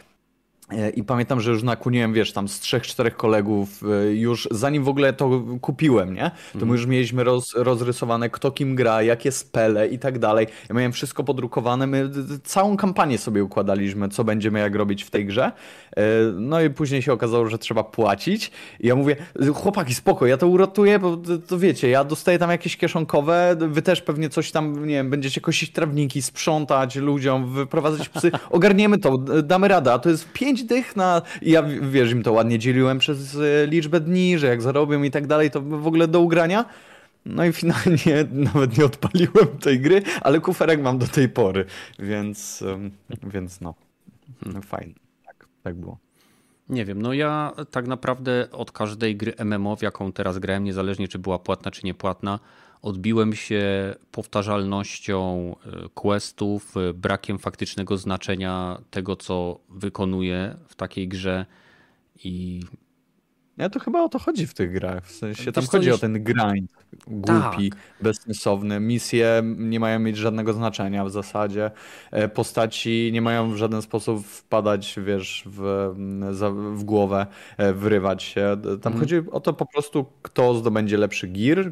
E, 0.71 0.89
I 0.89 1.03
pamiętam, 1.03 1.41
że 1.41 1.51
już 1.51 1.63
nakuniłem, 1.63 2.13
wiesz, 2.13 2.33
tam 2.33 2.47
z 2.47 2.59
trzech, 2.59 2.83
czterech 2.87 3.15
kolegów, 3.15 3.83
e, 3.83 4.15
już 4.15 4.47
zanim 4.51 4.83
w 4.83 4.89
ogóle 4.89 5.13
to 5.13 5.43
kupiłem, 5.61 6.13
nie? 6.13 6.31
To 6.51 6.57
mm. 6.57 6.69
my 6.69 6.75
już 6.75 6.85
mieliśmy 6.85 7.23
roz, 7.23 7.53
rozrysowane, 7.55 8.29
kto 8.29 8.51
kim 8.51 8.75
gra, 8.75 9.01
jakie 9.01 9.31
spele 9.31 9.87
i 9.87 9.99
tak 9.99 10.19
dalej. 10.19 10.47
Ja 10.69 10.75
miałem 10.75 10.91
wszystko 10.91 11.23
podrukowane, 11.23 11.87
my 11.87 12.09
całą 12.43 12.77
kampanię 12.77 13.17
sobie 13.17 13.43
układaliśmy, 13.43 14.09
co 14.09 14.23
będziemy 14.23 14.59
jak 14.59 14.75
robić 14.75 15.03
w 15.03 15.09
tej 15.09 15.25
grze. 15.25 15.51
E, 15.97 16.03
no 16.35 16.61
i 16.61 16.69
później 16.69 17.01
się 17.01 17.13
okazało, 17.13 17.49
że 17.49 17.57
trzeba 17.57 17.83
płacić. 17.83 18.51
I 18.79 18.87
ja 18.87 18.95
mówię, 18.95 19.15
chłopaki, 19.55 19.95
spoko, 19.95 20.25
ja 20.25 20.37
to 20.37 20.47
uratuję, 20.47 20.99
bo 20.99 21.17
to 21.47 21.59
wiecie, 21.59 21.89
ja 21.89 22.03
dostaję 22.03 22.39
tam 22.39 22.51
jakieś 22.51 22.77
kieszonkowe, 22.77 23.55
wy 23.59 23.81
też 23.81 24.01
pewnie 24.01 24.29
coś 24.29 24.51
tam, 24.51 24.85
nie 24.85 24.93
wiem, 24.93 25.09
będziecie 25.09 25.41
kosić 25.41 25.71
trawniki, 25.71 26.21
sprzątać 26.21 26.95
ludziom, 26.95 27.53
wyprowadzać 27.53 28.09
psy. 28.09 28.31
Ogarniemy 28.49 28.97
to, 28.97 29.17
damy 29.43 29.67
radę, 29.67 29.93
a 29.93 29.99
to 29.99 30.09
jest 30.09 30.33
pięć 30.33 30.54
pięć 30.55 30.63
dych 30.63 30.95
na... 30.95 31.21
I 31.41 31.51
ja, 31.51 31.63
wiesz, 31.81 32.11
im 32.11 32.23
to 32.23 32.33
ładnie 32.33 32.59
dzieliłem 32.59 32.99
przez 32.99 33.35
e, 33.35 33.67
liczbę 33.67 33.99
dni, 33.99 34.39
że 34.39 34.47
jak 34.47 34.61
zarobią 34.61 35.03
i 35.03 35.11
tak 35.11 35.27
dalej, 35.27 35.51
to 35.51 35.61
w 35.61 35.87
ogóle 35.87 36.07
do 36.07 36.19
ugrania. 36.19 36.65
No 37.25 37.45
i 37.45 37.53
finalnie 37.53 38.27
nawet 38.53 38.77
nie 38.77 38.85
odpaliłem 38.85 39.47
tej 39.61 39.79
gry, 39.79 40.01
ale 40.21 40.39
kuferek 40.39 40.81
mam 40.81 40.97
do 40.97 41.07
tej 41.07 41.29
pory, 41.29 41.65
więc, 41.99 42.63
więc 43.23 43.61
no, 43.61 43.73
no 44.45 44.61
fajnie, 44.61 44.93
tak, 45.25 45.47
tak 45.63 45.75
było. 45.75 45.97
Nie 46.69 46.85
wiem, 46.85 47.01
no 47.01 47.13
ja 47.13 47.53
tak 47.71 47.87
naprawdę 47.87 48.47
od 48.51 48.71
każdej 48.71 49.15
gry 49.15 49.33
MMO, 49.45 49.75
w 49.75 49.81
jaką 49.81 50.11
teraz 50.11 50.39
grałem, 50.39 50.63
niezależnie 50.63 51.07
czy 51.07 51.19
była 51.19 51.39
płatna, 51.39 51.71
czy 51.71 51.85
niepłatna, 51.85 52.39
odbiłem 52.85 53.33
się 53.33 53.95
powtarzalnością 54.11 55.55
e, 55.65 55.89
questów, 55.93 56.77
e, 56.77 56.93
brakiem 56.93 57.39
faktycznego 57.39 57.97
znaczenia 57.97 58.81
tego, 58.91 59.15
co 59.15 59.59
wykonuję 59.69 60.55
w 60.67 60.75
takiej 60.75 61.07
grze 61.07 61.45
i 62.23 62.61
ja 63.57 63.69
to 63.69 63.79
chyba 63.79 64.03
o 64.03 64.09
to 64.09 64.19
chodzi 64.19 64.47
w 64.47 64.53
tych 64.53 64.71
grach. 64.71 65.05
W 65.05 65.11
sensie 65.11 65.51
tam 65.51 65.65
chodzi 65.65 65.91
o 65.91 65.97
ten 65.97 66.23
grind 66.23 66.71
głupi, 67.07 67.69
tak. 67.69 67.79
bezsensowny. 68.01 68.79
Misje 68.79 69.41
nie 69.43 69.79
mają 69.79 69.99
mieć 69.99 70.17
żadnego 70.17 70.53
znaczenia 70.53 71.05
w 71.05 71.11
zasadzie. 71.11 71.71
E, 72.11 72.29
postaci 72.29 73.09
nie 73.13 73.21
mają 73.21 73.51
w 73.51 73.55
żaden 73.55 73.81
sposób 73.81 74.25
wpadać, 74.25 74.99
wiesz, 75.05 75.43
w, 75.45 75.89
w 76.75 76.83
głowę, 76.83 77.27
wrywać 77.73 78.23
się. 78.23 78.57
Tam 78.63 78.93
mhm. 78.93 78.99
chodzi 78.99 79.15
o 79.31 79.39
to 79.39 79.53
po 79.53 79.65
prostu, 79.65 80.05
kto 80.21 80.55
zdobędzie 80.55 80.97
lepszy 80.97 81.27
gear, 81.27 81.71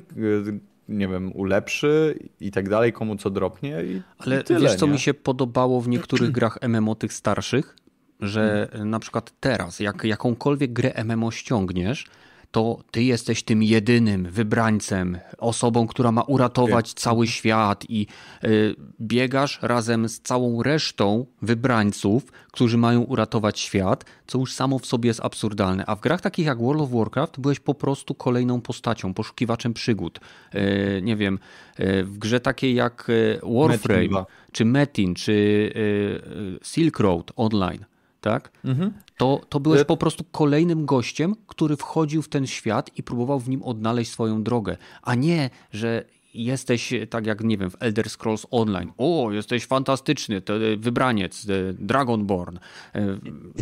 nie 0.97 1.07
wiem, 1.07 1.31
ulepszy 1.35 2.19
i 2.39 2.51
tak 2.51 2.69
dalej, 2.69 2.93
komu 2.93 3.15
co 3.15 3.29
dropnie. 3.29 3.83
I, 3.83 4.01
Ale 4.17 4.41
i 4.41 4.43
tyle, 4.43 4.59
wiesz, 4.59 4.75
co 4.75 4.85
nie? 4.85 4.91
mi 4.91 4.99
się 4.99 5.13
podobało 5.13 5.81
w 5.81 5.87
niektórych 5.87 6.31
grach 6.37 6.59
MMO 6.67 6.95
tych 6.95 7.13
starszych? 7.13 7.75
Że 8.19 8.67
hmm. 8.71 8.89
na 8.89 8.99
przykład 8.99 9.33
teraz, 9.39 9.79
jak 9.79 10.03
jakąkolwiek 10.03 10.73
grę 10.73 11.03
MMO 11.03 11.31
ściągniesz, 11.31 12.05
to 12.53 12.79
ty 12.91 13.03
jesteś 13.03 13.43
tym 13.43 13.63
jedynym 13.63 14.29
wybrańcem, 14.29 15.17
osobą, 15.37 15.87
która 15.87 16.11
ma 16.11 16.21
uratować 16.21 16.93
cały 16.93 17.27
świat 17.27 17.85
i 17.89 18.07
y, 18.43 18.75
biegasz 19.01 19.59
razem 19.61 20.09
z 20.09 20.19
całą 20.19 20.63
resztą 20.63 21.25
wybrańców, 21.41 22.31
którzy 22.51 22.77
mają 22.77 23.01
uratować 23.01 23.59
świat, 23.59 24.05
co 24.27 24.39
już 24.39 24.53
samo 24.53 24.79
w 24.79 24.85
sobie 24.85 25.07
jest 25.07 25.19
absurdalne. 25.19 25.85
A 25.85 25.95
w 25.95 26.01
grach 26.01 26.21
takich 26.21 26.45
jak 26.45 26.61
World 26.61 26.81
of 26.81 26.91
Warcraft 26.91 27.39
byłeś 27.39 27.59
po 27.59 27.73
prostu 27.73 28.15
kolejną 28.15 28.61
postacią, 28.61 29.13
poszukiwaczem 29.13 29.73
przygód. 29.73 30.19
Y, 30.55 31.01
nie 31.03 31.15
wiem, 31.15 31.39
y, 31.79 32.03
w 32.03 32.17
grze 32.17 32.39
takiej 32.39 32.75
jak 32.75 33.07
Warframe, 33.43 34.01
Metin 34.01 34.25
czy 34.51 34.65
Metin, 34.65 35.15
czy 35.15 35.73
Silk 36.63 36.99
Road 36.99 37.31
Online, 37.35 37.85
tak? 38.23 38.51
Mhm 38.65 38.93
to, 39.17 39.41
to 39.49 39.59
byłeś 39.59 39.81
e, 39.81 39.85
po 39.85 39.97
prostu 39.97 40.23
kolejnym 40.31 40.85
gościem, 40.85 41.35
który 41.47 41.77
wchodził 41.77 42.21
w 42.21 42.29
ten 42.29 42.47
świat 42.47 42.89
i 42.97 43.03
próbował 43.03 43.39
w 43.39 43.49
nim 43.49 43.63
odnaleźć 43.63 44.11
swoją 44.11 44.43
drogę, 44.43 44.77
a 45.01 45.15
nie, 45.15 45.49
że 45.71 46.05
jesteś 46.33 46.93
tak 47.09 47.25
jak, 47.25 47.43
nie 47.43 47.57
wiem, 47.57 47.71
w 47.71 47.75
Elder 47.79 48.09
Scrolls 48.09 48.45
Online. 48.51 48.91
O, 48.97 49.31
jesteś 49.31 49.65
fantastyczny, 49.65 50.41
to 50.41 50.55
e, 50.57 50.77
wybraniec, 50.77 51.47
e, 51.49 51.73
Dragonborn, 51.73 52.57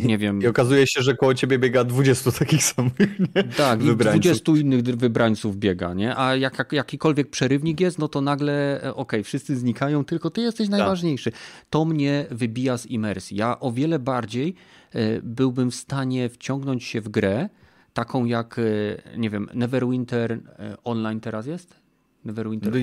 nie 0.03 0.17
wiem. 0.17 0.41
I 0.41 0.47
okazuje 0.47 0.87
się, 0.87 1.01
że 1.01 1.15
koło 1.15 1.33
ciebie 1.33 1.59
biega 1.59 1.83
20 1.83 2.31
takich 2.31 2.63
samych, 2.63 3.19
nie? 3.19 3.43
Tak, 3.43 3.79
wybrańców. 3.79 4.21
20 4.21 4.51
innych 4.51 4.81
wybrańców 4.83 5.57
biega, 5.57 5.93
nie? 5.93 6.17
A 6.17 6.35
jak, 6.35 6.57
jak 6.57 6.73
jakikolwiek 6.73 7.29
przerywnik 7.29 7.79
jest, 7.79 7.99
no 7.99 8.07
to 8.07 8.21
nagle, 8.21 8.79
okej, 8.81 8.91
okay, 8.91 9.23
wszyscy 9.23 9.57
znikają, 9.57 10.05
tylko 10.05 10.29
ty 10.29 10.41
jesteś 10.41 10.69
tak. 10.69 10.79
najważniejszy. 10.79 11.31
To 11.69 11.85
mnie 11.85 12.25
wybija 12.31 12.77
z 12.77 12.85
imersji. 12.85 13.37
Ja 13.37 13.59
o 13.59 13.71
wiele 13.71 13.99
bardziej 13.99 14.55
E, 14.93 15.21
byłbym 15.21 15.71
w 15.71 15.75
stanie 15.75 16.29
wciągnąć 16.29 16.83
się 16.83 17.01
w 17.01 17.09
grę, 17.09 17.49
taką 17.93 18.25
jak, 18.25 18.59
e, 18.59 19.17
nie 19.17 19.29
wiem, 19.29 19.49
Neverwinter 19.53 20.31
e, 20.31 20.39
Online 20.83 21.19
teraz 21.19 21.45
jest? 21.45 21.80
Neverwinter 22.25 22.73
no 22.73 22.79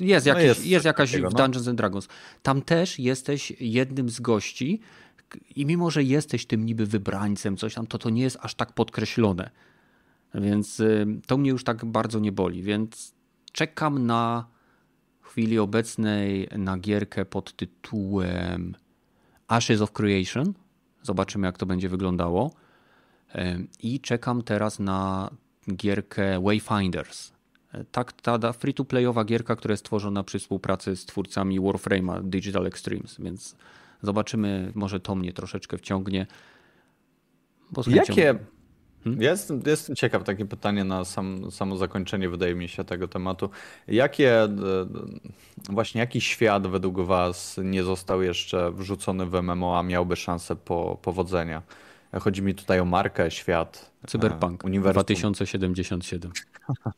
jest, 0.00 0.26
jakieś, 0.26 0.42
no 0.42 0.48
jest, 0.48 0.66
jest 0.66 0.84
jakaś 0.84 1.10
takiego, 1.10 1.30
w 1.30 1.32
no. 1.32 1.38
Dungeons 1.38 1.68
and 1.68 1.78
Dragons. 1.78 2.08
Tam 2.42 2.62
też 2.62 2.98
jesteś 2.98 3.52
jednym 3.60 4.08
z 4.08 4.20
gości 4.20 4.80
i 5.56 5.66
mimo, 5.66 5.90
że 5.90 6.02
jesteś 6.02 6.46
tym 6.46 6.66
niby 6.66 6.86
wybrańcem, 6.86 7.56
coś 7.56 7.74
tam, 7.74 7.86
to 7.86 7.98
to 7.98 8.10
nie 8.10 8.22
jest 8.22 8.38
aż 8.40 8.54
tak 8.54 8.72
podkreślone. 8.72 9.50
Więc 10.34 10.82
to 11.26 11.36
mnie 11.36 11.50
już 11.50 11.64
tak 11.64 11.84
bardzo 11.84 12.18
nie 12.18 12.32
boli, 12.32 12.62
więc 12.62 13.14
czekam 13.52 14.06
na 14.06 14.46
w 15.20 15.28
chwili 15.28 15.58
obecnej 15.58 16.48
na 16.58 16.78
gierkę 16.78 17.24
pod 17.24 17.56
tytułem 17.56 18.74
Ashes 19.48 19.80
of 19.80 19.92
Creation 19.92 20.54
Zobaczymy, 21.04 21.46
jak 21.46 21.58
to 21.58 21.66
będzie 21.66 21.88
wyglądało. 21.88 22.50
I 23.82 24.00
czekam 24.00 24.42
teraz 24.42 24.78
na 24.78 25.30
gierkę 25.76 26.42
Wayfinders. 26.42 27.32
Tak, 27.92 28.12
ta 28.12 28.52
free-to-playowa 28.52 29.24
gierka, 29.24 29.56
która 29.56 29.72
jest 29.72 29.84
tworzona 29.84 30.24
przy 30.24 30.38
współpracy 30.38 30.96
z 30.96 31.06
twórcami 31.06 31.60
Warframe'a 31.60 32.22
Digital 32.22 32.66
Extremes, 32.66 33.16
więc 33.18 33.56
zobaczymy, 34.02 34.72
może 34.74 35.00
to 35.00 35.14
mnie 35.14 35.32
troszeczkę 35.32 35.78
wciągnie. 35.78 36.26
Jakie, 37.86 38.38
Hmm? 39.04 39.22
Jestem, 39.22 39.62
jestem 39.66 39.96
ciekaw, 39.96 40.24
takie 40.24 40.44
pytanie 40.44 40.84
na 40.84 41.04
sam, 41.04 41.50
samo 41.50 41.76
zakończenie, 41.76 42.28
wydaje 42.28 42.54
mi 42.54 42.68
się, 42.68 42.84
tego 42.84 43.08
tematu. 43.08 43.50
Jakie, 43.88 44.42
e, 44.42 44.48
właśnie 45.70 46.00
jaki 46.00 46.20
świat 46.20 46.66
według 46.66 47.00
Was 47.00 47.60
nie 47.64 47.82
został 47.82 48.22
jeszcze 48.22 48.72
wrzucony 48.72 49.26
w 49.26 49.42
MMO, 49.42 49.78
a 49.78 49.82
miałby 49.82 50.16
szansę 50.16 50.56
po, 50.56 50.98
powodzenia? 51.02 51.62
Chodzi 52.20 52.42
mi 52.42 52.54
tutaj 52.54 52.80
o 52.80 52.84
markę, 52.84 53.30
świat. 53.30 53.90
E, 54.04 54.06
Cyberpunk 54.06 54.64
uniwersum. 54.64 54.92
2077. 54.92 56.32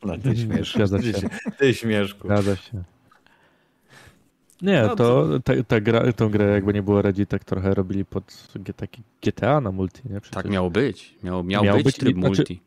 Ale 0.01 0.19
ty 0.19 0.37
śmieszku. 0.37 0.79
Ty, 0.79 1.51
ty 1.57 1.73
śmieszku. 1.73 2.27
Zgadza 2.27 2.55
się. 2.55 2.83
Nie, 4.61 4.81
no, 4.81 4.95
to 4.95 5.27
ta, 5.43 5.53
ta 5.67 5.81
gra, 5.81 6.13
tą 6.13 6.29
grę 6.29 6.45
jakby 6.45 6.73
nie 6.73 6.83
było 6.83 7.01
Reddit, 7.01 7.29
tak 7.29 7.43
trochę 7.43 7.73
robili 7.73 8.05
pod 8.05 8.47
taki 8.75 9.01
GTA 9.21 9.61
na 9.61 9.71
multi, 9.71 10.01
nie? 10.09 10.21
Przecież 10.21 10.43
tak 10.43 10.51
miało 10.51 10.69
być. 10.69 11.15
Miało, 11.23 11.43
miał, 11.43 11.63
miał 11.63 11.75
być, 11.75 11.85
być 11.85 11.95
tryb 11.95 12.17
znaczy, 12.17 12.27
multi. 12.27 12.61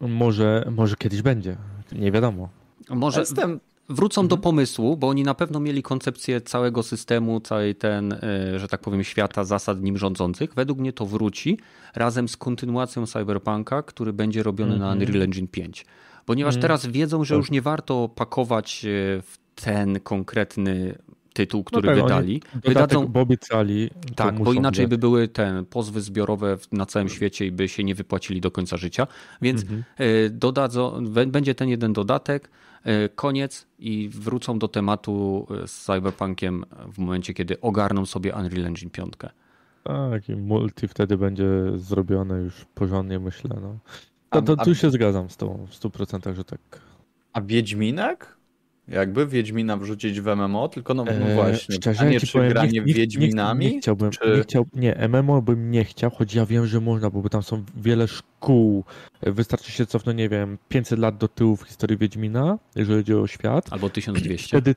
Może, 0.00 0.68
może 0.70 0.96
kiedyś 0.96 1.22
będzie. 1.22 1.56
Nie 1.92 2.12
wiadomo. 2.12 2.48
Może 2.90 3.20
Jestem... 3.20 3.60
wrócą 3.88 4.20
mhm. 4.20 4.28
do 4.28 4.36
pomysłu, 4.36 4.96
bo 4.96 5.08
oni 5.08 5.22
na 5.22 5.34
pewno 5.34 5.60
mieli 5.60 5.82
koncepcję 5.82 6.40
całego 6.40 6.82
systemu, 6.82 7.40
całej 7.40 7.74
ten, 7.74 8.12
e, 8.12 8.58
że 8.58 8.68
tak 8.68 8.80
powiem, 8.80 9.04
świata, 9.04 9.44
zasad 9.44 9.82
nim 9.82 9.98
rządzących. 9.98 10.54
Według 10.54 10.78
mnie 10.78 10.92
to 10.92 11.06
wróci 11.06 11.58
razem 11.94 12.28
z 12.28 12.36
kontynuacją 12.36 13.06
Cyberpunka, 13.06 13.82
który 13.82 14.12
będzie 14.12 14.42
robiony 14.42 14.78
na 14.78 14.92
mhm. 14.92 14.98
Unreal 14.98 15.22
Engine 15.22 15.48
5. 15.48 15.86
Ponieważ 16.26 16.54
mhm. 16.54 16.62
teraz 16.62 16.86
wiedzą, 16.86 17.24
że 17.24 17.34
tak. 17.34 17.38
już 17.38 17.50
nie 17.50 17.62
warto 17.62 18.08
pakować 18.08 18.84
e, 18.84 18.88
w 19.22 19.38
ten 19.54 20.00
konkretny 20.00 20.98
tytuł, 21.34 21.60
no 21.60 21.64
który 21.64 21.88
no 21.88 21.94
tak, 21.94 22.04
wydali. 22.04 22.42
Wydadzą 22.64 23.06
bo 23.06 23.20
obiecali. 23.20 23.90
Tak, 24.16 24.42
bo 24.42 24.52
inaczej 24.52 24.88
by 24.88 24.98
były 24.98 25.28
ten 25.28 25.64
pozwy 25.64 26.00
zbiorowe 26.00 26.56
na 26.72 26.86
całym 26.86 27.08
świecie 27.08 27.46
i 27.46 27.52
by 27.52 27.68
się 27.68 27.84
nie 27.84 27.94
wypłacili 27.94 28.40
do 28.40 28.50
końca 28.50 28.76
życia. 28.76 29.06
Więc 29.42 29.62
mhm. 29.62 29.84
E, 29.96 30.30
dodadzą, 30.30 31.04
będzie 31.26 31.54
ten 31.54 31.68
jeden 31.68 31.92
dodatek, 31.92 32.50
e, 32.84 33.08
koniec 33.08 33.66
i 33.78 34.08
wrócą 34.08 34.58
do 34.58 34.68
tematu 34.68 35.46
e, 35.64 35.68
z 35.68 35.84
Cyberpunkiem 35.84 36.64
w 36.92 36.98
momencie, 36.98 37.34
kiedy 37.34 37.60
ogarną 37.60 38.06
sobie 38.06 38.34
Unreal 38.34 38.66
Engine 38.66 38.90
5. 38.90 39.12
Tak, 39.82 40.28
i 40.28 40.36
multi 40.36 40.88
wtedy 40.88 41.16
będzie 41.16 41.48
zrobione 41.76 42.40
już 42.40 42.64
porządnie, 42.74 43.18
myślę. 43.18 43.56
No. 43.62 43.78
To, 44.30 44.42
to, 44.42 44.64
tu 44.64 44.74
się 44.74 44.90
zgadzam 44.90 45.30
z 45.30 45.36
tą 45.36 45.66
w 45.70 45.70
100%, 45.70 46.34
że 46.34 46.44
tak. 46.44 46.60
A 47.32 47.40
Wiedźminek? 47.40 48.36
Jakby 48.88 49.26
Wiedźmina 49.26 49.76
wrzucić 49.76 50.20
w 50.20 50.26
MMO, 50.26 50.68
tylko 50.68 50.94
no, 50.94 51.04
no 51.04 51.34
właśnie, 51.34 51.74
szczerze, 51.74 52.00
a 52.00 52.04
nie 52.04 52.20
czy 52.20 52.32
powiem, 52.32 52.48
granie 52.48 52.82
nie, 52.86 52.94
Wiedźminami? 52.94 53.66
Nie, 53.66 53.72
nie 53.72 53.80
chciałbym, 53.80 54.10
czy... 54.10 54.36
nie, 54.36 54.42
chciał, 54.42 54.66
nie, 54.74 55.08
MMO 55.08 55.42
bym 55.42 55.70
nie 55.70 55.84
chciał, 55.84 56.10
choć 56.10 56.34
ja 56.34 56.46
wiem, 56.46 56.66
że 56.66 56.80
można, 56.80 57.10
bo 57.10 57.28
tam 57.28 57.42
są 57.42 57.64
wiele 57.76 58.08
szkół. 58.08 58.84
Wystarczy 59.22 59.72
się 59.72 59.86
cofnąć, 59.86 60.18
nie 60.18 60.28
wiem, 60.28 60.58
500 60.68 60.98
lat 60.98 61.16
do 61.16 61.28
tyłu 61.28 61.56
w 61.56 61.62
historii 61.62 61.98
Wiedźmina, 61.98 62.58
jeżeli 62.76 62.98
chodzi 62.98 63.14
o 63.14 63.26
świat. 63.26 63.72
Albo 63.72 63.90
1200. 63.90 64.48
Wtedy 64.48 64.74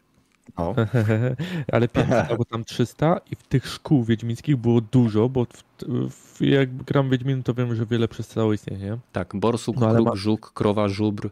no. 0.58 0.76
Ale 1.74 1.88
500 1.88 2.14
albo 2.30 2.46
tam 2.46 2.64
300 2.64 3.20
i 3.32 3.36
w 3.36 3.44
tych 3.44 3.68
szkół 3.68 4.04
wiedźmińskich 4.04 4.58
było 4.58 4.82
dużo, 4.82 5.30
bo 5.30 5.46
w, 5.46 5.64
w, 6.10 6.42
jak 6.42 6.76
gram 6.76 7.10
Wiedźmin, 7.10 7.44
to 7.44 7.54
wiem, 7.54 7.76
że 7.76 7.86
wiele 7.86 8.08
przestało 8.08 8.54
istnieć, 8.54 8.82
nie? 8.82 8.98
Tak, 9.12 9.36
borsuk, 9.36 9.78
no, 9.78 9.94
kruk, 9.94 10.08
ma... 10.08 10.16
żuk, 10.16 10.52
krowa, 10.54 10.90
żubr. 10.90 11.30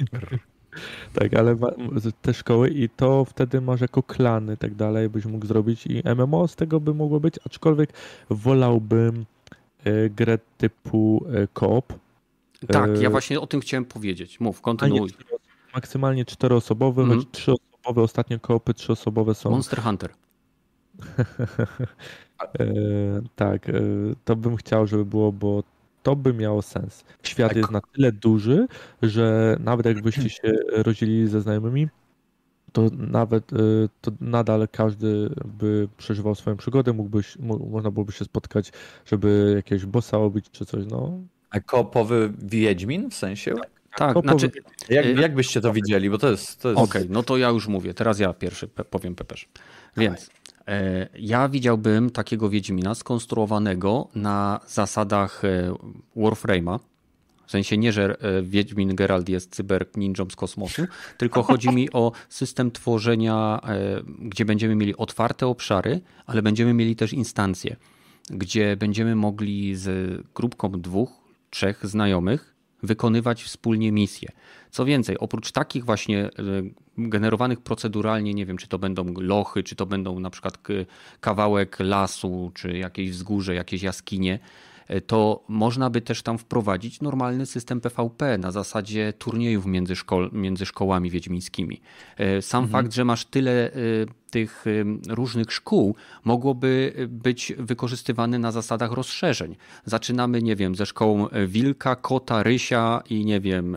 Tak, 1.12 1.34
ale 1.34 1.56
te 2.22 2.34
szkoły 2.34 2.70
i 2.70 2.88
to 2.88 3.24
wtedy 3.24 3.60
masz 3.60 3.80
jako 3.80 4.02
klany 4.02 4.56
tak 4.56 4.74
dalej 4.74 5.08
byś 5.08 5.24
mógł 5.24 5.46
zrobić 5.46 5.86
i 5.86 6.02
MMO 6.16 6.48
z 6.48 6.56
tego 6.56 6.80
by 6.80 6.94
mogło 6.94 7.20
być, 7.20 7.34
aczkolwiek 7.46 7.92
wolałbym 8.30 9.24
e, 9.84 10.10
grę 10.10 10.38
typu 10.58 11.26
e, 11.32 11.48
koop. 11.52 11.92
Tak, 12.68 13.00
ja 13.00 13.08
e, 13.08 13.10
właśnie 13.10 13.40
o 13.40 13.46
tym 13.46 13.60
chciałem 13.60 13.84
powiedzieć. 13.84 14.40
Mów, 14.40 14.60
kontynuuj. 14.60 15.10
maksymalnie 15.74 16.24
czteroosobowy, 16.24 17.02
mm. 17.02 17.18
choć 17.18 17.28
trzyosobowe, 17.32 18.02
ostatnie 18.02 18.38
koopy 18.38 18.74
trzyosobowe 18.74 19.34
są. 19.34 19.50
Monster 19.50 19.82
Hunter. 19.82 20.10
tak, 23.36 23.66
to 24.24 24.36
bym 24.36 24.56
chciał, 24.56 24.86
żeby 24.86 25.04
było, 25.04 25.32
bo 25.32 25.62
to 26.02 26.16
by 26.16 26.34
miało 26.34 26.62
sens. 26.62 27.04
Świat 27.22 27.48
tak. 27.48 27.56
jest 27.56 27.70
na 27.70 27.80
tyle 27.80 28.12
duży, 28.12 28.66
że 29.02 29.56
nawet 29.60 29.86
jakbyście 29.86 30.30
się 30.40 30.52
rozdzielili 30.72 31.28
ze 31.28 31.40
znajomymi, 31.40 31.88
to 32.72 32.90
nawet 32.98 33.52
y, 33.52 33.88
to 34.00 34.10
nadal 34.20 34.68
każdy 34.72 35.30
by 35.44 35.88
przeżywał 35.96 36.34
swoją 36.34 36.56
przygodę, 36.56 36.92
mógłbyś, 36.92 37.36
można 37.70 37.90
byłoby 37.90 38.12
się 38.12 38.24
spotkać, 38.24 38.72
żeby 39.06 39.52
jakiegoś 39.56 39.86
bossa 39.86 40.18
obić 40.18 40.46
czy 40.50 40.66
coś, 40.66 40.84
no. 40.90 41.20
A 41.50 41.60
kopowy 41.60 42.32
Wiedźmin 42.38 43.10
w 43.10 43.14
sensie? 43.14 43.54
Tak, 43.96 44.14
kopowy... 44.14 44.38
znaczy... 44.38 44.50
Jak, 44.88 45.06
y, 45.06 45.12
jak 45.12 45.34
byście 45.34 45.60
to 45.60 45.72
widzieli, 45.72 46.10
bo 46.10 46.18
to 46.18 46.30
jest... 46.30 46.62
To 46.62 46.68
jest... 46.68 46.80
Okej, 46.80 47.02
okay, 47.02 47.14
no 47.14 47.22
to 47.22 47.36
ja 47.36 47.48
już 47.48 47.68
mówię, 47.68 47.94
teraz 47.94 48.18
ja 48.18 48.32
pierwszy 48.32 48.68
powiem 48.68 49.14
Pepeż. 49.14 49.48
Więc 49.96 50.30
ja 51.18 51.48
widziałbym 51.48 52.10
takiego 52.10 52.50
Wiedźmina 52.50 52.94
skonstruowanego 52.94 54.08
na 54.14 54.60
zasadach 54.66 55.44
e, 55.44 55.74
Warframe'a. 56.16 56.78
W 57.46 57.50
sensie 57.50 57.78
nie, 57.78 57.92
że 57.92 58.16
e, 58.20 58.42
Wiedźmin 58.42 58.94
Gerald 58.94 59.28
jest 59.28 59.54
cyber 59.54 59.86
ninją 59.96 60.30
z 60.30 60.36
kosmosu, 60.36 60.82
tylko 61.18 61.42
chodzi 61.42 61.68
mi 61.68 61.92
o 61.92 62.12
system 62.28 62.70
tworzenia, 62.70 63.60
gdzie 64.18 64.44
będziemy 64.44 64.74
mieli 64.74 64.96
otwarte 64.96 65.46
obszary, 65.46 66.00
ale 66.26 66.42
będziemy 66.42 66.74
mieli 66.74 66.96
też 66.96 67.12
instancje, 67.12 67.76
gdzie 68.30 68.76
będziemy 68.76 69.16
mogli 69.16 69.76
z 69.76 70.20
grupką 70.34 70.70
dwóch, 70.70 71.10
trzech 71.50 71.86
znajomych 71.86 72.59
wykonywać 72.82 73.42
wspólnie 73.42 73.92
misje. 73.92 74.28
Co 74.70 74.84
więcej, 74.84 75.18
oprócz 75.18 75.52
takich 75.52 75.84
właśnie 75.84 76.24
e, 76.24 76.30
generowanych 76.98 77.60
proceduralnie, 77.60 78.34
nie 78.34 78.46
wiem, 78.46 78.56
czy 78.56 78.68
to 78.68 78.78
będą 78.78 79.14
lochy, 79.14 79.62
czy 79.62 79.76
to 79.76 79.86
będą 79.86 80.20
na 80.20 80.30
przykład 80.30 80.58
kawałek 81.20 81.76
lasu, 81.80 82.50
czy 82.54 82.78
jakieś 82.78 83.10
wzgórze, 83.10 83.54
jakieś 83.54 83.82
jaskinie, 83.82 84.38
to 85.06 85.44
można 85.48 85.90
by 85.90 86.00
też 86.00 86.22
tam 86.22 86.38
wprowadzić 86.38 87.00
normalny 87.00 87.46
system 87.46 87.80
PvP 87.80 88.38
na 88.38 88.50
zasadzie 88.50 89.12
turniejów 89.12 89.66
między, 89.66 89.94
między 90.32 90.66
szkołami 90.66 91.10
wiedźmińskimi. 91.10 91.80
Sam 92.40 92.64
mhm. 92.64 92.82
fakt, 92.82 92.94
że 92.94 93.04
masz 93.04 93.24
tyle 93.24 93.70
tych 94.30 94.64
różnych 95.08 95.52
szkół 95.52 95.94
mogłoby 96.24 96.92
być 97.08 97.52
wykorzystywane 97.58 98.38
na 98.38 98.52
zasadach 98.52 98.92
rozszerzeń. 98.92 99.56
Zaczynamy, 99.84 100.42
nie 100.42 100.56
wiem, 100.56 100.74
ze 100.74 100.86
szkołą 100.86 101.28
wilka, 101.46 101.96
kota, 101.96 102.42
rysia 102.42 103.02
i 103.10 103.24
nie 103.24 103.40
wiem, 103.40 103.76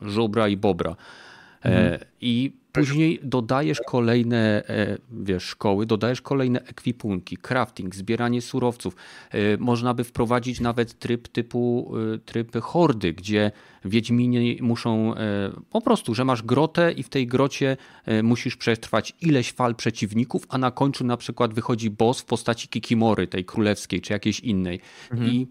żubra 0.00 0.48
i 0.48 0.56
bobra. 0.56 0.96
Mhm. 1.62 1.98
I 2.20 2.63
później 2.74 3.20
dodajesz 3.22 3.80
kolejne 3.86 4.68
e, 4.68 4.98
wiesz, 5.10 5.44
szkoły, 5.44 5.86
dodajesz 5.86 6.20
kolejne 6.20 6.60
ekwipunki, 6.60 7.36
crafting, 7.36 7.94
zbieranie 7.94 8.42
surowców. 8.42 8.96
E, 9.30 9.56
można 9.58 9.94
by 9.94 10.04
wprowadzić 10.04 10.60
nawet 10.60 10.98
tryb 10.98 11.28
typu 11.28 11.94
tryb 12.24 12.56
hordy, 12.60 13.12
gdzie 13.12 13.52
Wiedźmini 13.84 14.58
muszą 14.62 15.14
po 15.70 15.80
prostu, 15.80 16.14
że 16.14 16.24
masz 16.24 16.42
grotę 16.42 16.92
i 16.92 17.02
w 17.02 17.08
tej 17.08 17.26
grocie 17.26 17.76
musisz 18.22 18.56
przetrwać 18.56 19.12
ileś 19.20 19.52
fal 19.52 19.74
przeciwników, 19.74 20.46
a 20.48 20.58
na 20.58 20.70
końcu 20.70 21.04
na 21.04 21.16
przykład 21.16 21.54
wychodzi 21.54 21.90
boss 21.90 22.20
w 22.20 22.24
postaci 22.24 22.68
Kikimory, 22.68 23.26
tej 23.26 23.44
królewskiej 23.44 24.00
czy 24.00 24.12
jakiejś 24.12 24.40
innej. 24.40 24.80
Mhm. 25.12 25.30
I, 25.30 25.46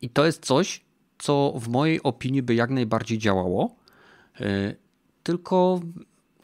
I 0.00 0.08
to 0.08 0.26
jest 0.26 0.46
coś, 0.46 0.80
co 1.18 1.52
w 1.56 1.68
mojej 1.68 2.02
opinii 2.02 2.42
by 2.42 2.54
jak 2.54 2.70
najbardziej 2.70 3.18
działało 3.18 3.76
E, 4.40 4.74
tylko 5.26 5.80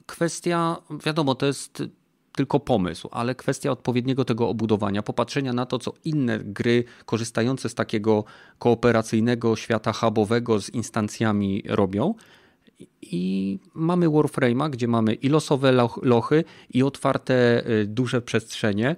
kwestia, 0.07 0.77
wiadomo, 1.05 1.35
to 1.35 1.47
jest 1.47 1.83
tylko 2.33 2.61
pomysł, 2.61 3.09
ale 3.13 3.35
kwestia 3.35 3.71
odpowiedniego 3.71 4.25
tego 4.25 4.49
obudowania, 4.49 5.03
popatrzenia 5.03 5.53
na 5.53 5.67
to, 5.67 5.79
co 5.79 5.93
inne 6.05 6.39
gry 6.39 6.85
korzystające 7.07 7.69
z 7.69 7.75
takiego 7.75 8.25
kooperacyjnego 8.59 9.57
świata 9.57 9.93
hubowego 9.93 10.61
z 10.61 10.71
instancjami 10.71 11.63
robią. 11.69 12.15
I 13.03 13.59
mamy 13.75 14.09
Warframe'a, 14.09 14.71
gdzie 14.71 14.89
mamy 14.89 15.15
i 15.15 15.29
losowe 15.29 15.73
lochy, 16.03 16.45
i 16.71 16.83
otwarte 16.83 17.67
e, 17.67 17.85
duże 17.85 18.23
przestrzenie 18.23 18.97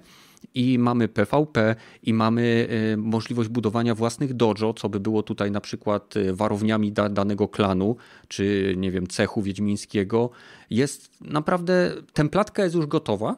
i 0.55 0.79
mamy 0.79 1.07
PvP 1.07 1.75
i 2.03 2.13
mamy 2.13 2.67
y, 2.93 2.97
możliwość 2.97 3.49
budowania 3.49 3.95
własnych 3.95 4.33
dojo, 4.33 4.73
co 4.73 4.89
by 4.89 4.99
było 4.99 5.23
tutaj 5.23 5.51
na 5.51 5.61
przykład 5.61 6.15
y, 6.17 6.33
warowniami 6.33 6.91
da, 6.91 7.09
danego 7.09 7.47
klanu, 7.47 7.95
czy 8.27 8.73
nie 8.77 8.91
wiem, 8.91 9.07
cechu 9.07 9.41
wiedźmińskiego. 9.41 10.29
Jest 10.69 11.21
naprawdę, 11.21 11.93
templatka 12.13 12.63
jest 12.63 12.75
już 12.75 12.85
gotowa, 12.85 13.35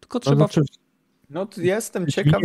tylko 0.00 0.20
trzeba... 0.20 0.36
Znaczy, 0.36 0.60
no 1.30 1.46
jestem 1.56 2.06
ciekaw. 2.06 2.42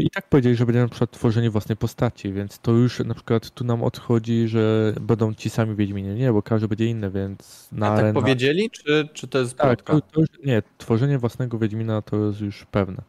I 0.00 0.10
tak 0.10 0.28
powiedzieli, 0.28 0.56
że 0.56 0.66
będzie 0.66 0.80
na 0.80 0.88
przykład 0.88 1.10
tworzenie 1.10 1.50
własnej 1.50 1.76
postaci, 1.76 2.32
więc 2.32 2.58
to 2.58 2.72
już 2.72 2.98
na 2.98 3.14
przykład 3.14 3.50
tu 3.50 3.64
nam 3.64 3.82
odchodzi, 3.82 4.48
że 4.48 4.94
będą 5.00 5.34
ci 5.34 5.50
sami 5.50 5.76
Wiedźminie. 5.76 6.14
Nie, 6.14 6.32
bo 6.32 6.42
każdy 6.42 6.68
będzie 6.68 6.86
inny, 6.86 7.10
więc 7.10 7.68
na 7.72 7.92
A 7.92 7.96
tak 7.96 8.14
powiedzieli, 8.14 8.70
czy, 8.70 9.08
czy 9.12 9.28
to 9.28 9.38
jest 9.38 9.56
Tak, 9.56 9.82
to, 9.82 10.00
to 10.00 10.20
już, 10.20 10.28
nie, 10.44 10.62
tworzenie 10.78 11.18
własnego 11.18 11.58
Wiedźmina 11.58 12.02
to 12.02 12.26
jest 12.26 12.40
już 12.40 12.66
pewne. 12.70 13.02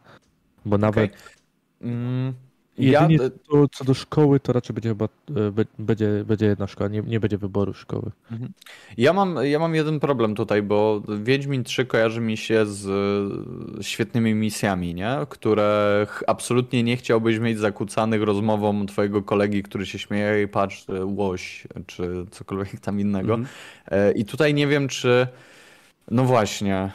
Bo 0.64 0.78
nawet 0.78 1.10
okay. 1.10 1.90
mm, 1.90 2.34
jedynie 2.78 3.16
ja... 3.16 3.30
to, 3.50 3.68
co 3.68 3.84
do 3.84 3.94
szkoły, 3.94 4.40
to 4.40 4.52
raczej 4.52 4.74
będzie 4.74 4.88
chyba 4.88 5.04
e, 5.04 5.64
będzie, 5.78 6.24
będzie 6.26 6.46
jedna 6.46 6.66
szkoła, 6.66 6.88
nie, 6.88 7.02
nie 7.02 7.20
będzie 7.20 7.38
wyboru 7.38 7.74
szkoły. 7.74 8.10
Mhm. 8.32 8.52
Ja 8.96 9.12
mam, 9.12 9.36
ja 9.44 9.58
mam 9.58 9.74
jeden 9.74 10.00
problem 10.00 10.34
tutaj, 10.34 10.62
bo 10.62 11.02
Wiedźmin 11.22 11.64
3 11.64 11.86
kojarzy 11.86 12.20
mi 12.20 12.36
się 12.36 12.66
z 12.66 12.86
świetnymi 13.84 14.34
misjami, 14.34 14.94
nie? 14.94 15.16
które 15.28 16.06
absolutnie 16.26 16.82
nie 16.82 16.96
chciałbyś 16.96 17.38
mieć 17.38 17.58
zakłócanych 17.58 18.22
rozmową 18.22 18.86
twojego 18.86 19.22
kolegi, 19.22 19.62
który 19.62 19.86
się 19.86 19.98
śmieje 19.98 20.42
i 20.42 20.48
patrz, 20.48 20.86
e, 20.88 21.04
łoś, 21.04 21.66
czy 21.86 22.26
cokolwiek 22.30 22.80
tam 22.80 23.00
innego. 23.00 23.38
E, 23.86 24.12
I 24.12 24.24
tutaj 24.24 24.54
nie 24.54 24.66
wiem, 24.66 24.88
czy 24.88 25.26
no 26.10 26.24
właśnie, 26.24 26.90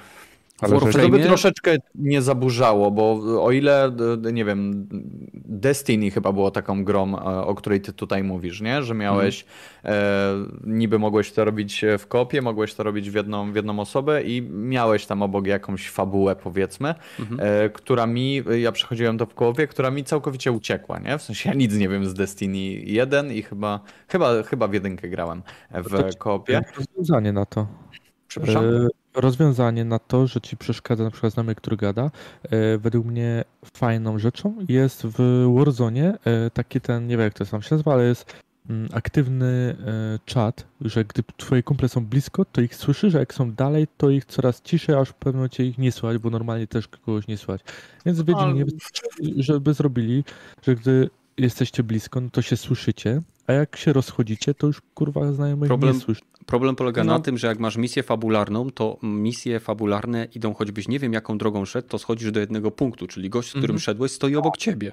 ale 0.62 0.80
to 0.80 1.10
by 1.10 1.20
troszeczkę 1.20 1.78
nie 1.96 2.22
zaburzało, 2.22 2.92
bo 2.92 3.22
o 3.44 3.52
ile, 3.52 3.92
nie 4.34 4.46
wiem, 4.46 4.88
Destiny 5.34 6.12
chyba 6.12 6.32
było 6.32 6.52
taką 6.52 6.84
grą, 6.84 7.16
e, 7.16 7.24
o 7.24 7.56
której 7.56 7.82
ty 7.82 7.94
tutaj 7.94 8.24
mówisz, 8.24 8.62
nie? 8.62 8.84
Że 8.84 8.94
miałeś, 8.94 9.46
mm. 9.84 9.98
e, 9.98 10.46
niby 10.64 11.00
mogłeś 11.00 11.32
to 11.32 11.46
robić 11.46 11.86
w 12.00 12.08
kopie, 12.08 12.42
mogłeś 12.42 12.74
to 12.74 12.84
robić 12.84 13.10
w 13.12 13.16
jedną, 13.16 13.52
w 13.52 13.56
jedną 13.56 13.80
osobę 13.80 14.24
i 14.24 14.42
miałeś 14.52 15.06
tam 15.06 15.22
obok 15.22 15.48
jakąś 15.48 15.90
fabułę, 15.90 16.36
powiedzmy, 16.36 16.96
-hmm. 17.20 17.38
e, 17.40 17.70
która 17.70 18.08
mi, 18.08 18.44
ja 18.62 18.72
przechodziłem 18.72 19.18
to 19.18 19.26
w 19.26 19.34
głowie, 19.34 19.68
która 19.68 19.92
mi 19.92 20.04
całkowicie 20.04 20.52
uciekła, 20.52 21.00
nie? 21.00 21.18
W 21.18 21.22
sensie 21.22 21.50
ja 21.50 21.56
nic 21.56 21.74
nie 21.74 21.90
wiem 21.90 22.06
z 22.06 22.14
Destiny 22.14 22.58
1 22.58 23.32
i 23.32 23.42
chyba, 23.42 23.80
chyba, 24.08 24.44
chyba 24.44 24.68
w 24.68 24.74
jedynkę 24.74 25.10
grałem 25.10 25.42
w 25.72 26.18
kopie. 26.18 26.62
Rozwiązanie 26.78 27.34
na 27.34 27.46
to. 27.46 27.68
Przepraszam? 28.28 28.66
E, 28.66 28.88
rozwiązanie 29.16 29.86
na 29.86 30.00
to, 30.00 30.28
że 30.28 30.42
ci 30.42 30.58
przeszkadza 30.58 31.04
na 31.04 31.12
przykład 31.12 31.34
znamy, 31.34 31.56
który 31.56 31.78
gada, 31.78 32.12
e, 32.44 32.78
według 32.78 33.06
mnie 33.06 33.44
fajną 33.74 34.20
rzeczą 34.20 34.56
jest 34.70 35.04
w 35.06 35.48
Warzone 35.56 36.18
e, 36.26 36.50
taki 36.50 36.82
ten, 36.82 37.08
nie 37.08 37.18
wiem 37.18 37.24
jak 37.24 37.34
to 37.34 37.46
tam 37.46 37.62
się 37.62 37.76
nazywa, 37.76 37.94
ale 37.94 38.04
jest 38.04 38.36
mm, 38.70 38.90
aktywny 38.94 39.76
czat, 40.26 40.68
że 40.82 41.06
gdy 41.06 41.24
twoi 41.38 41.64
kumple 41.64 41.90
są 41.90 42.06
blisko, 42.06 42.46
to 42.46 42.62
ich 42.62 42.76
słyszysz, 42.76 43.16
a 43.16 43.20
jak 43.20 43.34
są 43.34 43.52
dalej, 43.52 43.88
to 43.98 44.10
ich 44.10 44.26
coraz 44.26 44.62
ciszej, 44.62 44.96
aż 44.96 45.10
w 45.10 45.14
pewnym 45.14 45.36
momencie 45.36 45.66
ich 45.66 45.78
nie 45.78 45.92
słychać, 45.92 46.18
bo 46.18 46.30
normalnie 46.30 46.68
też 46.68 46.88
kogoś 46.88 47.28
nie 47.28 47.38
słychać. 47.38 47.62
Więc 48.06 48.22
wiedzieli, 48.22 48.64
żeby 49.38 49.74
zrobili, 49.74 50.24
że 50.64 50.76
gdy 50.76 51.10
jesteście 51.38 51.84
blisko, 51.84 52.22
no 52.22 52.30
to 52.30 52.42
się 52.42 52.58
słyszycie, 52.58 53.22
a 53.48 53.54
jak 53.54 53.78
się 53.78 53.94
rozchodzicie, 53.94 54.54
to 54.54 54.68
już 54.68 54.82
kurwa 54.94 55.34
znajomych 55.34 55.68
problem, 55.68 55.94
nie 55.94 56.02
słyszy. 56.02 56.22
Problem 56.46 56.76
polega 56.76 57.04
no. 57.04 57.14
na 57.14 57.20
tym, 57.20 57.38
że 57.38 57.48
jak 57.48 57.60
masz 57.60 57.78
misję 57.78 58.04
fabularną, 58.04 58.70
to 58.70 58.98
misje 59.04 59.60
fabularne 59.60 60.28
idą 60.36 60.54
choćbyś 60.54 60.88
nie 60.88 61.00
wiem 61.00 61.14
jaką 61.14 61.38
drogą 61.38 61.66
szedł, 61.66 61.88
to 61.88 61.98
schodzisz 61.98 62.32
do 62.32 62.40
jednego 62.40 62.72
punktu, 62.72 63.08
czyli 63.08 63.30
gość, 63.30 63.48
z 63.48 63.52
którym 63.52 63.70
mm 63.70 63.78
-hmm. 63.78 63.84
szedłeś 63.84 64.12
stoi 64.12 64.36
obok 64.36 64.58
ciebie. 64.58 64.92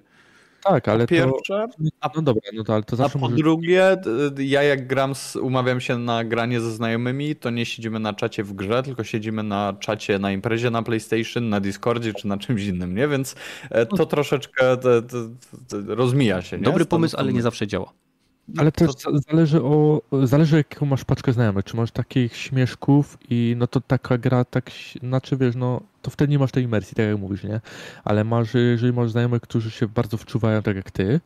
Tak, 0.64 0.88
ale 0.88 1.06
pierwsze, 1.06 1.66
to... 1.78 1.84
A, 2.00 2.10
no 2.16 2.22
dobra, 2.22 2.42
no 2.54 2.64
to, 2.64 2.74
ale 2.74 2.82
to 2.82 2.96
zawsze 2.96 3.18
A 3.18 3.20
po 3.20 3.26
możesz... 3.26 3.38
drugie, 3.38 3.96
ja 4.38 4.62
jak 4.62 4.86
gram, 4.86 5.14
z, 5.14 5.36
umawiam 5.36 5.80
się 5.80 5.98
na 5.98 6.24
granie 6.24 6.60
ze 6.60 6.72
znajomymi, 6.72 7.36
to 7.36 7.50
nie 7.50 7.66
siedzimy 7.66 7.98
na 7.98 8.12
czacie 8.12 8.44
w 8.44 8.52
grze, 8.52 8.82
tylko 8.82 9.04
siedzimy 9.04 9.42
na 9.42 9.76
czacie 9.80 10.18
na 10.18 10.32
imprezie 10.32 10.70
na 10.70 10.82
PlayStation, 10.82 11.48
na 11.48 11.60
Discordzie 11.60 12.14
czy 12.14 12.28
na 12.28 12.38
czymś 12.38 12.64
innym, 12.64 12.94
nie? 12.94 13.08
Więc 13.08 13.34
e, 13.70 13.86
to 13.86 13.96
no. 13.96 14.06
troszeczkę 14.06 14.76
to, 14.76 15.02
to, 15.02 15.16
to 15.68 15.94
rozmija 15.94 16.42
się. 16.42 16.58
Nie? 16.58 16.64
Dobry 16.64 16.84
pomysł, 16.84 17.16
ale 17.18 17.32
nie 17.32 17.42
zawsze 17.42 17.66
działa. 17.66 17.92
Ale 18.58 18.72
też 18.72 18.94
to... 18.94 19.18
zależy 19.18 19.62
o, 19.62 20.02
zależy 20.22 20.56
jaką 20.56 20.86
masz 20.86 21.04
paczkę 21.04 21.32
znajomych, 21.32 21.64
czy 21.64 21.76
masz 21.76 21.90
takich 21.90 22.36
śmieszków 22.36 23.18
i 23.30 23.54
no 23.58 23.66
to 23.66 23.80
taka 23.80 24.18
gra 24.18 24.44
tak, 24.44 24.70
znaczy 25.02 25.36
wiesz, 25.36 25.56
no 25.56 25.80
to 26.02 26.10
wtedy 26.10 26.30
nie 26.30 26.38
masz 26.38 26.52
tej 26.52 26.64
imersji, 26.64 26.94
tak 26.94 27.06
jak 27.06 27.18
mówisz, 27.18 27.44
nie? 27.44 27.60
Ale 28.04 28.24
masz, 28.24 28.54
jeżeli 28.54 28.92
masz 28.92 29.10
znajomych, 29.10 29.42
którzy 29.42 29.70
się 29.70 29.88
bardzo 29.88 30.16
wczuwają 30.16 30.62
tak 30.62 30.76
jak 30.76 30.90
ty, 30.90 31.20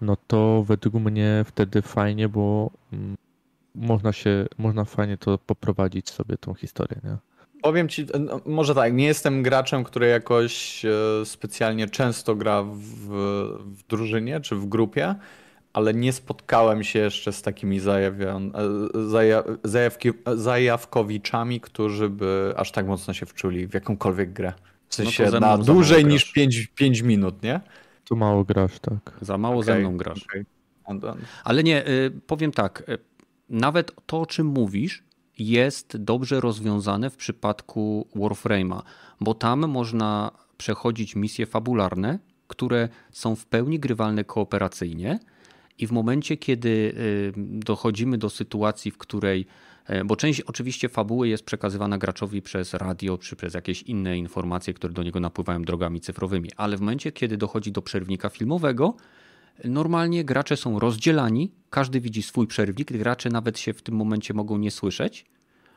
no 0.00 0.16
to 0.26 0.64
według 0.68 0.94
mnie 0.94 1.44
wtedy 1.48 1.82
fajnie, 1.82 2.28
bo 2.28 2.70
mm, 2.92 3.16
można 3.74 4.12
się, 4.12 4.46
można 4.58 4.84
fajnie 4.84 5.16
to 5.18 5.38
poprowadzić 5.38 6.10
sobie 6.10 6.36
tą 6.36 6.54
historię, 6.54 7.00
nie? 7.04 7.16
Powiem 7.62 7.88
ci, 7.88 8.06
no, 8.20 8.40
może 8.46 8.74
tak, 8.74 8.94
nie 8.94 9.04
jestem 9.04 9.42
graczem, 9.42 9.84
który 9.84 10.06
jakoś 10.06 10.84
e, 10.84 10.90
specjalnie 11.24 11.88
często 11.88 12.36
gra 12.36 12.62
w, 12.62 12.76
w 13.58 13.82
drużynie 13.88 14.40
czy 14.40 14.56
w 14.56 14.66
grupie, 14.66 15.14
ale 15.72 15.94
nie 15.94 16.12
spotkałem 16.12 16.84
się 16.84 16.98
jeszcze 16.98 17.32
z 17.32 17.42
takimi 17.42 17.80
zajawion, 17.80 18.52
e, 18.54 19.08
zaja, 19.08 19.42
zajawki, 19.64 20.10
zajawkowiczami, 20.34 21.60
którzy 21.60 22.08
by 22.08 22.54
aż 22.56 22.72
tak 22.72 22.86
mocno 22.86 23.14
się 23.14 23.26
wczuli 23.26 23.66
w 23.66 23.74
jakąkolwiek 23.74 24.32
grę. 24.32 24.52
W 24.88 24.94
sensie 24.94 25.28
no 25.32 25.40
na 25.40 25.58
dłużej 25.58 26.04
niż 26.04 26.32
5, 26.32 26.66
5 26.66 27.00
minut, 27.00 27.42
nie? 27.42 27.60
Tu 28.04 28.16
mało 28.16 28.44
grasz, 28.44 28.78
tak. 28.78 29.18
Za 29.20 29.38
mało 29.38 29.54
okay, 29.54 29.64
ze 29.64 29.78
mną 29.78 29.96
grasz. 29.96 30.24
Okay. 30.24 30.44
Ale 31.44 31.62
nie, 31.62 31.88
y, 31.88 32.10
powiem 32.26 32.52
tak, 32.52 32.82
y, 32.88 32.98
nawet 33.48 33.92
to, 34.06 34.20
o 34.20 34.26
czym 34.26 34.46
mówisz, 34.46 35.04
jest 35.38 35.96
dobrze 35.96 36.40
rozwiązane 36.40 37.10
w 37.10 37.16
przypadku 37.16 38.08
Warframe'a, 38.16 38.82
bo 39.20 39.34
tam 39.34 39.68
można 39.68 40.30
przechodzić 40.56 41.16
misje 41.16 41.46
fabularne, 41.46 42.18
które 42.48 42.88
są 43.10 43.36
w 43.36 43.46
pełni 43.46 43.80
grywalne 43.80 44.24
kooperacyjnie, 44.24 45.18
i 45.82 45.86
w 45.86 45.92
momencie, 45.92 46.36
kiedy 46.36 46.68
y, 46.68 47.32
dochodzimy 47.36 48.18
do 48.18 48.30
sytuacji, 48.30 48.90
w 48.90 48.98
której 48.98 49.46
e, 49.86 50.04
bo 50.04 50.16
część 50.16 50.40
oczywiście 50.40 50.88
fabuły 50.88 51.28
jest 51.28 51.44
przekazywana 51.44 51.98
graczowi 51.98 52.42
przez 52.42 52.74
radio 52.74 53.18
czy 53.18 53.36
przez 53.36 53.54
jakieś 53.54 53.82
inne 53.82 54.18
informacje, 54.18 54.74
które 54.74 54.92
do 54.92 55.02
niego 55.02 55.20
napływają 55.20 55.62
drogami 55.62 56.00
cyfrowymi, 56.00 56.50
ale 56.56 56.76
w 56.76 56.80
momencie, 56.80 57.12
kiedy 57.12 57.36
dochodzi 57.36 57.72
do 57.72 57.82
przerwnika 57.82 58.28
filmowego, 58.28 58.96
normalnie 59.64 60.24
gracze 60.24 60.56
są 60.56 60.78
rozdzielani, 60.78 61.52
każdy 61.70 62.00
widzi 62.00 62.22
swój 62.22 62.46
przerwnik, 62.46 62.92
gracze 62.92 63.30
nawet 63.30 63.58
się 63.58 63.72
w 63.72 63.82
tym 63.82 63.94
momencie 63.94 64.34
mogą 64.34 64.58
nie 64.58 64.70
słyszeć 64.70 65.26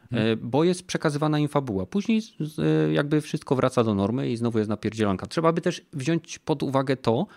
hmm. 0.10 0.40
bo 0.42 0.64
jest 0.64 0.88
przekazywana 0.88 1.40
im 1.40 1.48
fabuła. 1.48 1.86
Później 1.86 2.22
jakby 2.94 3.22
wszystko 3.22 3.56
wraca 3.56 3.84
do 3.84 3.96
normy 3.96 4.30
i 4.30 4.38
znowu 4.38 4.58
jest 4.58 4.70
napierdzielanka. 4.70 5.28
Trzeba 5.28 5.54
by 5.54 5.62
też 5.62 5.82
wziąć 5.94 6.40
pod 6.40 6.64
uwagę 6.64 6.98
to, 6.98 7.28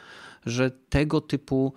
że 0.46 0.70
tego 0.70 1.20
typu 1.20 1.72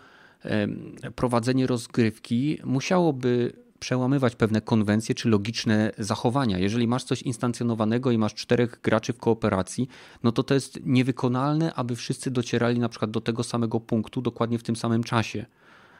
prowadzenie 1.16 1.68
rozgrywki 1.68 2.58
musiałoby 2.64 3.54
przełamywać 3.82 4.36
pewne 4.36 4.62
konwencje 4.62 5.16
czy 5.16 5.30
logiczne 5.30 5.92
zachowania. 5.98 6.60
Jeżeli 6.60 6.88
masz 6.88 7.04
coś 7.04 7.22
instancjonowanego 7.22 8.12
i 8.12 8.18
masz 8.18 8.34
czterech 8.34 8.80
graczy 8.84 9.14
w 9.14 9.18
kooperacji, 9.18 9.88
no 10.24 10.32
to 10.32 10.44
to 10.44 10.54
jest 10.54 10.80
niewykonalne, 10.86 11.74
aby 11.74 11.96
wszyscy 11.96 12.32
docierali 12.32 12.80
na 12.80 12.90
przykład 12.90 13.12
do 13.12 13.22
tego 13.22 13.44
samego 13.44 13.80
punktu 13.80 14.22
dokładnie 14.22 14.60
w 14.60 14.64
tym 14.64 14.76
samym 14.76 15.04
czasie. 15.04 15.46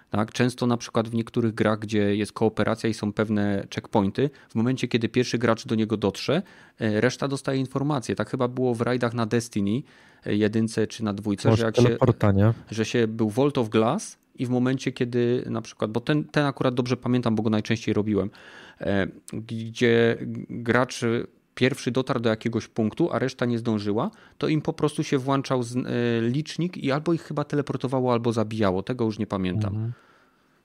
Tak? 0.10 0.32
Często 0.32 0.68
na 0.68 0.78
przykład 0.78 1.10
w 1.10 1.14
niektórych 1.14 1.54
grach, 1.54 1.80
gdzie 1.80 2.16
jest 2.16 2.34
kooperacja 2.34 2.90
i 2.90 2.94
są 2.94 3.14
pewne 3.14 3.68
checkpointy, 3.76 4.30
w 4.50 4.56
momencie 4.56 4.88
kiedy 4.88 5.10
pierwszy 5.10 5.38
gracz 5.38 5.68
do 5.68 5.76
niego 5.76 5.98
dotrze, 5.98 6.42
e, 6.80 7.02
reszta 7.02 7.28
dostaje 7.28 7.60
informacje. 7.60 8.16
Tak 8.16 8.30
chyba 8.30 8.48
było 8.48 8.76
w 8.76 8.82
rajdach 8.82 9.14
na 9.14 9.26
Destiny, 9.26 9.84
e, 10.26 10.36
jedynce 10.36 10.88
czy 10.88 11.04
na 11.04 11.14
dwójce, 11.14 11.56
że 11.56 11.66
jak 11.66 11.76
się, 11.76 11.98
że 12.72 12.86
się 12.86 13.08
był 13.08 13.30
Vault 13.30 13.58
of 13.58 13.70
Glass 13.70 14.21
i 14.36 14.46
w 14.46 14.50
momencie, 14.50 14.92
kiedy 14.92 15.44
na 15.50 15.62
przykład, 15.62 15.92
bo 15.92 16.00
ten, 16.00 16.24
ten 16.24 16.46
akurat 16.46 16.74
dobrze 16.74 16.98
pamiętam, 16.98 17.36
bo 17.36 17.44
go 17.44 17.50
najczęściej 17.50 17.94
robiłem, 17.94 18.30
e, 18.82 19.08
gdzie 19.34 20.18
gracz 20.50 21.02
pierwszy 21.56 21.92
dotarł 21.92 22.20
do 22.20 22.30
jakiegoś 22.30 22.68
punktu, 22.68 23.12
a 23.12 23.20
reszta 23.20 23.46
nie 23.46 23.60
zdążyła, 23.60 24.12
to 24.38 24.48
im 24.48 24.62
po 24.62 24.74
prostu 24.74 25.04
się 25.04 25.18
włączał 25.18 25.64
licznik 26.22 26.78
i 26.78 26.92
albo 26.92 27.14
ich 27.14 27.22
chyba 27.22 27.44
teleportowało, 27.44 28.14
albo 28.14 28.34
zabijało. 28.34 28.84
Tego 28.84 29.06
już 29.06 29.20
nie 29.20 29.28
pamiętam. 29.28 29.74
Mhm. 29.74 29.94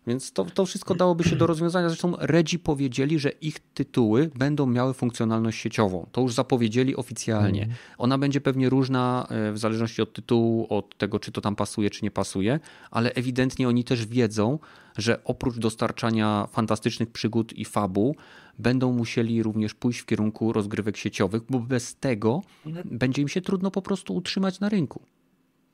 Więc 0.07 0.33
to, 0.33 0.45
to 0.45 0.66
wszystko 0.66 0.95
dałoby 0.95 1.24
się 1.24 1.37
do 1.37 1.47
rozwiązania. 1.47 1.89
Zresztą 1.89 2.15
Redzi 2.19 2.59
powiedzieli, 2.59 3.19
że 3.19 3.31
ich 3.31 3.59
tytuły 3.59 4.31
będą 4.35 4.66
miały 4.66 4.95
funkcjonalność 4.95 5.59
sieciową. 5.59 6.07
To 6.12 6.20
już 6.20 6.35
zapowiedzieli 6.35 6.97
oficjalnie. 6.97 7.62
Mm. 7.62 7.77
Ona 7.99 8.19
będzie 8.19 8.41
pewnie 8.41 8.69
różna 8.69 9.27
e, 9.31 9.53
w 9.53 9.59
zależności 9.59 10.03
od 10.03 10.12
tytułu, 10.12 10.66
od 10.69 10.99
tego, 10.99 11.19
czy 11.19 11.33
to 11.33 11.41
tam 11.41 11.57
pasuje, 11.57 11.91
czy 11.91 12.05
nie 12.05 12.11
pasuje, 12.11 12.61
ale 12.91 13.12
ewidentnie 13.12 13.69
oni 13.69 13.85
też 13.85 14.07
wiedzą, 14.07 14.59
że 14.97 15.24
oprócz 15.24 15.59
dostarczania 15.59 16.47
fantastycznych 16.53 17.11
przygód 17.11 17.53
i 17.53 17.65
fabuł, 17.65 18.16
będą 18.59 18.93
musieli 18.93 19.43
również 19.43 19.74
pójść 19.74 20.01
w 20.01 20.07
kierunku 20.07 20.53
rozgrywek 20.53 20.97
sieciowych, 20.97 21.43
bo 21.51 21.59
bez 21.61 21.97
tego 21.97 22.43
będzie 22.85 23.23
im 23.23 23.28
się 23.28 23.41
trudno 23.41 23.70
po 23.70 23.83
prostu 23.83 24.15
utrzymać 24.15 24.61
na 24.61 24.69
rynku. 24.69 25.03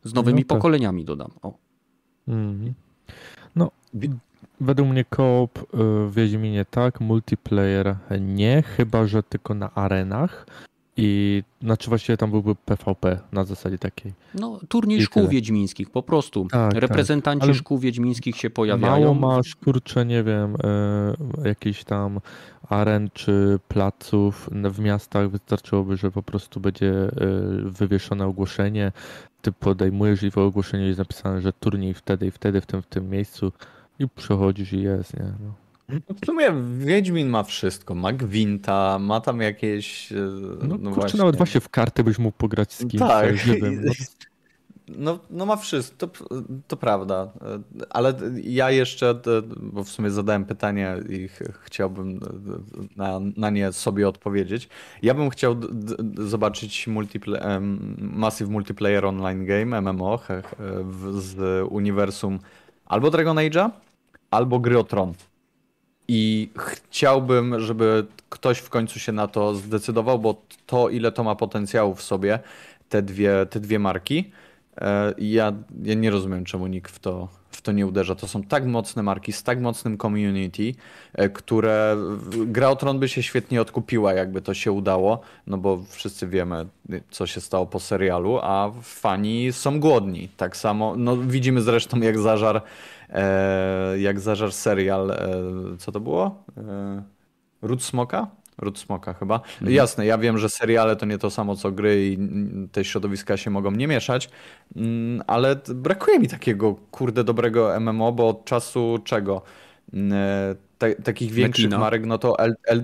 Z 0.05 0.15
nowymi 0.15 0.41
no 0.41 0.47
tak. 0.47 0.59
pokoleniami 0.59 1.05
dodam. 1.05 1.31
O. 1.43 1.59
Mm. 2.29 2.75
Według 4.61 4.89
mnie 4.89 5.05
koop 5.05 5.59
y, 5.59 5.63
w 6.09 6.15
Wiedźminie 6.15 6.65
tak, 6.65 7.01
multiplayer 7.01 7.97
nie, 8.21 8.63
chyba 8.63 9.07
że 9.07 9.23
tylko 9.23 9.55
na 9.55 9.75
arenach. 9.75 10.47
I 10.97 11.43
znaczy 11.63 11.89
właściwie 11.89 12.17
tam 12.17 12.31
byłby 12.31 12.55
PvP 12.55 13.19
na 13.33 13.45
zasadzie 13.45 13.79
takiej. 13.79 14.13
No, 14.35 14.61
turniej 14.69 14.99
I 14.99 15.03
szkół 15.03 15.23
tyle. 15.23 15.33
wiedźmińskich, 15.33 15.91
po 15.91 16.03
prostu. 16.03 16.47
Tak, 16.51 16.73
tak. 16.73 16.83
Reprezentanci 16.83 17.47
tak. 17.47 17.57
szkół 17.57 17.79
wiedźmińskich 17.79 18.37
się 18.37 18.51
pojawiają. 18.51 19.15
Mało 19.15 19.15
masz, 19.15 19.55
kurczę, 19.55 20.07
nie 20.07 20.23
wiem, 20.23 20.55
y, 20.55 21.49
jakiś 21.49 21.85
tam 21.85 22.21
aren 22.69 23.11
czy 23.15 23.59
placów 23.69 24.51
w 24.71 24.79
miastach. 24.81 25.31
Wystarczyłoby, 25.31 25.97
że 25.97 26.11
po 26.11 26.23
prostu 26.23 26.61
będzie 26.61 26.93
y, 26.93 27.11
wywieszone 27.65 28.27
ogłoszenie. 28.27 28.93
Ty 29.43 29.53
podejmujesz 29.53 30.23
i 30.23 30.31
w 30.31 30.39
ogłoszeniu 30.39 30.87
jest 30.87 30.99
napisane, 30.99 31.41
że 31.41 31.53
turniej 31.53 31.95
wtedy 31.95 32.27
i 32.27 32.31
wtedy 32.31 32.61
w 32.61 32.67
tym, 32.67 32.83
w 32.83 32.87
tym 32.87 33.11
miejscu 33.11 33.53
i 33.99 34.09
przechodzisz 34.09 34.73
i 34.73 34.83
jest, 34.83 35.17
nie? 35.17 35.25
No. 35.45 35.55
W 36.23 36.27
sumie 36.27 36.53
Wiedźmin 36.79 37.29
ma 37.29 37.43
wszystko. 37.43 37.95
Ma 37.95 38.13
gwinta, 38.13 38.99
ma 38.99 39.21
tam 39.21 39.41
jakieś. 39.41 40.13
E, 40.13 40.17
no, 40.69 40.77
no 40.81 40.91
kurczę, 40.91 41.19
nawet 41.19 41.37
właśnie 41.37 41.61
w 41.61 41.69
karty 41.69 42.05
byś 42.05 42.19
mógł 42.19 42.37
pograć 42.39 42.73
z 42.73 42.79
kimś. 42.79 42.99
Tak. 42.99 43.35
no. 43.61 43.93
No, 44.89 45.19
no 45.31 45.47
ma 45.47 45.57
wszystko, 45.57 46.07
to, 46.07 46.25
to 46.69 46.77
prawda. 46.77 47.33
Ale 47.91 48.15
ja 48.43 48.71
jeszcze, 48.71 49.21
bo 49.57 49.85
w 49.85 49.89
sumie 49.89 50.11
zadałem 50.11 50.45
pytanie 50.45 50.97
i 51.09 51.29
chciałbym 51.65 52.21
na, 52.97 53.21
na 53.37 53.51
nie 53.51 53.73
sobie 53.73 54.09
odpowiedzieć. 54.09 54.69
Ja 55.03 55.15
bym 55.15 55.31
chciał 55.31 55.57
zobaczyć 56.19 56.87
multiple 56.87 57.61
Massive 57.99 58.51
Multiplayer 58.51 59.07
Online 59.07 59.47
Game, 59.47 59.81
MMO, 59.81 60.19
z 61.19 61.63
uniwersum 61.71 62.39
albo 62.93 63.11
Dragon 63.11 63.37
Age'a, 63.39 63.71
albo 64.31 64.61
gry 64.61 64.79
o 64.79 64.85
Tron. 64.85 65.15
I 66.09 66.51
chciałbym, 66.59 67.61
żeby 67.61 68.07
ktoś 68.29 68.59
w 68.59 68.69
końcu 68.69 68.99
się 68.99 69.13
na 69.13 69.27
to 69.29 69.55
zdecydował, 69.55 70.19
bo 70.19 70.43
to, 70.67 70.89
ile 70.89 71.13
to 71.13 71.25
ma 71.25 71.35
potencjału 71.35 71.95
w 71.95 72.03
sobie, 72.03 72.39
te 72.89 73.03
dwie, 73.03 73.47
te 73.51 73.61
dwie 73.61 73.79
marki, 73.79 74.31
e, 74.81 75.15
ja, 75.19 75.53
ja 75.83 75.95
nie 75.95 76.11
rozumiem, 76.11 76.45
czemu 76.45 76.67
nikt 76.67 76.93
w 76.93 76.99
to, 76.99 77.29
to 77.63 77.73
nie 77.73 77.87
uderza. 77.87 78.15
To 78.15 78.29
są 78.29 78.43
tak 78.43 78.67
mocne 78.67 79.03
marki 79.03 79.33
z 79.33 79.43
tak 79.43 79.61
mocnym 79.61 79.99
community, 79.99 80.75
e, 81.15 81.29
które 81.29 81.97
gra 82.47 82.69
o 82.69 82.77
Tron 82.77 82.99
by 82.99 83.09
się 83.09 83.23
świetnie 83.23 83.61
odkupiła, 83.61 84.13
jakby 84.13 84.43
to 84.43 84.55
się 84.55 84.73
udało, 84.73 85.21
no 85.47 85.59
bo 85.59 85.83
wszyscy 85.89 86.29
wiemy, 86.29 86.67
co 87.11 87.27
się 87.27 87.41
stało 87.41 87.67
po 87.67 87.81
serialu, 87.81 88.39
a 88.43 88.71
fani 88.83 89.53
są 89.53 89.81
głodni. 89.81 90.29
Tak 90.37 90.57
samo, 90.57 90.95
no 90.97 91.17
widzimy 91.17 91.63
zresztą 91.63 92.01
jak 92.01 92.19
zażar, 92.19 92.63
e, 93.11 93.99
jak 93.99 94.21
zażar 94.21 94.53
serial, 94.53 95.11
e, 95.11 95.17
co 95.79 95.93
to 95.93 96.01
było? 96.01 96.45
Ród 97.63 97.83
Smoka? 97.83 98.42
Ród 98.63 98.79
Smoka 98.79 99.15
chyba. 99.15 99.35
Mhm. 99.35 99.73
Jasne, 99.73 100.07
ja 100.07 100.19
wiem, 100.19 100.39
że 100.39 100.49
seriale 100.49 100.97
to 100.97 101.07
nie 101.07 101.19
to 101.19 101.31
samo 101.31 101.57
co 101.57 101.73
gry 101.73 102.07
i 102.07 102.19
te 102.73 102.85
środowiska 102.85 103.37
się 103.37 103.51
mogą 103.51 103.71
nie 103.71 103.89
mieszać, 103.89 104.31
mm, 104.77 105.23
ale 105.27 105.57
brakuje 105.75 106.19
mi 106.19 106.29
takiego 106.29 106.75
kurde 106.91 107.25
dobrego 107.25 107.81
MMO, 107.81 108.13
bo 108.13 108.29
od 108.29 108.45
czasu 108.45 108.99
czego? 109.05 109.43
Mm, 109.93 110.13
e, 110.13 110.55
te, 110.79 110.95
takich 110.95 111.33
większych 111.33 111.65
Metina. 111.65 111.79
marek, 111.79 112.07
no 112.07 112.19
to 112.19 112.39
El, 112.39 112.55
El, 112.67 112.83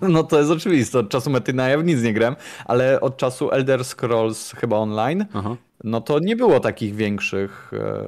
no 0.14 0.22
to 0.22 0.38
jest 0.38 0.50
oczywiste. 0.50 0.98
Od 0.98 1.08
czasu 1.08 1.30
Metina 1.30 1.68
ja 1.68 1.78
w 1.78 1.84
nic 1.84 2.02
nie 2.02 2.12
grałem, 2.12 2.36
ale 2.64 3.00
od 3.00 3.16
czasu 3.16 3.50
Elder 3.50 3.84
Scrolls 3.84 4.52
chyba 4.52 4.76
online, 4.76 5.26
Aha. 5.34 5.56
no 5.84 6.00
to 6.00 6.18
nie 6.18 6.36
było 6.36 6.60
takich 6.60 6.94
większych, 6.94 7.70
e, 7.72 8.04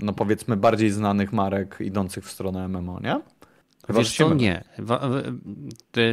no 0.00 0.12
powiedzmy 0.12 0.56
bardziej 0.56 0.90
znanych 0.90 1.32
marek 1.32 1.76
idących 1.80 2.24
w 2.24 2.30
stronę 2.30 2.68
MMO, 2.68 3.00
nie? 3.00 3.20
Wiesz 3.88 4.16
co, 4.16 4.34
nie. 4.34 4.64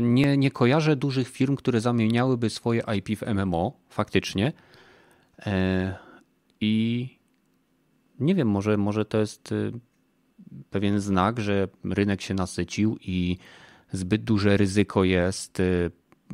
nie. 0.02 0.38
Nie 0.38 0.52
kojarzę 0.52 0.96
dużych 0.96 1.28
firm, 1.28 1.56
które 1.56 1.82
zamieniałyby 1.82 2.50
swoje 2.50 2.82
IP 2.98 3.20
w 3.20 3.34
MMO, 3.34 3.80
faktycznie. 3.90 4.54
E, 5.46 5.96
I 6.62 7.10
nie 8.20 8.36
wiem, 8.36 8.50
może, 8.50 8.78
może 8.78 9.06
to 9.06 9.18
jest 9.18 9.52
y, 9.52 9.72
pewien 10.70 11.00
znak, 11.00 11.40
że 11.40 11.68
rynek 11.84 12.22
się 12.22 12.34
nasycił 12.34 12.98
i 13.02 13.38
zbyt 13.92 14.24
duże 14.24 14.58
ryzyko 14.58 15.04
jest 15.04 15.60
y, 15.60 15.92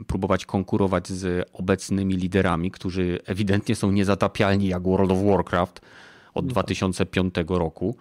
próbować 0.07 0.45
konkurować 0.45 1.09
z 1.09 1.49
obecnymi 1.53 2.15
liderami, 2.15 2.71
którzy 2.71 3.19
ewidentnie 3.25 3.75
są 3.75 3.91
niezatapialni 3.91 4.67
jak 4.67 4.83
World 4.83 5.11
of 5.11 5.23
Warcraft 5.23 5.81
od 6.33 6.47
2005 6.47 7.25
no 7.25 7.31
tak. 7.31 7.49
roku. 7.49 7.95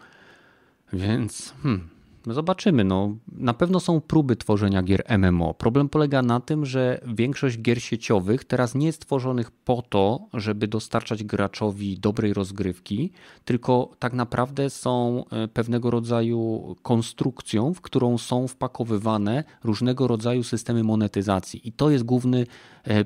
Więc 0.92 1.54
hmm, 1.62 1.88
zobaczymy. 2.26 2.84
No, 2.84 3.16
na 3.32 3.54
pewno 3.54 3.80
są 3.80 4.00
próby 4.00 4.36
tworzenia 4.36 4.82
gier 4.82 5.04
MMO. 5.18 5.54
Problem 5.54 5.88
polega 5.88 6.22
na 6.22 6.40
tym, 6.40 6.66
że 6.66 7.00
większość 7.06 7.60
gier 7.60 7.82
sieciowych 7.82 8.44
teraz 8.44 8.74
nie 8.74 8.86
jest 8.86 9.06
tworzonych 9.06 9.50
po 9.50 9.82
to, 9.82 10.26
żeby 10.34 10.68
dostarczać 10.68 11.24
graczowi 11.24 11.98
dobrej 11.98 12.34
rozgrywki, 12.34 13.12
tylko 13.44 13.90
tak 13.98 14.12
naprawdę 14.12 14.70
są 14.70 15.24
e, 15.30 15.48
pewnego 15.48 15.90
rodzaju 15.90 16.76
konstrukcją, 16.82 17.74
w 17.74 17.80
którą 17.80 18.18
są 18.18 18.48
wpakowywane 18.48 19.44
różnego 19.64 20.06
rodzaju 20.06 20.42
systemy 20.42 20.84
monetyzacji. 20.84 21.68
I 21.68 21.72
to 21.72 21.90
jest 21.90 22.04
główny 22.04 22.46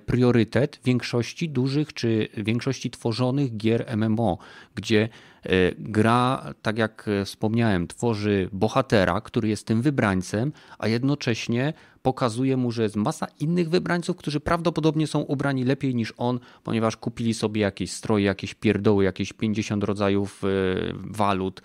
priorytet 0.06 0.80
większości 0.84 1.48
dużych 1.48 1.92
czy 1.92 2.28
większości 2.36 2.90
tworzonych 2.90 3.56
gier 3.56 3.96
MMO, 3.96 4.38
gdzie 4.74 5.08
E, 5.44 5.74
gra, 5.78 6.54
tak 6.62 6.78
jak 6.78 7.08
e, 7.08 7.24
wspomniałem, 7.24 7.86
tworzy 7.86 8.48
bohatera, 8.52 9.20
który 9.20 9.48
jest 9.48 9.66
tym 9.66 9.82
wybrańcem, 9.82 10.52
a 10.78 10.88
jednocześnie 10.88 11.72
pokazuje 12.02 12.56
mu, 12.56 12.70
że 12.70 12.82
jest 12.82 12.96
masa 12.96 13.26
innych 13.40 13.70
wybrańców, 13.70 14.16
którzy 14.16 14.40
prawdopodobnie 14.40 15.06
są 15.06 15.20
ubrani 15.20 15.64
lepiej 15.64 15.94
niż 15.94 16.14
on, 16.16 16.40
ponieważ 16.62 16.96
kupili 16.96 17.34
sobie 17.34 17.60
jakieś 17.60 17.90
stroje, 17.90 18.24
jakieś 18.24 18.54
pierdoły, 18.54 19.04
jakieś 19.04 19.32
50 19.32 19.84
rodzajów 19.84 20.42
e, 20.44 20.48
walut. 20.96 21.62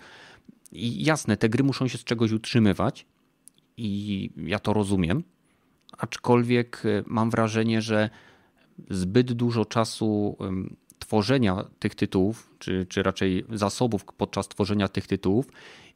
I 0.72 1.04
jasne, 1.04 1.36
te 1.36 1.48
gry 1.48 1.64
muszą 1.64 1.88
się 1.88 1.98
z 1.98 2.04
czegoś 2.04 2.32
utrzymywać 2.32 3.06
i 3.76 4.30
ja 4.36 4.58
to 4.58 4.72
rozumiem, 4.72 5.22
aczkolwiek 5.98 6.82
mam 7.06 7.30
wrażenie, 7.30 7.82
że 7.82 8.10
zbyt 8.90 9.32
dużo 9.32 9.64
czasu 9.64 10.36
tworzenia 10.98 11.64
tych 11.78 11.94
tytułów, 11.94 12.50
czy, 12.58 12.86
czy 12.88 13.02
raczej 13.02 13.44
zasobów 13.52 14.04
podczas 14.04 14.48
tworzenia 14.48 14.88
tych 14.88 15.06
tytułów, 15.06 15.46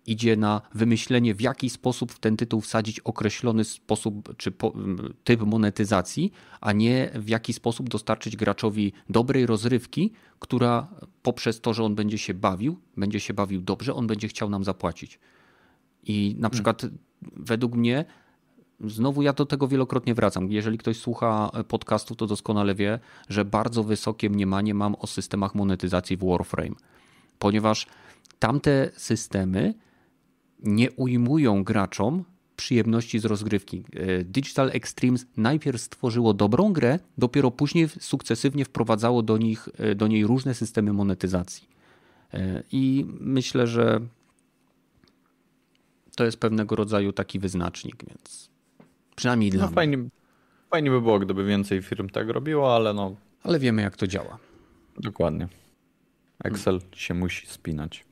idzie 0.06 0.36
na 0.36 0.62
wymyślenie, 0.74 1.34
w 1.34 1.40
jaki 1.40 1.70
sposób 1.70 2.12
w 2.12 2.18
ten 2.18 2.36
tytuł 2.36 2.60
wsadzić 2.60 3.00
określony 3.00 3.64
sposób 3.64 4.36
czy 4.36 4.50
po, 4.52 4.72
typ 5.24 5.40
monetyzacji, 5.40 6.32
a 6.60 6.72
nie 6.72 7.10
w 7.14 7.28
jaki 7.28 7.52
sposób 7.52 7.88
dostarczyć 7.88 8.36
graczowi 8.36 8.92
dobrej 9.10 9.46
rozrywki, 9.46 10.12
która 10.38 10.88
poprzez 11.22 11.60
to, 11.60 11.74
że 11.74 11.84
on 11.84 11.94
będzie 11.94 12.18
się 12.18 12.34
bawił, 12.34 12.78
będzie 12.96 13.20
się 13.20 13.34
bawił 13.34 13.62
dobrze, 13.62 13.94
on 13.94 14.06
będzie 14.06 14.28
chciał 14.28 14.50
nam 14.50 14.64
zapłacić. 14.64 15.18
I 16.04 16.34
na 16.38 16.48
hmm. 16.48 16.50
przykład 16.50 16.82
według 17.36 17.74
mnie 17.74 18.04
Znowu 18.80 19.22
ja 19.22 19.32
do 19.32 19.46
tego 19.46 19.68
wielokrotnie 19.68 20.14
wracam. 20.14 20.52
Jeżeli 20.52 20.78
ktoś 20.78 20.96
słucha 20.96 21.50
podcastu, 21.68 22.14
to 22.14 22.26
doskonale 22.26 22.74
wie, 22.74 22.98
że 23.28 23.44
bardzo 23.44 23.84
wysokie 23.84 24.30
mniemanie 24.30 24.74
mam 24.74 24.94
o 24.94 25.06
systemach 25.06 25.54
monetyzacji 25.54 26.16
w 26.16 26.24
Warframe, 26.24 26.74
ponieważ 27.38 27.86
tamte 28.38 28.90
systemy 28.96 29.74
nie 30.62 30.90
ujmują 30.90 31.64
graczom 31.64 32.24
przyjemności 32.56 33.18
z 33.18 33.24
rozgrywki. 33.24 33.84
E, 33.92 34.24
Digital 34.24 34.70
Extremes 34.72 35.26
najpierw 35.36 35.80
stworzyło 35.80 36.34
dobrą 36.34 36.72
grę, 36.72 36.98
dopiero 37.18 37.50
później 37.50 37.88
sukcesywnie 37.88 38.64
wprowadzało 38.64 39.22
do, 39.22 39.38
nich, 39.38 39.68
e, 39.78 39.94
do 39.94 40.06
niej 40.06 40.26
różne 40.26 40.54
systemy 40.54 40.92
monetyzacji. 40.92 41.68
E, 42.34 42.62
I 42.72 43.06
myślę, 43.20 43.66
że 43.66 44.00
to 46.16 46.24
jest 46.24 46.36
pewnego 46.36 46.76
rodzaju 46.76 47.12
taki 47.12 47.38
wyznacznik, 47.38 48.04
więc 48.08 48.50
przynajmniej 49.16 49.50
no, 49.50 49.58
dla 49.58 49.68
fajnie, 49.68 49.96
mnie. 49.98 50.08
Fajnie 50.70 50.90
by 50.90 51.00
było, 51.00 51.18
gdyby 51.18 51.44
więcej 51.44 51.82
firm 51.82 52.08
tak 52.08 52.28
robiło, 52.28 52.76
ale 52.76 52.94
no. 52.94 53.16
Ale 53.42 53.58
wiemy, 53.58 53.82
jak 53.82 53.96
to 53.96 54.06
działa. 54.06 54.38
Dokładnie. 54.98 55.48
Excel 56.44 56.78
hmm. 56.78 56.96
się 56.98 57.14
musi 57.14 57.46
spinać. 57.46 58.04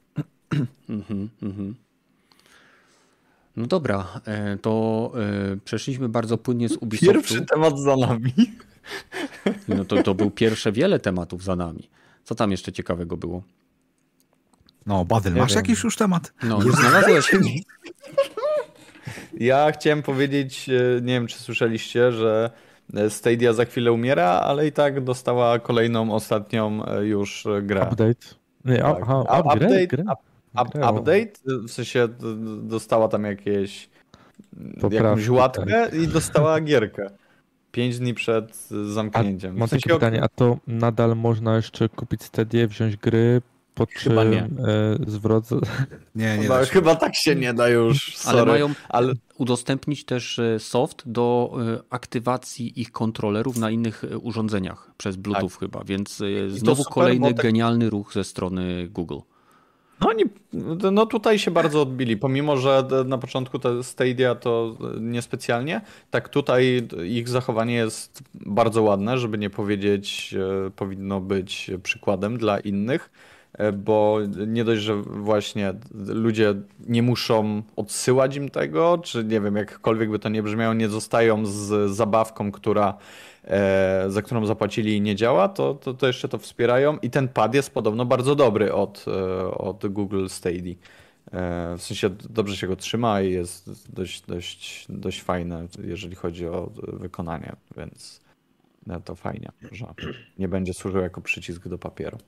Mhm, 0.88 1.28
mhm. 1.42 1.74
No 3.56 3.66
dobra, 3.66 4.20
e, 4.24 4.56
to 4.56 5.12
e, 5.52 5.56
przeszliśmy 5.64 6.08
bardzo 6.08 6.38
płynnie 6.38 6.68
z 6.68 6.76
Ubisoftu. 6.76 7.12
Pierwszy 7.12 7.46
temat 7.46 7.78
za 7.78 7.96
nami. 7.96 8.32
No 9.68 9.84
to, 9.84 10.02
to 10.02 10.14
był 10.14 10.30
pierwsze 10.30 10.72
wiele 10.72 10.98
tematów 10.98 11.44
za 11.44 11.56
nami. 11.56 11.88
Co 12.24 12.34
tam 12.34 12.50
jeszcze 12.50 12.72
ciekawego 12.72 13.16
było? 13.16 13.42
No, 14.86 15.04
Badyl, 15.04 15.34
masz 15.34 15.54
jakiś 15.54 15.84
już 15.84 15.96
temat? 15.96 16.32
No, 16.42 16.62
już 16.62 16.74
znalazłeś. 16.74 17.30
Ja 19.40 19.72
chciałem 19.72 20.02
powiedzieć, 20.02 20.68
e, 20.68 21.00
nie 21.00 21.12
wiem 21.12 21.26
czy 21.26 21.38
słyszeliście, 21.38 22.12
że 22.12 22.50
Stadia 23.08 23.52
za 23.52 23.64
chwilę 23.64 23.92
umiera, 23.92 24.28
ale 24.28 24.66
i 24.66 24.72
tak 24.72 25.04
dostała 25.04 25.58
kolejną, 25.58 26.14
ostatnią 26.14 26.82
już 27.02 27.46
grę. 27.62 27.82
Update. 27.90 28.26
Nie, 28.64 28.78
tak. 28.78 28.96
aha, 29.02 29.20
update, 29.20 29.86
update, 30.54 30.90
update, 30.90 31.32
w 31.68 31.70
sensie 31.70 32.08
dostała 32.62 33.08
tam 33.08 33.24
jakieś 33.24 33.90
Poprawki, 34.80 34.96
jakąś 34.96 35.28
łatkę 35.28 35.66
tak. 35.66 35.94
i 35.94 36.08
dostała 36.08 36.60
gierkę. 36.60 37.10
Pięć 37.72 37.98
dni 37.98 38.14
przed 38.14 38.68
zamknięciem. 38.70 39.56
A, 39.56 39.58
mam 39.58 39.68
w 39.68 39.70
sensie 39.70 39.82
takie 39.82 39.94
pytanie, 39.94 40.22
a 40.22 40.28
to 40.28 40.58
nadal 40.66 41.16
można 41.16 41.56
jeszcze 41.56 41.88
kupić 41.88 42.22
Stedię, 42.22 42.68
wziąć 42.68 42.96
gry, 42.96 43.42
po 43.74 43.86
czym 43.86 44.10
chyba 44.12 44.24
nie. 44.24 44.42
E, 44.42 44.48
zwrot... 45.06 45.50
Nie, 46.14 46.36
nie. 46.36 46.42
Chyba, 46.42 46.64
chyba 46.64 46.94
tak 46.94 47.14
się 47.16 47.36
nie 47.36 47.54
da 47.54 47.68
już. 47.68 48.16
Sorry. 48.16 48.38
Ale 48.38 48.46
mają 48.46 48.74
ale... 48.88 49.12
udostępnić 49.38 50.04
też 50.04 50.38
e, 50.38 50.58
soft 50.58 51.02
do 51.06 51.54
e, 51.60 51.82
aktywacji 51.90 52.80
ich 52.80 52.92
kontrolerów 52.92 53.58
na 53.58 53.70
innych 53.70 54.04
urządzeniach 54.22 54.90
przez 54.96 55.16
Bluetooth 55.16 55.50
tak. 55.50 55.58
chyba, 55.58 55.84
więc 55.84 56.22
znowu 56.48 56.82
super, 56.84 56.94
kolejny 56.94 57.34
tak... 57.34 57.42
genialny 57.42 57.90
ruch 57.90 58.12
ze 58.12 58.24
strony 58.24 58.88
Google. 58.88 59.18
No 60.00 60.08
oni 60.08 60.24
no 60.92 61.06
tutaj 61.06 61.38
się 61.38 61.50
bardzo 61.50 61.82
odbili, 61.82 62.16
pomimo 62.16 62.56
że 62.56 62.88
na 63.04 63.18
początku 63.18 63.58
te 63.58 63.82
Stadia 63.82 64.34
to 64.34 64.76
niespecjalnie, 65.00 65.80
tak 66.10 66.28
tutaj 66.28 66.88
ich 67.04 67.28
zachowanie 67.28 67.74
jest 67.74 68.22
bardzo 68.34 68.82
ładne, 68.82 69.18
żeby 69.18 69.38
nie 69.38 69.50
powiedzieć 69.50 70.34
powinno 70.76 71.20
być 71.20 71.70
przykładem 71.82 72.38
dla 72.38 72.60
innych, 72.60 73.10
bo 73.74 74.18
nie 74.46 74.64
dość, 74.64 74.82
że 74.82 74.96
właśnie 75.02 75.74
ludzie 76.08 76.54
nie 76.86 77.02
muszą 77.02 77.62
odsyłać 77.76 78.36
im 78.36 78.48
tego, 78.48 78.98
czy 78.98 79.24
nie 79.24 79.40
wiem, 79.40 79.56
jakkolwiek 79.56 80.10
by 80.10 80.18
to 80.18 80.28
nie 80.28 80.42
brzmiało, 80.42 80.74
nie 80.74 80.88
zostają 80.88 81.46
z 81.46 81.90
zabawką, 81.90 82.52
która 82.52 82.98
E, 83.44 84.04
za 84.08 84.22
którą 84.22 84.46
zapłacili 84.46 84.96
i 84.96 85.00
nie 85.00 85.16
działa, 85.16 85.48
to, 85.48 85.74
to, 85.74 85.94
to 85.94 86.06
jeszcze 86.06 86.28
to 86.28 86.38
wspierają. 86.38 86.98
I 86.98 87.10
ten 87.10 87.28
pad 87.28 87.54
jest 87.54 87.74
podobno 87.74 88.04
bardzo 88.04 88.34
dobry 88.34 88.72
od, 88.72 89.04
e, 89.08 89.50
od 89.50 89.86
Google 89.86 90.26
Stadia. 90.28 90.74
E, 91.32 91.76
w 91.78 91.82
sensie 91.82 92.10
dobrze 92.10 92.56
się 92.56 92.66
go 92.66 92.76
trzyma 92.76 93.22
i 93.22 93.30
jest 93.30 93.92
dość, 93.92 94.22
dość, 94.22 94.86
dość 94.88 95.22
fajne, 95.22 95.66
jeżeli 95.84 96.14
chodzi 96.14 96.46
o 96.46 96.70
wykonanie, 96.76 97.52
więc 97.76 98.20
to 99.04 99.14
fajnie, 99.14 99.52
że 99.72 99.94
nie 100.38 100.48
będzie 100.48 100.74
służył 100.74 101.00
jako 101.00 101.20
przycisk 101.20 101.68
do 101.68 101.78
papieru. 101.78 102.18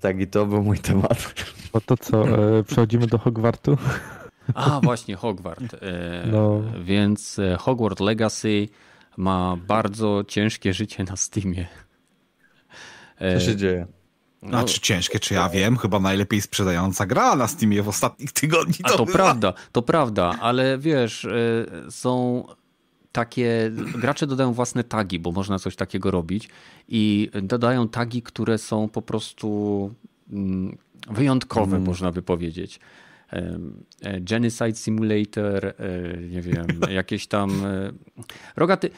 Tak, 0.00 0.20
i 0.20 0.26
to 0.26 0.46
był 0.46 0.62
mój 0.62 0.78
temat. 0.78 1.34
No 1.74 1.80
to 1.80 1.96
co, 1.96 2.24
przechodzimy 2.66 3.06
do 3.06 3.18
Hogwartu? 3.18 3.78
A, 4.54 4.80
właśnie, 4.80 5.16
Hogwart. 5.16 5.76
No. 6.32 6.62
Więc 6.84 7.40
Hogwart 7.58 8.00
Legacy 8.00 8.68
ma 9.16 9.56
bardzo 9.66 10.24
ciężkie 10.28 10.74
życie 10.74 11.04
na 11.04 11.16
Steamie. 11.16 11.66
Co 13.18 13.40
się 13.40 13.56
dzieje? 13.56 13.86
No, 14.42 14.48
znaczy 14.48 14.80
ciężkie, 14.80 15.20
czy 15.20 15.34
ja 15.34 15.48
wiem, 15.48 15.76
chyba 15.76 16.00
najlepiej 16.00 16.40
sprzedająca 16.40 17.06
gra 17.06 17.36
na 17.36 17.48
Steamie 17.48 17.82
w 17.82 17.88
ostatnich 17.88 18.32
tygodniach. 18.32 18.92
To, 18.92 18.96
to 18.96 19.06
prawda, 19.06 19.52
to 19.72 19.82
prawda, 19.82 20.34
ale 20.40 20.78
wiesz, 20.78 21.24
e, 21.24 21.90
są 21.90 22.44
takie, 23.16 23.70
gracze 23.98 24.26
dodają 24.26 24.52
własne 24.52 24.84
tagi, 24.84 25.18
bo 25.18 25.32
można 25.32 25.58
coś 25.58 25.76
takiego 25.76 26.10
robić 26.10 26.48
i 26.88 27.30
dodają 27.42 27.88
tagi, 27.88 28.22
które 28.22 28.58
są 28.58 28.88
po 28.88 29.02
prostu 29.02 29.90
mm, 30.32 30.76
wyjątkowe, 31.10 31.76
mm. 31.76 31.88
można 31.88 32.12
by 32.12 32.22
powiedzieć. 32.22 32.80
E, 33.32 34.20
Genocide 34.20 34.74
Simulator, 34.74 35.66
e, 35.66 35.72
nie 36.30 36.42
wiem, 36.42 36.66
jakieś 36.90 37.26
tam. 37.26 37.50
E, 37.64 37.92
Rogaty, 38.56 38.90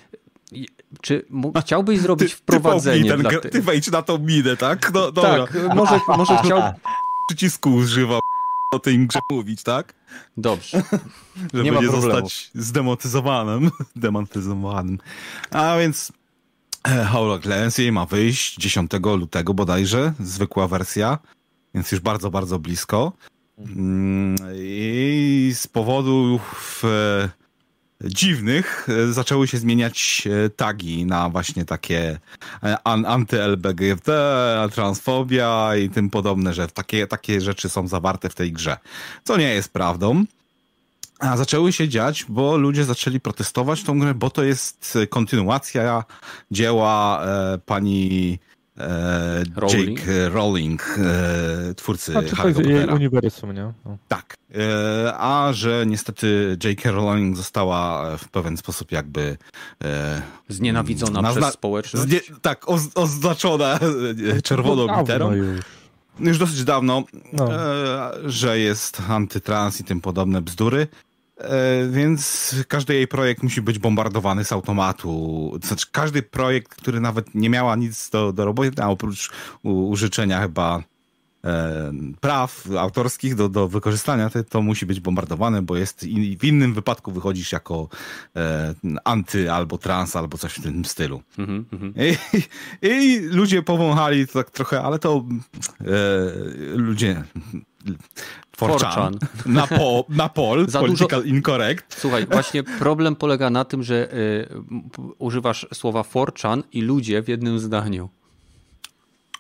czy 1.03 1.25
chciałbyś 1.61 1.99
zrobić 1.99 2.31
ty, 2.31 2.37
wprowadzenie? 2.37 3.17
Ty, 3.17 3.23
ten, 3.23 3.51
ty 3.51 3.63
wejdź 3.63 3.91
na 3.91 4.03
tą 4.03 4.19
minę, 4.19 4.57
tak? 4.57 4.91
No, 4.95 5.13
tak, 5.13 5.59
może, 5.75 6.01
może 6.09 6.37
chciał... 6.45 6.63
Przycisku 7.29 7.75
używa 7.75 8.19
o 8.73 8.79
tej 8.79 9.07
grze 9.07 9.19
mówić, 9.31 9.63
tak? 9.63 9.95
Dobrze. 10.37 10.83
Żeby 11.55 11.71
nie, 11.71 11.71
nie 11.71 11.87
zostać 11.87 12.51
zdemotyzowanym. 12.55 13.71
Demotyzowanym. 13.97 14.99
A 15.51 15.79
więc 15.79 16.13
HoloLens 17.07 17.79
ma 17.93 18.07
wyjść 18.07 18.57
10 18.57 18.91
lutego 19.19 19.55
bodajże, 19.55 20.13
zwykła 20.21 20.69
wersja, 20.69 21.19
więc 21.75 21.93
już 21.93 22.01
bardzo, 22.01 22.31
bardzo 22.31 22.59
blisko. 22.59 23.13
Mm, 23.59 24.37
I 24.55 25.53
z 25.55 25.67
powodów 25.67 26.83
e, 26.85 27.29
dziwnych 28.05 28.89
e, 28.89 29.13
zaczęły 29.13 29.49
się 29.49 29.59
zmieniać 29.59 30.29
e, 30.47 30.51
tagi 30.51 31.07
na 31.07 31.29
właśnie 31.29 31.65
takie 31.65 32.19
anty-LBGT, 32.85 34.13
transfobia 34.73 35.77
i 35.77 35.91
tym 35.91 36.11
podobne, 36.11 36.55
że 36.55 36.69
takie, 36.69 37.07
takie 37.07 37.41
rzeczy 37.41 37.69
są 37.69 37.89
zawarte 37.89 38.29
w 38.29 38.35
tej 38.35 38.53
grze. 38.53 38.77
Co 39.25 39.37
nie 39.37 39.55
jest 39.55 39.73
prawdą. 39.73 40.25
A 41.19 41.37
zaczęły 41.37 41.73
się 41.73 41.89
dziać, 41.89 42.25
bo 42.29 42.57
ludzie 42.57 42.85
zaczęli 42.85 43.21
protestować 43.21 43.83
tą 43.83 43.99
grę, 43.99 44.15
bo 44.15 44.31
to 44.31 44.45
jest 44.45 44.99
kontynuacja 45.11 46.05
dzieła 46.51 47.25
e, 47.25 47.59
pani 47.59 48.39
e, 48.79 49.45
Rowling. 49.57 49.99
Jake 50.01 50.29
Rowling, 50.29 50.99
e, 51.71 51.75
twórcy 51.75 52.13
znaczy, 52.13 52.29
Harry'ego 52.37 52.55
Pottera. 52.55 52.95
uniwersum, 52.95 53.53
nie? 53.55 53.73
No. 53.85 53.99
Tak. 54.09 54.35
E, 54.55 55.13
a 55.19 55.53
że 55.53 55.85
niestety 55.87 56.57
Jake 56.65 56.91
Rowling 56.91 57.37
została 57.37 58.17
w 58.17 58.29
pewien 58.29 58.57
sposób 58.57 58.93
jakby... 58.93 59.37
E, 59.85 60.23
Znienawidzona 60.49 61.23
nazna- 61.23 61.41
przez 61.43 61.55
społeczność? 61.55 62.07
Znie- 62.09 62.41
tak, 62.43 62.69
oz- 62.69 62.91
oznaczona 62.95 63.79
czerwoną 64.45 64.99
literą. 65.01 65.33
Już. 65.33 65.61
już 66.21 66.39
dosyć 66.39 66.65
dawno, 66.65 67.03
no. 67.33 67.55
E, 67.55 68.11
że 68.27 68.59
jest 68.59 69.03
antytrans 69.09 69.81
i 69.81 69.85
tym 69.85 70.01
podobne 70.01 70.43
bzdury. 70.43 70.87
E, 71.39 71.89
więc 71.91 72.55
każdy 72.69 72.95
jej 72.95 73.09
projekt 73.09 73.43
musi 73.43 73.63
być 73.63 73.79
bombardowany 73.79 74.45
z 74.45 74.53
automatu. 74.53 75.53
Znaczy, 75.63 75.87
każdy 75.93 76.23
projekt, 76.23 76.75
który 76.75 77.01
nawet 77.01 77.35
nie 77.35 77.51
miała 77.51 77.77
nic 77.77 78.11
do, 78.11 78.33
do 78.33 78.45
roboty, 78.45 78.83
a 78.83 78.89
oprócz 78.89 79.31
u, 79.63 79.89
użyczenia 79.89 80.41
chyba 80.41 80.83
praw 82.21 82.67
autorskich 82.79 83.35
do, 83.35 83.49
do 83.49 83.69
wykorzystania, 83.69 84.31
to, 84.31 84.45
to 84.45 84.63
musi 84.63 84.87
być 84.87 85.01
bombardowane, 85.01 85.63
bo 85.63 85.77
jest 85.77 86.05
in, 86.05 86.39
w 86.39 86.45
innym 86.45 86.75
wypadku 86.75 87.13
wychodzisz 87.13 87.53
jako 87.53 87.89
e, 88.37 88.75
anty 89.05 89.53
albo 89.53 89.79
trans, 89.79 90.17
albo 90.17 90.39
coś 90.39 90.53
w 90.53 90.63
tym 90.63 90.85
stylu. 90.85 91.23
Mm 91.39 91.65
-hmm. 91.73 91.93
I, 92.83 92.87
I, 92.89 93.19
ludzie 93.21 93.63
powąchali 93.63 94.27
to 94.27 94.33
tak 94.33 94.51
trochę, 94.51 94.83
ale 94.83 94.99
to 94.99 95.25
e, 95.81 95.85
ludzie 96.77 97.25
Forchan. 98.57 99.19
Na, 99.47 99.67
po, 99.67 100.05
na 100.09 100.29
pol, 100.29 100.67
Za 100.69 100.81
political 100.81 101.23
dużo... 101.23 101.35
incorrect. 101.35 102.01
Słuchaj, 102.01 102.27
właśnie 102.27 102.63
problem 102.79 103.17
polega 103.17 103.51
na 103.51 103.65
tym, 103.65 103.83
że 103.83 104.15
y, 104.15 104.49
używasz 105.19 105.67
słowa 105.75 106.03
Forchan 106.03 106.63
i 106.73 106.83
ludzie 106.83 107.23
w 107.23 107.29
jednym 107.29 107.59
zdaniu. 107.59 108.09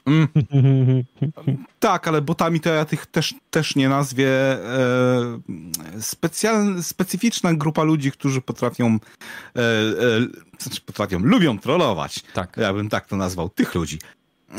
Mm. 0.08 1.04
tak, 1.80 2.08
ale 2.08 2.22
botami 2.22 2.60
to 2.60 2.70
ja 2.70 2.84
tych 2.84 3.06
też, 3.06 3.34
też 3.50 3.76
nie 3.76 3.88
nazwie. 3.88 4.28
E, 4.28 5.40
specjal, 6.00 6.82
specyficzna 6.82 7.54
grupa 7.54 7.82
ludzi, 7.82 8.12
którzy 8.12 8.40
potrafią, 8.40 8.86
e, 9.56 9.60
e, 9.60 9.62
znaczy 10.58 10.80
potrafią, 10.80 11.18
lubią 11.18 11.58
trollować. 11.58 12.22
Tak. 12.34 12.56
Ja 12.56 12.72
bym 12.72 12.88
tak 12.88 13.06
to 13.06 13.16
nazwał, 13.16 13.48
tych 13.48 13.74
ludzi. 13.74 13.98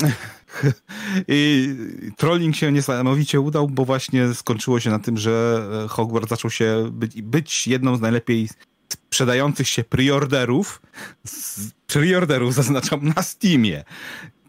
I 1.28 1.68
trolling 2.16 2.56
się 2.56 2.72
niesamowicie 2.72 3.40
udał, 3.40 3.68
bo 3.68 3.84
właśnie 3.84 4.34
skończyło 4.34 4.80
się 4.80 4.90
na 4.90 4.98
tym, 4.98 5.18
że 5.18 5.62
Hogwarts 5.88 6.28
zaczął 6.28 6.50
się 6.50 6.90
być, 6.92 7.22
być 7.22 7.66
jedną 7.66 7.96
z 7.96 8.00
najlepiej 8.00 8.48
sprzedających 8.88 9.68
się 9.68 9.84
preorderów, 9.84 10.82
preorderów 11.86 12.54
zaznaczam 12.54 13.12
na 13.16 13.22
Steamie 13.22 13.84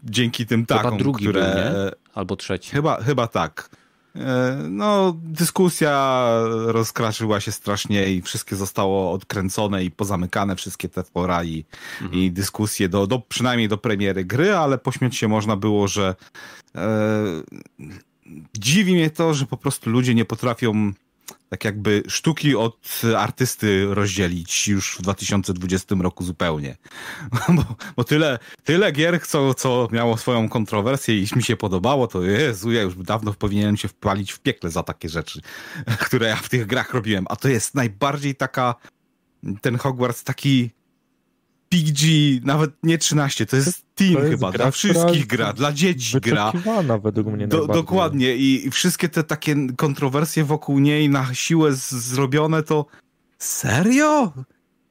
dzięki 0.04 0.46
tym 0.46 0.66
takom, 0.66 0.90
chyba 0.90 0.98
drugi 0.98 1.24
które... 1.24 1.40
Był, 1.40 1.84
nie? 1.84 1.90
Albo 2.14 2.36
trzeci. 2.36 2.70
Chyba, 2.70 3.02
chyba 3.02 3.26
tak. 3.26 3.70
E, 4.16 4.56
no, 4.70 5.16
dyskusja 5.24 6.26
rozkraszyła 6.66 7.40
się 7.40 7.52
strasznie 7.52 8.12
i 8.12 8.22
wszystkie 8.22 8.56
zostało 8.56 9.12
odkręcone 9.12 9.84
i 9.84 9.90
pozamykane, 9.90 10.56
wszystkie 10.56 10.88
te 10.88 11.02
fora 11.02 11.44
i, 11.44 11.64
mhm. 12.02 12.22
i 12.22 12.30
dyskusje 12.30 12.88
do, 12.88 13.06
do, 13.06 13.18
przynajmniej 13.18 13.68
do 13.68 13.78
premiery 13.78 14.24
gry, 14.24 14.54
ale 14.54 14.78
pośmiać 14.78 15.16
się 15.16 15.28
można 15.28 15.56
było, 15.56 15.88
że 15.88 16.14
e, 16.74 17.24
dziwi 18.58 18.94
mnie 18.94 19.10
to, 19.10 19.34
że 19.34 19.46
po 19.46 19.56
prostu 19.56 19.90
ludzie 19.90 20.14
nie 20.14 20.24
potrafią 20.24 20.92
tak 21.52 21.64
jakby 21.64 22.02
sztuki 22.08 22.56
od 22.56 23.02
artysty 23.18 23.86
rozdzielić 23.94 24.68
już 24.68 24.96
w 24.96 25.02
2020 25.02 25.94
roku 26.00 26.24
zupełnie. 26.24 26.76
Bo, 27.56 27.64
bo, 27.96 28.04
tyle, 28.04 28.38
tyle 28.64 28.92
gier, 28.92 29.26
co, 29.26 29.54
co 29.54 29.88
miało 29.92 30.16
swoją 30.16 30.48
kontrowersję 30.48 31.18
i 31.18 31.26
mi 31.36 31.42
się 31.42 31.56
podobało, 31.56 32.06
to 32.06 32.22
Jezu, 32.22 32.72
ja 32.72 32.82
już 32.82 32.96
dawno 32.96 33.32
powinienem 33.32 33.76
się 33.76 33.88
wpalić 33.88 34.32
w 34.32 34.40
piekle 34.40 34.70
za 34.70 34.82
takie 34.82 35.08
rzeczy, 35.08 35.40
które 36.06 36.28
ja 36.28 36.36
w 36.36 36.48
tych 36.48 36.66
grach 36.66 36.94
robiłem. 36.94 37.24
A 37.28 37.36
to 37.36 37.48
jest 37.48 37.74
najbardziej 37.74 38.34
taka, 38.34 38.74
ten 39.60 39.78
Hogwarts 39.78 40.24
taki 40.24 40.70
PG, 41.72 42.06
nawet 42.44 42.70
nie 42.82 42.98
13, 42.98 43.46
to 43.46 43.56
jest 43.56 43.84
Team 43.94 44.12
to 44.12 44.18
jest 44.18 44.30
chyba, 44.30 44.52
dla 44.52 44.70
wszystkich 44.70 45.26
gra, 45.26 45.52
dla 45.52 45.72
dzieci 45.72 46.20
gra. 46.20 46.52
według 47.02 47.26
mnie 47.26 47.48
Do, 47.48 47.66
Dokładnie 47.66 48.36
I, 48.36 48.66
i 48.66 48.70
wszystkie 48.70 49.08
te 49.08 49.24
takie 49.24 49.56
kontrowersje 49.76 50.44
wokół 50.44 50.78
niej 50.78 51.08
na 51.08 51.34
siłę 51.34 51.72
z, 51.72 51.90
zrobione 51.90 52.62
to 52.62 52.86
serio? 53.38 54.32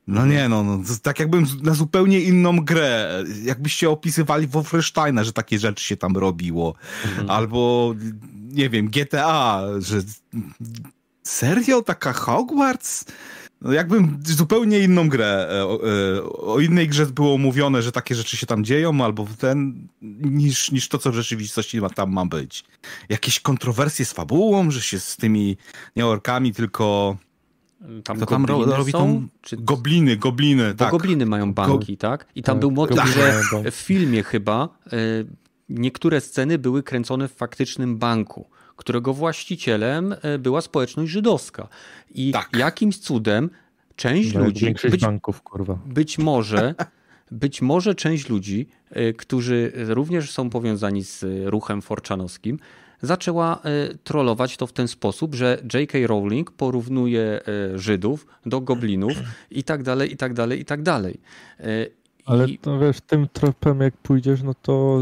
No 0.08 0.26
nie, 0.26 0.49
no, 0.49 0.64
no 0.64 0.80
tak 1.03 1.20
jakbym 1.20 1.45
na 1.62 1.74
zupełnie 1.74 2.20
inną 2.20 2.60
grę, 2.60 3.24
jakbyście 3.44 3.90
opisywali 3.90 4.48
Wolfensteina, 4.48 5.24
że 5.24 5.34
takie 5.34 5.60
rzeczy 5.60 5.86
się 5.86 5.98
tam 5.98 6.18
robiło, 6.18 6.76
mhm. 7.06 7.30
albo 7.30 7.94
nie 8.52 8.70
wiem, 8.70 8.88
GTA, 8.88 9.62
że 9.80 10.02
serio, 11.24 11.82
taka 11.82 12.14
Hogwarts? 12.14 13.06
No 13.61 13.73
jakbym 13.73 14.19
zupełnie 14.25 14.79
inną 14.79 15.09
grę, 15.09 15.47
e, 15.51 15.65
o, 15.65 15.79
e, 16.17 16.23
o, 16.23 16.59
innej 16.59 16.88
grze 16.88 17.05
było 17.05 17.38
mówione, 17.38 17.81
że 17.81 17.91
takie 17.91 18.15
rzeczy 18.15 18.38
się 18.38 18.45
tam 18.45 18.63
dzieją, 18.63 19.05
albo 19.05 19.27
ten, 19.39 19.88
niż, 20.21 20.71
niż 20.71 20.88
to, 20.88 20.97
co 20.97 21.11
w 21.11 21.15
rzeczywistości 21.15 21.79
tam 21.95 22.11
ma 22.11 22.25
być. 22.25 22.63
Jakieś 23.09 23.39
kontrowersje 23.39 24.05
z 24.05 24.13
fabułą, 24.13 24.71
że 24.71 24.81
się 24.81 24.99
z 24.99 25.17
tymi 25.17 25.57
nie 25.95 26.05
orkami, 26.05 26.53
tylko... 26.53 27.17
Tam 28.03 28.19
to 28.19 28.25
tam 28.25 28.45
ro, 28.45 28.65
robi 28.65 28.91
są, 28.91 29.27
czy... 29.41 29.57
Gobliny, 29.57 30.17
gobliny, 30.17 30.69
Bo 30.69 30.77
tak. 30.77 30.91
gobliny 30.91 31.25
mają 31.25 31.53
banki, 31.53 31.93
Go... 31.93 31.99
tak? 31.99 32.27
I 32.35 32.43
tam 32.43 32.55
tak, 32.55 32.59
był 32.59 32.71
motyw, 32.71 33.15
że 33.15 33.41
w 33.71 33.75
filmie 33.75 34.23
chyba 34.23 34.69
y, 34.93 35.25
niektóre 35.69 36.21
sceny 36.21 36.57
były 36.57 36.83
kręcone 36.83 37.27
w 37.27 37.33
faktycznym 37.33 37.97
banku 37.97 38.49
którego 38.82 39.14
właścicielem 39.14 40.16
e, 40.22 40.38
była 40.38 40.62
społeczność 40.62 41.12
żydowska. 41.12 41.68
I 42.12 42.32
tak. 42.32 42.49
jakimś 42.58 42.98
cudem 42.98 43.49
część 43.95 44.34
no, 44.34 44.44
ludzi. 44.44 44.76
Być, 44.91 45.02
banków, 45.02 45.41
kurwa. 45.41 45.80
Być 45.86 46.18
może. 46.18 46.76
Być 47.32 47.62
może 47.62 47.95
część 47.95 48.30
ludzi, 48.30 48.68
e, 48.90 49.14
którzy 49.14 49.72
również 49.76 50.32
są 50.32 50.49
powiązani 50.49 51.03
z 51.03 51.26
ruchem 51.45 51.82
forczanowskim, 51.82 52.60
zaczęła 53.02 53.60
e, 53.64 53.98
trollować 54.03 54.58
to 54.58 54.68
w 54.68 54.74
ten 54.74 54.88
sposób, 54.88 55.36
że 55.36 55.62
J.K. 55.74 55.98
Rowling 56.06 56.52
porównuje 56.52 57.41
Żydów 57.76 58.28
do 58.45 58.62
goblinów 58.62 59.14
i 59.52 59.64
tak 59.64 59.84
dalej, 59.84 60.14
i 60.14 60.18
tak 60.18 60.34
dalej, 60.34 60.60
i 60.60 60.66
tak 60.66 60.82
dalej. 60.82 61.20
Ale 62.32 62.48
to 62.62 62.80
wiesz, 62.80 63.02
tym 63.02 63.28
tropem 63.34 63.82
jak 63.82 63.98
pójdziesz, 63.98 64.41
no 64.44 64.53
to 64.62 64.99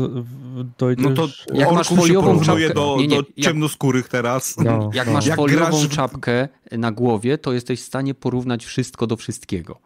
dojdziesz... 0.77 1.05
No 1.05 1.13
to 1.13 1.27
jak 1.53 1.71
masz 1.71 1.87
foliową 1.87 2.41
czapkę 2.41 2.73
do, 2.73 2.95
nie, 2.99 3.07
nie, 3.07 3.15
do 3.15 3.23
ciemnoskórych 3.41 4.09
teraz. 4.09 4.57
No, 4.57 4.89
jak 4.93 5.07
no. 5.07 5.13
masz 5.13 5.25
jak 5.25 5.35
foliową 5.35 5.77
w... 5.77 5.89
czapkę 5.89 6.47
na 6.71 6.91
głowie, 6.91 7.37
to 7.37 7.53
jesteś 7.53 7.81
w 7.81 7.85
stanie 7.85 8.13
porównać 8.13 8.65
wszystko 8.65 9.07
do 9.07 9.17
wszystkiego. 9.17 9.79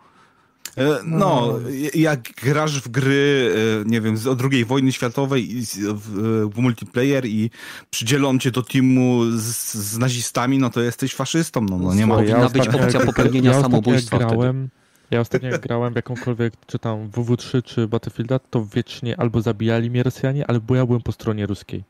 E, 0.78 1.00
no, 1.06 1.60
jak 1.94 2.22
grasz 2.44 2.82
w 2.82 2.90
gry, 2.90 3.52
e, 3.82 3.90
nie 3.90 4.02
wiem, 4.02 4.16
o 4.30 4.50
II 4.52 4.66
wojny 4.66 4.92
światowej 4.92 5.50
w, 5.94 6.50
w 6.54 6.58
multiplayer 6.58 7.26
i 7.26 7.50
przydzielą 7.90 8.40
cię 8.40 8.52
do 8.52 8.62
teamu 8.62 9.26
z, 9.32 9.74
z 9.74 9.98
nazistami, 9.98 10.58
no 10.58 10.70
to 10.70 10.82
jesteś 10.82 11.16
faszystą. 11.16 11.62
No, 11.62 11.78
no 11.78 11.94
nie 11.94 12.08
ma. 12.08 12.16
Powinna 12.16 12.50
być 12.50 12.68
opcja 12.68 13.00
popełnienia 13.06 13.52
ja 13.52 13.62
samobójstwa 13.62 14.18
grałem, 14.18 14.70
wtedy. 14.70 14.83
Ja 15.14 15.20
ostatnio 15.20 15.50
jak 15.50 15.62
grałem 15.62 15.94
w 15.94 15.96
jakąkolwiek, 15.96 16.54
czy 16.68 16.80
tam 16.80 17.10
WW3, 17.10 17.64
czy 17.64 17.88
Battlefielda, 17.88 18.40
to 18.40 18.66
wiecznie 18.66 19.20
albo 19.20 19.42
zabijali 19.42 19.90
mnie 19.90 20.04
Rosjanie, 20.04 20.48
albo 20.48 20.76
ja 20.76 20.86
byłem 20.86 21.02
po 21.02 21.12
stronie 21.12 21.46
ruskiej. 21.46 21.84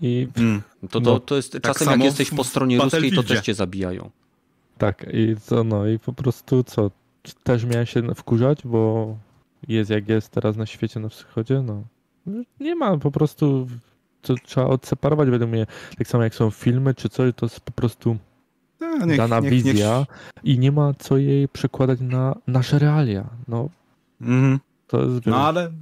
I 0.00 0.28
mm. 0.36 0.62
to, 0.90 1.00
to, 1.00 1.00
no, 1.00 1.20
to 1.20 1.36
jest 1.36 1.52
tak 1.52 1.62
czasem 1.62 1.88
jak 1.88 2.02
jesteś 2.02 2.30
po 2.30 2.44
stronie 2.44 2.78
ruskiej, 2.78 3.12
to 3.12 3.22
też 3.22 3.40
cię 3.40 3.54
zabijają. 3.54 4.10
Tak, 4.78 5.06
i 5.12 5.36
co 5.40 5.64
no 5.64 5.86
i 5.86 5.98
po 5.98 6.12
prostu 6.12 6.64
co, 6.64 6.90
też 7.42 7.64
miałem 7.64 7.86
się 7.86 8.14
wkurzać, 8.14 8.58
bo 8.64 9.16
jest 9.68 9.90
jak 9.90 10.08
jest 10.08 10.28
teraz 10.28 10.56
na 10.56 10.66
świecie 10.66 11.00
na 11.00 11.08
wschodzie, 11.08 11.62
no. 11.62 11.82
Nie 12.60 12.74
ma, 12.74 12.98
po 12.98 13.10
prostu 13.10 13.68
to 14.22 14.34
trzeba 14.44 14.66
odseparować 14.66 15.30
według 15.30 15.50
mnie, 15.50 15.66
tak 15.98 16.08
samo 16.08 16.24
jak 16.24 16.34
są 16.34 16.50
filmy 16.50 16.94
czy 16.94 17.08
coś, 17.08 17.32
to 17.36 17.46
jest 17.46 17.60
po 17.60 17.72
prostu 17.72 18.16
no, 18.98 19.06
niech, 19.06 19.16
dana 19.16 19.40
niech, 19.40 19.50
wizja 19.50 19.98
niech... 19.98 20.44
i 20.44 20.58
nie 20.58 20.72
ma 20.72 20.94
co 20.98 21.18
jej 21.18 21.48
przekładać 21.48 22.00
na 22.00 22.34
nasze 22.46 22.78
realia. 22.78 23.30
No, 23.48 23.68
mm. 24.20 24.60
to 24.86 25.02
jest, 25.04 25.26
no 25.26 25.46
ale 25.46 25.72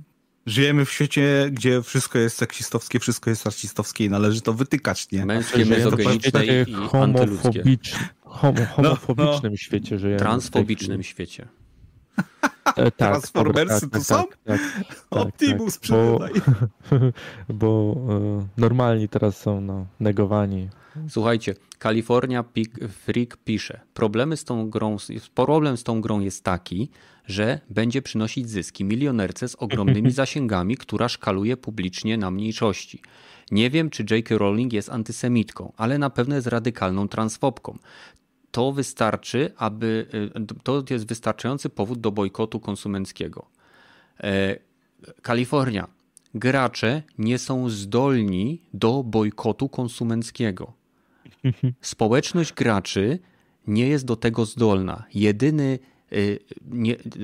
żyjemy 0.47 0.85
w 0.85 0.91
świecie, 0.91 1.49
gdzie 1.53 1.83
wszystko 1.83 2.19
jest 2.19 2.37
seksistowskie, 2.37 2.99
wszystko 3.01 3.31
jest 3.31 3.45
rasistowskie 3.45 4.05
i 4.05 4.11
należy 4.11 4.41
to 4.41 4.53
wytykać, 4.53 5.11
nie? 5.13 5.27
Męskie, 5.27 5.65
mezogeniczne 5.65 6.47
i 6.47 6.73
homofobiczne, 6.73 7.99
homo, 8.25 8.65
homofobicznym 8.77 9.43
no, 9.43 9.51
no. 9.51 9.57
świecie 9.57 9.99
żyjemy. 9.99 10.19
Transfobicznym 10.21 11.03
świecie. 11.03 11.49
E, 12.65 12.91
tak, 12.91 12.95
Transformersy 12.97 13.81
tak, 13.81 13.91
tu 13.91 13.99
tak, 13.99 14.03
są? 14.03 14.25
Tak, 14.25 14.39
tak, 14.45 14.61
Optimus 15.11 15.79
tak, 15.79 15.91
bo, 15.91 16.19
bo 17.61 17.97
e, 18.09 18.47
normalni 18.57 19.09
teraz 19.09 19.37
są 19.37 19.61
no, 19.61 19.87
negowani. 20.01 20.69
Słuchajcie, 21.09 21.55
California 21.83 22.45
Freak 22.89 23.37
pisze, 23.37 23.81
Problemy 23.95 24.37
z 24.37 24.45
tą 24.45 24.71
grą, 24.71 24.97
problem 25.35 25.77
z 25.77 25.85
tą 25.85 26.01
grą 26.01 26.21
jest 26.21 26.45
taki, 26.45 26.91
że 27.27 27.61
będzie 27.71 28.03
przynosić 28.03 28.51
zyski 28.51 28.85
milionerce 28.85 29.49
z 29.49 29.55
ogromnymi 29.55 30.11
zasięgami, 30.21 30.77
która 30.77 31.09
szkaluje 31.09 31.57
publicznie 31.57 32.19
na 32.19 32.31
mniejszości. 32.31 33.03
Nie 33.51 33.71
wiem, 33.71 33.91
czy 33.91 34.05
J.K. 34.11 34.39
Rowling 34.39 34.73
jest 34.73 34.89
antysemitką, 34.89 35.73
ale 35.77 35.99
na 35.99 36.11
pewno 36.11 36.35
jest 36.35 36.47
radykalną 36.47 37.09
transfobką. 37.09 37.79
To 38.51 38.73
wystarczy, 38.73 39.53
aby 39.57 40.07
y, 40.55 40.63
to 40.63 40.85
jest 40.91 41.07
wystarczający 41.07 41.69
powód 41.69 42.01
do 42.01 42.13
bojkotu 42.13 42.61
konsumenckiego. 42.61 43.47
E, 44.21 44.57
Kalifornia. 45.23 45.89
Gracze 46.35 47.03
nie 47.19 47.39
są 47.39 47.69
zdolni 47.69 48.63
do 48.75 49.03
bojkotu 49.03 49.69
konsumenckiego. 49.69 50.80
Społeczność 51.81 52.53
graczy 52.53 53.19
nie 53.67 53.89
jest 53.89 54.05
do 54.05 54.17
tego 54.17 54.45
zdolna. 54.45 55.05
Jedyny 55.15 55.79
y, 56.13 56.39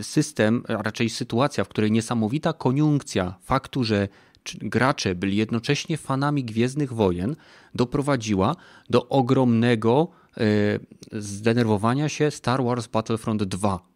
system, 0.03 0.63
a 0.69 0.83
raczej 0.83 1.11
sytuacja, 1.11 1.65
w 1.65 1.69
której 1.69 1.93
niesamowita 1.93 2.53
koniunkcja 2.53 3.35
faktu, 3.43 3.85
że 3.85 4.09
gracze 4.55 5.15
byli 5.15 5.37
jednocześnie 5.37 5.97
fanami 5.97 6.45
Gwiezdnych 6.45 6.93
Wojen, 6.93 7.37
doprowadziła 7.75 8.57
do 8.91 9.09
ogromnego 9.09 10.09
e, 10.37 10.43
zdenerwowania 11.13 12.09
się 12.09 12.31
Star 12.31 12.65
Wars 12.65 12.87
Battlefront 12.87 13.45
2. 13.45 13.96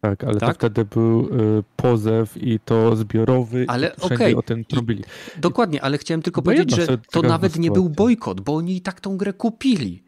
Tak, 0.00 0.24
ale 0.24 0.40
tak? 0.40 0.48
to 0.48 0.54
wtedy 0.54 0.84
był 0.84 1.20
y, 1.20 1.62
pozew 1.76 2.36
i 2.42 2.60
to 2.64 2.96
zbiorowy 2.96 3.64
ale, 3.68 3.88
i 3.88 4.00
okay. 4.00 4.36
o 4.36 4.42
tym 4.42 4.64
trubili. 4.64 5.04
dokładnie, 5.36 5.82
ale 5.82 5.98
chciałem 5.98 6.22
tylko 6.22 6.42
bo 6.42 6.50
powiedzieć, 6.50 6.76
że 6.76 6.98
to 6.98 7.22
nawet 7.22 7.58
nie 7.58 7.70
był 7.70 7.88
bojkot, 7.88 8.40
bo 8.40 8.56
oni 8.56 8.76
i 8.76 8.80
tak 8.80 9.00
tą 9.00 9.16
grę 9.16 9.32
kupili. 9.32 10.02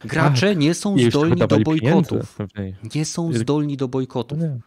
Gracze 0.00 0.48
tak. 0.48 0.58
nie 0.58 0.74
są 0.74 0.98
zdolni 0.98 1.36
do 1.46 1.58
bojkotów. 1.58 2.38
Nie 2.94 3.04
są 3.04 3.32
zdolni 3.32 3.76
do 3.76 3.88
bojkotów. 3.88 4.38
Nie. 4.38 4.58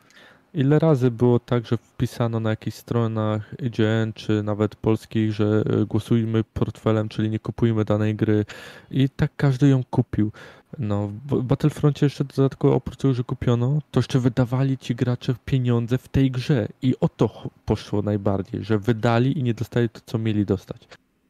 Ile 0.55 0.79
razy 0.79 1.11
było 1.11 1.39
tak, 1.39 1.65
że 1.67 1.77
wpisano 1.77 2.39
na 2.39 2.49
jakichś 2.49 2.77
stronach 2.77 3.55
IGN 3.61 4.13
czy 4.13 4.43
nawet 4.43 4.75
polskich, 4.75 5.33
że 5.33 5.63
e, 5.81 5.85
głosujmy 5.85 6.43
portfelem, 6.43 7.09
czyli 7.09 7.29
nie 7.29 7.39
kupujmy 7.39 7.85
danej 7.85 8.15
gry 8.15 8.45
i 8.91 9.09
tak 9.09 9.31
każdy 9.37 9.67
ją 9.67 9.83
kupił. 9.89 10.31
No, 10.79 11.07
w 11.25 11.43
Battlefroncie 11.43 12.05
jeszcze 12.05 12.23
dodatkowo 12.23 12.75
oprócz 12.75 12.97
tego, 12.97 13.13
że 13.13 13.23
kupiono, 13.23 13.79
to 13.91 13.99
jeszcze 13.99 14.19
wydawali 14.19 14.77
ci 14.77 14.95
gracze 14.95 15.35
pieniądze 15.45 15.97
w 15.97 16.07
tej 16.07 16.31
grze 16.31 16.67
i 16.81 16.95
o 16.99 17.09
to 17.09 17.49
poszło 17.65 18.01
najbardziej, 18.01 18.63
że 18.63 18.79
wydali 18.79 19.39
i 19.39 19.43
nie 19.43 19.53
dostali 19.53 19.89
to, 19.89 19.99
co 20.05 20.17
mieli 20.17 20.45
dostać. 20.45 20.87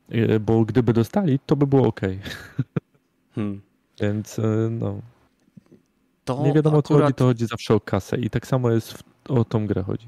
E, 0.09 0.39
bo 0.39 0.65
gdyby 0.65 0.93
dostali, 0.93 1.39
to 1.45 1.55
by 1.55 1.67
było 1.67 1.87
ok. 1.87 2.01
Hmm. 3.35 3.61
Więc 4.01 4.39
e, 4.39 4.69
no. 4.71 5.01
To 6.25 6.43
nie 6.43 6.53
wiadomo 6.53 6.77
akurat... 6.77 6.85
o 6.85 6.97
co 6.97 7.03
chodzi, 7.03 7.13
to 7.13 7.25
chodzi 7.25 7.47
zawsze 7.47 7.73
o 7.73 7.79
kasę 7.79 8.17
i 8.17 8.29
tak 8.29 8.47
samo 8.47 8.71
jest 8.71 8.93
w 8.93 9.03
o 9.29 9.45
tą 9.45 9.67
grę 9.67 9.83
chodzi. 9.83 10.07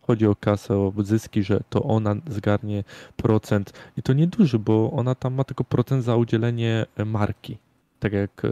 Chodzi 0.00 0.26
o 0.26 0.36
kasę, 0.36 0.78
o 0.78 0.92
zyski, 0.98 1.42
że 1.42 1.60
to 1.70 1.82
ona 1.82 2.14
zgarnie 2.30 2.84
procent 3.16 3.72
i 3.96 4.02
to 4.02 4.12
nieduży, 4.12 4.58
bo 4.58 4.92
ona 4.92 5.14
tam 5.14 5.34
ma 5.34 5.44
tylko 5.44 5.64
procent 5.64 6.04
za 6.04 6.16
udzielenie 6.16 6.86
e, 6.96 7.04
marki. 7.04 7.58
Tak 8.04 8.12
jak 8.12 8.44
e, 8.44 8.48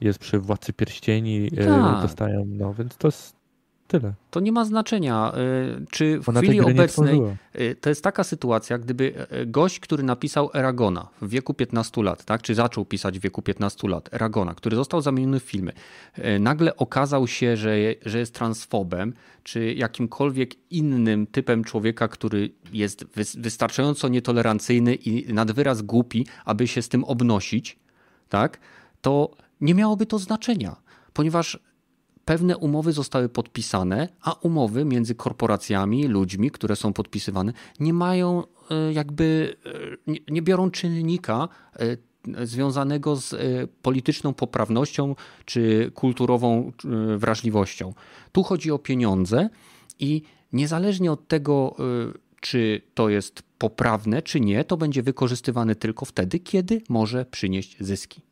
jest 0.00 0.18
przy 0.18 0.38
Władcy 0.38 0.72
Pierścieni, 0.72 1.50
e, 1.56 1.66
tak. 1.66 2.02
dostają, 2.02 2.44
no 2.46 2.74
więc 2.74 2.96
to 2.96 3.08
jest 3.08 3.40
Tyle. 3.90 4.12
To 4.30 4.40
nie 4.40 4.52
ma 4.52 4.64
znaczenia. 4.64 5.32
Y, 5.80 5.86
czy 5.90 6.20
w 6.20 6.28
Ona 6.28 6.40
chwili 6.40 6.60
obecnej 6.60 7.20
y, 7.60 7.76
to 7.80 7.88
jest 7.88 8.04
taka 8.04 8.24
sytuacja, 8.24 8.78
gdyby 8.78 9.14
y, 9.42 9.46
gość, 9.46 9.80
który 9.80 10.02
napisał 10.02 10.50
Eragona 10.54 11.08
w 11.22 11.28
wieku 11.28 11.54
15 11.54 12.02
lat, 12.02 12.24
tak, 12.24 12.42
czy 12.42 12.54
zaczął 12.54 12.84
pisać 12.84 13.18
w 13.18 13.22
wieku 13.22 13.42
15 13.42 13.88
lat, 13.88 14.14
Eragona, 14.14 14.54
który 14.54 14.76
został 14.76 15.00
zamieniony 15.00 15.40
w 15.40 15.42
filmy, 15.42 15.72
nagle 16.40 16.76
okazał 16.76 17.26
się, 17.26 17.56
że, 17.56 17.76
że 18.06 18.18
jest 18.18 18.34
transfobem, 18.34 19.12
czy 19.42 19.74
jakimkolwiek 19.74 20.54
innym 20.70 21.26
typem 21.26 21.64
człowieka, 21.64 22.08
który 22.08 22.50
jest 22.72 23.04
wystarczająco 23.38 24.08
nietolerancyjny 24.08 24.94
i 24.94 25.34
nad 25.34 25.52
wyraz 25.52 25.82
głupi, 25.82 26.26
aby 26.44 26.68
się 26.68 26.82
z 26.82 26.88
tym 26.88 27.04
obnosić, 27.04 27.78
tak, 28.30 28.60
to 29.00 29.30
nie 29.60 29.74
miałoby 29.74 30.06
to 30.06 30.18
znaczenia, 30.18 30.76
ponieważ 31.12 31.58
pewne 32.24 32.56
umowy 32.56 32.92
zostały 32.92 33.28
podpisane, 33.28 34.08
a 34.22 34.32
umowy 34.32 34.84
między 34.84 35.14
korporacjami, 35.14 36.08
ludźmi, 36.08 36.50
które 36.50 36.76
są 36.76 36.92
podpisywane, 36.92 37.52
nie 37.80 37.92
mają 37.92 38.42
e, 38.70 38.92
jakby, 38.92 39.56
e, 40.08 40.14
nie 40.28 40.42
biorą 40.42 40.70
czynnika 40.70 41.48
e, 41.78 42.46
związanego 42.46 43.16
z 43.16 43.34
polityczną 43.82 44.34
poprawnością 44.34 45.14
czy 45.44 45.90
kulturową 45.94 46.72
wrażliwością. 47.16 47.94
Tu 48.32 48.42
chodzi 48.42 48.70
o 48.70 48.78
pieniądze 48.78 49.48
i 49.98 50.22
niezależnie 50.52 51.12
od 51.12 51.28
tego, 51.28 51.76
czy 52.40 52.82
to 52.94 53.08
jest 53.08 53.42
poprawne, 53.60 54.22
czy 54.22 54.40
nie, 54.40 54.64
to 54.64 54.76
będzie 54.76 55.02
wykorzystywane 55.02 55.74
tylko 55.74 56.04
wtedy, 56.04 56.38
kiedy 56.38 56.82
może 56.88 57.24
przynieść 57.24 57.76
zyski 57.80 58.22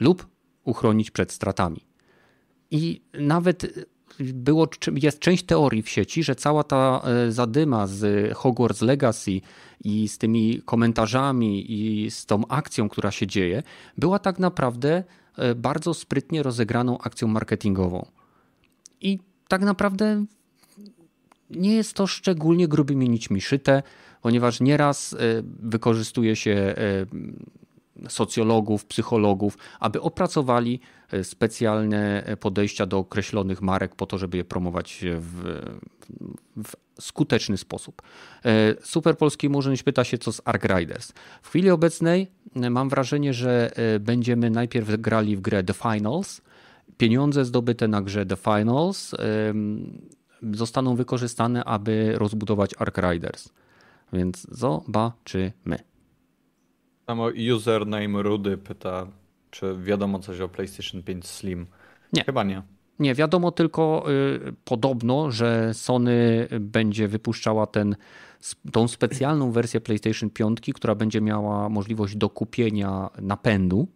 lub 0.00 0.26
uchronić 0.64 1.10
przed 1.10 1.32
stratami. 1.32 1.80
I 2.70 3.02
nawet 3.14 3.88
było, 4.20 4.68
jest 4.94 5.18
część 5.18 5.44
teorii 5.44 5.82
w 5.82 5.88
sieci, 5.88 6.22
że 6.22 6.34
cała 6.34 6.64
ta 6.64 7.02
e, 7.04 7.32
zadyma 7.32 7.86
z 7.86 8.32
Hogwarts 8.36 8.82
Legacy 8.82 9.40
i 9.84 10.08
z 10.08 10.18
tymi 10.18 10.62
komentarzami 10.64 11.72
i 11.72 12.10
z 12.10 12.26
tą 12.26 12.46
akcją, 12.48 12.88
która 12.88 13.10
się 13.10 13.26
dzieje, 13.26 13.62
była 13.98 14.18
tak 14.18 14.38
naprawdę 14.38 15.04
e, 15.36 15.54
bardzo 15.54 15.94
sprytnie 15.94 16.42
rozegraną 16.42 16.98
akcją 16.98 17.28
marketingową. 17.28 18.06
I 19.00 19.18
tak 19.48 19.62
naprawdę 19.62 20.24
nie 21.50 21.74
jest 21.74 21.94
to 21.94 22.06
szczególnie 22.06 22.68
grubymi 22.68 23.08
nićmi 23.08 23.40
szyte, 23.40 23.82
ponieważ 24.22 24.60
nieraz 24.60 25.12
e, 25.12 25.16
wykorzystuje 25.62 26.36
się 26.36 26.74
socjologów, 28.08 28.84
psychologów, 28.84 29.58
aby 29.80 30.00
opracowali 30.00 30.80
e, 31.12 31.24
specjalne 31.24 32.24
podejścia 32.40 32.86
do 32.86 32.98
określonych 32.98 33.62
marek 33.62 33.94
po 33.94 34.06
to, 34.06 34.18
żeby 34.18 34.36
je 34.36 34.44
promować 34.44 35.04
w, 35.18 35.60
w 36.56 36.72
skuteczny 37.00 37.56
sposób. 37.56 38.02
E, 38.44 38.74
Super 38.82 39.16
Polski 39.16 39.48
Murzyn 39.48 39.74
pyta 39.84 40.04
się, 40.04 40.18
co 40.18 40.32
z 40.32 40.40
Ark 40.44 40.64
Riders. 40.64 41.12
W 41.42 41.48
chwili 41.48 41.70
obecnej 41.70 42.30
e, 42.56 42.70
mam 42.70 42.88
wrażenie, 42.88 43.34
że 43.34 43.70
będziemy 44.00 44.50
najpierw 44.50 45.00
grali 45.00 45.36
w 45.36 45.40
grę 45.40 45.64
The 45.64 45.74
Finals. 45.74 46.40
Pieniądze 46.96 47.44
zdobyte 47.44 47.88
na 47.88 48.02
grze 48.02 48.26
The 48.26 48.36
Finals 48.36 49.14
zostaną 50.52 50.96
wykorzystane, 50.96 51.64
aby 51.64 52.12
rozbudować 52.18 52.74
Ark 52.78 52.98
Riders. 52.98 53.48
Więc 54.12 54.46
zobaczymy. 54.50 55.78
Samo 57.06 57.28
username 57.56 58.22
Rudy 58.22 58.58
pyta, 58.58 59.06
czy 59.50 59.76
wiadomo 59.82 60.18
coś 60.18 60.40
o 60.40 60.48
PlayStation 60.48 61.02
5 61.02 61.26
Slim. 61.26 61.66
Nie. 62.12 62.24
Chyba 62.24 62.44
nie. 62.44 62.62
Nie, 62.98 63.14
wiadomo 63.14 63.52
tylko 63.52 64.04
y, 64.48 64.52
podobno, 64.64 65.30
że 65.30 65.74
Sony 65.74 66.48
będzie 66.60 67.08
wypuszczała 67.08 67.66
ten, 67.66 67.96
tą 68.72 68.88
specjalną 68.88 69.52
wersję 69.52 69.80
PlayStation 69.80 70.30
5, 70.30 70.60
która 70.74 70.94
będzie 70.94 71.20
miała 71.20 71.68
możliwość 71.68 72.16
dokupienia 72.16 73.10
napędu 73.22 73.88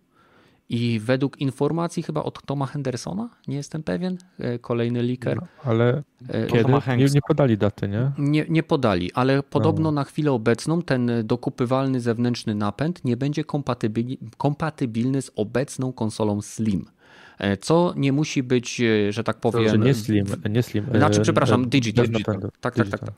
i 0.68 1.00
według 1.00 1.40
informacji 1.40 2.02
chyba 2.02 2.22
od 2.22 2.42
Toma 2.42 2.66
Hendersona, 2.66 3.30
nie 3.48 3.56
jestem 3.56 3.82
pewien, 3.82 4.18
e, 4.38 4.58
kolejny 4.58 5.02
leaker. 5.02 5.36
No, 5.36 5.46
ale 5.64 6.02
e, 6.28 6.46
kiedy? 6.46 6.72
Nie, 6.96 7.06
nie, 7.14 7.20
podali 7.28 7.58
daty, 7.58 7.88
nie? 7.88 8.12
Nie, 8.18 8.46
nie 8.48 8.62
podali, 8.62 9.12
ale 9.12 9.42
podobno 9.42 9.82
no. 9.82 9.92
na 9.92 10.04
chwilę 10.04 10.32
obecną 10.32 10.82
ten 10.82 11.10
dokupywalny 11.24 12.00
zewnętrzny 12.00 12.54
napęd 12.54 13.04
nie 13.04 13.16
będzie 13.16 13.44
kompatybilny 14.36 15.22
z 15.22 15.30
obecną 15.36 15.92
konsolą 15.92 16.42
Slim. 16.42 16.84
E, 17.38 17.56
co 17.56 17.92
nie 17.96 18.12
musi 18.12 18.42
być, 18.42 18.82
że 19.10 19.24
tak 19.24 19.40
powiem. 19.40 19.70
To, 19.70 19.76
nie 19.76 19.94
Slim, 19.94 20.26
nie 20.50 20.62
Slim. 20.62 20.86
Znaczy, 20.94 21.20
przepraszam, 21.20 21.68
Digital. 21.68 22.06
digital. 22.06 22.40
Tak, 22.60 22.74
tak, 22.74 22.88
tak, 22.88 23.00
tak. 23.00 23.12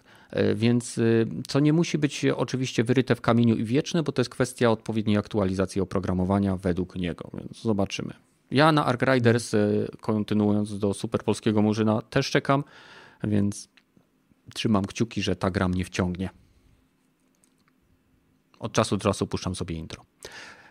Więc 0.54 1.00
co 1.48 1.60
nie 1.60 1.72
musi 1.72 1.98
być 1.98 2.24
oczywiście 2.24 2.84
wyryte 2.84 3.14
w 3.14 3.20
kamieniu 3.20 3.56
i 3.56 3.64
wieczne, 3.64 4.02
bo 4.02 4.12
to 4.12 4.20
jest 4.20 4.30
kwestia 4.30 4.70
odpowiedniej 4.70 5.16
aktualizacji 5.16 5.80
oprogramowania 5.80 6.56
według 6.56 6.96
niego, 6.96 7.30
więc 7.34 7.62
zobaczymy. 7.62 8.14
Ja 8.50 8.72
na 8.72 8.84
Ark 8.84 9.02
Riders, 9.02 9.52
kontynuując 10.00 10.78
do 10.78 10.94
Super 10.94 11.22
Polskiego 11.22 11.62
Murzyna, 11.62 12.02
też 12.02 12.30
czekam, 12.30 12.64
więc 13.24 13.68
trzymam 14.54 14.84
kciuki, 14.84 15.22
że 15.22 15.36
ta 15.36 15.50
gra 15.50 15.68
mnie 15.68 15.84
wciągnie. 15.84 16.30
Od 18.58 18.72
czasu 18.72 18.96
do 18.96 19.02
czasu 19.02 19.26
puszczam 19.26 19.54
sobie 19.54 19.74
intro. 19.74 20.04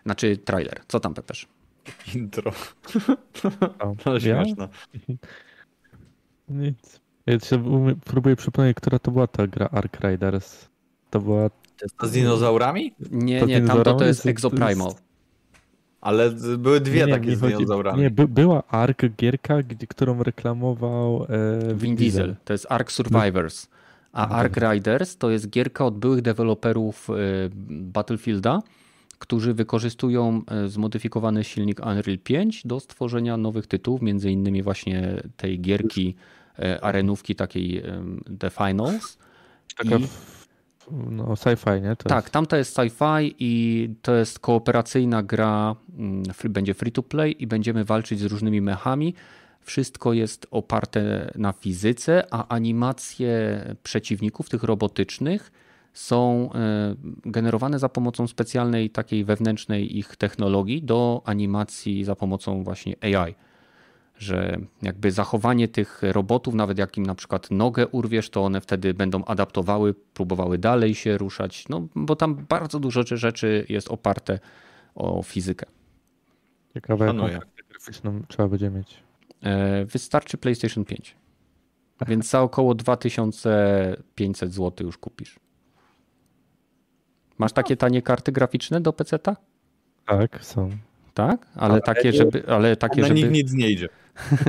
Znaczy 0.02 0.36
trailer. 0.36 0.80
Co 0.88 1.00
tam, 1.00 1.14
Pepeż? 1.14 1.48
Intro. 2.14 2.52
No, 4.06 4.20
śmieszne. 4.20 4.68
Nic. 6.48 7.00
Ja 7.26 7.40
się 7.40 7.64
próbuję 8.04 8.36
przypomnieć, 8.36 8.76
która 8.76 8.98
to 8.98 9.10
była 9.10 9.26
ta 9.26 9.46
gra 9.46 9.68
Ark 9.72 10.00
Riders. 10.00 10.68
To 11.10 11.20
była... 11.20 11.50
To 11.50 11.84
jest 11.84 11.96
to 11.96 12.06
z 12.06 12.12
dinozaurami? 12.12 12.94
Nie, 13.10 13.40
nie, 13.42 13.60
tam 13.60 13.82
to, 13.82 13.94
to 13.94 14.04
jest 14.04 14.26
Exoprimal. 14.26 14.92
Ale 16.00 16.30
były 16.58 16.80
dwie 16.80 17.06
nie, 17.06 17.12
takie 17.12 17.28
nie, 17.28 17.36
z 17.36 17.40
dinozaurami. 17.40 18.02
Nie, 18.02 18.10
by, 18.10 18.28
była 18.28 18.62
Ark 18.68 19.02
gierka, 19.16 19.62
gdzie, 19.62 19.86
którą 19.86 20.22
reklamował 20.22 21.26
e, 21.70 21.74
Vin 21.74 21.96
Diesel. 21.96 22.22
Diesel. 22.22 22.36
To 22.44 22.52
jest 22.52 22.66
Ark 22.68 22.92
Survivors. 22.92 23.68
A 24.12 24.28
Ark 24.28 24.56
Riders 24.56 25.16
to 25.16 25.30
jest 25.30 25.50
gierka 25.50 25.84
od 25.86 25.98
byłych 25.98 26.22
deweloperów 26.22 27.10
e, 27.10 27.14
Battlefielda, 27.68 28.62
którzy 29.18 29.54
wykorzystują 29.54 30.42
e, 30.46 30.68
zmodyfikowany 30.68 31.44
silnik 31.44 31.80
Unreal 31.80 32.18
5 32.18 32.66
do 32.66 32.80
stworzenia 32.80 33.36
nowych 33.36 33.66
tytułów, 33.66 34.02
między 34.02 34.30
innymi 34.30 34.62
właśnie 34.62 35.22
tej 35.36 35.60
gierki 35.60 36.14
arenówki 36.80 37.34
takiej 37.34 37.82
The 38.38 38.50
Finals. 38.50 39.18
Taka 39.76 39.96
I... 39.96 40.06
no, 40.90 41.36
sci-fi, 41.36 41.82
nie? 41.82 41.96
To 41.96 42.08
tak, 42.08 42.24
jest... 42.24 42.32
tamta 42.32 42.56
jest 42.56 42.76
sci-fi 42.76 43.34
i 43.38 43.90
to 44.02 44.14
jest 44.14 44.38
kooperacyjna 44.38 45.22
gra, 45.22 45.76
mm, 45.98 46.22
będzie 46.44 46.74
free 46.74 46.92
to 46.92 47.02
play 47.02 47.42
i 47.42 47.46
będziemy 47.46 47.84
walczyć 47.84 48.20
z 48.20 48.24
różnymi 48.24 48.60
mechami. 48.60 49.14
wszystko 49.60 50.12
jest 50.12 50.46
oparte 50.50 51.30
na 51.34 51.52
fizyce, 51.52 52.24
a 52.30 52.48
animacje 52.48 53.60
przeciwników, 53.82 54.48
tych 54.48 54.62
robotycznych, 54.62 55.52
są 55.92 56.50
e, 56.52 56.94
generowane 57.24 57.78
za 57.78 57.88
pomocą 57.88 58.26
specjalnej 58.26 58.90
takiej 58.90 59.24
wewnętrznej 59.24 59.98
ich 59.98 60.16
technologii 60.16 60.82
do 60.82 61.22
animacji 61.24 62.04
za 62.04 62.16
pomocą 62.16 62.64
właśnie 62.64 62.96
AI. 63.00 63.34
Że 64.18 64.58
jakby 64.82 65.10
zachowanie 65.12 65.68
tych 65.68 66.02
robotów, 66.02 66.54
nawet 66.54 66.78
jak 66.78 66.96
im 66.96 67.06
na 67.06 67.14
przykład 67.14 67.50
nogę 67.50 67.88
urwiesz, 67.88 68.30
to 68.30 68.44
one 68.44 68.60
wtedy 68.60 68.94
będą 68.94 69.24
adaptowały, 69.24 69.94
próbowały 69.94 70.58
dalej 70.58 70.94
się 70.94 71.18
ruszać, 71.18 71.68
no 71.68 71.88
bo 71.94 72.16
tam 72.16 72.46
bardzo 72.48 72.80
dużo 72.80 73.02
rzeczy 73.06 73.66
jest 73.68 73.88
oparte 73.88 74.38
o 74.94 75.22
fizykę. 75.22 75.66
Ciekawe, 76.74 77.06
jaką 77.06 77.46
graficzną 77.70 78.22
trzeba 78.28 78.48
będzie 78.48 78.70
mieć. 78.70 79.02
E, 79.42 79.84
wystarczy 79.84 80.38
PlayStation 80.38 80.84
5. 80.84 81.16
Więc 82.06 82.30
za 82.30 82.42
około 82.42 82.74
2500 82.74 84.52
zł 84.54 84.86
już 84.86 84.98
kupisz. 84.98 85.40
Masz 87.38 87.52
takie 87.52 87.76
tanie 87.76 88.02
karty 88.02 88.32
graficzne 88.32 88.80
do 88.80 88.92
PC-ta? 88.92 89.36
Tak, 90.06 90.44
są. 90.44 90.70
Tak? 91.16 91.46
Ale, 91.54 91.72
ale 91.72 91.80
takie, 91.80 92.12
żeby. 92.12 92.48
Ale 92.48 92.76
takie, 92.76 93.00
na 93.00 93.08
żeby... 93.08 93.20
nich 93.20 93.30
nic 93.30 93.52
nie 93.52 93.70
idzie. 93.70 93.88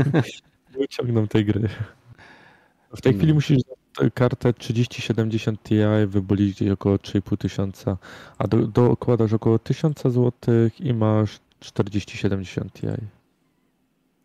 Wyciągną 0.79 1.27
tej 1.27 1.45
gry. 1.45 1.69
W 2.95 3.01
tej 3.01 3.13
chwili 3.13 3.33
musisz 3.33 3.61
kartę 4.13 4.53
3070 4.53 5.63
Ti 5.63 5.75
wybolić 6.07 6.55
gdzieś 6.55 6.69
około 6.69 6.95
3,5 6.95 7.37
tysiąca, 7.37 7.97
a 8.37 8.47
do, 8.47 8.67
dokładasz 8.67 9.33
około 9.33 9.59
1000 9.59 10.01
zł 10.01 10.31
i 10.79 10.93
masz 10.93 11.39
4070 11.59 12.73
Ti. 12.73 12.87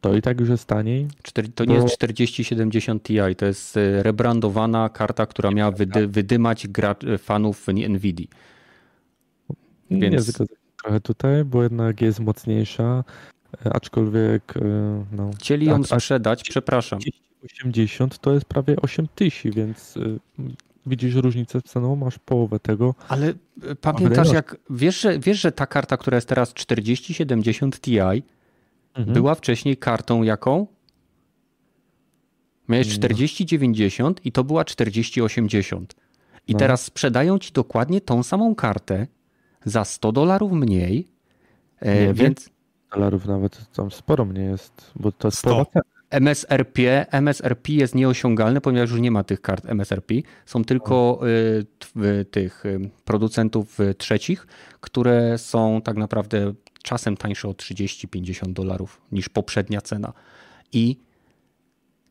To 0.00 0.14
i 0.14 0.22
tak 0.22 0.40
już 0.40 0.48
jest 0.48 0.66
taniej. 0.66 1.08
to 1.54 1.64
nie 1.64 1.74
jest 1.74 1.94
4070 1.94 3.02
Ti, 3.02 3.18
to 3.36 3.46
jest 3.46 3.76
e, 3.76 4.02
rebrandowana 4.02 4.88
karta, 4.88 5.26
która 5.26 5.50
miała 5.50 5.70
wydy, 5.70 6.06
wydymać 6.06 6.68
gra, 6.68 6.94
fanów 7.18 7.66
Nvidia. 7.68 8.26
Więc... 9.90 10.12
Nie 10.12 10.20
zgodzę 10.20 10.61
trochę 10.82 11.00
tutaj, 11.00 11.44
bo 11.44 11.62
jednak 11.62 12.00
jest 12.00 12.20
mocniejsza, 12.20 13.04
e, 13.66 13.72
aczkolwiek 13.72 14.56
e, 14.56 15.04
no... 15.12 15.30
Chcieli 15.38 15.66
ją 15.66 15.84
sprzedać, 15.84 16.42
przepraszam. 16.42 16.98
80 17.44 18.18
to 18.18 18.32
jest 18.34 18.44
prawie 18.44 18.76
8000, 18.76 19.50
więc 19.50 19.94
widzisz 20.86 21.14
różnicę 21.14 21.62
ceną, 21.62 21.96
masz 21.96 22.18
połowę 22.18 22.60
tego. 22.60 22.94
Ale 23.08 23.34
pamiętasz 23.80 24.32
jak, 24.32 24.56
wiesz 24.70 25.00
że, 25.00 25.18
wiesz, 25.18 25.40
że 25.40 25.52
ta 25.52 25.66
karta, 25.66 25.96
która 25.96 26.14
jest 26.14 26.28
teraz 26.28 26.54
4070 26.54 27.80
Ti 27.80 27.98
mhm. 28.00 28.24
była 29.12 29.34
wcześniej 29.34 29.76
kartą 29.76 30.22
jaką? 30.22 30.66
Miałeś 32.68 32.88
4090 32.94 34.26
i 34.26 34.32
to 34.32 34.44
była 34.44 34.64
4080. 34.64 35.94
I 36.46 36.52
no. 36.52 36.58
teraz 36.58 36.84
sprzedają 36.84 37.38
ci 37.38 37.52
dokładnie 37.52 38.00
tą 38.00 38.22
samą 38.22 38.54
kartę 38.54 39.06
za 39.64 39.84
100 39.84 40.12
dolarów 40.12 40.52
mniej, 40.52 41.08
e, 41.80 42.06
nie, 42.06 42.14
więc... 42.14 42.50
dolarów 42.94 43.26
nawet 43.26 43.70
tam 43.72 43.90
sporo 43.90 44.24
mniej 44.24 44.46
jest, 44.46 44.90
bo 44.96 45.12
to 45.12 45.28
jest 45.28 45.38
100. 45.38 45.66
MSRP, 46.12 47.06
MSRP 47.10 47.72
jest 47.72 47.94
nieosiągalne, 47.94 48.60
ponieważ 48.60 48.90
już 48.90 49.00
nie 49.00 49.10
ma 49.10 49.24
tych 49.24 49.40
kart 49.40 49.66
MSRP. 49.66 50.14
Są 50.46 50.64
tylko 50.64 51.20
y, 51.96 52.24
tych 52.24 52.66
y, 52.66 52.90
producentów 53.04 53.78
trzecich, 53.98 54.46
które 54.80 55.38
są 55.38 55.80
tak 55.82 55.96
naprawdę 55.96 56.54
czasem 56.82 57.16
tańsze 57.16 57.48
o 57.48 57.52
30-50 57.52 58.52
dolarów 58.52 59.00
niż 59.12 59.28
poprzednia 59.28 59.80
cena. 59.80 60.12
I 60.72 61.00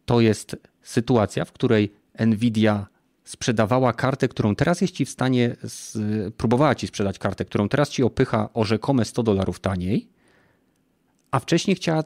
to 0.06 0.22
jest 0.22 0.57
sytuacja, 0.82 1.45
w 1.45 1.52
której 1.52 1.94
Nvidia 2.19 2.88
sprzedawała 3.23 3.93
kartę, 3.93 4.27
którą 4.27 4.56
teraz 4.56 4.81
jest 4.81 4.93
ci 4.93 5.06
w 5.06 5.10
stanie, 5.10 5.56
z, 5.64 5.98
próbowała 6.35 6.76
ci 6.76 6.88
sprzedać 6.88 7.19
kartę, 7.19 7.45
którą 7.45 7.69
teraz 7.69 7.89
ci 7.89 8.03
opycha 8.03 8.49
o 8.53 8.64
rzekome 8.64 9.06
100 9.06 9.23
dolarów 9.23 9.60
taniej, 9.60 10.07
a 11.31 11.39
wcześniej 11.39 11.76
chciała 11.76 12.03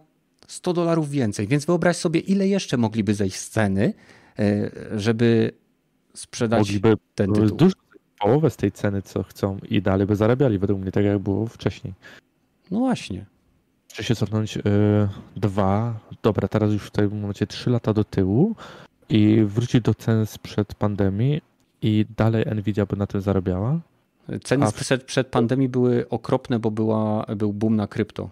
100 0.48 0.74
dolarów 0.74 1.10
więcej. 1.10 1.48
Więc 1.48 1.66
wyobraź 1.66 1.98
sobie, 1.98 2.20
ile 2.20 2.48
jeszcze 2.48 2.78
mogliby 2.78 3.14
zejść 3.14 3.36
z 3.36 3.50
ceny, 3.50 3.94
e, 4.40 4.72
żeby 5.00 5.52
sprzedać 6.14 6.60
mogliby 6.60 6.98
ten 7.16 7.34
tytuł. 7.34 7.58
Dużo, 7.58 7.76
połowę 8.20 8.50
z 8.50 8.56
tej 8.56 8.72
ceny, 8.72 9.02
co 9.02 9.24
chcą 9.24 9.58
i 9.70 9.82
dalej 9.82 10.08
by 10.08 10.16
zarabiali, 10.16 10.60
według 10.60 10.82
mnie, 10.82 10.92
tak 10.92 11.06
jak 11.06 11.20
było 11.20 11.48
wcześniej. 11.48 11.94
No 12.72 12.80
właśnie. 12.80 13.26
Czy 13.88 14.04
się 14.04 14.16
cofnąć 14.16 14.56
yy, 14.56 14.64
dwa, 15.36 16.00
dobra, 16.24 16.48
teraz 16.48 16.72
już 16.72 16.84
w 16.84 16.92
tym 16.92 17.20
momencie 17.20 17.48
trzy 17.48 17.70
lata 17.70 17.94
do 17.94 18.04
tyłu 18.04 18.56
i 19.10 19.44
wrócić 19.46 19.82
do 19.82 19.94
cen 19.94 20.26
sprzed 20.26 20.76
pandemii 20.76 21.42
i 21.82 22.06
dalej 22.18 22.46
Nvidia 22.56 22.86
by 22.86 22.96
na 22.96 23.08
tym 23.08 23.22
zarabiała? 23.22 23.80
Ceny 24.44 24.72
w... 24.72 25.04
przed, 25.06 25.28
pandemii 25.28 25.70
były 25.70 26.10
okropne, 26.10 26.60
bo 26.60 26.72
była, 26.72 27.26
był 27.36 27.54
boom 27.54 27.76
na 27.76 27.88
krypto. 27.88 28.30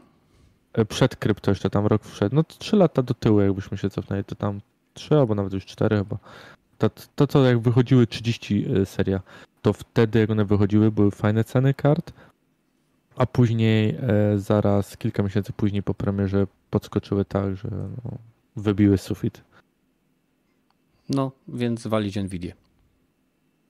E, 0.74 0.86
przed 0.86 1.16
krypto 1.16 1.52
jeszcze 1.52 1.70
tam 1.70 1.88
rok 1.88 2.06
wszedł. 2.06 2.36
No 2.36 2.44
trzy 2.44 2.76
lata 2.76 3.02
do 3.04 3.14
tyłu, 3.14 3.42
jakbyśmy 3.42 3.78
się 3.78 3.90
cofnęli, 3.90 4.24
to 4.24 4.36
tam 4.36 4.62
trzy 4.94 5.16
albo 5.16 5.36
nawet 5.36 5.54
już 5.54 5.66
cztery 5.66 5.98
chyba. 5.98 6.18
To, 6.78 6.90
to 7.16 7.28
co 7.28 7.46
jak 7.46 7.60
wychodziły 7.60 8.08
30 8.08 8.66
e, 8.82 8.86
seria, 8.86 9.20
to 9.62 9.74
wtedy 9.74 10.20
jak 10.20 10.30
one 10.30 10.46
wychodziły, 10.46 10.92
były 10.92 11.12
fajne 11.12 11.44
ceny 11.44 11.74
kart, 11.74 12.14
a 13.16 13.26
później 13.26 13.90
e, 13.90 14.40
zaraz 14.40 14.98
kilka 14.98 15.24
miesięcy 15.24 15.54
później 15.54 15.84
po 15.84 15.94
premierze 15.94 16.48
podskoczyły 16.70 17.26
tak, 17.26 17.56
że 17.56 17.70
no, 17.72 18.12
wybiły 18.56 18.98
sufit. 18.98 19.42
No, 21.10 21.32
więc 21.48 21.88
walić 21.88 22.16
Nvidia. 22.16 22.54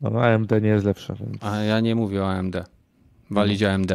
No, 0.01 0.23
AMD 0.23 0.51
nie 0.61 0.69
jest 0.69 0.85
lepsze. 0.85 1.15
Więc... 1.19 1.43
A 1.43 1.64
ja 1.64 1.80
nie 1.80 1.95
mówię 1.95 2.23
o 2.23 2.31
AMD. 2.31 2.55
Walić 3.31 3.61
no. 3.61 3.69
AMD. 3.69 3.91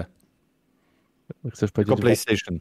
Chcesz 1.52 1.70
powiedzieć, 1.70 1.88
Tylko 1.88 1.96
PlayStation. 1.96 2.58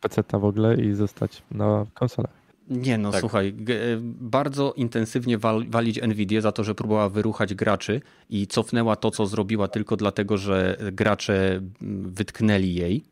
PC 0.00 0.22
w 0.32 0.44
ogóle 0.44 0.76
i 0.76 0.92
zostać 0.92 1.42
na 1.50 1.86
konsolach. 1.94 2.40
Nie 2.70 2.98
no, 2.98 3.10
tak. 3.10 3.20
słuchaj, 3.20 3.54
bardzo 4.02 4.72
intensywnie 4.72 5.38
walić 5.68 6.02
Nvidia 6.02 6.40
za 6.40 6.52
to, 6.52 6.64
że 6.64 6.74
próbowała 6.74 7.08
wyruchać 7.08 7.54
graczy 7.54 8.00
i 8.28 8.46
cofnęła 8.46 8.96
to, 8.96 9.10
co 9.10 9.26
zrobiła 9.26 9.68
tylko 9.68 9.96
dlatego, 9.96 10.38
że 10.38 10.76
gracze 10.92 11.60
wytknęli 12.02 12.74
jej 12.74 13.04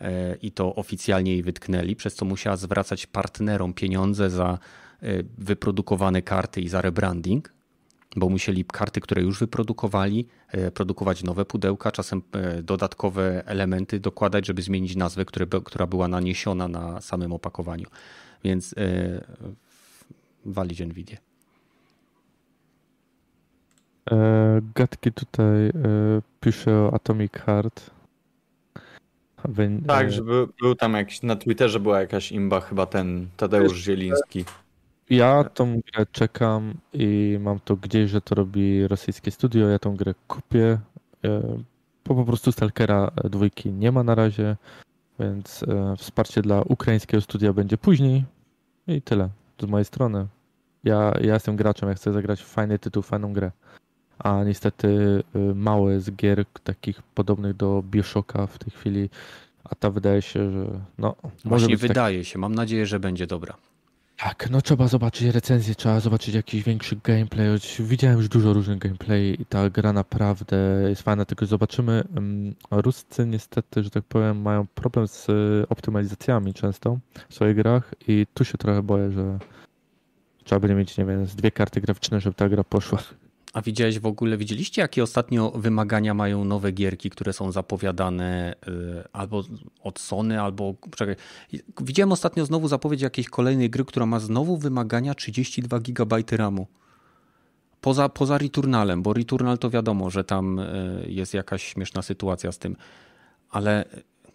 e, 0.00 0.36
i 0.42 0.52
to 0.52 0.74
oficjalnie 0.74 1.32
jej 1.32 1.42
wytknęli, 1.42 1.96
przez 1.96 2.14
co 2.14 2.24
musiała 2.24 2.56
zwracać 2.56 3.06
partnerom 3.06 3.74
pieniądze 3.74 4.30
za 4.30 4.52
e, 4.52 4.58
wyprodukowane 5.38 6.22
karty 6.22 6.60
i 6.60 6.68
za 6.68 6.80
rebranding 6.80 7.52
bo 8.16 8.28
musieli 8.28 8.64
karty, 8.64 9.00
które 9.00 9.22
już 9.22 9.40
wyprodukowali, 9.40 10.26
e, 10.48 10.70
produkować 10.70 11.22
nowe 11.22 11.44
pudełka, 11.44 11.92
czasem 11.92 12.22
e, 12.32 12.62
dodatkowe 12.62 13.46
elementy 13.46 14.00
dokładać, 14.00 14.46
żeby 14.46 14.62
zmienić 14.62 14.96
nazwę, 14.96 15.24
które, 15.24 15.46
która 15.64 15.86
była 15.86 16.08
naniesiona 16.08 16.68
na 16.68 17.00
samym 17.00 17.32
opakowaniu. 17.32 17.86
Więc 18.44 18.74
e, 18.78 19.24
walić 20.44 20.80
Nvidia. 20.80 21.16
Gatki 24.74 25.12
tutaj 25.12 25.72
pisze 26.40 26.72
o 26.72 26.94
Atomic 26.94 27.32
Heart. 27.32 27.90
Tak, 29.86 30.12
żeby 30.12 30.46
był 30.60 30.74
tam 30.74 30.94
jakiś, 30.94 31.22
na 31.22 31.36
Twitterze 31.36 31.80
była 31.80 32.00
jakaś 32.00 32.32
imba, 32.32 32.60
chyba 32.60 32.86
ten 32.86 33.28
Tadeusz 33.36 33.78
Zieliński. 33.78 34.44
Ja 35.10 35.44
tą 35.44 35.80
grę 35.80 36.06
czekam 36.12 36.74
i 36.92 37.38
mam 37.40 37.60
to 37.60 37.76
gdzieś, 37.76 38.10
że 38.10 38.20
to 38.20 38.34
robi 38.34 38.86
rosyjskie 38.86 39.30
studio. 39.30 39.68
Ja 39.68 39.78
tą 39.78 39.96
grę 39.96 40.14
kupię. 40.28 40.78
E, 41.24 41.42
bo 42.04 42.14
po 42.14 42.24
prostu 42.24 42.52
Stalkera 42.52 43.10
dwójki 43.24 43.72
nie 43.72 43.92
ma 43.92 44.02
na 44.02 44.14
razie, 44.14 44.56
więc 45.20 45.62
e, 45.62 45.96
wsparcie 45.96 46.42
dla 46.42 46.62
ukraińskiego 46.62 47.20
studia 47.20 47.52
będzie 47.52 47.78
później. 47.78 48.24
I 48.86 49.02
tyle 49.02 49.28
z 49.60 49.66
mojej 49.66 49.84
strony. 49.84 50.26
Ja, 50.84 51.12
ja 51.20 51.34
jestem 51.34 51.56
graczem, 51.56 51.88
ja 51.88 51.94
chcę 51.94 52.12
zagrać 52.12 52.44
fajny 52.44 52.78
tytuł, 52.78 53.02
fajną 53.02 53.32
grę. 53.32 53.50
A 54.18 54.44
niestety 54.44 55.22
e, 55.34 55.38
mało 55.54 55.90
jest 55.90 56.16
gier 56.16 56.44
takich 56.64 57.02
podobnych 57.02 57.56
do 57.56 57.82
Bioshocka 57.90 58.46
w 58.46 58.58
tej 58.58 58.70
chwili. 58.70 59.10
A 59.64 59.74
ta 59.74 59.90
wydaje 59.90 60.22
się, 60.22 60.50
że 60.50 60.66
no. 60.98 61.16
Właśnie 61.44 61.76
wydaje 61.76 62.18
tak... 62.18 62.26
się. 62.26 62.38
Mam 62.38 62.54
nadzieję, 62.54 62.86
że 62.86 63.00
będzie 63.00 63.26
dobra. 63.26 63.54
Tak, 64.22 64.50
no 64.50 64.62
trzeba 64.62 64.88
zobaczyć 64.88 65.28
recenzję, 65.34 65.74
trzeba 65.74 66.00
zobaczyć 66.00 66.34
jakiś 66.34 66.62
większy 66.62 66.96
gameplay. 67.04 67.46
Widziałem 67.80 68.18
już 68.18 68.28
dużo 68.28 68.52
różnych 68.52 68.78
gameplay 68.78 69.42
i 69.42 69.46
ta 69.46 69.70
gra 69.70 69.92
naprawdę 69.92 70.56
jest 70.88 71.02
fajna, 71.02 71.24
tylko 71.24 71.46
zobaczymy. 71.46 72.04
Mm, 72.16 72.54
Ruscy 72.70 73.26
niestety, 73.26 73.82
że 73.82 73.90
tak 73.90 74.04
powiem, 74.04 74.42
mają 74.42 74.66
problem 74.66 75.08
z 75.08 75.26
optymalizacjami 75.68 76.54
często 76.54 76.98
w 77.28 77.34
swoich 77.34 77.56
grach 77.56 77.94
i 78.08 78.26
tu 78.34 78.44
się 78.44 78.58
trochę 78.58 78.82
boję, 78.82 79.10
że 79.10 79.38
trzeba 80.44 80.60
będzie 80.60 80.74
mieć, 80.74 80.98
nie 80.98 81.04
wiem, 81.04 81.26
z 81.26 81.36
dwie 81.36 81.50
karty 81.50 81.80
graficzne, 81.80 82.20
żeby 82.20 82.34
ta 82.34 82.48
gra 82.48 82.64
poszła. 82.64 82.98
A 83.52 83.62
widziałeś 83.62 83.98
w 83.98 84.06
ogóle, 84.06 84.36
widzieliście 84.36 84.82
jakie 84.82 85.02
ostatnio 85.02 85.50
wymagania 85.50 86.14
mają 86.14 86.44
nowe 86.44 86.72
gierki, 86.72 87.10
które 87.10 87.32
są 87.32 87.52
zapowiadane 87.52 88.54
y, 88.68 89.04
albo 89.12 89.44
od 89.82 89.98
Sony, 89.98 90.42
albo 90.42 90.74
czekaj. 90.96 91.16
Widziałem 91.80 92.12
ostatnio 92.12 92.46
znowu 92.46 92.68
zapowiedź 92.68 93.00
jakiejś 93.00 93.28
kolejnej 93.28 93.70
gry, 93.70 93.84
która 93.84 94.06
ma 94.06 94.20
znowu 94.20 94.56
wymagania 94.56 95.14
32 95.14 95.80
GB 95.80 96.16
RAMu. 96.30 96.66
Poza, 97.80 98.08
poza 98.08 98.38
Returnalem, 98.38 99.02
bo 99.02 99.12
Returnal 99.12 99.58
to 99.58 99.70
wiadomo, 99.70 100.10
że 100.10 100.24
tam 100.24 100.58
y, 100.58 101.04
jest 101.08 101.34
jakaś 101.34 101.62
śmieszna 101.62 102.02
sytuacja 102.02 102.52
z 102.52 102.58
tym. 102.58 102.76
Ale 103.50 103.84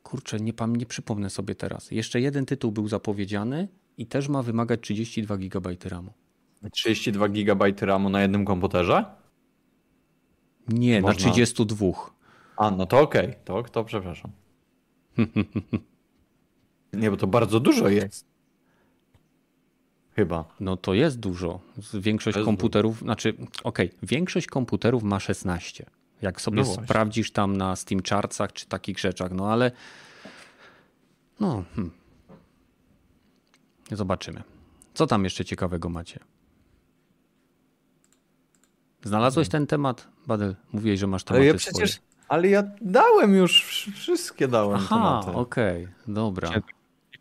kurczę, 0.04 0.40
nie, 0.40 0.54
nie 0.68 0.86
przypomnę 0.86 1.30
sobie 1.30 1.56
teraz. 1.56 1.92
Jeszcze 1.92 2.22
jeden 2.22 2.46
tytuł 2.46 2.72
był 2.72 2.88
zapowiedziany 2.88 3.68
i 3.98 4.06
też 4.06 4.28
ma 4.28 4.44
wymagać 4.44 4.82
32 4.82 5.38
GB 5.38 5.76
RAMu. 5.86 6.14
32 6.72 7.28
GB 7.30 7.66
RAMu 7.82 8.10
na 8.10 8.22
jednym 8.22 8.46
komputerze? 8.46 9.06
Nie, 10.68 11.02
Można... 11.02 11.26
na 11.26 11.32
32. 11.34 11.88
A, 12.58 12.72
no 12.72 12.86
to 12.86 13.00
okej, 13.00 13.26
okay. 13.26 13.36
to, 13.46 13.64
to 13.64 13.84
przepraszam. 13.84 14.32
Nie, 16.94 17.12
bo 17.12 17.18
to 17.18 17.28
bardzo 17.28 17.60
dużo 17.60 17.90
jest. 17.90 18.26
Chyba. 20.16 20.46
No 20.60 20.78
to 20.78 20.94
jest 20.94 21.20
dużo. 21.20 21.60
Większość 21.94 22.38
jest 22.38 22.46
komputerów, 22.46 22.94
dużo. 22.94 23.06
znaczy, 23.06 23.34
okej, 23.64 23.88
okay, 23.88 24.00
większość 24.04 24.48
komputerów 24.48 25.04
ma 25.04 25.20
16. 25.20 25.86
Jak 26.22 26.42
sobie 26.42 26.58
no 26.58 26.66
sprawdzisz 26.66 27.32
tam 27.32 27.58
na 27.58 27.76
Steam 27.76 28.02
Chartsach 28.10 28.54
czy 28.54 28.66
takich 28.66 29.00
rzeczach, 29.00 29.32
no 29.32 29.52
ale 29.52 29.72
no, 31.40 31.64
hmm. 31.76 31.92
zobaczymy. 33.92 34.44
Co 34.94 35.08
tam 35.08 35.24
jeszcze 35.24 35.46
ciekawego 35.46 35.90
macie? 35.90 36.20
Znalazłeś 39.06 39.50
ten 39.50 39.68
temat, 39.68 40.08
Badel? 40.28 40.56
Mówiłeś, 40.74 41.00
że 41.00 41.08
masz 41.08 41.24
tematy 41.24 41.40
ale 41.40 41.48
ja 41.48 41.54
przecież, 41.54 41.92
swoje. 41.92 42.06
Ale 42.28 42.48
ja 42.48 42.64
dałem 42.82 43.36
już, 43.36 43.64
wszystkie 43.96 44.48
dałem 44.48 44.76
Aha, 44.76 44.96
tematy. 44.96 45.40
okej, 45.40 45.84
okay, 45.84 46.14
dobra. 46.14 46.50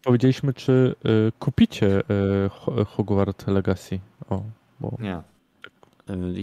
Powiedzieliśmy, 0.05 0.55
czy 0.55 0.94
y, 1.06 1.32
kupicie 1.39 2.01
y, 2.01 2.85
Hogwarts 2.85 3.47
Legacy. 3.47 4.01
O, 4.31 4.43
bo... 4.81 4.97
Nie. 5.01 5.16
Y, 5.16 5.23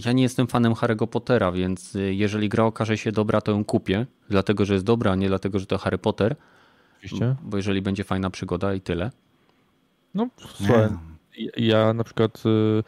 ja 0.05 0.11
nie 0.11 0.23
jestem 0.23 0.47
fanem 0.47 0.73
Harry'ego 0.73 1.07
Pottera, 1.07 1.51
więc 1.51 1.95
y, 1.95 2.13
jeżeli 2.13 2.49
gra 2.49 2.63
okaże 2.63 2.97
się 2.97 3.11
dobra, 3.11 3.41
to 3.41 3.51
ją 3.51 3.65
kupię. 3.65 4.05
Dlatego, 4.29 4.65
że 4.65 4.73
jest 4.73 4.85
dobra, 4.85 5.11
a 5.11 5.15
nie 5.15 5.27
dlatego, 5.27 5.59
że 5.59 5.65
to 5.65 5.77
Harry 5.77 5.97
Potter. 5.97 6.35
Oczywiście. 6.97 7.35
Bo 7.43 7.57
jeżeli 7.57 7.81
będzie 7.81 8.03
fajna 8.03 8.29
przygoda 8.29 8.73
i 8.73 8.81
tyle. 8.81 9.11
No, 10.13 10.27
słuchaj, 10.37 10.89
ja 11.57 11.93
na 11.93 12.03
przykład 12.03 12.43
y, 12.45 12.83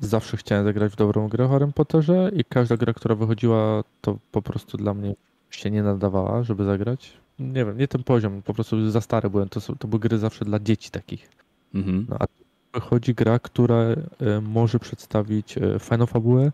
zawsze 0.00 0.36
chciałem 0.36 0.64
zagrać 0.64 0.92
w 0.92 0.96
dobrą 0.96 1.28
grę 1.28 1.44
o 1.44 1.48
Harry 1.48 1.72
Potterze 1.72 2.30
i 2.36 2.44
każda 2.44 2.76
gra, 2.76 2.92
która 2.92 3.14
wychodziła, 3.14 3.84
to 4.00 4.18
po 4.32 4.42
prostu 4.42 4.76
dla 4.76 4.94
mnie 4.94 5.14
się 5.50 5.70
nie 5.70 5.82
nadawała, 5.82 6.42
żeby 6.42 6.64
zagrać. 6.64 7.12
Nie 7.38 7.64
wiem, 7.64 7.78
nie 7.78 7.88
ten 7.88 8.04
poziom, 8.04 8.42
po 8.42 8.54
prostu 8.54 8.90
za 8.90 9.00
stary 9.00 9.30
byłem. 9.30 9.48
To, 9.48 9.60
to 9.60 9.88
były 9.88 10.00
gry 10.00 10.18
zawsze 10.18 10.44
dla 10.44 10.58
dzieci 10.58 10.90
takich. 10.90 11.28
Mhm. 11.74 12.06
No, 12.08 12.16
a 12.20 12.26
wychodzi 12.74 13.14
gra, 13.14 13.38
która 13.38 13.76
e, 13.76 13.96
może 14.42 14.78
przedstawić 14.78 15.58
e, 15.58 15.78
fajną 15.78 16.06
fabułę, 16.06 16.52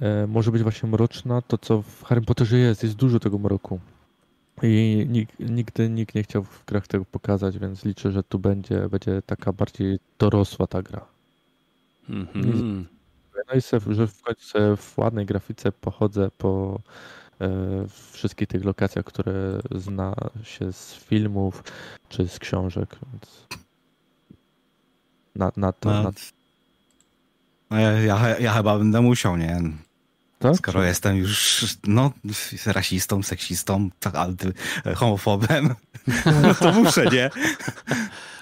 e, 0.00 0.26
może 0.26 0.52
być 0.52 0.62
właśnie 0.62 0.88
mroczna. 0.88 1.42
To, 1.42 1.58
co 1.58 1.82
w 1.82 2.02
Harry 2.02 2.20
Potterze 2.20 2.58
jest, 2.58 2.82
jest 2.82 2.94
dużo 2.94 3.20
tego 3.20 3.38
mroku. 3.38 3.80
I 4.62 5.06
nikt, 5.08 5.40
nigdy 5.40 5.88
nikt 5.88 6.14
nie 6.14 6.22
chciał 6.22 6.42
w 6.42 6.64
grach 6.66 6.86
tego 6.86 7.04
pokazać, 7.04 7.58
więc 7.58 7.84
liczę, 7.84 8.10
że 8.10 8.22
tu 8.22 8.38
będzie, 8.38 8.88
będzie 8.88 9.22
taka 9.26 9.52
bardziej 9.52 9.98
dorosła 10.18 10.66
ta 10.66 10.82
gra. 10.82 11.11
Mm-hmm. 12.10 12.84
No 13.48 13.54
i 13.54 13.94
że 13.94 14.06
w 14.06 14.22
końcu 14.22 14.58
w 14.76 14.98
ładnej 14.98 15.26
grafice 15.26 15.72
pochodzę 15.72 16.30
po 16.38 16.80
e, 17.40 17.48
wszystkich 18.12 18.48
tych 18.48 18.64
lokacjach, 18.64 19.04
które 19.04 19.60
zna 19.74 20.14
się 20.42 20.72
z 20.72 20.94
filmów 20.94 21.64
czy 22.08 22.28
z 22.28 22.38
książek. 22.38 22.96
Więc 23.12 23.46
na, 25.36 25.52
na 25.56 25.72
to. 25.72 25.90
No, 25.90 26.02
na... 26.02 26.10
no 27.70 27.78
ja, 27.78 27.92
ja, 27.92 28.38
ja, 28.38 28.52
chyba 28.52 28.78
będę 28.78 29.00
musiał, 29.00 29.36
nie? 29.36 29.60
Tak? 30.42 30.56
Skoro 30.56 30.82
jestem 30.82 31.16
już 31.16 31.64
no, 31.86 32.12
rasistą, 32.66 33.22
seksistą, 33.22 33.90
tak, 34.00 34.14
homofobem, 34.94 35.74
no 36.42 36.54
to 36.54 36.72
muszę, 36.72 37.06
nie? 37.06 37.30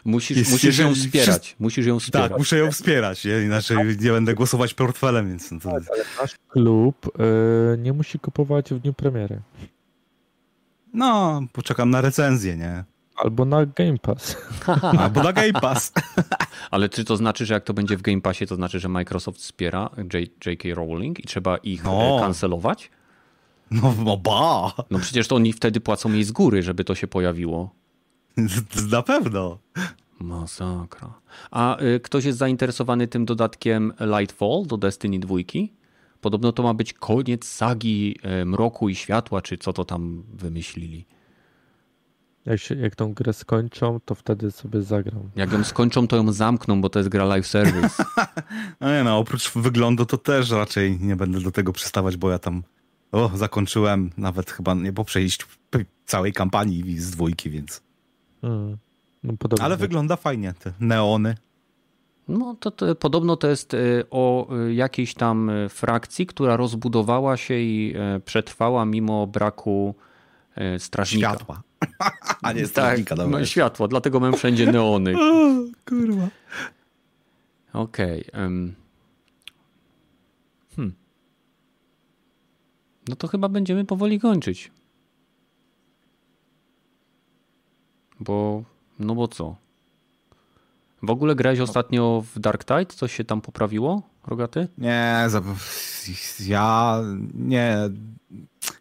Musisz, 0.04 0.50
musisz 0.50 0.78
ją 0.78 0.94
wspierać. 0.94 1.56
Musisz 1.58 1.86
ją 1.86 2.00
wspierać. 2.00 2.30
Tak, 2.30 2.38
muszę 2.38 2.58
ją 2.58 2.72
wspierać, 2.72 3.24
nie? 3.24 3.42
inaczej 3.42 3.76
nie 4.00 4.10
będę 4.10 4.34
głosować 4.34 4.74
portfelem. 4.74 5.28
Więc 5.28 5.50
no 5.50 5.60
to... 5.60 5.70
tak, 5.70 5.82
ale 5.92 6.04
nasz 6.20 6.34
klub 6.48 7.06
y, 7.06 7.78
nie 7.78 7.92
musi 7.92 8.18
kupować 8.18 8.70
w 8.70 8.78
dniu 8.78 8.92
premiery. 8.92 9.40
No, 10.94 11.40
poczekam 11.52 11.90
na 11.90 12.00
recenzję, 12.00 12.56
nie? 12.56 12.84
Albo 13.24 13.44
na 13.44 13.66
Game 13.66 13.98
Pass. 13.98 14.36
Albo 15.00 15.22
na 15.22 15.32
Game 15.32 15.52
Pass. 15.52 15.92
Ale 16.70 16.88
czy 16.88 17.04
to 17.04 17.16
znaczy, 17.16 17.46
że 17.46 17.54
jak 17.54 17.64
to 17.64 17.74
będzie 17.74 17.96
w 17.96 18.02
Game 18.02 18.20
Passie, 18.20 18.46
to 18.46 18.54
znaczy, 18.54 18.80
że 18.80 18.88
Microsoft 18.88 19.40
wspiera 19.40 19.90
J.K. 20.46 20.68
Rowling 20.74 21.20
i 21.20 21.22
trzeba 21.22 21.56
ich 21.56 21.84
no. 21.84 22.18
kancelować? 22.20 22.90
No, 23.70 23.94
no 24.04 24.16
ba! 24.16 24.72
No 24.90 24.98
przecież 24.98 25.28
to 25.28 25.36
oni 25.36 25.52
wtedy 25.52 25.80
płacą 25.80 26.12
jej 26.12 26.24
z 26.24 26.32
góry, 26.32 26.62
żeby 26.62 26.84
to 26.84 26.94
się 26.94 27.06
pojawiło. 27.06 27.70
Na 28.90 29.02
pewno. 29.02 29.58
Masakra. 30.18 31.14
A 31.50 31.82
y, 31.82 32.00
ktoś 32.00 32.24
jest 32.24 32.38
zainteresowany 32.38 33.08
tym 33.08 33.24
dodatkiem 33.24 33.92
Lightfall 34.00 34.66
do 34.66 34.76
Destiny 34.76 35.18
2? 35.18 35.34
Podobno 36.20 36.52
to 36.52 36.62
ma 36.62 36.74
być 36.74 36.92
koniec 36.92 37.44
sagi 37.44 38.16
y, 38.42 38.44
mroku 38.44 38.88
i 38.88 38.94
światła, 38.94 39.42
czy 39.42 39.58
co 39.58 39.72
to 39.72 39.84
tam 39.84 40.22
wymyślili. 40.34 41.06
Jak, 42.46 42.60
się, 42.60 42.74
jak 42.74 42.96
tą 42.96 43.14
grę 43.14 43.32
skończą, 43.32 44.00
to 44.04 44.14
wtedy 44.14 44.50
sobie 44.50 44.82
zagram. 44.82 45.30
Jak 45.36 45.52
ją 45.52 45.64
skończą, 45.64 46.08
to 46.08 46.16
ją 46.16 46.32
zamkną, 46.32 46.80
bo 46.80 46.88
to 46.88 46.98
jest 46.98 47.08
gra 47.08 47.24
live 47.24 47.46
service. 47.46 48.04
no 48.80 48.88
nie 48.92 49.04
no, 49.04 49.18
oprócz 49.18 49.52
wyglądu 49.52 50.06
to 50.06 50.18
też 50.18 50.50
raczej 50.50 51.00
nie 51.00 51.16
będę 51.16 51.40
do 51.40 51.50
tego 51.50 51.72
przystawać, 51.72 52.16
bo 52.16 52.30
ja 52.30 52.38
tam 52.38 52.62
o, 53.12 53.30
zakończyłem 53.34 54.10
nawet 54.16 54.50
chyba 54.50 54.74
nie 54.74 54.92
po 54.92 55.04
przejściu 55.04 55.46
całej 56.04 56.32
kampanii 56.32 56.98
z 56.98 57.10
dwójki, 57.10 57.50
więc... 57.50 57.82
Hmm. 58.40 58.76
No, 59.22 59.32
Ale 59.60 59.76
wygląda 59.76 60.16
fajnie, 60.16 60.54
te 60.58 60.72
neony. 60.80 61.34
No 62.28 62.56
to, 62.60 62.70
to, 62.70 62.94
podobno 62.94 63.36
to 63.36 63.48
jest 63.48 63.74
y, 63.74 64.04
o 64.10 64.56
y, 64.56 64.74
jakiejś 64.74 65.14
tam 65.14 65.50
y, 65.50 65.68
frakcji, 65.68 66.26
która 66.26 66.56
rozbudowała 66.56 67.36
się 67.36 67.54
i 67.54 67.94
przetrwała 68.24 68.84
mimo 68.84 69.26
braku 69.26 69.94
strażnika. 70.78 71.28
Światła. 71.28 71.62
A 72.42 72.52
nie 72.52 72.66
strażnika, 72.66 73.16
tak, 73.16 73.28
no, 73.28 73.44
światło, 73.44 73.88
dlatego 73.88 74.20
mam 74.20 74.32
wszędzie 74.32 74.72
neony. 74.72 75.14
o, 75.20 75.50
kurwa. 75.88 76.28
Okej. 77.72 78.26
Okay, 78.26 78.44
um. 78.44 78.74
hmm. 80.76 80.94
No 83.08 83.16
to 83.16 83.28
chyba 83.28 83.48
będziemy 83.48 83.84
powoli 83.84 84.20
kończyć. 84.20 84.70
Bo 88.20 88.64
no 88.98 89.14
bo 89.14 89.28
co? 89.28 89.56
W 91.02 91.10
ogóle 91.10 91.34
grałeś 91.34 91.58
no. 91.58 91.64
ostatnio 91.64 92.24
w 92.34 92.38
Dark 92.38 92.64
Tide? 92.64 92.86
Coś 92.86 93.14
się 93.14 93.24
tam 93.24 93.40
poprawiło, 93.40 94.02
Rogaty? 94.26 94.68
Nie, 94.78 95.26
ja 96.46 97.00
nie. 97.34 97.76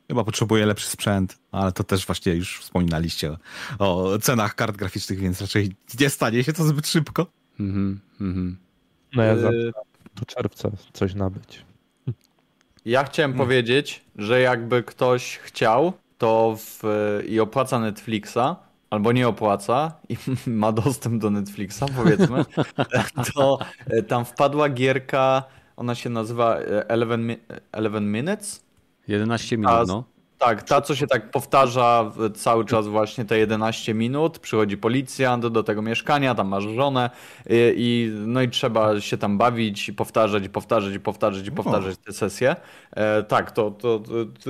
Chyba 0.07 0.23
potrzebuję 0.23 0.65
lepszy 0.65 0.89
sprzęt, 0.89 1.37
ale 1.51 1.71
to 1.71 1.83
też 1.83 2.05
właśnie 2.05 2.33
już 2.33 2.59
wspominaliście 2.59 3.37
o, 3.79 4.19
cenach 4.21 4.55
kart 4.55 4.77
graficznych, 4.77 5.19
więc 5.19 5.41
raczej 5.41 5.75
nie 5.99 6.09
stanie 6.09 6.43
się 6.43 6.53
to 6.53 6.63
zbyt 6.63 6.87
szybko. 6.87 7.25
Mhm, 7.59 7.99
mhm. 8.21 8.57
No 9.15 9.23
ja 9.23 9.37
za 9.37 9.49
do 10.15 10.25
czerwca 10.25 10.71
coś 10.93 11.15
nabyć. 11.15 11.65
Ja 12.85 13.03
chciałem 13.03 13.31
hmm. 13.31 13.47
powiedzieć, 13.47 14.01
że 14.15 14.41
jakby 14.41 14.83
ktoś 14.83 15.37
chciał, 15.37 15.93
to 16.17 16.57
w, 16.59 16.83
i 17.27 17.39
opłaca 17.39 17.79
Netflixa, 17.79 18.55
albo 18.89 19.11
nie 19.11 19.27
opłaca 19.27 19.91
i 20.09 20.17
ma 20.49 20.71
dostęp 20.71 21.21
do 21.21 21.29
Netflixa, 21.29 21.83
powiedzmy, 21.95 22.45
to 23.35 23.59
e, 23.87 24.03
tam 24.03 24.25
wpadła 24.25 24.69
gierka, 24.69 25.43
ona 25.77 25.95
się 25.95 26.09
nazywa 26.09 26.59
11, 26.89 27.43
e, 27.49 27.61
11 27.75 27.99
Minutes. 28.01 28.63
11 29.07 29.57
minut, 29.57 29.87
no. 29.87 30.03
Tak, 30.39 30.63
ta 30.63 30.81
co 30.81 30.95
się 30.95 31.07
tak 31.07 31.31
powtarza 31.31 32.11
cały 32.35 32.65
czas 32.65 32.87
właśnie 32.87 33.25
te 33.25 33.37
11 33.37 33.93
minut, 33.93 34.39
przychodzi 34.39 34.77
policjant 34.77 35.47
do 35.47 35.63
tego 35.63 35.81
mieszkania, 35.81 36.35
tam 36.35 36.47
masz 36.47 36.63
żonę 36.63 37.09
i, 37.49 37.73
i 37.77 38.11
no 38.27 38.41
i 38.41 38.49
trzeba 38.49 39.01
się 39.01 39.17
tam 39.17 39.37
bawić 39.37 39.89
i 39.89 39.93
powtarzać, 39.93 40.45
i 40.45 40.49
powtarzać, 40.49 40.95
i 40.95 40.99
powtarzać, 40.99 41.47
i 41.47 41.51
powtarzać 41.51 41.97
te 41.97 42.13
sesje. 42.13 42.55
E, 42.91 43.23
tak, 43.23 43.51
to, 43.51 43.71
to, 43.71 43.99
to, 43.99 44.49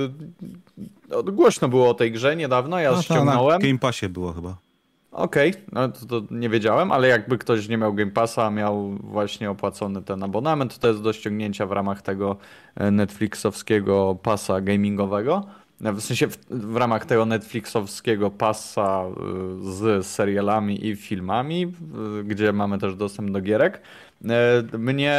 to, 1.10 1.32
głośno 1.32 1.68
było 1.68 1.90
o 1.90 1.94
tej 1.94 2.12
grze 2.12 2.36
niedawno, 2.36 2.78
ja 2.78 2.92
no, 2.92 3.02
ściągnąłem. 3.02 3.60
Na 3.62 3.66
Game 3.66 3.78
Passie 3.78 4.08
było 4.08 4.32
chyba. 4.32 4.56
Okej, 5.12 5.50
okay. 5.50 5.62
no 5.72 5.88
to, 5.88 6.06
to, 6.06 6.34
nie 6.34 6.48
wiedziałem, 6.48 6.92
ale 6.92 7.08
jakby 7.08 7.38
ktoś 7.38 7.68
nie 7.68 7.76
miał 7.76 7.94
Game 7.94 8.10
Passa, 8.10 8.50
miał 8.50 8.90
właśnie 8.90 9.50
opłacony 9.50 10.02
ten 10.02 10.22
abonament, 10.22 10.78
to 10.78 10.88
jest 10.88 11.02
do 11.02 11.12
ściągnięcia 11.12 11.66
w 11.66 11.72
ramach 11.72 12.02
tego 12.02 12.36
e, 12.76 12.90
Netflixowskiego 12.90 14.18
pasa 14.22 14.60
gamingowego. 14.60 15.46
W 15.80 16.00
sensie 16.00 16.28
w, 16.28 16.38
w 16.50 16.76
ramach 16.76 17.06
tego 17.06 17.26
Netflixowskiego 17.26 18.30
pasa 18.30 19.04
e, 19.04 19.12
z 19.72 20.06
serialami 20.06 20.86
i 20.86 20.96
filmami, 20.96 21.72
gdzie 22.24 22.52
mamy 22.52 22.78
też 22.78 22.94
dostęp 22.96 23.30
do 23.30 23.40
gierek. 23.40 23.80
Mnie 24.78 25.18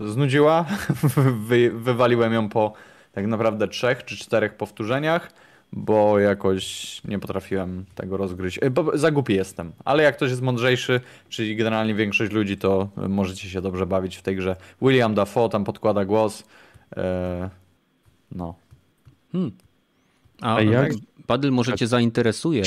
znudziła, 0.00 0.64
Wy, 1.48 1.70
wywaliłem 1.70 2.32
ją 2.32 2.48
po 2.48 2.72
tak 3.12 3.26
naprawdę 3.26 3.68
trzech 3.68 4.04
czy 4.04 4.16
czterech 4.16 4.56
powtórzeniach 4.56 5.30
bo 5.72 6.18
jakoś 6.18 7.00
nie 7.04 7.18
potrafiłem 7.18 7.84
tego 7.94 8.16
rozgryźć. 8.16 8.60
Bo 8.70 8.98
za 8.98 9.10
głupi 9.10 9.34
jestem, 9.34 9.72
ale 9.84 10.02
jak 10.02 10.16
ktoś 10.16 10.30
jest 10.30 10.42
mądrzejszy, 10.42 11.00
czyli 11.28 11.56
generalnie 11.56 11.94
większość 11.94 12.32
ludzi, 12.32 12.56
to 12.56 12.88
możecie 13.08 13.50
się 13.50 13.60
dobrze 13.60 13.86
bawić 13.86 14.16
w 14.16 14.22
tej 14.22 14.36
grze. 14.36 14.56
William 14.82 15.14
Dafoe 15.14 15.48
tam 15.48 15.64
podkłada 15.64 16.04
głos. 16.04 16.44
No. 18.32 18.54
Hmm. 19.32 19.52
A, 20.40 20.60
jak? 20.60 20.92
Paddle 21.26 21.50
może 21.50 21.74
cię 21.74 21.86
zainteresuje. 21.86 22.62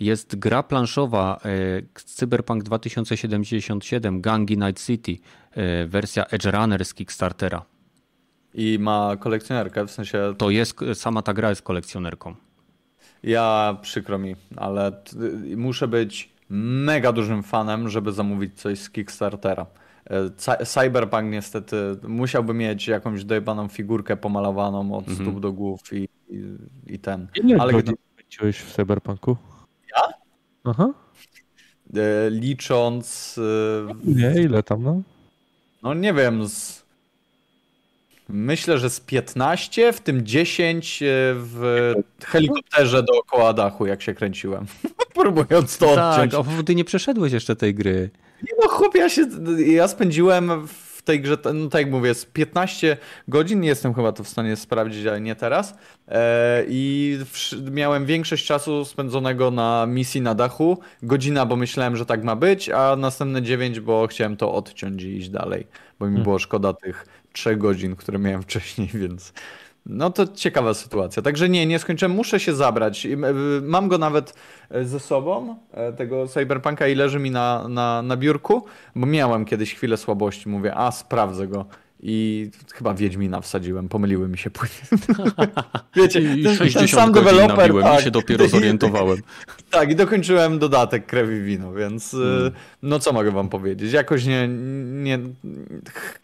Jest 0.00 0.36
gra 0.36 0.62
planszowa 0.62 1.40
e, 1.44 1.82
Cyberpunk 1.94 2.62
2077 2.62 4.20
Gangi 4.20 4.58
Night 4.58 4.86
City, 4.86 5.16
e, 5.50 5.86
wersja 5.86 6.26
Edge 6.26 6.44
Runner 6.44 6.84
z 6.84 6.94
Kickstartera. 6.94 7.64
I 8.54 8.78
ma 8.80 9.16
kolekcjonerkę, 9.16 9.86
w 9.86 9.90
sensie... 9.90 10.34
To 10.38 10.50
jest, 10.50 10.76
sama 10.94 11.22
ta 11.22 11.34
gra 11.34 11.50
jest 11.50 11.62
kolekcjonerką. 11.62 12.34
Ja 13.22 13.76
przykro 13.82 14.18
mi, 14.18 14.36
ale 14.56 14.92
muszę 15.56 15.88
być 15.88 16.32
mega 16.50 17.12
dużym 17.12 17.42
fanem, 17.42 17.88
żeby 17.88 18.12
zamówić 18.12 18.60
coś 18.60 18.78
z 18.78 18.90
Kickstartera. 18.90 19.66
E, 20.10 20.64
Cyberpunk 20.64 21.32
niestety 21.32 21.76
musiałby 22.08 22.54
mieć 22.54 22.88
jakąś 22.88 23.24
dojebaną 23.24 23.68
figurkę 23.68 24.16
pomalowaną 24.16 24.94
od 24.94 25.08
mhm. 25.08 25.28
stóp 25.28 25.40
do 25.40 25.52
głów 25.52 25.80
i, 25.92 26.08
i, 26.28 26.56
i 26.86 26.98
ten. 26.98 27.28
Ile 27.34 27.56
ale 27.60 27.72
gdy... 27.72 27.92
w 28.52 28.72
Cyberpunku? 28.72 29.36
Ja? 29.96 30.02
Aha. 30.64 30.94
E, 31.96 32.30
licząc... 32.30 33.38
E, 33.38 33.94
nie, 34.04 34.42
ile 34.42 34.62
tam 34.62 34.82
no? 34.82 35.02
No 35.82 35.94
nie 35.94 36.14
wiem, 36.14 36.48
z 36.48 36.86
Myślę, 38.28 38.78
że 38.78 38.90
z 38.90 39.00
15, 39.00 39.92
w 39.92 40.00
tym 40.00 40.26
10 40.26 41.02
e, 41.02 41.06
w 41.34 41.92
helikopterze 42.24 43.02
dookoła 43.02 43.52
dachu, 43.52 43.86
jak 43.86 44.02
się 44.02 44.14
kręciłem. 44.14 44.66
Próbując 45.14 45.78
to 45.78 45.94
tak, 45.94 46.20
odciąć. 46.20 46.46
Tak, 46.46 46.64
ty 46.66 46.74
nie 46.74 46.84
przeszedłeś 46.84 47.32
jeszcze 47.32 47.56
tej 47.56 47.74
gry. 47.74 48.10
Nie 48.42 48.52
no, 48.62 48.68
chłopie, 48.68 48.98
ja, 48.98 49.08
się, 49.08 49.26
ja 49.66 49.88
spędziłem 49.88 50.66
w 50.66 50.85
tej 51.06 51.20
grze, 51.20 51.38
no 51.54 51.68
tak 51.68 51.82
jak 51.82 51.90
mówię, 51.90 52.14
z 52.14 52.24
15 52.24 52.96
godzin, 53.28 53.60
nie 53.60 53.68
jestem 53.68 53.94
chyba 53.94 54.12
to 54.12 54.24
w 54.24 54.28
stanie 54.28 54.56
sprawdzić, 54.56 55.06
ale 55.06 55.20
nie 55.20 55.36
teraz. 55.36 55.74
E, 56.08 56.64
I 56.68 57.18
miałem 57.70 58.06
większość 58.06 58.46
czasu 58.46 58.84
spędzonego 58.84 59.50
na 59.50 59.86
misji 59.86 60.20
na 60.20 60.34
dachu. 60.34 60.78
Godzina, 61.02 61.46
bo 61.46 61.56
myślałem, 61.56 61.96
że 61.96 62.06
tak 62.06 62.24
ma 62.24 62.36
być, 62.36 62.68
a 62.68 62.96
następne 62.96 63.42
9, 63.42 63.80
bo 63.80 64.06
chciałem 64.06 64.36
to 64.36 64.54
odciąć 64.54 65.02
i 65.02 65.16
iść 65.16 65.28
dalej, 65.28 65.66
bo 65.98 66.06
mi 66.06 66.10
hmm. 66.10 66.24
było 66.24 66.38
szkoda 66.38 66.72
tych 66.72 67.06
3 67.32 67.56
godzin, 67.56 67.96
które 67.96 68.18
miałem 68.18 68.42
wcześniej, 68.42 68.88
więc 69.02 69.32
no 69.86 70.10
to 70.10 70.26
ciekawa 70.26 70.74
sytuacja. 70.74 71.22
Także 71.22 71.48
nie, 71.48 71.66
nie 71.66 71.78
skończyłem, 71.78 72.12
muszę 72.12 72.40
się 72.40 72.54
zabrać. 72.54 73.06
E, 73.06 73.16
mam 73.62 73.88
go 73.88 73.98
nawet 73.98 74.34
e, 74.70 74.84
ze 74.84 75.00
sobą, 75.00 75.56
e, 75.72 75.92
tego 75.92 76.28
Cyberpunka 76.28 76.88
i 76.88 76.94
leży 76.94 77.18
mi 77.18 77.30
na, 77.30 77.68
na, 77.68 78.02
na 78.02 78.16
biurku, 78.16 78.64
bo 78.96 79.06
miałem 79.06 79.44
kiedyś 79.44 79.74
chwilę 79.74 79.96
słabości. 79.96 80.48
Mówię, 80.48 80.74
a 80.74 80.92
sprawdzę 80.92 81.46
go. 81.46 81.66
I 82.00 82.50
chyba 82.74 82.94
Wiedźmina 82.94 83.40
wsadziłem, 83.40 83.88
pomyliły 83.88 84.28
mi 84.28 84.38
się 84.38 84.50
płyny. 84.50 84.74
Wiecie, 85.96 86.20
ten, 86.58 86.68
ten 86.72 86.88
sam 86.88 87.12
deweloper. 87.12 87.72
Tak, 87.82 88.00
się 88.00 88.10
dopiero 88.10 88.48
zorientowałem. 88.48 89.18
tak, 89.70 89.90
i 89.90 89.96
dokończyłem 89.96 90.58
dodatek 90.58 91.06
krew 91.06 91.28
wino, 91.28 91.72
więc 91.72 92.10
hmm. 92.10 92.52
no 92.82 92.98
co 92.98 93.12
mogę 93.12 93.30
wam 93.30 93.48
powiedzieć? 93.48 93.92
Jakoś 93.92 94.24
nie, 94.24 94.48
nie, 94.88 95.18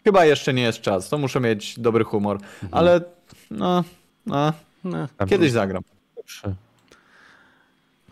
chyba 0.03 0.25
jeszcze 0.25 0.53
nie 0.53 0.63
jest 0.63 0.81
czas, 0.81 1.09
to 1.09 1.17
muszę 1.17 1.39
mieć 1.39 1.79
dobry 1.79 2.03
humor, 2.03 2.37
hmm. 2.39 2.77
ale 2.77 3.01
no, 3.51 3.83
no, 4.25 4.53
no 4.83 5.07
kiedyś 5.27 5.51
zagram. 5.51 5.83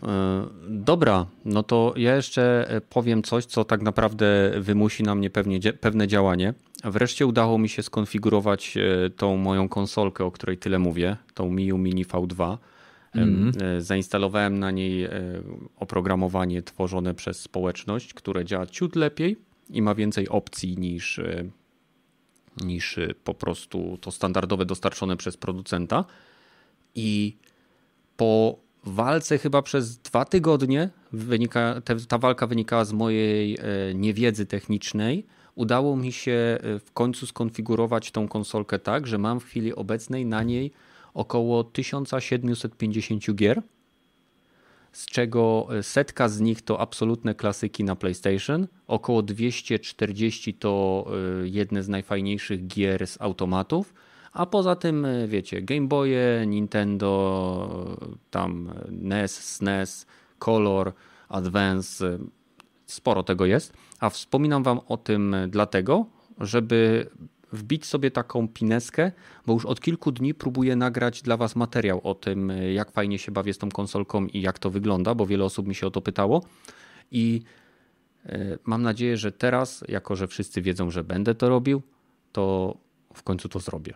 E, 0.02 0.46
dobra, 0.68 1.26
no 1.44 1.62
to 1.62 1.94
ja 1.96 2.16
jeszcze 2.16 2.70
e, 2.70 2.80
powiem 2.80 3.22
coś, 3.22 3.44
co 3.44 3.64
tak 3.64 3.82
naprawdę 3.82 4.52
wymusi 4.58 5.02
na 5.02 5.14
mnie 5.14 5.30
pewnie, 5.30 5.60
pewne 5.60 6.08
działanie. 6.08 6.54
Wreszcie 6.84 7.26
udało 7.26 7.58
mi 7.58 7.68
się 7.68 7.82
skonfigurować 7.82 8.76
e, 8.76 9.10
tą 9.10 9.36
moją 9.36 9.68
konsolkę, 9.68 10.24
o 10.24 10.30
której 10.30 10.58
tyle 10.58 10.78
mówię, 10.78 11.16
tą 11.34 11.50
Miu 11.50 11.78
Mini 11.78 12.04
V2. 12.04 12.58
Mm. 13.14 13.52
Zainstalowałem 13.78 14.58
na 14.58 14.70
niej 14.70 15.08
oprogramowanie 15.76 16.62
tworzone 16.62 17.14
przez 17.14 17.40
społeczność, 17.40 18.14
które 18.14 18.44
działa 18.44 18.66
ciut 18.66 18.96
lepiej 18.96 19.36
i 19.70 19.82
ma 19.82 19.94
więcej 19.94 20.28
opcji 20.28 20.76
niż, 20.78 21.20
niż 22.60 22.98
po 23.24 23.34
prostu 23.34 23.98
to 24.00 24.10
standardowe 24.10 24.64
dostarczone 24.66 25.16
przez 25.16 25.36
producenta. 25.36 26.04
I 26.94 27.36
po 28.16 28.58
walce 28.84 29.38
chyba 29.38 29.62
przez 29.62 29.98
dwa 29.98 30.24
tygodnie, 30.24 30.90
wynika, 31.12 31.80
te, 31.84 31.96
ta 31.96 32.18
walka 32.18 32.46
wynikała 32.46 32.84
z 32.84 32.92
mojej 32.92 33.54
e, 33.54 33.94
niewiedzy 33.94 34.46
technicznej. 34.46 35.26
Udało 35.54 35.96
mi 35.96 36.12
się 36.12 36.32
e, 36.32 36.78
w 36.78 36.92
końcu 36.92 37.26
skonfigurować 37.26 38.10
tą 38.10 38.28
konsolkę 38.28 38.78
tak, 38.78 39.06
że 39.06 39.18
mam 39.18 39.40
w 39.40 39.44
chwili 39.44 39.74
obecnej 39.74 40.26
na 40.26 40.42
niej 40.42 40.72
około 41.14 41.64
1750 41.64 43.34
gier, 43.34 43.62
z 44.92 45.06
czego 45.06 45.68
e, 45.78 45.82
setka 45.82 46.28
z 46.28 46.40
nich 46.40 46.62
to 46.62 46.80
absolutne 46.80 47.34
klasyki 47.34 47.84
na 47.84 47.96
PlayStation, 47.96 48.66
około 48.86 49.22
240 49.22 50.54
to 50.54 51.06
jedne 51.44 51.82
z 51.82 51.88
najfajniejszych 51.88 52.66
gier 52.66 53.06
z 53.06 53.20
automatów 53.20 53.94
a 54.32 54.46
poza 54.46 54.76
tym, 54.76 55.04
e, 55.04 55.28
wiecie, 55.28 55.62
Game 55.62 55.86
Boye, 55.86 56.44
Nintendo, 56.46 57.96
tam 58.30 58.72
NES, 58.90 59.56
SNES, 59.56 60.06
Color, 60.38 60.92
Advance, 61.28 62.06
e, 62.06 62.18
sporo 62.86 63.22
tego 63.22 63.46
jest. 63.46 63.72
A 64.00 64.10
wspominam 64.10 64.62
Wam 64.62 64.80
o 64.88 64.96
tym 64.96 65.36
dlatego, 65.48 66.06
żeby 66.38 67.10
wbić 67.52 67.86
sobie 67.86 68.10
taką 68.10 68.48
pineskę, 68.48 69.12
bo 69.46 69.52
już 69.52 69.66
od 69.66 69.80
kilku 69.80 70.12
dni 70.12 70.34
próbuję 70.34 70.76
nagrać 70.76 71.22
dla 71.22 71.36
Was 71.36 71.56
materiał 71.56 72.00
o 72.04 72.14
tym, 72.14 72.50
e, 72.50 72.72
jak 72.72 72.92
fajnie 72.92 73.18
się 73.18 73.32
bawię 73.32 73.54
z 73.54 73.58
tą 73.58 73.68
konsolką 73.68 74.26
i 74.26 74.40
jak 74.40 74.58
to 74.58 74.70
wygląda, 74.70 75.14
bo 75.14 75.26
wiele 75.26 75.44
osób 75.44 75.66
mi 75.66 75.74
się 75.74 75.86
o 75.86 75.90
to 75.90 76.00
pytało. 76.00 76.44
I 77.10 77.42
mam 78.64 78.82
nadzieję, 78.82 79.16
że 79.16 79.32
teraz, 79.32 79.84
jako 79.88 80.16
że 80.16 80.26
wszyscy 80.26 80.62
wiedzą, 80.62 80.90
że 80.90 81.04
będę 81.04 81.34
to 81.34 81.48
robił, 81.48 81.82
to 82.32 82.76
w 83.14 83.22
końcu 83.22 83.48
to 83.48 83.58
zrobię. 83.58 83.94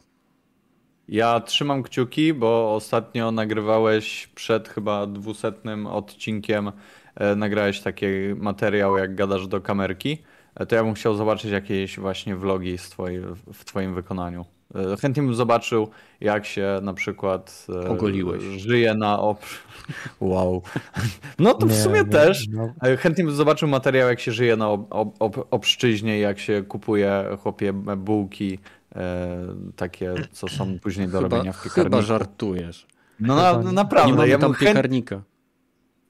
Ja 1.09 1.41
trzymam 1.41 1.83
kciuki, 1.83 2.35
bo 2.35 2.75
ostatnio 2.75 3.33
nagrywałeś 3.33 4.27
przed 4.35 4.69
chyba 4.69 5.07
dwusetnym 5.07 5.87
odcinkiem, 5.87 6.73
e, 7.15 7.37
nagrałeś 7.37 7.81
taki 7.81 8.07
materiał, 8.37 8.99
jak 8.99 9.15
gadasz 9.15 9.47
do 9.47 9.61
kamerki. 9.61 10.23
E, 10.57 10.67
to 10.67 10.77
ja 10.77 10.85
bym 10.85 10.95
chciał 10.95 11.15
zobaczyć 11.15 11.51
jakieś 11.51 11.99
właśnie 11.99 12.37
vlogi 12.37 12.79
z 12.79 12.89
twojej, 12.89 13.23
w 13.53 13.65
twoim 13.65 13.95
wykonaniu. 13.95 14.45
E, 14.75 14.97
chętnie 14.97 15.23
bym 15.23 15.35
zobaczył, 15.35 15.89
jak 16.21 16.47
się 16.47 16.79
na 16.83 16.95
przykład 16.95 17.67
Ogoliłeś. 17.89 18.43
żyje 18.43 18.95
na 18.95 19.21
op... 19.21 19.41
Wow. 20.21 20.63
No 21.39 21.55
to 21.55 21.67
w 21.67 21.71
nie, 21.71 21.77
sumie 21.77 22.01
nie, 22.01 22.05
też. 22.05 22.49
No. 22.49 22.73
Chętnie 22.99 23.25
bym 23.25 23.35
zobaczył 23.35 23.69
materiał, 23.69 24.09
jak 24.09 24.21
się 24.21 24.33
żyje 24.33 24.57
na 24.57 24.71
ob, 24.71 25.17
ob, 25.19 25.47
obszczyźnie, 25.51 26.19
jak 26.19 26.39
się 26.39 26.63
kupuje 26.63 27.25
chłopie 27.43 27.73
bułki 27.97 28.59
E, 28.97 29.39
takie, 29.77 30.15
co 30.33 30.49
są 30.49 30.79
później 30.79 31.09
do 31.09 31.19
chyba, 31.19 31.37
robienia 31.37 31.53
w 31.53 31.63
piekarniku. 31.63 31.97
Chyba 31.97 32.03
żartujesz. 32.03 32.87
No 33.21 33.37
na, 33.37 33.73
naprawdę. 33.73 34.11
Nie 34.11 34.17
mamy 34.17 34.29
ja 34.29 34.39
tam 34.39 34.55
piekarnika. 34.55 35.23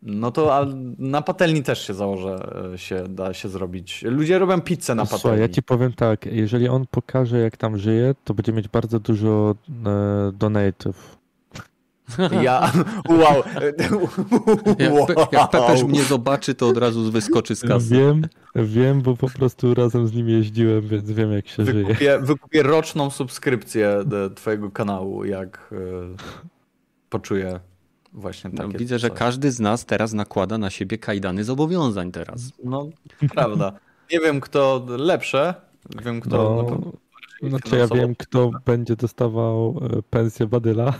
No 0.02 0.30
to 0.30 0.66
na 0.98 1.22
patelni 1.22 1.62
też 1.62 1.86
się 1.86 1.94
założę, 1.94 2.52
e, 2.74 2.78
się 2.78 3.04
da 3.08 3.34
się 3.34 3.48
zrobić. 3.48 4.02
Ludzie 4.02 4.38
robią 4.38 4.60
pizzę 4.60 4.94
na 4.94 5.02
patelni. 5.02 5.20
Słuchaj, 5.20 5.40
ja 5.40 5.48
ci 5.48 5.62
powiem 5.62 5.92
tak, 5.92 6.26
jeżeli 6.26 6.68
on 6.68 6.86
pokaże 6.90 7.38
jak 7.38 7.56
tam 7.56 7.78
żyje, 7.78 8.14
to 8.24 8.34
będzie 8.34 8.52
mieć 8.52 8.68
bardzo 8.68 9.00
dużo 9.00 9.54
e, 9.86 10.32
donate'ów. 10.32 10.92
Ja, 12.42 12.72
wow. 13.08 13.42
Jak, 14.78 15.32
jak 15.32 15.50
Pepeż 15.50 15.82
mnie 15.82 16.02
zobaczy, 16.02 16.54
to 16.54 16.68
od 16.68 16.76
razu 16.76 17.10
wyskoczy 17.12 17.56
z 17.56 17.60
kasy. 17.60 17.94
Wiem, 17.94 18.22
wiem, 18.54 19.02
bo 19.02 19.16
po 19.16 19.30
prostu 19.30 19.74
razem 19.74 20.06
z 20.06 20.12
nim 20.12 20.28
jeździłem, 20.28 20.88
więc 20.88 21.10
wiem 21.10 21.32
jak 21.32 21.48
się 21.48 21.64
wykupię, 21.64 21.94
żyje. 21.94 22.18
Wykupię 22.18 22.62
roczną 22.62 23.10
subskrypcję 23.10 24.02
do 24.06 24.30
twojego 24.30 24.70
kanału, 24.70 25.24
jak 25.24 25.70
e, 25.72 25.76
poczuję 27.10 27.60
Właśnie 28.16 28.50
no, 28.52 28.68
Widzę, 28.68 28.98
że 28.98 29.10
każdy 29.10 29.50
z 29.50 29.60
nas 29.60 29.86
teraz 29.86 30.12
nakłada 30.12 30.58
na 30.58 30.70
siebie 30.70 30.98
kajdany 30.98 31.44
zobowiązań 31.44 32.12
teraz. 32.12 32.52
No, 32.64 32.88
prawda. 33.34 33.72
Nie 34.12 34.20
wiem, 34.20 34.40
kto 34.40 34.86
lepsze. 34.88 35.54
Wiem, 36.04 36.20
kto. 36.20 36.66
No, 37.42 37.48
znaczy, 37.48 37.76
ja 37.76 37.86
wiem, 37.86 38.14
kto 38.14 38.50
będzie 38.64 38.96
dostawał 38.96 39.80
e, 39.82 40.02
pensję 40.10 40.46
Badyla. 40.46 40.94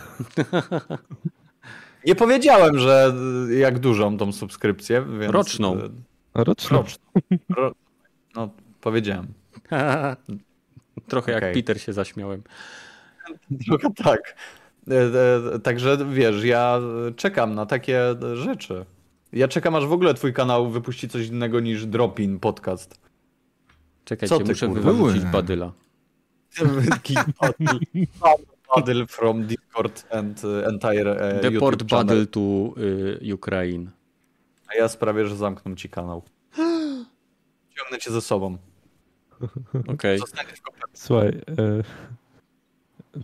Nie 2.06 2.14
powiedziałem, 2.14 2.78
że 2.78 3.14
jak 3.58 3.78
dużą 3.78 4.18
tą 4.18 4.32
subskrypcję. 4.32 5.06
Więc... 5.20 5.32
Roczną. 5.32 5.76
Roczną. 6.34 6.78
Roczną. 6.78 7.04
Ro... 7.56 7.72
No, 8.34 8.50
powiedziałem. 8.80 9.26
Trochę 11.08 11.36
okay. 11.36 11.48
jak 11.48 11.54
Peter 11.54 11.80
się 11.80 11.92
zaśmiałem. 11.92 12.42
Trochę 13.66 13.94
tak. 13.94 14.36
E, 14.90 15.54
e, 15.54 15.58
także 15.58 15.98
wiesz, 16.10 16.44
ja 16.44 16.80
czekam 17.16 17.54
na 17.54 17.66
takie 17.66 18.00
rzeczy. 18.34 18.84
Ja 19.32 19.48
czekam, 19.48 19.74
aż 19.74 19.86
w 19.86 19.92
ogóle 19.92 20.14
twój 20.14 20.32
kanał 20.32 20.70
wypuści 20.70 21.08
coś 21.08 21.26
innego 21.26 21.60
niż 21.60 21.86
Dropin 21.86 22.40
podcast. 22.40 23.00
Czekajcie, 24.04 24.38
ty, 24.38 24.44
muszę 24.44 24.68
wyrzucić 24.68 25.24
Badyla. 25.24 25.72
Badyl 28.76 29.06
from 29.16 29.46
Discord 29.46 30.06
and 30.10 30.42
entire 30.44 31.36
uh, 31.36 31.42
Deport 31.42 31.82
Badyl 31.82 32.26
to 32.26 32.40
y, 32.40 33.34
Ukraine. 33.34 33.90
A 34.68 34.74
ja 34.74 34.88
sprawię, 34.88 35.26
że 35.26 35.36
zamkną 35.36 35.74
ci 35.74 35.88
kanał. 35.88 36.22
Ciągnę 37.76 37.98
cię 38.00 38.10
ze 38.10 38.20
sobą. 38.20 38.58
Okej. 39.88 40.20
Okay. 40.20 40.44
Słuchaj, 40.94 41.28
y 41.28 41.84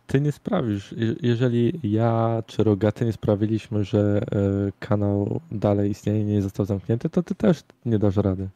ty 0.06 0.20
nie 0.20 0.32
sprawisz, 0.32 0.94
jeżeli 1.22 1.80
ja 1.82 2.42
czy 2.46 2.64
Rogaty 2.64 3.04
nie 3.04 3.12
sprawiliśmy, 3.12 3.84
że 3.84 4.20
e, 4.32 4.72
kanał 4.80 5.40
dalej 5.50 5.90
istnieje 5.90 6.20
i 6.20 6.24
nie 6.24 6.42
został 6.42 6.66
zamknięty, 6.66 7.10
to 7.10 7.22
ty 7.22 7.34
też 7.34 7.62
nie 7.86 7.98
dasz 7.98 8.16
rady. 8.16 8.48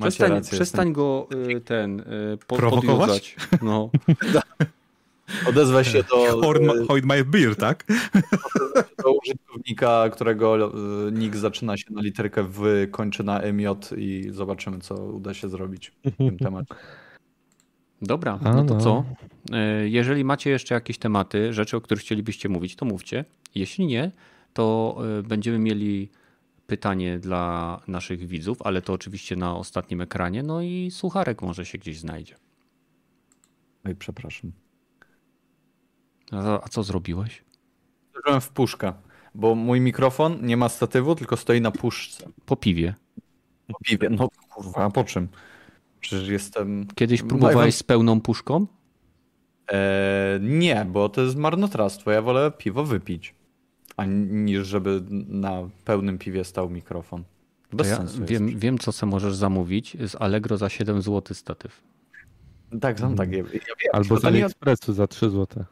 Przestań, 0.00 0.30
rację, 0.30 0.58
przestań 0.58 0.92
go 0.92 1.26
e, 1.56 1.60
ten 1.60 2.00
e, 2.00 2.04
po, 2.46 2.56
Prowokować? 2.56 3.36
No. 3.62 3.90
Odezwę 5.48 5.84
się 5.84 6.02
do... 6.02 6.40
Hold 6.88 7.04
my 7.04 7.24
beer, 7.24 7.56
tak? 7.56 7.84
Do 9.04 9.12
użytkownika, 9.12 10.08
którego 10.12 10.72
nick 11.12 11.36
zaczyna 11.36 11.76
się 11.76 11.92
na 11.92 12.02
literkę 12.02 12.42
W, 12.42 12.88
kończy 12.90 13.24
na 13.24 13.40
MJ 13.52 13.66
i 13.96 14.28
zobaczymy, 14.30 14.78
co 14.78 14.94
uda 14.94 15.34
się 15.34 15.48
zrobić 15.48 15.92
w 16.04 16.16
tym 16.16 16.38
temacie. 16.38 16.74
Dobra, 18.02 18.38
no 18.42 18.64
to 18.64 18.76
co? 18.78 19.04
E, 19.52 19.88
jeżeli 19.88 20.24
macie 20.24 20.50
jeszcze 20.50 20.74
jakieś 20.74 20.98
tematy, 20.98 21.52
rzeczy, 21.52 21.76
o 21.76 21.80
których 21.80 22.02
chcielibyście 22.02 22.48
mówić, 22.48 22.76
to 22.76 22.84
mówcie. 22.84 23.24
Jeśli 23.54 23.86
nie, 23.86 24.10
to 24.52 24.96
e, 25.18 25.22
będziemy 25.22 25.58
mieli 25.58 26.08
pytanie 26.66 27.18
dla 27.18 27.80
naszych 27.88 28.26
widzów, 28.26 28.62
ale 28.62 28.82
to 28.82 28.92
oczywiście 28.92 29.36
na 29.36 29.56
ostatnim 29.56 30.00
ekranie. 30.00 30.42
No 30.42 30.62
i 30.62 30.90
słucharek 30.90 31.42
może 31.42 31.66
się 31.66 31.78
gdzieś 31.78 31.98
znajdzie. 31.98 32.34
Oj, 33.84 33.96
przepraszam. 33.96 34.52
A, 36.32 36.64
a 36.64 36.68
co 36.68 36.82
zrobiłeś? 36.82 37.44
Zrobiłem 38.12 38.40
w 38.40 38.48
puszkę, 38.48 38.92
bo 39.34 39.54
mój 39.54 39.80
mikrofon 39.80 40.46
nie 40.46 40.56
ma 40.56 40.68
statywu, 40.68 41.14
tylko 41.14 41.36
stoi 41.36 41.60
na 41.60 41.70
puszce. 41.70 42.28
Po 42.46 42.56
piwie. 42.56 42.94
Po 43.66 43.78
piwie, 43.84 44.10
no 44.10 44.28
kurwa, 44.48 44.84
a 44.84 44.90
po 44.90 45.04
czym? 45.04 45.28
Przecież 46.00 46.28
jestem. 46.28 46.86
Kiedyś 46.94 47.22
próbowałeś 47.22 47.74
z 47.74 47.82
pełną 47.82 48.20
puszką? 48.20 48.66
Eee, 49.68 50.40
nie, 50.40 50.86
bo 50.92 51.08
to 51.08 51.20
jest 51.22 51.36
marnotrawstwo. 51.36 52.10
Ja 52.10 52.22
wolę 52.22 52.52
piwo 52.58 52.84
wypić, 52.84 53.34
a 53.96 54.04
niż 54.04 54.66
żeby 54.66 55.02
na 55.28 55.68
pełnym 55.84 56.18
piwie 56.18 56.44
stał 56.44 56.70
mikrofon. 56.70 57.24
Bez 57.72 57.88
ja 57.88 57.96
sensu. 57.96 58.24
Wiem, 58.24 58.58
wiem, 58.58 58.78
co 58.78 58.92
sobie 58.92 59.10
możesz 59.10 59.34
zamówić. 59.34 59.96
Z 60.08 60.14
Allegro 60.14 60.56
za 60.56 60.68
7 60.68 61.02
zł 61.02 61.34
statyw. 61.34 61.82
Tak, 62.80 63.00
są 63.00 63.14
takie. 63.14 63.36
Ja 63.36 63.44
wiem, 63.44 63.90
Albo 63.92 64.20
z 64.20 64.24
AliExpressu 64.24 64.92
za 64.92 65.06
3 65.06 65.30
zł. 65.30 65.64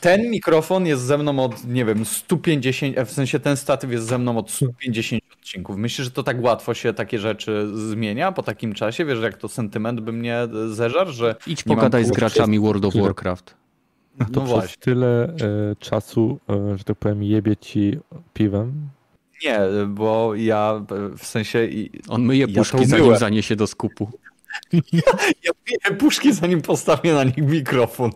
Ten 0.00 0.30
mikrofon 0.30 0.86
jest 0.86 1.02
ze 1.02 1.18
mną 1.18 1.44
od, 1.44 1.64
nie 1.64 1.84
wiem, 1.84 2.04
150, 2.04 2.96
w 3.06 3.10
sensie 3.10 3.40
ten 3.40 3.56
statyw 3.56 3.90
jest 3.92 4.06
ze 4.06 4.18
mną 4.18 4.38
od 4.38 4.50
150 4.50 5.22
odcinków. 5.32 5.76
Myślisz, 5.76 6.04
że 6.04 6.10
to 6.10 6.22
tak 6.22 6.42
łatwo 6.42 6.74
się 6.74 6.92
takie 6.92 7.18
rzeczy 7.18 7.68
zmienia 7.74 8.32
po 8.32 8.42
takim 8.42 8.74
czasie? 8.74 9.04
Wiesz, 9.04 9.20
jak 9.20 9.36
to 9.36 9.48
sentyment 9.48 10.00
by 10.00 10.12
mnie 10.12 10.48
zeżarł, 10.70 11.12
że... 11.12 11.36
Idź 11.46 11.62
pogadaj 11.62 12.04
z 12.04 12.10
graczami 12.10 12.60
World 12.60 12.84
of 12.84 12.94
Warcraft. 12.94 13.54
No 14.18 14.26
to 14.26 14.32
no 14.32 14.40
przez 14.40 14.50
właśnie. 14.50 14.76
tyle 14.80 15.24
e, 15.24 15.36
czasu, 15.78 16.38
e, 16.50 16.78
że 16.78 16.84
tak 16.84 16.96
powiem, 16.96 17.22
jebie 17.22 17.56
ci 17.56 17.98
piwem? 18.34 18.88
Nie, 19.44 19.60
bo 19.88 20.34
ja 20.34 20.84
w 21.18 21.26
sensie... 21.26 21.68
On 22.08 22.22
myje 22.22 22.48
puszki, 22.48 22.80
ja 22.80 22.86
zanim 22.86 23.16
zaniesie 23.16 23.56
do 23.56 23.66
skupu. 23.66 24.10
Ja, 24.72 25.02
ja 25.44 25.52
piję 25.64 25.96
puszki, 25.98 26.32
zanim 26.32 26.62
postawię 26.62 27.14
na 27.14 27.24
nich 27.24 27.36
mikrofon. 27.36 28.10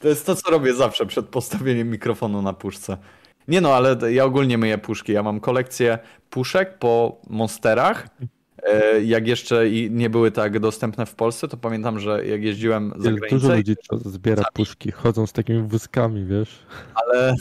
To 0.00 0.08
jest 0.08 0.26
to, 0.26 0.36
co 0.36 0.50
robię 0.50 0.74
zawsze 0.74 1.06
przed 1.06 1.26
postawieniem 1.26 1.90
mikrofonu 1.90 2.42
na 2.42 2.52
puszce. 2.52 2.96
Nie 3.48 3.60
no, 3.60 3.74
ale 3.74 4.12
ja 4.12 4.24
ogólnie 4.24 4.58
myję 4.58 4.78
puszki. 4.78 5.12
Ja 5.12 5.22
mam 5.22 5.40
kolekcję 5.40 5.98
puszek 6.30 6.78
po 6.78 7.20
monsterach. 7.30 8.08
E, 8.62 9.04
jak 9.04 9.26
jeszcze 9.28 9.70
nie 9.90 10.10
były 10.10 10.30
tak 10.30 10.58
dostępne 10.58 11.06
w 11.06 11.14
Polsce, 11.14 11.48
to 11.48 11.56
pamiętam, 11.56 12.00
że 12.00 12.26
jak 12.26 12.42
jeździłem 12.42 12.92
za 12.96 13.12
granicę... 13.12 13.28
Dużo 13.28 13.54
ludzi 13.56 13.74
zbiera 14.04 14.44
puszki, 14.52 14.90
chodzą 14.90 15.26
z 15.26 15.32
takimi 15.32 15.62
wózkami, 15.62 16.24
wiesz. 16.24 16.58
Ale 16.94 17.34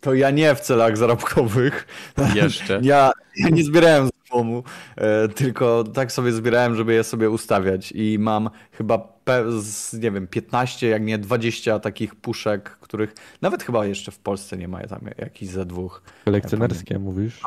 to 0.00 0.14
ja 0.14 0.30
nie 0.30 0.54
w 0.54 0.60
celach 0.60 0.96
zarobkowych. 0.96 1.86
Jeszcze. 2.34 2.80
Ja, 2.82 3.12
ja 3.36 3.48
nie 3.48 3.64
zbierałem 3.64 4.08
z 4.08 4.30
domu, 4.30 4.64
e, 4.96 5.28
tylko 5.28 5.84
tak 5.84 6.12
sobie 6.12 6.32
zbierałem, 6.32 6.74
żeby 6.74 6.94
je 6.94 7.04
sobie 7.04 7.30
ustawiać 7.30 7.92
i 7.92 8.18
mam 8.18 8.50
chyba 8.72 9.20
z, 9.60 9.92
nie 9.92 10.10
wiem, 10.10 10.26
15, 10.26 10.88
jak 10.88 11.02
nie 11.02 11.18
20 11.18 11.78
takich 11.78 12.14
puszek, 12.14 12.70
których 12.70 13.14
nawet 13.42 13.62
chyba 13.62 13.86
jeszcze 13.86 14.12
w 14.12 14.18
Polsce 14.18 14.56
nie 14.56 14.68
ma 14.68 14.86
tam 14.86 15.00
jakichś 15.18 15.52
ze 15.52 15.66
dwóch. 15.66 16.02
Kolekcjonerskie 16.24 16.94
ja 16.94 17.00
mówisz? 17.00 17.40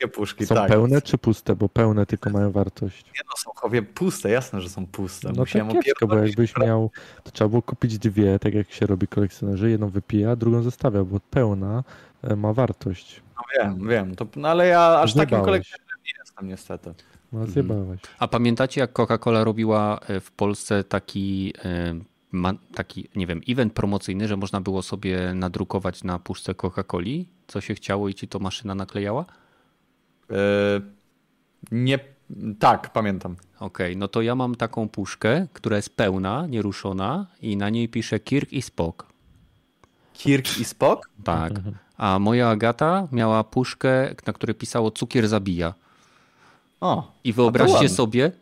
Kolekcjonerskie 0.00 0.08
puszki, 0.08 0.46
są 0.46 0.54
tak. 0.54 0.68
Pełne 0.68 1.02
czy 1.02 1.18
puste? 1.18 1.56
Bo 1.56 1.68
pełne 1.68 2.06
tylko 2.06 2.30
mają 2.30 2.52
wartość. 2.52 3.04
Nie 3.04 3.20
no, 3.26 3.32
są 3.36 3.50
chowie 3.54 3.82
puste, 3.82 4.30
jasne, 4.30 4.60
że 4.60 4.68
są 4.68 4.86
puste. 4.86 5.28
No 5.28 5.34
Musiałem 5.40 5.68
tak 5.68 5.84
kiepsko, 5.84 6.06
bo 6.06 6.18
jakbyś 6.18 6.56
miał, 6.56 6.90
to 7.24 7.30
trzeba 7.30 7.48
było 7.48 7.62
kupić 7.62 7.98
dwie, 7.98 8.38
tak 8.38 8.54
jak 8.54 8.72
się 8.72 8.86
robi 8.86 9.06
kolekcjonerzy, 9.08 9.70
jedną 9.70 9.88
wypija, 9.88 10.36
drugą 10.36 10.62
zostawia, 10.62 11.04
bo 11.04 11.20
pełna 11.20 11.84
e, 12.22 12.36
ma 12.36 12.52
wartość. 12.52 13.22
No 13.36 13.42
wiem, 13.58 13.88
wiem, 13.88 14.16
to, 14.16 14.26
no 14.36 14.48
ale 14.48 14.66
ja 14.66 15.00
aż 15.00 15.12
Zjebałeś. 15.12 15.30
takim 15.30 15.44
kolekcjonerem 15.44 15.98
nie 16.04 16.12
jestem 16.18 16.48
niestety. 16.48 16.94
No 17.32 17.46
zjebałeś. 17.46 18.00
A 18.18 18.28
pamiętacie, 18.28 18.80
jak 18.80 18.92
Coca-Cola 18.92 19.44
robiła 19.44 19.98
e, 20.08 20.20
w 20.20 20.32
Polsce 20.32 20.84
taki, 20.84 21.54
e, 21.64 21.94
taki, 22.74 23.08
nie 23.16 23.26
wiem, 23.26 23.40
event 23.48 23.72
promocyjny, 23.72 24.28
że 24.28 24.36
można 24.36 24.60
było 24.60 24.82
sobie 24.82 25.34
nadrukować 25.34 26.04
na 26.04 26.18
puszce 26.18 26.54
Coca-Coli, 26.54 27.24
co 27.46 27.60
się 27.60 27.74
chciało 27.74 28.08
i 28.08 28.14
ci 28.14 28.28
to 28.28 28.38
maszyna 28.38 28.74
naklejała? 28.74 29.24
Yy, 30.30 30.36
nie, 31.70 31.98
tak, 32.58 32.92
pamiętam. 32.92 33.36
Okej, 33.60 33.86
okay, 33.86 33.96
no 33.96 34.08
to 34.08 34.22
ja 34.22 34.34
mam 34.34 34.54
taką 34.54 34.88
puszkę, 34.88 35.46
która 35.52 35.76
jest 35.76 35.96
pełna, 35.96 36.46
nieruszona 36.46 37.26
i 37.40 37.56
na 37.56 37.70
niej 37.70 37.88
pisze 37.88 38.20
Kirk 38.20 38.52
i 38.52 38.62
Spock. 38.62 39.06
Kirk 40.12 40.58
i 40.58 40.64
Spock? 40.64 41.10
Tak. 41.24 41.52
A 41.96 42.18
moja 42.18 42.48
Agata 42.48 43.08
miała 43.12 43.44
puszkę, 43.44 44.14
na 44.26 44.32
której 44.32 44.54
pisało 44.54 44.90
cukier 44.90 45.28
zabija. 45.28 45.74
O, 46.80 47.12
I 47.24 47.32
wyobraźcie 47.32 47.88
sobie, 47.88 48.32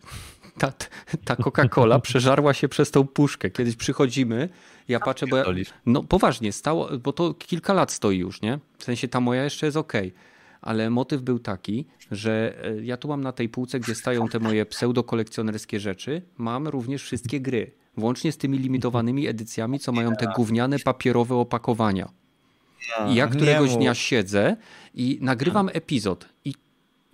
ta, 0.59 0.73
ta 1.25 1.35
Coca-Cola 1.35 2.01
przeżarła 2.09 2.55
się 2.55 2.69
przez 2.69 2.91
tą 2.91 3.07
puszkę. 3.07 3.51
Kiedyś 3.51 3.77
przychodzimy, 3.77 4.49
ja 4.89 5.01
patrzę, 5.01 5.27
bo 5.27 5.37
ja, 5.37 5.45
no 5.87 6.03
poważnie, 6.03 6.53
stało, 6.53 6.89
bo 6.99 7.13
to 7.13 7.35
kilka 7.35 7.73
lat 7.73 7.93
stoi 7.93 8.19
już, 8.19 8.43
nie? 8.43 8.59
W 8.79 8.85
sensie 8.85 9.09
ta 9.09 9.21
moja 9.21 9.45
jeszcze 9.45 9.67
jest 9.67 9.77
ok. 9.77 9.93
Ale 10.69 10.91
motyw 10.91 11.23
był 11.23 11.39
taki, 11.39 11.87
że 12.11 12.65
e, 12.65 12.85
ja 12.85 12.97
tu 12.97 13.09
mam 13.09 13.21
na 13.21 13.33
tej 13.33 13.49
półce, 13.49 13.81
gdzie 13.81 13.95
stają 13.95 14.29
te 14.29 14.39
moje 14.39 14.67
pseudo-kolekcjonerskie 14.67 15.81
rzeczy, 15.81 16.23
mam 16.39 16.69
również 16.69 17.03
wszystkie 17.03 17.41
gry. 17.41 17.73
Włącznie 17.97 18.33
z 18.33 18.37
tymi 18.37 18.59
limitowanymi 18.59 19.27
edycjami, 19.27 19.79
co 19.79 19.93
mają 19.93 20.17
te 20.17 20.33
gówniane 20.37 20.79
papierowe 20.79 21.35
opakowania. 21.35 22.09
I 23.11 23.15
ja 23.15 23.27
któregoś 23.27 23.77
dnia 23.77 23.95
siedzę 23.95 24.57
i 24.95 25.19
nagrywam 25.21 25.71
epizod 25.73 26.29
i 26.45 26.55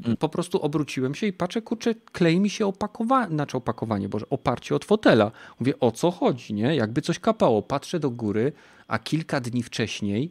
Mm. 0.04 0.16
Po 0.16 0.28
prostu 0.28 0.62
obróciłem 0.62 1.14
się 1.14 1.26
i 1.26 1.32
patrzę, 1.32 1.62
kurczę, 1.62 1.94
klei 1.94 2.40
mi 2.40 2.50
się 2.50 2.66
opakowanie, 2.66 3.34
znaczy 3.34 3.56
opakowanie, 3.56 4.08
boże, 4.08 4.26
oparcie 4.30 4.74
od 4.74 4.84
fotela. 4.84 5.30
Mówię, 5.60 5.80
o 5.80 5.90
co 5.90 6.10
chodzi, 6.10 6.54
nie? 6.54 6.76
Jakby 6.76 7.02
coś 7.02 7.18
kapało. 7.18 7.62
Patrzę 7.62 8.00
do 8.00 8.10
góry, 8.10 8.52
a 8.88 8.98
kilka 8.98 9.40
dni 9.40 9.62
wcześniej 9.62 10.30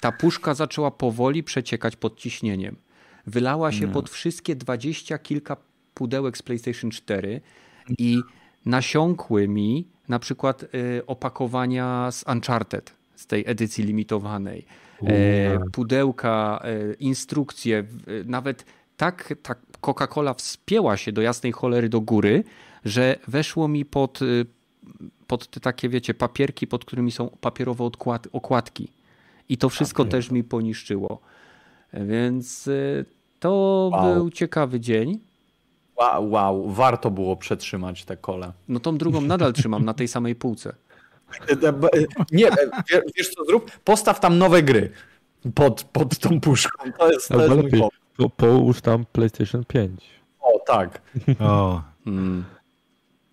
ta 0.00 0.12
puszka 0.12 0.54
zaczęła 0.54 0.90
powoli 0.90 1.42
przeciekać 1.42 1.96
pod 1.96 2.16
ciśnieniem. 2.16 2.76
Wylała 3.26 3.72
się 3.72 3.86
no. 3.86 3.92
pod 3.92 4.10
wszystkie 4.10 4.56
dwadzieścia 4.56 5.18
kilka 5.18 5.56
pudełek 5.94 6.38
z 6.38 6.42
PlayStation 6.42 6.90
4 6.90 7.40
i 7.98 8.20
nasiąkły 8.66 9.48
mi 9.48 9.88
na 10.08 10.18
przykład 10.18 10.62
y, 10.62 11.06
opakowania 11.06 12.10
z 12.10 12.24
Uncharted 12.32 12.94
z 13.16 13.26
tej 13.26 13.44
edycji 13.46 13.84
limitowanej. 13.84 14.66
E, 15.06 15.58
pudełka, 15.72 16.62
e, 16.64 16.94
instrukcje, 16.94 17.84
nawet 18.24 18.64
tak, 18.96 19.34
tak 19.42 19.58
Coca-Cola 19.80 20.34
wspięła 20.34 20.96
się 20.96 21.12
do 21.12 21.22
jasnej 21.22 21.52
cholery 21.52 21.88
do 21.88 22.00
góry, 22.00 22.44
że 22.84 23.18
weszło 23.28 23.68
mi 23.68 23.84
pod, 23.84 24.20
pod 25.26 25.50
te 25.50 25.60
takie, 25.60 25.88
wiecie, 25.88 26.14
papierki, 26.14 26.66
pod 26.66 26.84
którymi 26.84 27.12
są 27.12 27.28
papierowe 27.28 27.90
okładki. 28.32 28.88
I 29.50 29.56
to 29.56 29.68
wszystko 29.68 30.02
okay. 30.02 30.10
też 30.10 30.30
mi 30.30 30.44
poniszczyło. 30.44 31.20
Więc 31.92 32.70
to 33.40 33.50
wow. 33.92 34.14
był 34.14 34.30
ciekawy 34.30 34.80
dzień. 34.80 35.20
Wow, 35.96 36.30
wow, 36.30 36.70
warto 36.70 37.10
było 37.10 37.36
przetrzymać 37.36 38.04
te 38.04 38.16
kole. 38.16 38.52
No 38.68 38.80
tą 38.80 38.98
drugą 38.98 39.20
nadal 39.20 39.52
trzymam 39.52 39.84
na 39.84 39.94
tej 39.94 40.08
samej 40.08 40.34
półce. 40.34 40.74
Nie, 42.32 42.50
wiesz 43.16 43.28
co 43.28 43.44
zrób? 43.44 43.70
Postaw 43.84 44.20
tam 44.20 44.38
nowe 44.38 44.62
gry 44.62 44.92
pod, 45.54 45.82
pod 45.82 46.18
tą 46.18 46.40
puszką. 46.40 46.92
To 46.98 47.12
jest, 47.12 47.28
to 47.28 47.42
jest 47.42 47.54
lepiej, 47.56 47.82
po, 48.16 48.30
połóż 48.30 48.80
tam 48.80 49.04
PlayStation 49.12 49.64
5. 49.64 50.00
O, 50.40 50.58
tak. 50.66 51.02
O. 51.40 51.82
Hmm. 52.04 52.44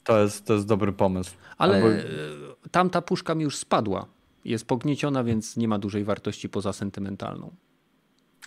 To, 0.03 0.21
jest, 0.21 0.45
to 0.45 0.53
jest 0.53 0.67
dobry 0.67 0.93
pomysł. 0.93 1.31
Ale 1.57 1.75
Albo... 1.75 1.89
E, 1.89 2.03
tamta 2.71 3.01
puszka 3.01 3.35
mi 3.35 3.43
już 3.43 3.55
spadła. 3.57 4.05
Jest 4.47 4.65
pognieciona, 4.65 5.23
więc 5.23 5.57
nie 5.57 5.67
ma 5.67 5.79
dużej 5.79 6.03
wartości 6.03 6.49
poza 6.49 6.73
sentymentalną. 6.73 7.55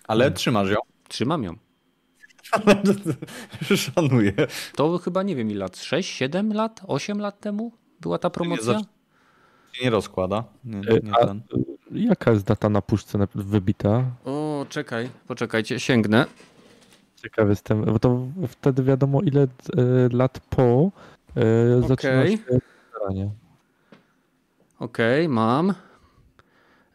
Ale 0.07 0.23
hmm. 0.23 0.37
trzymasz 0.37 0.69
ją? 0.69 0.77
Trzymam 1.07 1.43
ją. 1.43 1.55
Szanuję. 3.75 4.33
To 4.75 4.97
chyba 4.97 5.23
nie 5.23 5.35
wiem 5.35 5.51
ile 5.51 5.59
lat, 5.59 5.77
6, 5.77 6.09
7 6.09 6.53
lat, 6.53 6.81
8 6.87 7.19
lat 7.19 7.39
temu 7.39 7.71
była 8.01 8.17
ta 8.17 8.29
promocja? 8.29 8.73
Nie, 8.73 8.83
nie 9.83 9.89
rozkłada. 9.89 10.43
Nie, 10.65 10.79
nie 10.79 11.13
A, 11.13 11.35
jaka 11.91 12.31
jest 12.31 12.45
data 12.45 12.69
na 12.69 12.81
puszce 12.81 13.27
wybita? 13.35 14.03
O, 14.25 14.65
czekaj, 14.69 15.09
poczekajcie, 15.27 15.79
sięgnę. 15.79 16.25
Ciekawy 17.15 17.49
jestem, 17.49 17.85
bo 17.85 17.99
to 17.99 18.27
wtedy 18.47 18.83
wiadomo 18.83 19.21
ile 19.21 19.41
e, 19.41 19.47
lat 20.11 20.39
po 20.39 20.91
e, 21.35 21.87
zaczyna 21.87 22.27
się 22.27 22.37
Okej, 24.79 25.25
okay, 25.25 25.29
mam. 25.29 25.73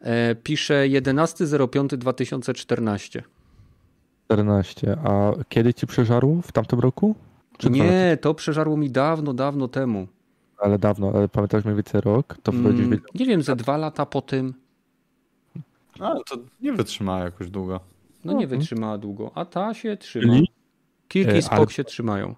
E, 0.01 0.35
piszę 0.35 0.85
11.05.2014. 0.89 3.21
14. 4.25 4.97
A 5.03 5.31
kiedy 5.49 5.73
ci 5.73 5.87
przeżarło? 5.87 6.41
W 6.41 6.51
tamtym 6.51 6.79
roku? 6.79 7.15
Czy 7.57 7.69
nie, 7.69 8.17
to 8.21 8.33
przeżarło 8.33 8.77
mi 8.77 8.91
dawno, 8.91 9.33
dawno 9.33 9.67
temu. 9.67 10.07
Ale 10.57 10.79
dawno, 10.79 11.11
ale 11.15 11.27
pamiętasz 11.27 11.63
mniej 11.63 11.75
więcej 11.75 12.01
rok? 12.01 12.37
To 12.43 12.51
mm, 12.51 13.01
Nie 13.15 13.25
wiem, 13.25 13.41
ze 13.41 13.55
dwa 13.55 13.77
lata 13.77 14.05
po 14.05 14.21
tym. 14.21 14.53
Ale 15.99 16.19
to 16.29 16.37
nie 16.61 16.73
wytrzymała 16.73 17.23
jakoś 17.23 17.49
długo. 17.49 17.79
No 18.25 18.33
nie 18.33 18.43
mhm. 18.43 18.59
wytrzymała 18.59 18.97
długo, 18.97 19.31
a 19.35 19.45
ta 19.45 19.73
się 19.73 19.97
trzyma. 19.97 20.33
Czyli? 20.33 20.47
Kilki 21.07 21.41
spok 21.41 21.59
ale... 21.59 21.69
się 21.69 21.83
trzymają. 21.83 22.35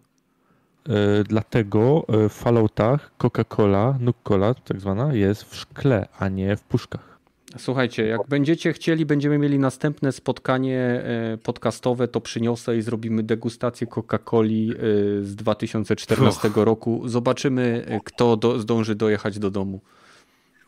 Yy, 0.88 1.24
dlatego 1.24 2.06
w 2.10 2.34
Falloutach 2.34 3.12
Coca-Cola, 3.18 3.98
Nuke-Cola 4.00 4.56
tak 4.64 4.80
zwana, 4.80 5.14
jest 5.14 5.44
w 5.44 5.56
szkle, 5.56 6.08
a 6.20 6.30
nie 6.30 6.56
w 6.56 6.64
puszkach. 6.64 7.09
Słuchajcie, 7.58 8.06
jak 8.06 8.28
będziecie 8.28 8.74
chcieli, 8.74 9.06
będziemy 9.06 9.38
mieli 9.38 9.60
następne 9.60 10.12
spotkanie 10.12 10.78
e, 10.78 11.38
podcastowe, 11.38 12.08
to 12.08 12.22
przyniosę 12.22 12.78
i 12.78 12.82
zrobimy 12.82 13.24
degustację 13.24 13.88
Coca-Coli 13.88 14.72
e, 14.72 14.76
z 15.24 15.36
2014 15.36 16.48
Uch. 16.48 16.58
roku. 16.58 17.02
Zobaczymy, 17.06 17.86
e, 17.88 18.00
kto 18.04 18.38
do, 18.38 18.60
zdąży 18.60 18.96
dojechać 18.96 19.40
do 19.40 19.52
domu. 19.52 19.80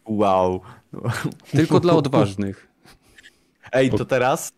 Wow. 0.05 0.61
Tylko 1.51 1.79
dla 1.79 1.93
odważnych. 1.93 2.67
Ej, 3.71 3.89
to 3.89 4.05
teraz 4.05 4.53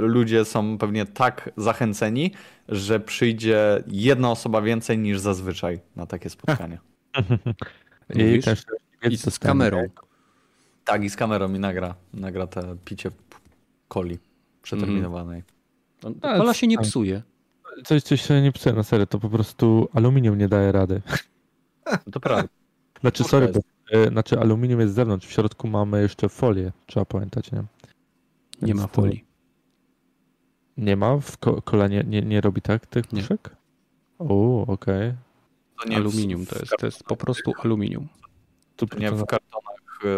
ludzie 0.00 0.44
są 0.44 0.78
pewnie 0.78 1.06
tak 1.06 1.50
zachęceni, 1.56 2.32
że 2.68 3.00
przyjdzie 3.00 3.82
jedna 3.86 4.30
osoba 4.30 4.62
więcej 4.62 4.98
niż 4.98 5.18
zazwyczaj 5.18 5.80
na 5.96 6.06
takie 6.06 6.30
spotkanie. 6.30 6.78
I 8.14 8.42
też 8.42 8.64
I 9.10 9.16
z 9.16 9.38
kamerą. 9.38 9.82
Tak, 10.84 11.04
i 11.04 11.10
z 11.10 11.16
kamerą 11.16 11.48
mi 11.48 11.58
nagra, 11.58 11.94
nagra 12.14 12.46
te 12.46 12.76
picie 12.84 13.10
coli 13.88 14.18
przeterminowanej. 14.62 15.42
Mm. 16.04 16.20
Kola 16.20 16.54
się 16.54 16.66
nie 16.66 16.78
psuje. 16.78 17.22
Coś, 17.84 18.02
coś 18.02 18.22
się 18.22 18.42
nie 18.42 18.52
psuje, 18.52 18.74
na 18.74 18.82
serio, 18.82 19.06
to 19.06 19.18
po 19.18 19.28
prostu 19.28 19.88
aluminium 19.92 20.38
nie 20.38 20.48
daje 20.48 20.72
rady. 20.72 21.02
To 22.12 22.20
prawda. 22.20 22.48
Znaczy, 23.00 23.24
sorry, 23.24 23.48
bo, 23.48 23.60
e, 23.92 24.08
znaczy 24.08 24.40
aluminium 24.40 24.80
jest 24.80 24.92
z 24.92 24.96
zewnątrz, 24.96 25.26
w 25.26 25.32
środku 25.32 25.68
mamy 25.68 26.02
jeszcze 26.02 26.28
folię, 26.28 26.72
trzeba 26.86 27.04
pamiętać, 27.04 27.52
nie? 27.52 27.58
Więc 27.58 27.68
nie 28.62 28.74
ma 28.74 28.86
folii. 28.86 29.24
Nie 30.76 30.96
ma? 30.96 31.20
W 31.20 31.38
ko 31.38 31.62
kola 31.62 31.88
nie, 31.88 32.04
nie, 32.04 32.22
nie 32.22 32.40
robi 32.40 32.62
tak 32.62 32.86
tych 32.86 33.06
puszek? 33.06 33.56
O, 34.18 34.62
okej. 34.66 35.08
Okay. 35.08 35.16
To 35.82 35.88
nie 35.88 35.96
aluminium, 35.96 36.46
to 36.46 36.58
jest, 36.58 36.72
to 36.78 36.86
jest 36.86 37.04
po 37.04 37.16
prostu 37.16 37.52
aluminium. 37.64 38.08
To 38.76 38.86
nie 38.98 39.10
w 39.10 39.26
kartonach 39.26 39.61
Y, 39.61 39.61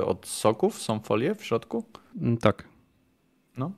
od 0.05 0.27
soków 0.27 0.83
są 0.83 1.01
folie 1.01 1.35
w 1.35 1.45
środku? 1.45 1.85
Mm, 2.21 2.37
tak. 2.37 2.69
No. 3.57 3.73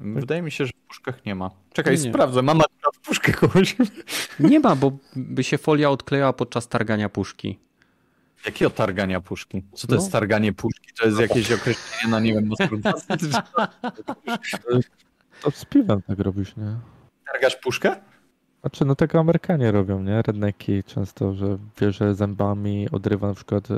Wydaje 0.00 0.42
mi 0.42 0.50
się, 0.50 0.66
że 0.66 0.72
w 0.72 0.86
puszkach 0.88 1.26
nie 1.26 1.34
ma. 1.34 1.50
Czekaj, 1.72 1.94
nie. 1.94 2.10
sprawdzę. 2.10 2.42
Mam 2.42 2.60
akurat 2.60 2.96
puszkę 3.04 3.32
kogoś. 3.32 3.76
Nie 4.40 4.60
ma, 4.60 4.76
bo 4.76 4.92
by 5.16 5.44
się 5.44 5.58
folia 5.58 5.90
odklejała 5.90 6.32
podczas 6.32 6.68
targania 6.68 7.08
puszki. 7.08 7.58
Jakiego 8.46 8.70
targania 8.70 9.20
puszki? 9.20 9.62
Co 9.74 9.86
to 9.86 9.94
no. 9.94 10.00
jest 10.00 10.12
targanie 10.12 10.52
puszki? 10.52 10.88
To 10.98 11.06
jest 11.06 11.20
jakieś 11.20 11.52
określenie 11.52 12.08
na, 12.08 12.20
nie 12.20 12.32
wiem, 12.32 12.50
To 15.42 15.50
z 15.50 15.64
piwem 15.64 16.02
tak 16.02 16.18
robisz, 16.18 16.56
nie? 16.56 16.76
Targasz 17.32 17.56
puszkę? 17.56 17.96
Znaczy, 18.62 18.84
no 18.84 18.94
tego 18.94 19.18
Amerykanie 19.18 19.72
robią, 19.72 20.02
nie? 20.02 20.22
Redneki 20.22 20.84
często, 20.84 21.34
że 21.34 21.58
bierze 21.80 22.14
zębami, 22.14 22.88
odrywa 22.92 23.28
na 23.28 23.34
przykład 23.34 23.70
e, 23.70 23.76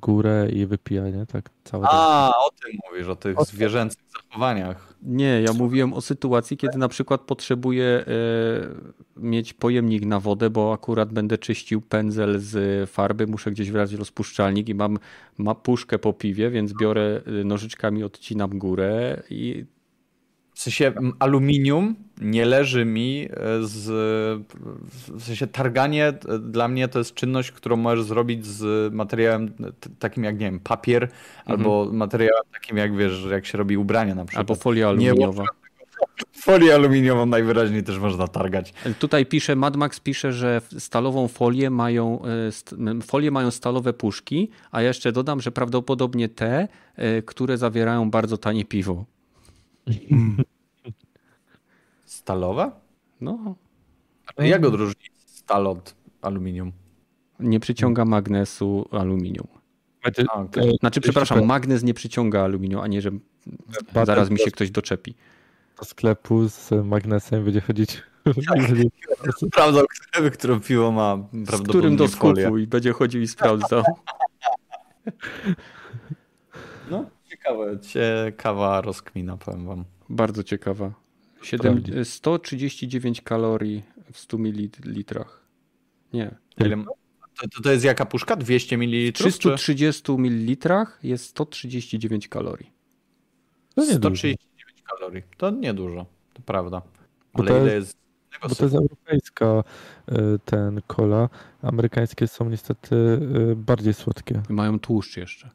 górę 0.00 0.48
i 0.52 0.66
wypija, 0.66 1.08
nie? 1.10 1.26
Tak 1.26 1.50
całe. 1.64 1.86
A, 1.90 2.32
o 2.46 2.50
tym 2.50 2.78
mówisz, 2.90 3.08
o 3.08 3.16
tych 3.16 3.38
o 3.38 3.44
zwierzęcych 3.44 4.02
zachowaniach. 4.16 4.94
Nie, 5.02 5.42
ja 5.42 5.52
mówiłem 5.52 5.92
o 5.92 6.00
sytuacji, 6.00 6.56
kiedy 6.56 6.78
na 6.78 6.88
przykład 6.88 7.20
potrzebuję 7.20 7.84
e, 7.84 8.04
mieć 9.16 9.52
pojemnik 9.52 10.04
na 10.04 10.20
wodę, 10.20 10.50
bo 10.50 10.72
akurat 10.72 11.12
będę 11.12 11.38
czyścił 11.38 11.80
pędzel 11.80 12.40
z 12.40 12.90
farby, 12.90 13.26
muszę 13.26 13.50
gdzieś 13.50 13.70
wlać 13.70 13.92
rozpuszczalnik 13.92 14.68
i 14.68 14.74
mam, 14.74 14.98
mam 15.38 15.56
puszkę 15.56 15.98
po 15.98 16.12
piwie, 16.12 16.50
więc 16.50 16.72
biorę 16.72 17.20
e, 17.26 17.44
nożyczkami, 17.44 18.04
odcinam 18.04 18.58
górę 18.58 19.22
i 19.30 19.64
w 20.54 20.60
sensie 20.60 20.92
aluminium 21.18 21.94
nie 22.20 22.44
leży 22.44 22.84
mi 22.84 23.28
e, 23.30 23.62
z. 23.62 23.86
W 25.08 25.22
sensie 25.22 25.46
targanie 25.46 26.06
e, 26.06 26.38
dla 26.38 26.68
mnie 26.68 26.88
to 26.88 26.98
jest 26.98 27.14
czynność, 27.14 27.52
którą 27.52 27.76
możesz 27.76 28.04
zrobić 28.04 28.46
z 28.46 28.94
materiałem 28.94 29.52
takim 29.98 30.24
jak, 30.24 30.38
nie 30.38 30.46
wiem, 30.46 30.60
papier, 30.60 31.02
mhm. 31.02 31.12
albo 31.46 31.88
materiałem 31.92 32.42
takim 32.52 32.76
jak 32.76 32.96
wiesz, 32.96 33.26
jak 33.30 33.46
się 33.46 33.58
robi 33.58 33.76
ubrania 33.76 34.14
na 34.14 34.24
przykład. 34.24 34.50
Albo 34.50 34.54
folia 34.54 34.88
aluminiowa. 34.88 35.44
Folię 36.32 36.74
aluminiową 36.74 37.26
najwyraźniej 37.26 37.82
też 37.82 37.98
można 37.98 38.28
targać. 38.28 38.74
Tutaj 38.98 39.26
pisze, 39.26 39.56
Mad 39.56 39.76
Max 39.76 40.00
pisze, 40.00 40.32
że 40.32 40.60
stalową 40.78 41.28
folię 41.28 41.70
mają, 41.70 42.22
e, 42.24 43.00
folię 43.02 43.30
mają 43.30 43.50
stalowe 43.50 43.92
puszki, 43.92 44.50
a 44.70 44.82
jeszcze 44.82 45.12
dodam, 45.12 45.40
że 45.40 45.52
prawdopodobnie 45.52 46.28
te, 46.28 46.68
które 47.26 47.58
zawierają 47.58 48.10
bardzo 48.10 48.38
tanie 48.38 48.64
piwo. 48.64 49.04
Stalowe? 52.14 52.70
No. 53.20 53.54
A 54.36 54.44
jak 54.44 54.64
odróżnić 54.64 55.12
stal 55.26 55.66
od 55.66 55.94
aluminium? 56.22 56.72
Nie 57.40 57.60
przyciąga 57.60 58.04
magnesu 58.04 58.88
aluminium. 58.90 59.46
Znaczy, 60.02 60.26
A, 60.30 60.40
okay. 60.40 60.72
znaczy 60.80 61.00
przepraszam, 61.00 61.46
magnes 61.46 61.82
nie 61.82 61.94
przyciąga 61.94 62.42
aluminium, 62.44 62.80
a 62.80 62.86
nie, 62.86 63.02
że 63.02 63.10
zaraz 64.04 64.30
mi 64.30 64.38
się 64.38 64.50
ktoś 64.50 64.70
doczepi. 64.70 65.14
Do 65.78 65.84
sklepu 65.84 66.48
z 66.48 66.70
magnesem 66.84 67.44
będzie 67.44 67.60
chodzić. 67.60 68.02
Tak. 68.24 68.58
Sprawdzał, 69.36 69.84
którą 70.32 70.60
piwo 70.60 70.92
ma 70.92 71.18
Z 71.44 71.62
którym 71.68 71.96
do 71.96 72.08
skupu 72.08 72.58
i 72.58 72.66
będzie 72.66 72.92
chodził 72.92 73.20
i 73.20 73.28
sprawdzał. 73.28 73.82
No, 76.90 77.10
ciekawe, 77.30 77.78
ciekawa 77.80 78.80
rozkmina, 78.80 79.36
powiem 79.36 79.66
wam. 79.66 79.84
Bardzo 80.08 80.42
ciekawa. 80.42 81.03
7, 81.44 81.82
139 82.04 83.20
kalorii 83.20 83.82
w 84.12 84.18
100 84.18 84.38
ml. 84.38 84.84
Nie. 86.12 86.34
Ile, 86.58 86.84
to, 87.54 87.62
to 87.62 87.72
jest 87.72 87.84
jaka 87.84 88.06
puszka? 88.06 88.36
200 88.36 88.78
ml? 88.78 89.10
W 89.10 89.12
330 89.12 90.02
czy? 90.02 90.12
ml 90.12 90.66
jest 91.02 91.24
139 91.24 92.28
kalorii. 92.28 92.70
To 93.74 93.80
nie 93.80 93.94
139 93.94 94.60
dużo. 94.74 94.96
kalorii. 94.96 95.22
To 95.36 95.50
niedużo, 95.50 96.06
to 96.32 96.42
prawda. 96.42 96.82
Ale 97.32 97.48
to 97.48 97.60
ile 97.60 97.74
jest, 97.74 97.96
jest 98.32 98.48
bo 98.48 98.54
to 98.54 98.64
jest 98.64 98.76
europejska 98.76 99.64
y, 100.12 100.14
ten 100.44 100.80
kola. 100.86 101.28
Amerykańskie 101.62 102.28
są 102.28 102.50
niestety 102.50 102.96
y, 103.52 103.56
bardziej 103.56 103.94
słodkie. 103.94 104.42
I 104.50 104.52
mają 104.52 104.78
tłuszcz 104.78 105.16
jeszcze. 105.16 105.50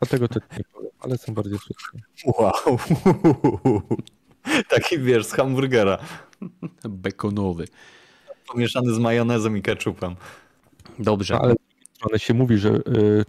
Dlatego 0.00 0.28
to 0.28 0.40
nie 0.58 0.64
powiem. 0.74 0.90
ale 1.00 1.18
są 1.18 1.34
bardziej 1.34 1.58
słodkie. 1.58 1.98
Wow. 2.26 2.78
Taki 4.74 4.98
wiesz, 4.98 5.26
z 5.26 5.32
hamburgera. 5.32 5.98
Bekonowy. 6.84 7.64
Pomieszany 8.46 8.94
z 8.94 8.98
majonezem 8.98 9.56
i 9.56 9.62
ketchupem. 9.62 10.16
Dobrze. 10.98 11.38
ale 11.38 11.54
ale 12.10 12.18
się 12.18 12.34
mówi, 12.34 12.58
że 12.58 12.68
y, 12.70 12.80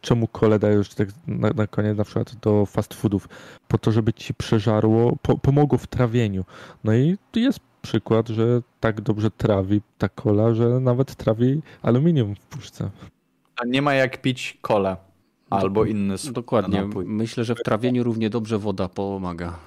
czemu 0.01 0.27
kole 0.27 0.59
dajesz 0.59 0.89
tak 0.89 1.09
na, 1.27 1.49
na 1.49 1.67
koniec 1.67 1.97
na 1.97 2.03
przykład 2.03 2.35
do 2.35 2.65
fast 2.65 2.93
foodów? 2.93 3.29
Po 3.67 3.77
to, 3.77 3.91
żeby 3.91 4.13
ci 4.13 4.33
przeżarło, 4.33 5.17
po, 5.21 5.37
pomogło 5.37 5.77
w 5.77 5.87
trawieniu. 5.87 6.45
No 6.83 6.93
i 6.93 7.17
jest 7.35 7.59
przykład, 7.81 8.29
że 8.29 8.61
tak 8.79 9.01
dobrze 9.01 9.31
trawi 9.31 9.81
ta 9.97 10.09
kola, 10.09 10.53
że 10.53 10.79
nawet 10.79 11.15
trawi 11.15 11.61
aluminium 11.81 12.35
w 12.35 12.39
puszce. 12.39 12.89
A 13.61 13.65
nie 13.65 13.81
ma 13.81 13.93
jak 13.93 14.21
pić 14.21 14.57
kole 14.61 14.97
albo 15.49 15.85
inny 15.85 16.15
Dokładnie. 16.31 16.81
Napój. 16.81 17.05
Myślę, 17.05 17.43
że 17.43 17.55
w 17.55 17.63
trawieniu 17.63 18.03
równie 18.03 18.29
dobrze 18.29 18.57
woda 18.57 18.89
pomaga. 18.89 19.59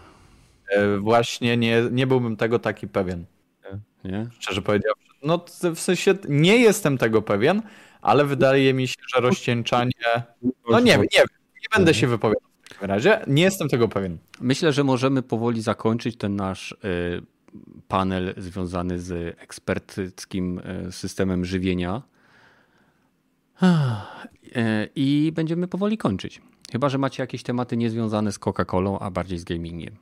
E, 0.68 0.98
właśnie 0.98 1.56
nie, 1.56 1.82
nie 1.90 2.06
byłbym 2.06 2.36
tego 2.36 2.59
taki 2.59 2.88
pewien. 2.88 3.24
Nie? 4.05 4.26
Szczerze 4.38 4.62
powiedziawszy. 4.62 5.06
No 5.22 5.44
w 5.74 5.80
sensie 5.80 6.14
nie 6.28 6.56
jestem 6.56 6.98
tego 6.98 7.22
pewien, 7.22 7.62
ale 8.02 8.24
wydaje 8.24 8.74
mi 8.74 8.88
się, 8.88 8.94
że 9.14 9.20
rozcieńczanie. 9.20 9.93
No 10.70 10.80
nie 10.80 10.93
wiem, 10.93 11.01
nie, 11.01 11.20
nie 11.55 11.68
będę 11.76 11.94
się 11.94 12.06
wypowiadał 12.06 12.48
w 12.62 12.68
takim 12.68 12.88
razie. 12.88 13.20
Nie 13.26 13.43
jestem 13.43 13.68
tego 13.68 13.88
pewien. 13.88 14.18
Myślę, 14.40 14.72
że 14.72 14.84
możemy 14.84 15.22
powoli 15.22 15.62
zakończyć 15.62 16.16
ten 16.16 16.36
nasz 16.36 16.72
y, 16.72 16.76
panel 17.88 18.34
związany 18.36 18.98
z 18.98 19.38
eksperckim 19.40 20.59
y, 20.88 20.93
systemem 20.93 21.44
żywienia. 21.44 22.02
I 24.94 25.32
będziemy 25.34 25.68
powoli 25.68 25.98
kończyć. 25.98 26.43
Chyba, 26.72 26.88
że 26.88 26.98
macie 26.98 27.22
jakieś 27.22 27.43
tematy 27.43 27.76
niezwiązane 27.76 28.32
z 28.32 28.38
Coca-Colą, 28.38 28.98
a 29.01 29.10
bardziej 29.10 29.38
z 29.38 29.44
gamingiem. 29.44 29.97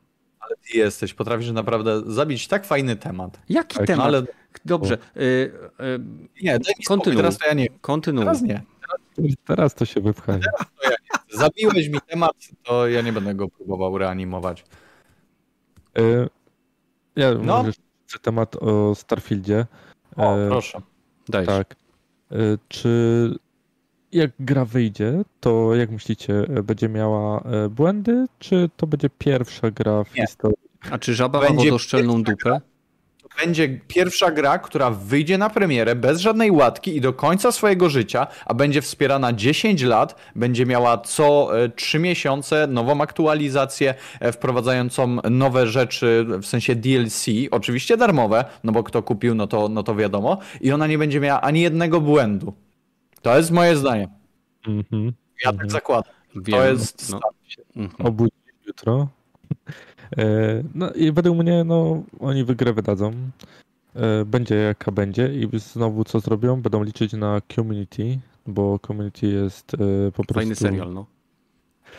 Jesteś, 0.75 1.15
potrafisz 1.15 1.51
naprawdę 1.51 2.03
zabić 2.07 2.49
tak 2.49 2.67
fajny 2.67 2.97
temat. 2.97 3.41
Jaki 3.49 3.79
tak, 3.79 3.87
temat? 3.87 4.07
Ale... 4.07 4.23
Dobrze. 4.65 4.99
Y, 5.17 5.21
y, 5.21 5.53
nie, 6.43 6.59
daj 6.59 6.75
mi 6.79 6.85
kontynuuj. 6.85 7.17
teraz 7.17 7.39
to 7.39 7.47
ja 7.47 7.55
nie. 7.55 7.69
Kontynuuj. 7.69 8.25
Teraz 8.25 8.43
nie. 8.43 8.63
Teraz 9.45 9.75
to 9.75 9.85
się 9.85 10.01
wypcha. 10.01 10.33
Ja 10.33 10.89
Zabiłeś 11.31 11.89
mi 11.89 11.99
temat, 12.07 12.33
to 12.63 12.89
ja 12.89 13.03
nie 13.03 13.13
będę 13.13 13.35
go 13.35 13.49
próbował 13.49 13.99
reanimować. 13.99 14.65
Y, 15.99 16.29
ja 17.17 17.35
no. 17.35 17.63
może 17.63 17.73
temat 18.23 18.57
o 18.57 18.95
Starfieldzie. 18.95 19.67
O, 20.17 20.37
proszę. 20.49 20.79
Daj. 21.29 21.47
Tak. 21.47 21.77
Czy 22.69 23.35
jak 24.15 24.31
gra 24.41 24.65
wyjdzie, 24.65 25.23
to 25.41 25.75
jak 25.75 25.91
myślicie, 25.91 26.47
będzie 26.65 26.89
miała 26.89 27.41
e, 27.41 27.69
błędy, 27.69 28.27
czy 28.39 28.71
to 28.77 28.87
będzie 28.87 29.11
pierwsza 29.19 29.71
gra 29.71 30.05
w 30.05 30.15
Nie. 30.15 30.23
historii? 30.23 30.57
A 30.91 30.99
czy 30.99 31.15
żaba 31.15 31.41
będzie 31.41 31.55
ma 31.55 31.65
wodoszczelną 31.65 32.23
dupę? 32.23 32.61
To 33.23 33.29
będzie 33.45 33.81
pierwsza 33.89 34.31
gra, 34.31 34.59
która 34.59 34.91
wyjdzie 34.91 35.39
na 35.39 35.51
premierę 35.51 35.95
bez 35.95 36.21
żadnej 36.21 36.51
łatki 36.51 36.97
i 36.97 37.01
do 37.01 37.13
końca 37.13 37.53
swojego 37.53 37.89
życia, 37.89 38.27
a 38.47 38.55
będzie 38.55 38.83
wspierana 38.83 39.33
10 39.33 39.83
lat, 39.83 40.17
będzie 40.37 40.67
miała 40.67 40.99
co 40.99 41.51
3 41.77 41.99
e, 41.99 42.01
miesiące 42.01 42.67
nową 42.67 43.01
aktualizację, 43.01 43.95
e, 44.21 44.33
wprowadzającą 44.33 45.17
nowe 45.31 45.67
rzeczy, 45.67 46.27
w 46.43 46.47
sensie 46.47 46.75
DLC, 46.75 47.27
oczywiście 47.51 47.97
darmowe, 47.97 48.45
no 48.65 48.73
bo 48.73 48.83
kto 48.83 49.03
kupił, 49.03 49.35
no 49.35 49.47
to, 49.47 49.69
no 49.69 49.83
to 49.83 49.95
wiadomo, 49.95 50.39
i 50.61 50.73
ona 50.73 50.87
nie 50.87 50.99
będzie 50.99 51.21
miała 51.21 51.41
ani 51.41 51.61
jednego 51.61 52.01
błędu. 52.01 52.55
To 53.25 53.37
jest 53.37 53.51
moje 53.51 53.77
zdanie. 53.77 54.09
Mm 54.67 54.83
-hmm. 54.83 55.13
Ja 55.45 55.51
tak 55.51 55.55
mhm. 55.55 55.71
zakładam. 55.71 56.15
Wiem, 56.35 56.45
to 56.45 56.67
jest. 56.67 57.11
No. 57.11 57.21
Mhm. 57.77 58.07
Obudzić 58.07 58.35
jutro. 58.67 59.09
E, 60.19 60.63
no 60.75 60.93
i 60.93 61.13
według 61.13 61.39
mnie, 61.39 61.65
no, 61.65 62.03
oni 62.21 62.45
wygrę 62.45 62.73
wydadzą. 62.73 63.13
E, 63.95 64.25
będzie 64.25 64.55
jaka 64.55 64.93
będzie 64.93 65.35
i 65.35 65.59
znowu 65.59 66.05
co 66.05 66.21
zrobią? 66.21 66.63
Będą 66.63 66.83
liczyć 66.83 67.13
na 67.13 67.41
community, 67.55 68.19
bo 68.47 68.79
community 68.87 69.27
jest 69.27 69.75
e, 69.75 69.79
po 70.13 70.25
prostu... 70.25 70.35
Fajny 70.35 70.55
serial, 70.55 70.93
no. 70.93 71.07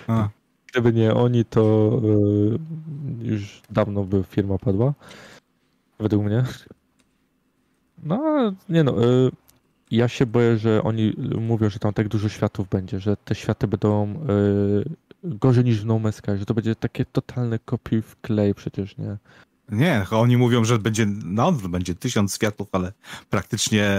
A. 0.08 0.30
Gdyby 0.72 0.94
nie 0.94 1.14
oni, 1.14 1.46
to 1.46 1.92
już 3.22 3.62
dawno 3.70 4.04
by 4.04 4.24
firma 4.24 4.58
padła. 4.58 4.94
Według 6.00 6.26
mnie. 6.26 6.44
No, 8.04 8.52
nie 8.70 8.84
no, 8.84 8.96
ja 9.92 10.08
się 10.08 10.26
boję, 10.26 10.58
że 10.58 10.84
oni 10.84 11.14
mówią, 11.40 11.70
że 11.70 11.80
tam 11.80 11.94
tak 11.94 12.08
dużo 12.08 12.30
światów 12.30 12.70
będzie, 12.70 13.00
że 13.00 13.18
te 13.18 13.36
światy 13.36 13.68
będą 13.68 14.26
yy, 14.28 14.86
gorzej 15.24 15.64
niż 15.64 15.82
w 15.82 15.86
No 15.86 15.96
Man's 15.96 16.12
Sky, 16.12 16.38
że 16.38 16.46
to 16.46 16.54
będzie 16.54 16.76
takie 16.76 17.06
totalne 17.06 17.60
kopiuj 17.60 18.02
w 18.02 18.22
klej 18.22 18.56
przecież, 18.56 18.98
nie? 18.98 19.18
Nie, 19.70 20.06
oni 20.12 20.38
mówią, 20.38 20.64
że 20.64 20.80
będzie, 20.80 21.06
no 21.26 21.52
będzie 21.52 21.96
tysiąc 21.96 22.36
światów, 22.36 22.68
ale 22.72 22.92
praktycznie 23.30 23.98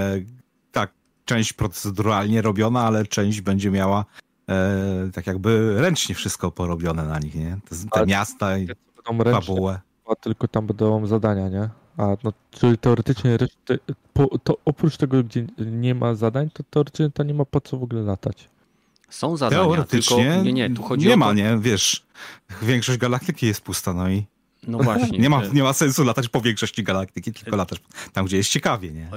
tak, 0.72 0.90
część 1.24 1.52
proceduralnie 1.52 2.42
robiona, 2.42 2.80
ale 2.80 3.06
część 3.06 3.40
będzie 3.40 3.70
miała 3.70 4.04
e, 4.48 5.10
tak 5.14 5.26
jakby 5.26 5.80
ręcznie 5.80 6.14
wszystko 6.14 6.50
porobione 6.50 7.04
na 7.04 7.18
nich, 7.18 7.34
nie? 7.34 7.58
Te, 7.68 7.76
te 8.00 8.06
miasta 8.06 8.58
i 8.58 8.68
fabułę. 9.32 9.80
Tylko 10.20 10.48
tam 10.48 10.66
będą 10.66 11.06
zadania, 11.06 11.48
nie? 11.48 11.68
A, 11.96 12.16
no, 12.24 12.32
czyli 12.50 12.78
teoretycznie 12.78 13.36
reszty, 13.36 13.78
po, 14.12 14.38
to 14.38 14.58
oprócz 14.64 14.96
tego, 14.96 15.24
gdzie 15.24 15.46
nie 15.58 15.94
ma 15.94 16.14
zadań, 16.14 16.50
to 16.50 16.62
teoretycznie 16.70 17.10
to 17.10 17.22
nie 17.22 17.34
ma 17.34 17.44
po 17.44 17.60
co 17.60 17.76
w 17.76 17.82
ogóle 17.82 18.02
latać. 18.02 18.48
Są 19.08 19.36
zadania, 19.36 19.62
teoretycznie 19.62 20.24
tylko 20.24 20.42
nie, 20.42 20.52
nie, 20.52 20.70
tu 20.70 20.82
chodzi 20.82 21.06
nie 21.06 21.14
o 21.14 21.16
ma, 21.16 21.32
nie, 21.32 21.58
wiesz, 21.60 22.02
większość 22.62 22.98
galaktyki 22.98 23.46
jest 23.46 23.60
pusta, 23.60 23.92
no 23.92 24.08
i 24.08 24.26
no 24.66 24.78
właśnie. 24.78 25.18
Nie 25.18 25.30
ma, 25.30 25.42
nie 25.52 25.62
ma 25.62 25.72
sensu 25.72 26.04
latać 26.04 26.28
po 26.28 26.40
większości 26.40 26.82
galaktyki, 26.82 27.32
tylko 27.32 27.56
latać 27.56 27.80
tam, 28.12 28.26
gdzie 28.26 28.36
jest 28.36 28.50
ciekawie, 28.50 28.90
nie? 28.90 29.08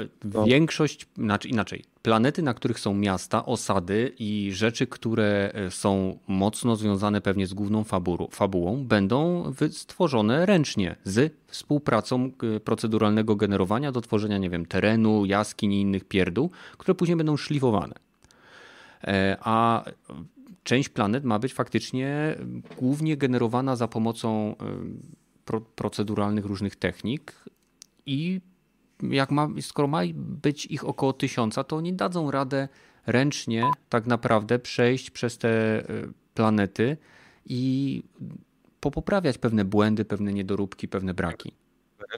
Większość, 0.45 1.07
znaczy 1.17 1.47
inaczej, 1.47 1.83
planety, 2.01 2.41
na 2.41 2.53
których 2.53 2.79
są 2.79 2.93
miasta, 2.93 3.45
osady 3.45 4.13
i 4.19 4.51
rzeczy, 4.53 4.87
które 4.87 5.51
e, 5.53 5.71
są 5.71 6.19
mocno 6.27 6.75
związane 6.75 7.21
pewnie 7.21 7.47
z 7.47 7.53
główną 7.53 7.83
fabułą, 7.83 8.27
fabułą 8.31 8.85
będą 8.85 9.53
stworzone 9.71 10.45
ręcznie 10.45 10.95
z 11.03 11.33
współpracą 11.47 12.31
e, 12.55 12.59
proceduralnego 12.59 13.35
generowania 13.35 13.91
do 13.91 14.01
tworzenia, 14.01 14.37
nie 14.37 14.49
wiem, 14.49 14.65
terenu, 14.65 15.25
jaskiń 15.25 15.73
i 15.73 15.81
innych 15.81 16.05
pierdół, 16.05 16.51
które 16.77 16.95
później 16.95 17.17
będą 17.17 17.37
szlifowane. 17.37 17.95
E, 19.03 19.37
a 19.41 19.83
część 20.63 20.89
planet 20.89 21.23
ma 21.23 21.39
być 21.39 21.53
faktycznie 21.53 22.35
głównie 22.77 23.17
generowana 23.17 23.75
za 23.75 23.87
pomocą 23.87 24.55
pro, 25.49 25.61
proceduralnych 25.61 26.45
różnych 26.45 26.75
technik 26.75 27.33
i 28.05 28.41
jak 29.03 29.31
ma, 29.31 29.47
skoro 29.61 29.87
ma 29.87 30.01
być 30.15 30.65
ich 30.65 30.85
około 30.85 31.13
tysiąca, 31.13 31.63
to 31.63 31.75
oni 31.75 31.93
dadzą 31.93 32.31
radę 32.31 32.67
ręcznie 33.05 33.63
tak 33.89 34.05
naprawdę 34.05 34.59
przejść 34.59 35.11
przez 35.11 35.37
te 35.37 35.49
e, 35.49 35.83
planety 36.33 36.97
i 37.45 38.03
popoprawiać 38.79 39.37
pewne 39.37 39.65
błędy, 39.65 40.05
pewne 40.05 40.33
niedoróbki, 40.33 40.87
pewne 40.87 41.13
braki. 41.13 41.51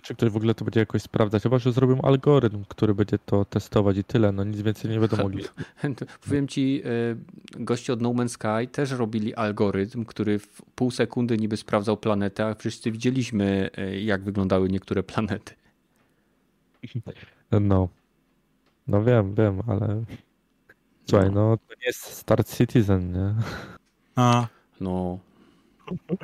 Czy 0.02 0.16
ktoś 0.16 0.30
w 0.30 0.36
ogóle 0.38 0.54
to 0.54 0.66
będzie 0.66 0.80
jakoś 0.80 1.02
sprawdzać? 1.02 1.44
Chyba, 1.44 1.60
że 1.60 1.72
zrobią 1.72 2.02
algorytm, 2.02 2.64
który 2.68 2.96
będzie 2.96 3.18
to 3.18 3.46
testować 3.46 3.98
i 3.98 4.04
tyle. 4.04 4.32
No 4.32 4.44
nic 4.44 4.62
więcej 4.62 4.92
nie 4.92 5.00
będą 5.00 5.18
mogli. 5.18 5.44
Powiem 6.28 6.48
ci, 6.48 6.82
e, 6.86 7.60
goście 7.64 7.94
od 7.94 8.02
No 8.02 8.10
Man's 8.10 8.30
Sky 8.30 8.68
też 8.72 8.92
robili 8.92 9.36
algorytm, 9.36 10.06
który 10.06 10.40
w 10.40 10.62
pół 10.76 10.92
sekundy 10.92 11.38
niby 11.38 11.58
sprawdzał 11.58 11.98
planetę, 11.98 12.46
a 12.46 12.54
wszyscy 12.54 12.92
widzieliśmy, 12.92 13.70
e, 13.78 14.00
jak 14.00 14.24
wyglądały 14.24 14.70
niektóre 14.70 15.04
planety. 15.04 15.54
No. 17.62 17.90
No 18.88 19.04
wiem, 19.04 19.36
wiem, 19.36 19.62
ale 19.68 20.04
słuchaj, 21.10 21.32
no, 21.32 21.50
no 21.50 21.58
to 21.58 21.74
nie 21.74 21.86
jest 21.86 22.04
Star 22.04 22.46
Citizen, 22.46 23.12
nie? 23.12 23.34
A. 24.16 24.48
No, 24.82 25.20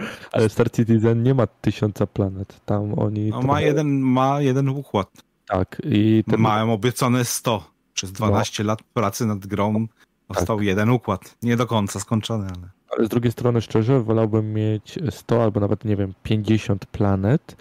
ale 0.31 0.49
Star 0.49 0.72
Citizen 0.72 1.23
nie 1.23 1.34
ma 1.34 1.48
tysiąca 1.48 2.07
planet. 2.07 2.61
Tam 2.65 2.99
oni. 2.99 3.30
No, 3.30 3.41
ma, 3.41 3.61
jeden, 3.61 3.99
ma 3.99 4.41
jeden 4.41 4.69
układ. 4.69 5.07
Tak. 5.48 5.81
I 5.84 6.23
ten... 6.27 6.39
Mają 6.39 6.73
obiecane 6.73 7.26
100. 7.26 7.64
Przez 7.94 8.11
12 8.11 8.64
no. 8.64 8.68
lat 8.68 8.84
pracy 8.84 9.26
nad 9.26 9.48
grą 9.48 9.88
powstał 10.27 10.57
tak. 10.57 10.65
jeden 10.65 10.89
układ. 10.89 11.38
Nie 11.44 11.57
do 11.57 11.68
końca 11.68 11.99
skończony, 11.99 12.48
ale. 12.57 12.69
Ale 12.98 13.06
z 13.06 13.10
drugiej 13.10 13.31
strony, 13.31 13.61
szczerze, 13.61 14.03
wolałbym 14.03 14.53
mieć 14.53 14.99
100 15.10 15.44
albo 15.44 15.60
nawet, 15.60 15.85
nie 15.85 15.95
wiem, 15.95 16.14
50 16.23 16.85
planet, 16.85 17.56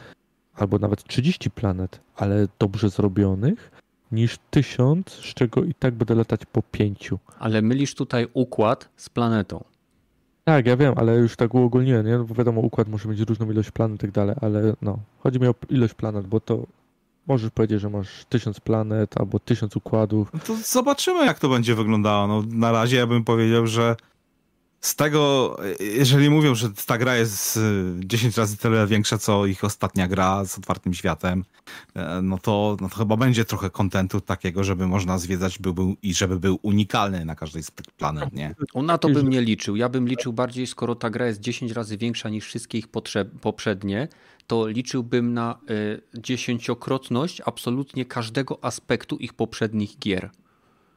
albo 0.54 0.78
nawet 0.78 1.04
30 1.04 1.50
planet, 1.50 2.00
ale 2.16 2.48
dobrze 2.58 2.88
zrobionych, 2.88 3.70
niż 4.12 4.38
1000, 4.50 5.10
z 5.10 5.34
czego 5.34 5.64
i 5.64 5.74
tak 5.74 5.94
będę 5.94 6.14
latać 6.14 6.40
po 6.52 6.62
5. 6.62 7.10
Ale 7.38 7.62
mylisz 7.62 7.94
tutaj 7.94 8.26
układ 8.32 8.88
z 8.96 9.08
planetą. 9.08 9.64
Tak, 10.48 10.66
ja 10.66 10.76
wiem, 10.76 10.94
ale 10.96 11.16
już 11.16 11.36
tak 11.36 11.54
uogólniłem, 11.54 12.06
nie? 12.06 12.18
Bo 12.18 12.34
wiadomo, 12.34 12.60
układ 12.60 12.88
może 12.88 13.08
mieć 13.08 13.20
różną 13.20 13.50
ilość 13.50 13.70
planet 13.70 13.96
i 13.96 14.00
tak 14.00 14.10
dalej, 14.10 14.36
ale 14.40 14.76
no, 14.82 14.98
chodzi 15.18 15.40
mi 15.40 15.46
o 15.46 15.54
ilość 15.68 15.94
planet, 15.94 16.26
bo 16.26 16.40
to 16.40 16.66
możesz 17.26 17.50
powiedzieć, 17.50 17.80
że 17.80 17.90
masz 17.90 18.24
tysiąc 18.24 18.60
planet 18.60 19.20
albo 19.20 19.38
tysiąc 19.38 19.76
układów. 19.76 20.32
No 20.34 20.40
to 20.40 20.56
zobaczymy, 20.56 21.26
jak 21.26 21.38
to 21.38 21.48
będzie 21.48 21.74
wyglądało. 21.74 22.26
No, 22.26 22.42
na 22.48 22.72
razie 22.72 22.96
ja 22.96 23.06
bym 23.06 23.24
powiedział, 23.24 23.66
że 23.66 23.96
z 24.80 24.96
tego, 24.96 25.56
jeżeli 25.80 26.30
mówią, 26.30 26.54
że 26.54 26.68
ta 26.86 26.98
gra 26.98 27.16
jest 27.16 27.58
10 27.98 28.36
razy 28.36 28.56
tyle 28.56 28.86
większa, 28.86 29.18
co 29.18 29.46
ich 29.46 29.64
ostatnia 29.64 30.08
gra 30.08 30.44
z 30.44 30.58
otwartym 30.58 30.94
światem, 30.94 31.44
no 32.22 32.38
to, 32.38 32.76
no 32.80 32.88
to 32.88 32.96
chyba 32.96 33.16
będzie 33.16 33.44
trochę 33.44 33.70
kontentu 33.70 34.20
takiego, 34.20 34.64
żeby 34.64 34.86
można 34.86 35.18
zwiedzać 35.18 35.58
był, 35.58 35.74
był, 35.74 35.96
i 36.02 36.14
żeby 36.14 36.40
był 36.40 36.58
unikalny 36.62 37.24
na 37.24 37.34
każdej 37.34 37.62
z 37.62 37.70
tych 37.70 37.86
planet, 37.86 38.32
nie? 38.32 38.54
Na 38.74 38.98
to 38.98 39.08
bym 39.08 39.28
nie 39.28 39.40
liczył. 39.42 39.76
Ja 39.76 39.88
bym 39.88 40.08
liczył 40.08 40.32
bardziej, 40.32 40.66
skoro 40.66 40.94
ta 40.94 41.10
gra 41.10 41.26
jest 41.26 41.40
10 41.40 41.72
razy 41.72 41.96
większa 41.96 42.28
niż 42.28 42.44
wszystkie 42.44 42.78
ich 42.78 42.88
poprzednie, 43.40 44.08
to 44.46 44.68
liczyłbym 44.68 45.34
na 45.34 45.58
y, 45.70 46.20
dziesięciokrotność 46.20 47.42
absolutnie 47.44 48.04
każdego 48.04 48.64
aspektu 48.64 49.16
ich 49.16 49.34
poprzednich 49.34 49.98
gier. 49.98 50.30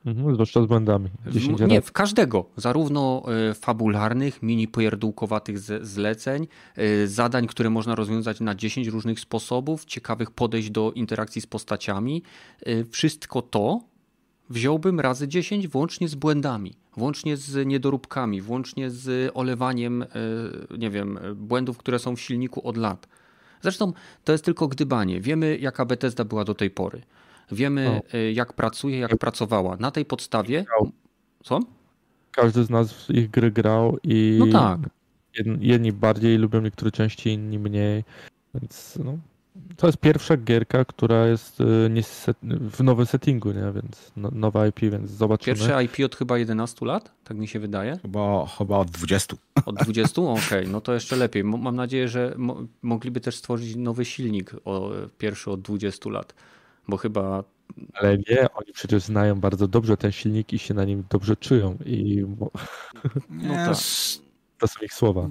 Mhm, 0.06 0.34
zwłaszcza 0.34 0.62
z 0.62 0.66
błędami. 0.66 1.10
W, 1.26 1.68
nie, 1.68 1.82
w 1.82 1.92
każdego. 1.92 2.46
Zarówno 2.58 3.24
y, 3.52 3.54
fabularnych, 3.54 4.44
mini 4.44 4.68
popierdółkowatych 4.68 5.60
zleceń, 5.82 6.48
y, 6.78 7.08
zadań, 7.08 7.48
które 7.48 7.70
można 7.70 7.96
rozwiązać 7.96 8.40
na 8.40 8.56
10 8.56 8.88
różnych 8.88 9.20
sposobów, 9.20 9.86
ciekawych 9.86 10.32
podejść 10.32 10.70
do 10.70 10.92
interakcji 10.92 11.42
z 11.42 11.48
postaciami. 11.48 12.24
Y, 12.68 12.86
wszystko 12.92 13.42
to 13.42 13.80
wziąłbym 14.50 15.00
razy 15.00 15.28
10 15.28 15.68
włącznie 15.68 16.08
z 16.08 16.16
błędami, 16.16 16.74
włącznie 16.98 17.38
z 17.38 17.68
niedoróbkami, 17.68 18.42
włącznie 18.42 18.90
z 18.90 19.32
olewaniem, 19.34 20.06
nie 20.78 20.90
wiem, 20.90 21.20
błędów, 21.36 21.78
które 21.78 22.00
są 22.00 22.16
w 22.16 22.22
silniku 22.22 22.68
od 22.68 22.78
lat. 22.78 23.08
Zresztą 23.62 23.94
to 24.24 24.32
jest 24.32 24.46
tylko 24.46 24.68
gdybanie. 24.68 25.22
Wiemy, 25.22 25.58
jaka 25.58 25.86
Bethesda 25.86 26.26
była 26.26 26.46
do 26.46 26.56
tej 26.56 26.70
pory. 26.70 27.02
Wiemy, 27.52 27.90
o. 27.90 28.18
Y, 28.18 28.32
jak 28.34 28.54
pracuje, 28.54 29.00
jak 29.00 29.18
pracowała. 29.18 29.78
Na 29.78 29.92
tej 29.92 30.06
podstawie. 30.06 30.66
Co? 31.44 31.60
Każdy 32.32 32.64
z 32.64 32.70
nas 32.70 32.94
w 32.94 33.10
ich 33.10 33.30
gry 33.30 33.52
grał 33.52 33.98
i. 34.04 34.40
No 34.40 34.48
tak. 34.60 34.80
Jedni 35.60 35.92
bardziej 35.92 36.38
lubią 36.38 36.62
niektóre 36.62 36.92
części, 36.92 37.30
inni 37.30 37.60
mniej. 37.60 38.04
Więc 38.54 39.00
no, 39.04 39.18
to 39.78 39.88
jest 39.88 40.00
pierwsza 40.00 40.38
gierka, 40.38 40.86
która 40.86 41.28
jest 41.28 41.62
y, 41.62 41.66
w 42.44 42.84
nowym 42.84 43.06
settingu, 43.06 43.52
nie? 43.52 43.72
więc 43.76 44.12
no, 44.18 44.30
nowa 44.32 44.68
IP, 44.68 44.80
więc 44.80 45.12
zobaczymy. 45.12 45.56
Pierwsze 45.56 45.84
IP 45.84 46.06
od 46.06 46.16
chyba 46.16 46.38
11 46.38 46.86
lat, 46.86 47.12
tak 47.24 47.38
mi 47.38 47.48
się 47.48 47.60
wydaje? 47.60 48.00
Chyba, 48.02 48.46
chyba 48.46 48.78
od 48.78 48.92
20. 48.92 49.36
Od 49.66 49.76
20? 49.76 50.22
Okej, 50.22 50.44
okay, 50.44 50.68
no 50.68 50.82
to 50.82 50.94
jeszcze 50.94 51.16
lepiej. 51.16 51.44
Mam 51.44 51.76
nadzieję, 51.76 52.08
że 52.08 52.34
mo 52.38 52.62
mogliby 52.82 53.22
też 53.22 53.36
stworzyć 53.36 53.76
nowy 53.76 54.06
silnik, 54.06 54.52
o, 54.66 54.92
pierwszy 55.18 55.52
od 55.52 55.62
20 55.62 56.10
lat, 56.10 56.34
bo 56.90 56.98
chyba... 56.98 57.44
Ale 57.94 58.18
nie, 58.18 58.54
oni 58.54 58.74
przecież 58.74 59.04
znają 59.04 59.40
bardzo 59.40 59.68
dobrze 59.68 59.98
ten 59.98 60.12
silnik 60.12 60.54
i 60.54 60.60
się 60.60 60.74
na 60.74 60.86
nim 60.86 61.04
dobrze 61.10 61.36
czują 61.36 61.78
i... 61.86 62.26
No 63.30 63.54
tak. 63.54 63.78
To 64.58 64.68
są 64.68 64.80
ich 64.86 64.94
słowa 64.94 65.30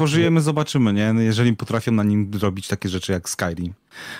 pożyjemy, 0.00 0.40
zobaczymy, 0.40 0.92
nie? 0.92 1.14
Jeżeli 1.18 1.56
potrafią 1.56 1.92
na 1.92 2.02
nim 2.02 2.30
robić 2.42 2.68
takie 2.68 2.88
rzeczy 2.88 3.12
jak 3.12 3.28
Skyrim, 3.28 3.74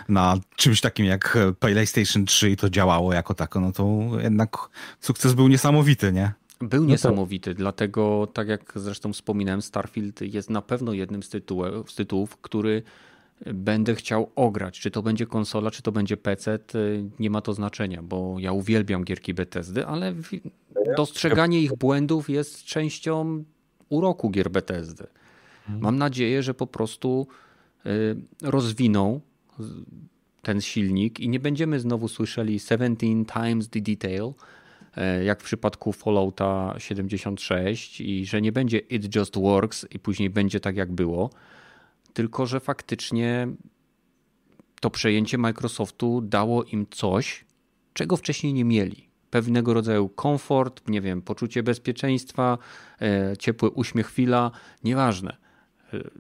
na 0.09 0.37
czymś 0.57 0.81
takim 0.81 1.07
jak 1.07 1.39
PlayStation 1.61 2.25
3 2.25 2.51
i 2.51 2.57
to 2.57 2.71
działało 2.71 3.13
jako 3.13 3.35
tako, 3.35 3.61
no 3.61 3.73
to 3.73 3.99
jednak 4.23 4.57
sukces 5.01 5.33
był 5.33 5.49
niesamowity, 5.49 6.13
nie? 6.13 6.33
Był 6.61 6.83
no 6.83 6.89
niesamowity, 6.89 7.55
dlatego, 7.55 8.29
tak 8.33 8.49
jak 8.49 8.73
zresztą 8.75 9.13
wspominałem, 9.13 9.63
Starfield 9.63 10.21
jest 10.21 10.51
na 10.51 10.63
pewno 10.63 10.93
jednym 10.93 11.23
z, 11.23 11.29
tytułów, 11.29 11.93
z 11.93 11.95
tytułów, 11.95 12.37
który 12.37 12.83
będę 13.47 13.95
chciał 13.95 14.31
ograć. 14.35 14.81
Czy 14.81 14.91
to 14.91 15.03
będzie 15.03 15.27
konsola, 15.27 15.71
czy 15.71 15.83
to 15.83 15.93
będzie 15.93 16.17
PC, 16.17 16.59
nie 17.19 17.31
ma 17.31 17.41
to 17.41 17.55
znaczenia, 17.55 18.03
bo 18.03 18.37
ja 18.39 18.53
uwielbiam 18.53 19.05
gierki 19.05 19.35
Bethesdy, 19.35 19.87
ale 19.87 20.15
dostrzeganie 20.97 21.61
ich 21.61 21.77
błędów 21.77 22.31
jest 22.31 22.65
częścią 22.65 23.45
uroku 23.89 24.31
gier 24.31 24.51
Bethesdy. 24.51 25.07
Mhm. 25.61 25.81
Mam 25.81 25.99
nadzieję, 25.99 26.43
że 26.43 26.55
po 26.55 26.67
prostu 26.67 27.27
y, 27.87 28.17
rozwiną 28.43 29.21
ten 30.43 30.61
silnik 30.61 31.21
i 31.21 31.29
nie 31.29 31.41
będziemy 31.41 31.81
znowu 31.81 32.09
słyszeli 32.09 32.61
17 32.61 33.25
times 33.25 33.69
the 33.69 33.81
detail, 33.81 34.33
e, 34.97 35.25
jak 35.25 35.41
w 35.41 35.45
przypadku 35.45 35.93
Fallouta 35.93 36.75
76 36.79 38.01
i 38.01 38.27
że 38.27 38.43
nie 38.43 38.53
będzie 38.53 38.79
it 38.79 39.17
just 39.17 39.39
works 39.39 39.87
i 39.91 39.99
później 39.99 40.31
będzie 40.31 40.61
tak 40.61 40.77
jak 40.77 40.93
było, 40.93 41.31
tylko 42.13 42.47
że 42.47 42.61
faktycznie 42.61 43.49
to 44.81 44.91
przejęcie 44.91 45.39
Microsoftu 45.39 46.21
dało 46.21 46.65
im 46.65 46.87
coś, 46.91 47.45
czego 47.93 48.17
wcześniej 48.17 48.53
nie 48.53 48.65
mieli. 48.65 49.11
Pewnego 49.31 49.75
rodzaju 49.75 50.09
komfort, 50.09 50.89
nie 50.89 51.01
wiem, 51.01 51.23
poczucie 51.23 51.63
bezpieczeństwa, 51.63 52.59
e, 53.01 53.37
ciepły 53.37 53.71
uśmiech 53.71 54.07
chwila, 54.07 54.51
nieważne 54.85 55.37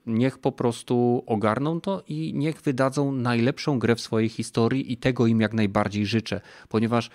Niech 0.06 0.38
po 0.38 0.52
prostu 0.52 1.22
ogarną 1.26 1.80
to 1.80 2.02
i 2.08 2.34
niech 2.34 2.60
wydadzą 2.60 3.12
najlepszą 3.12 3.78
grę 3.78 3.94
w 3.94 4.00
swojej 4.00 4.28
historii 4.28 4.92
i 4.92 4.96
tego 4.96 5.26
im 5.26 5.40
jak 5.40 5.54
najbardziej 5.54 6.06
życzę, 6.06 6.40
ponieważ 6.68 7.10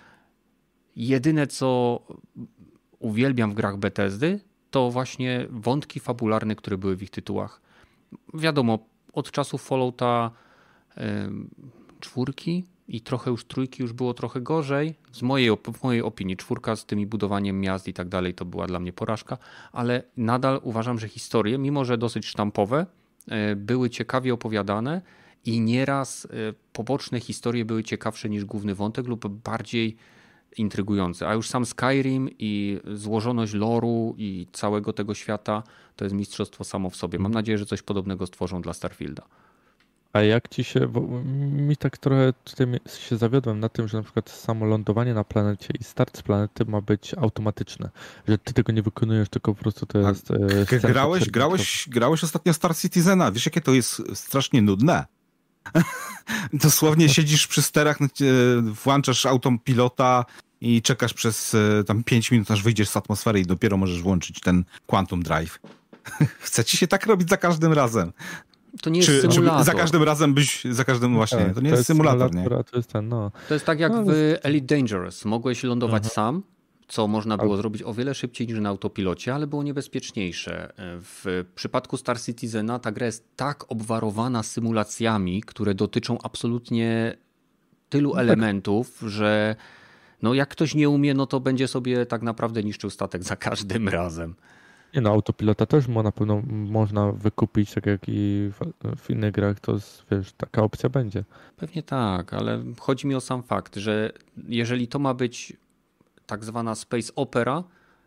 jedyne 0.96 1.48
co 1.48 2.00
uwielbiam 3.00 3.52
w 3.52 3.54
grach 3.54 3.78
Bethesdy 3.78 4.40
to 4.72 4.92
właśnie 4.92 5.48
wątki 5.50 6.00
fabularne, 6.00 6.56
które 6.56 6.78
były 6.78 6.96
w 6.96 7.04
ich 7.04 7.10
tytułach. 7.10 7.62
Wiadomo, 8.34 8.80
od 9.14 9.32
czasów 9.32 9.64
Fallouta 9.64 10.32
czwórki 12.00 12.66
i 12.88 13.02
trochę 13.02 13.32
już 13.32 13.46
trójki 13.46 13.82
już 13.82 13.94
było 13.94 14.14
trochę 14.14 14.42
gorzej. 14.42 14.96
Z 15.12 15.22
mojej, 15.22 15.50
w 15.74 15.84
mojej 15.84 16.02
opinii 16.02 16.38
czwórka 16.38 16.76
z 16.76 16.86
tymi 16.86 17.08
budowaniem 17.08 17.62
miast 17.62 17.88
i 17.88 17.94
tak 17.94 18.08
dalej 18.08 18.34
to 18.34 18.46
była 18.46 18.68
dla 18.68 18.80
mnie 18.80 18.94
porażka, 18.94 19.38
ale 19.72 20.04
nadal 20.18 20.60
uważam, 20.64 21.00
że 21.00 21.08
historie, 21.08 21.58
mimo 21.58 21.86
że 21.86 21.98
dosyć 21.98 22.26
sztampowe, 22.26 22.86
e, 23.28 23.56
były 23.56 23.90
ciekawie 23.90 24.34
opowiadane 24.34 25.02
i 25.46 25.62
nieraz 25.62 26.26
e, 26.26 26.30
poboczne 26.74 27.20
historie 27.20 27.66
były 27.66 27.84
ciekawsze 27.84 28.30
niż 28.30 28.46
główny 28.46 28.76
wątek 28.76 29.08
lub 29.08 29.28
bardziej 29.28 29.98
intrygujące. 30.58 31.28
A 31.28 31.34
już 31.34 31.50
sam 31.50 31.66
Skyrim 31.66 32.30
i 32.40 32.80
złożoność 32.94 33.54
loru 33.54 34.16
i 34.18 34.48
całego 34.52 34.94
tego 34.94 35.14
świata 35.14 35.64
to 35.96 36.06
jest 36.06 36.16
mistrzostwo 36.16 36.64
samo 36.64 36.90
w 36.90 36.96
sobie. 36.96 37.20
Mam 37.20 37.32
nadzieję, 37.32 37.58
że 37.58 37.66
coś 37.66 37.82
podobnego 37.82 38.28
stworzą 38.28 38.62
dla 38.62 38.74
Starfielda. 38.74 39.24
A 40.14 40.22
jak 40.22 40.50
ci 40.50 40.64
się, 40.64 40.88
bo 40.88 41.02
mi 41.52 41.78
tak 41.78 41.98
trochę 41.98 42.34
tutaj 42.44 42.68
się 43.00 43.18
zawiodłem 43.18 43.60
na 43.60 43.70
tym, 43.70 43.88
że 43.88 43.98
na 43.98 44.04
przykład 44.04 44.30
samo 44.30 44.66
lądowanie 44.66 45.14
na 45.14 45.24
planecie 45.24 45.74
i 45.80 45.84
start 45.84 46.18
z 46.18 46.22
planety 46.22 46.66
ma 46.66 46.82
być 46.82 47.14
automatyczne, 47.14 47.90
że 48.28 48.38
ty 48.38 48.54
tego 48.54 48.74
nie 48.74 48.82
wykonujesz, 48.82 49.30
tylko 49.30 49.54
po 49.54 49.62
prostu 49.62 49.86
to 49.86 50.00
jest... 50.00 50.32
E, 50.32 50.80
grałeś, 50.80 51.30
grałeś, 51.30 51.90
grałeś 51.90 52.24
ostatnio 52.24 52.54
Star 52.54 52.76
Citizena, 52.78 53.32
wiesz 53.32 53.46
jakie 53.46 53.62
to 53.62 53.74
jest 53.74 54.02
strasznie 54.14 54.62
nudne? 54.62 55.06
Dosłownie 56.54 57.10
siedzisz 57.10 57.48
przy 57.48 57.62
sterach, 57.62 58.00
no, 58.00 58.08
włączasz 58.84 59.26
autopilota 59.26 60.26
i 60.62 60.82
czekasz 60.82 61.14
przez 61.14 61.56
e, 61.56 61.84
tam 61.84 62.04
5 62.04 62.32
minut, 62.32 62.52
aż 62.52 62.64
wyjdziesz 62.64 62.90
z 62.90 62.98
atmosfery 62.98 63.40
i 63.40 63.46
dopiero 63.46 63.78
możesz 63.78 64.02
włączyć 64.02 64.40
ten 64.40 64.64
Quantum 64.86 65.24
Drive. 65.24 65.60
Chce 66.40 66.64
ci 66.64 66.78
się 66.78 66.88
tak 66.88 67.06
robić 67.06 67.30
za 67.30 67.38
każdym 67.38 67.74
razem. 67.74 68.14
To 68.82 68.90
nie 68.90 69.00
jest 69.00 69.12
czy, 69.12 69.22
symulator. 69.22 69.60
Czy 69.60 69.66
za 69.66 69.74
każdym 69.74 70.04
razem 70.04 70.34
byś, 70.34 70.64
za 70.66 70.84
każdym 70.84 71.14
właśnie, 71.14 71.38
tak, 71.38 71.54
to 71.54 71.62
nie 71.62 71.70
to 71.70 71.76
jest, 71.76 71.88
symulator, 71.88 72.30
symulator, 72.30 72.58
nie? 72.58 72.64
To 72.72 72.78
jest 72.78 72.90
ten, 72.90 73.10
no. 73.10 73.32
To 73.48 73.54
jest 73.54 73.66
tak 73.66 73.80
jak 73.80 73.92
no, 73.92 74.04
w 74.06 74.36
Elite 74.44 74.76
Dangerous. 74.76 75.26
Mogłeś 75.26 75.64
lądować 75.64 76.04
mhm. 76.04 76.14
sam, 76.14 76.44
co 76.88 77.08
można 77.08 77.38
było 77.38 77.58
zrobić 77.58 77.84
o 77.84 77.94
wiele 77.94 78.14
szybciej 78.14 78.48
niż 78.48 78.60
na 78.60 78.70
autopilocie, 78.70 79.36
ale 79.36 79.48
było 79.48 79.64
niebezpieczniejsze. 79.64 80.74
W 80.78 81.46
przypadku 81.56 81.98
Star 81.98 82.22
Citizena 82.22 82.80
ta 82.80 82.92
gra 82.92 83.06
jest 83.06 83.36
tak 83.36 83.72
obwarowana 83.72 84.44
symulacjami, 84.44 85.42
które 85.44 85.76
dotyczą 85.76 86.18
absolutnie 86.24 87.18
tylu 87.90 88.10
no 88.10 88.16
tak. 88.16 88.24
elementów, 88.24 89.04
że 89.08 89.56
no 90.22 90.34
jak 90.34 90.50
ktoś 90.50 90.76
nie 90.76 90.90
umie, 90.90 91.14
no 91.14 91.26
to 91.26 91.40
będzie 91.40 91.68
sobie 91.68 92.06
tak 92.06 92.22
naprawdę 92.22 92.64
niszczył 92.64 92.90
statek 92.90 93.24
za 93.24 93.36
każdym 93.36 93.90
razem. 93.90 94.36
Nie 94.96 95.02
no, 95.02 95.10
autopilota 95.10 95.66
też 95.66 95.88
na 95.88 96.12
pewno 96.12 96.42
można 96.48 97.12
wykupić, 97.12 97.74
tak 97.74 97.86
jak 97.86 98.02
i 98.08 98.52
w, 98.52 98.60
w 98.98 99.10
innych 99.10 99.32
grach, 99.32 99.60
to 99.60 99.78
wiesz, 100.12 100.34
taka 100.38 100.64
opcja 100.64 100.90
będzie. 100.90 101.24
Pewnie 101.58 101.84
tak, 101.84 102.34
ale 102.34 102.64
chodzi 102.80 103.08
mi 103.08 103.16
o 103.16 103.22
sam 103.22 103.44
fakt, 103.44 103.76
że 103.76 104.12
jeżeli 104.48 104.88
to 104.88 105.00
ma 105.00 105.14
być 105.14 105.54
tak 106.26 106.44
zwana 106.44 106.76
space 106.76 107.16
opera, 107.16 107.64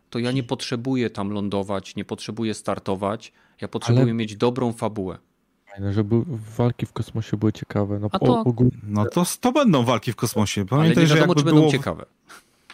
to 0.09 0.19
ja 0.19 0.31
nie 0.31 0.43
potrzebuję 0.43 1.09
tam 1.09 1.31
lądować, 1.31 1.95
nie 1.95 2.05
potrzebuję 2.05 2.53
startować, 2.53 3.33
ja 3.61 3.67
potrzebuję 3.67 4.03
ale... 4.03 4.13
mieć 4.13 4.35
dobrą 4.35 4.73
fabułę. 4.73 5.17
Fajne, 5.79 5.93
żeby 5.93 6.15
walki 6.57 6.85
w 6.85 6.93
kosmosie 6.93 7.37
były 7.37 7.53
ciekawe. 7.53 7.99
No, 7.99 8.09
A 8.11 8.19
to... 8.19 8.39
ogólnie... 8.39 8.71
no 8.83 9.05
to, 9.05 9.23
to 9.39 9.51
będą 9.51 9.83
walki 9.83 10.11
w 10.11 10.15
kosmosie. 10.15 10.65
Pamiętaj, 10.65 11.03
ale 11.03 11.13
nie 11.13 11.15
wiadomo, 11.15 11.33
że 11.33 11.39
czy 11.39 11.45
będą 11.45 11.59
było... 11.59 11.71
ciekawe. 11.71 12.05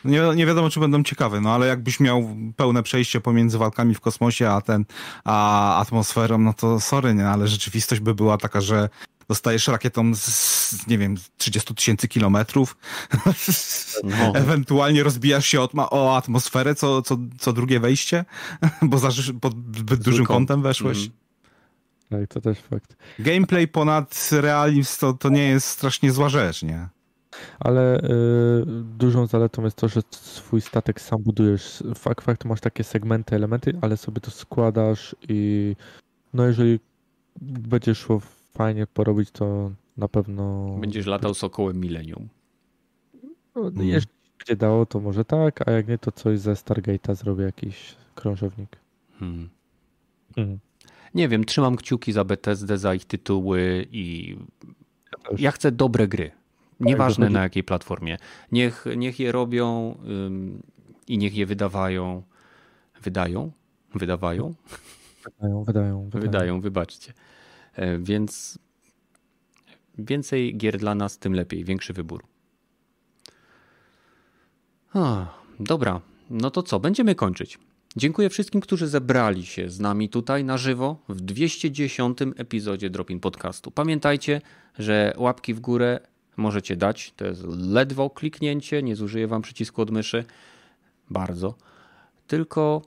Nie, 0.05 0.21
nie 0.35 0.45
wiadomo, 0.45 0.69
czy 0.69 0.79
będą 0.79 1.03
ciekawe, 1.03 1.41
no 1.41 1.51
ale 1.51 1.67
jakbyś 1.67 1.99
miał 1.99 2.35
pełne 2.55 2.83
przejście 2.83 3.21
pomiędzy 3.21 3.57
walkami 3.57 3.95
w 3.95 4.01
kosmosie, 4.01 4.49
a 4.49 4.61
ten, 4.61 4.85
a 5.23 5.77
atmosferą, 5.77 6.37
no 6.37 6.53
to 6.53 6.79
sorry, 6.79 7.13
nie, 7.13 7.27
ale 7.27 7.47
rzeczywistość 7.47 8.01
by 8.01 8.15
była 8.15 8.37
taka, 8.37 8.61
że 8.61 8.89
dostajesz 9.27 9.67
rakietą 9.67 10.15
z, 10.15 10.87
nie 10.87 10.97
wiem, 10.97 11.15
30 11.37 11.75
tysięcy 11.75 12.07
kilometrów, 12.07 12.77
no. 14.03 14.33
ewentualnie 14.41 15.03
rozbijasz 15.03 15.45
się 15.45 15.67
o 15.77 16.17
atmosferę 16.17 16.75
co, 16.75 17.01
co, 17.01 17.17
co 17.39 17.53
drugie 17.53 17.79
wejście, 17.79 18.25
bo 18.81 18.97
za, 18.97 19.09
pod 19.41 19.53
zbyt 19.77 20.03
dużym 20.03 20.25
kątem 20.25 20.61
weszłeś. 20.61 20.97
Mm. 20.97 21.24
Tak, 22.09 22.27
to 22.27 22.41
też 22.41 22.59
fakt. 22.59 22.95
Gameplay 23.19 23.67
ponad 23.67 24.29
realizm 24.31 24.99
to, 24.99 25.13
to 25.13 25.29
nie 25.29 25.47
jest 25.47 25.67
strasznie 25.67 26.11
zła 26.11 26.29
rzecz, 26.29 26.63
nie? 26.63 26.87
Ale 27.59 27.99
y, 27.99 28.65
dużą 28.97 29.27
zaletą 29.27 29.63
jest 29.63 29.77
to, 29.77 29.87
że 29.87 30.01
swój 30.11 30.61
statek 30.61 31.01
sam 31.01 31.23
budujesz. 31.23 31.83
Fakt, 31.95 32.25
fakt, 32.25 32.45
masz 32.45 32.61
takie 32.61 32.83
segmenty, 32.83 33.35
elementy, 33.35 33.77
ale 33.81 33.97
sobie 33.97 34.21
to 34.21 34.31
składasz 34.31 35.15
i 35.29 35.75
no 36.33 36.45
jeżeli 36.45 36.79
będzie 37.41 37.95
szło 37.95 38.21
fajnie 38.53 38.87
porobić, 38.87 39.31
to 39.31 39.71
na 39.97 40.07
pewno... 40.07 40.75
Będziesz 40.81 41.05
latał 41.05 41.33
sokołem 41.33 41.79
milenium. 41.79 42.29
No, 43.55 43.61
hmm. 43.61 43.87
Jeśli 43.87 44.11
będzie 44.39 44.55
dało, 44.55 44.85
to 44.85 44.99
może 44.99 45.25
tak, 45.25 45.67
a 45.67 45.71
jak 45.71 45.87
nie, 45.87 45.97
to 45.97 46.11
coś 46.11 46.39
ze 46.39 46.53
Stargate'a 46.53 47.15
zrobię, 47.15 47.43
jakiś 47.43 47.95
krążownik. 48.15 48.77
Hmm. 49.19 49.49
Hmm. 50.35 50.59
Nie 51.15 51.29
wiem, 51.29 51.45
trzymam 51.45 51.75
kciuki 51.75 52.11
za 52.11 52.23
Bethesdę, 52.23 52.77
za 52.77 52.93
ich 52.93 53.05
tytuły 53.05 53.87
i 53.91 54.35
ja, 55.37 55.51
chcę 55.51 55.71
dobre 55.71 56.07
gry. 56.07 56.31
Nieważne 56.79 57.29
na 57.29 57.43
jakiej 57.43 57.63
platformie. 57.63 58.17
Niech, 58.51 58.85
niech 58.97 59.19
je 59.19 59.31
robią 59.31 59.97
ym, 60.07 60.63
i 61.07 61.17
niech 61.17 61.35
je 61.35 61.45
wydawają. 61.45 62.23
Wydają? 63.01 63.51
Wydawają? 63.93 64.53
Wydają, 65.23 65.63
wydają. 65.63 66.03
Wydają, 66.03 66.21
wydają 66.21 66.61
wybaczcie. 66.61 67.13
E, 67.73 67.97
więc 67.97 68.59
więcej 69.97 70.57
gier 70.57 70.77
dla 70.77 70.95
nas, 70.95 71.17
tym 71.17 71.33
lepiej. 71.33 71.63
Większy 71.63 71.93
wybór. 71.93 72.23
O, 74.93 75.25
dobra, 75.59 76.01
no 76.29 76.51
to 76.51 76.63
co? 76.63 76.79
Będziemy 76.79 77.15
kończyć. 77.15 77.59
Dziękuję 77.97 78.29
wszystkim, 78.29 78.61
którzy 78.61 78.87
zebrali 78.87 79.45
się 79.45 79.69
z 79.69 79.79
nami 79.79 80.09
tutaj 80.09 80.43
na 80.43 80.57
żywo 80.57 80.97
w 81.09 81.21
210 81.21 82.17
epizodzie 82.35 82.89
Dropin 82.89 83.19
Podcastu. 83.19 83.71
Pamiętajcie, 83.71 84.41
że 84.79 85.13
łapki 85.17 85.53
w 85.53 85.59
górę 85.59 85.99
możecie 86.37 86.75
dać. 86.75 87.13
To 87.15 87.25
jest 87.25 87.43
ledwo 87.47 88.09
kliknięcie, 88.09 88.83
nie 88.83 88.95
zużyję 88.95 89.27
wam 89.27 89.41
przycisku 89.41 89.81
od 89.81 89.91
myszy. 89.91 90.25
Bardzo. 91.09 91.55
Tylko 92.27 92.81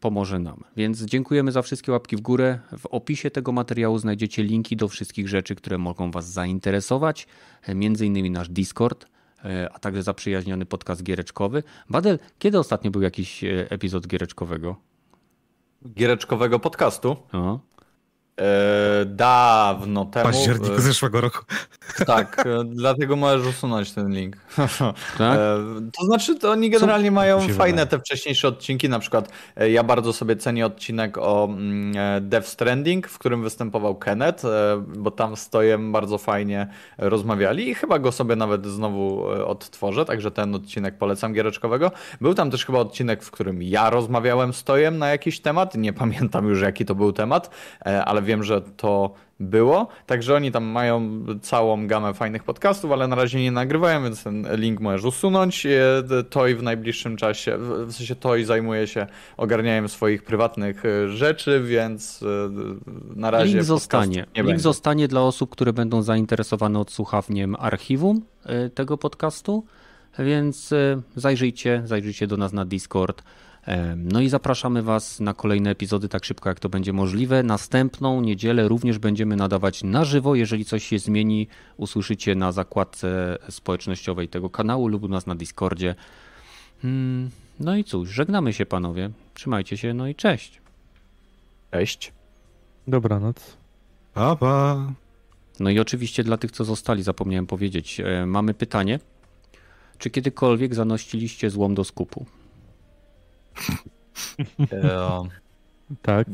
pomoże 0.00 0.38
nam. 0.38 0.64
Więc 0.76 1.02
dziękujemy 1.02 1.52
za 1.52 1.62
wszystkie 1.62 1.92
łapki 1.92 2.16
w 2.16 2.20
górę. 2.20 2.58
W 2.78 2.86
opisie 2.86 3.30
tego 3.30 3.52
materiału 3.52 3.98
znajdziecie 3.98 4.42
linki 4.42 4.76
do 4.76 4.88
wszystkich 4.88 5.28
rzeczy, 5.28 5.54
które 5.54 5.78
mogą 5.78 6.10
Was 6.10 6.32
zainteresować, 6.32 7.26
między 7.74 8.06
innymi 8.06 8.30
nasz 8.30 8.48
Discord, 8.48 9.06
a 9.72 9.78
także 9.78 10.02
zaprzyjaźniony 10.02 10.66
podcast 10.66 11.02
giereczkowy. 11.02 11.62
Badel, 11.90 12.18
kiedy 12.38 12.58
ostatnio 12.58 12.90
był 12.90 13.02
jakiś 13.02 13.44
e, 13.44 13.70
epizod 13.70 14.06
giereczkowego? 14.06 14.76
Giereczkowego 15.94 16.58
podcastu? 16.58 17.16
Aha. 17.32 17.58
E, 18.42 19.04
dawno 19.04 20.04
temu. 20.04 20.24
Październiku 20.24 20.74
e, 20.74 20.80
zeszłego 20.80 21.20
roku. 21.20 21.38
Tak, 22.06 22.46
e, 22.46 22.64
dlatego 22.64 23.16
możesz 23.16 23.46
usunąć 23.46 23.92
ten 23.92 24.12
link. 24.12 24.36
Tak? 25.18 25.38
To 25.98 26.04
znaczy, 26.06 26.38
to 26.38 26.50
oni 26.50 26.70
generalnie 26.70 27.08
Co? 27.08 27.14
mają 27.14 27.48
fajne 27.48 27.86
te 27.86 27.98
wcześniejsze 27.98 28.48
odcinki. 28.48 28.88
Na 28.88 28.98
przykład 28.98 29.28
ja 29.56 29.82
bardzo 29.82 30.12
sobie 30.12 30.36
cenię 30.36 30.66
odcinek 30.66 31.18
o 31.18 31.44
mm, 31.44 32.28
Death 32.28 32.48
Stranding, 32.48 33.08
w 33.08 33.18
którym 33.18 33.42
występował 33.42 33.96
Kenneth, 33.96 34.44
bo 34.96 35.10
tam 35.10 35.36
stojem 35.36 35.92
bardzo 35.92 36.18
fajnie 36.18 36.66
rozmawiali 36.98 37.68
i 37.68 37.74
chyba 37.74 37.98
go 37.98 38.12
sobie 38.12 38.36
nawet 38.36 38.66
znowu 38.66 39.24
odtworzę, 39.46 40.04
także 40.04 40.30
ten 40.30 40.54
odcinek 40.54 40.98
polecam 40.98 41.32
giereczkowego. 41.32 41.90
Był 42.20 42.34
tam 42.34 42.50
też 42.50 42.66
chyba 42.66 42.78
odcinek, 42.78 43.22
w 43.22 43.30
którym 43.30 43.62
ja 43.62 43.90
rozmawiałem 43.90 44.52
stojem 44.52 44.98
na 44.98 45.08
jakiś 45.08 45.40
temat. 45.40 45.74
Nie 45.74 45.92
pamiętam 45.92 46.48
już 46.48 46.60
jaki 46.60 46.84
to 46.84 46.94
był 46.94 47.12
temat, 47.12 47.50
ale 48.04 48.22
wiem, 48.22 48.31
że 48.40 48.60
to 48.60 49.14
było. 49.42 49.88
Także 50.06 50.34
oni 50.34 50.52
tam 50.52 50.64
mają 50.64 51.24
całą 51.42 51.86
gamę 51.86 52.14
fajnych 52.14 52.44
podcastów, 52.44 52.92
ale 52.92 53.08
na 53.08 53.16
razie 53.16 53.40
nie 53.40 53.52
nagrywają, 53.52 54.02
więc 54.02 54.24
ten 54.24 54.46
link 54.56 54.80
możesz 54.80 55.04
usunąć. 55.04 55.66
E, 55.66 56.02
Toj 56.30 56.54
w 56.54 56.62
najbliższym 56.62 57.16
czasie, 57.16 57.58
w 57.86 57.92
sensie 57.92 58.14
Toj 58.14 58.44
zajmuje 58.44 58.86
się 58.86 59.06
ogarnianiem 59.36 59.88
swoich 59.88 60.22
prywatnych 60.22 60.84
e, 60.84 61.08
rzeczy, 61.08 61.62
więc 61.64 62.22
e, 62.22 62.26
na 63.16 63.30
razie. 63.30 63.52
Link 63.52 63.62
zostanie. 63.62 64.26
Link 64.36 64.46
będzie. 64.46 64.62
zostanie 64.62 65.08
dla 65.08 65.22
osób, 65.22 65.50
które 65.50 65.72
będą 65.72 66.02
zainteresowane 66.02 66.78
odsłuchawniem 66.78 67.56
archiwum 67.58 68.22
tego 68.74 68.98
podcastu. 68.98 69.64
Więc 70.18 70.74
zajrzyjcie, 71.16 71.82
zajrzyjcie 71.84 72.26
do 72.26 72.36
nas 72.36 72.52
na 72.52 72.64
Discord. 72.64 73.22
No 73.96 74.20
i 74.20 74.28
zapraszamy 74.28 74.82
Was 74.82 75.20
na 75.20 75.34
kolejne 75.34 75.70
epizody 75.70 76.08
tak 76.08 76.24
szybko, 76.24 76.48
jak 76.48 76.60
to 76.60 76.68
będzie 76.68 76.92
możliwe. 76.92 77.42
Następną 77.42 78.20
niedzielę 78.20 78.68
również 78.68 78.98
będziemy 78.98 79.36
nadawać 79.36 79.82
na 79.82 80.04
żywo. 80.04 80.34
Jeżeli 80.34 80.64
coś 80.64 80.84
się 80.84 80.98
zmieni, 80.98 81.48
usłyszycie 81.76 82.34
na 82.34 82.52
zakładce 82.52 83.38
społecznościowej 83.50 84.28
tego 84.28 84.50
kanału 84.50 84.88
lub 84.88 85.02
u 85.02 85.08
nas 85.08 85.26
na 85.26 85.34
Discordzie. 85.34 85.94
Hmm, 86.82 87.30
no 87.60 87.76
i 87.76 87.84
cóż, 87.84 88.08
żegnamy 88.08 88.52
się 88.52 88.66
panowie. 88.66 89.10
Trzymajcie 89.34 89.76
się, 89.76 89.94
no 89.94 90.08
i 90.08 90.14
cześć. 90.14 90.60
Cześć. 91.70 92.12
Dobranoc. 92.88 93.56
Pa, 94.14 94.36
pa. 94.36 94.92
No 95.60 95.70
i 95.70 95.78
oczywiście 95.78 96.24
dla 96.24 96.36
tych, 96.36 96.50
co 96.50 96.64
zostali, 96.64 97.02
zapomniałem 97.02 97.46
powiedzieć, 97.46 98.00
e, 98.00 98.26
mamy 98.26 98.54
pytanie. 98.54 98.98
Czy 99.98 100.10
kiedykolwiek 100.10 100.74
zanosiliście 100.74 101.50
złom 101.50 101.74
do 101.74 101.84
skupu? 101.84 102.26
E, 104.72 105.22
tak. 106.02 106.26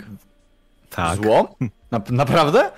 Tak. 0.91 1.17
Zło? 1.25 1.55
Na, 1.91 2.01
naprawdę? 2.11 2.71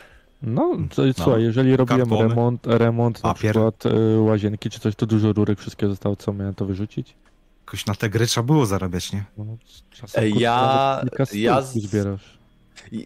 No, 0.43 0.77
co, 0.91 1.07
no. 1.07 1.13
słuchaj, 1.13 1.43
jeżeli 1.43 1.77
robiłem 1.77 2.13
remont, 2.13 2.67
remont 2.67 3.25
na 3.25 3.35
przykład 3.35 3.87
y, 3.87 4.21
łazienki 4.21 4.71
czy 4.71 4.81
coś, 4.81 4.95
to 4.97 5.07
dużo 5.07 5.33
rurek 5.33 5.59
wszystkie 5.59 5.89
zostało, 5.89 6.17
co 6.17 6.33
miałem 6.33 6.55
to 6.55 6.65
wyrzucić? 6.65 7.15
Jakoś 7.61 7.87
na 7.87 7.95
te 7.95 8.11
gry 8.11 8.27
trzeba 8.27 8.47
było 8.47 8.67
zarabiać, 8.67 9.13
nie? 9.13 9.25
No, 9.39 9.45
czasem, 9.91 10.25
ja, 10.37 11.03
ja, 11.33 11.63
zbierasz. 11.63 12.39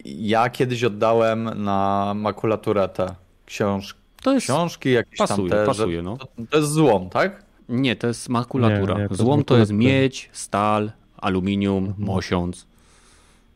ja 0.04 0.50
kiedyś 0.50 0.84
oddałem 0.84 1.64
na 1.64 2.12
makulaturę 2.16 2.88
te 2.88 3.14
książki. 3.46 4.00
To 4.22 4.32
jest, 4.32 4.46
książki 4.46 4.92
jakieś 4.92 5.18
pasuje, 5.18 5.50
tam 5.50 5.58
te, 5.58 5.66
pasuje, 5.66 6.02
no. 6.02 6.16
To, 6.16 6.26
to, 6.50 6.58
jest 6.58 6.70
złom, 6.70 7.10
tak? 7.10 7.44
Nie, 7.68 7.96
to 7.96 8.06
jest 8.06 8.28
makulatura. 8.28 8.94
Nie, 8.94 9.02
nie, 9.02 9.08
to 9.08 9.14
Złom 9.14 9.44
to 9.44 9.56
jest 9.56 9.72
miedź, 9.72 10.30
stal, 10.32 10.92
aluminium, 11.24 11.84
mhm. 11.84 12.06
mosiąc. 12.06 12.66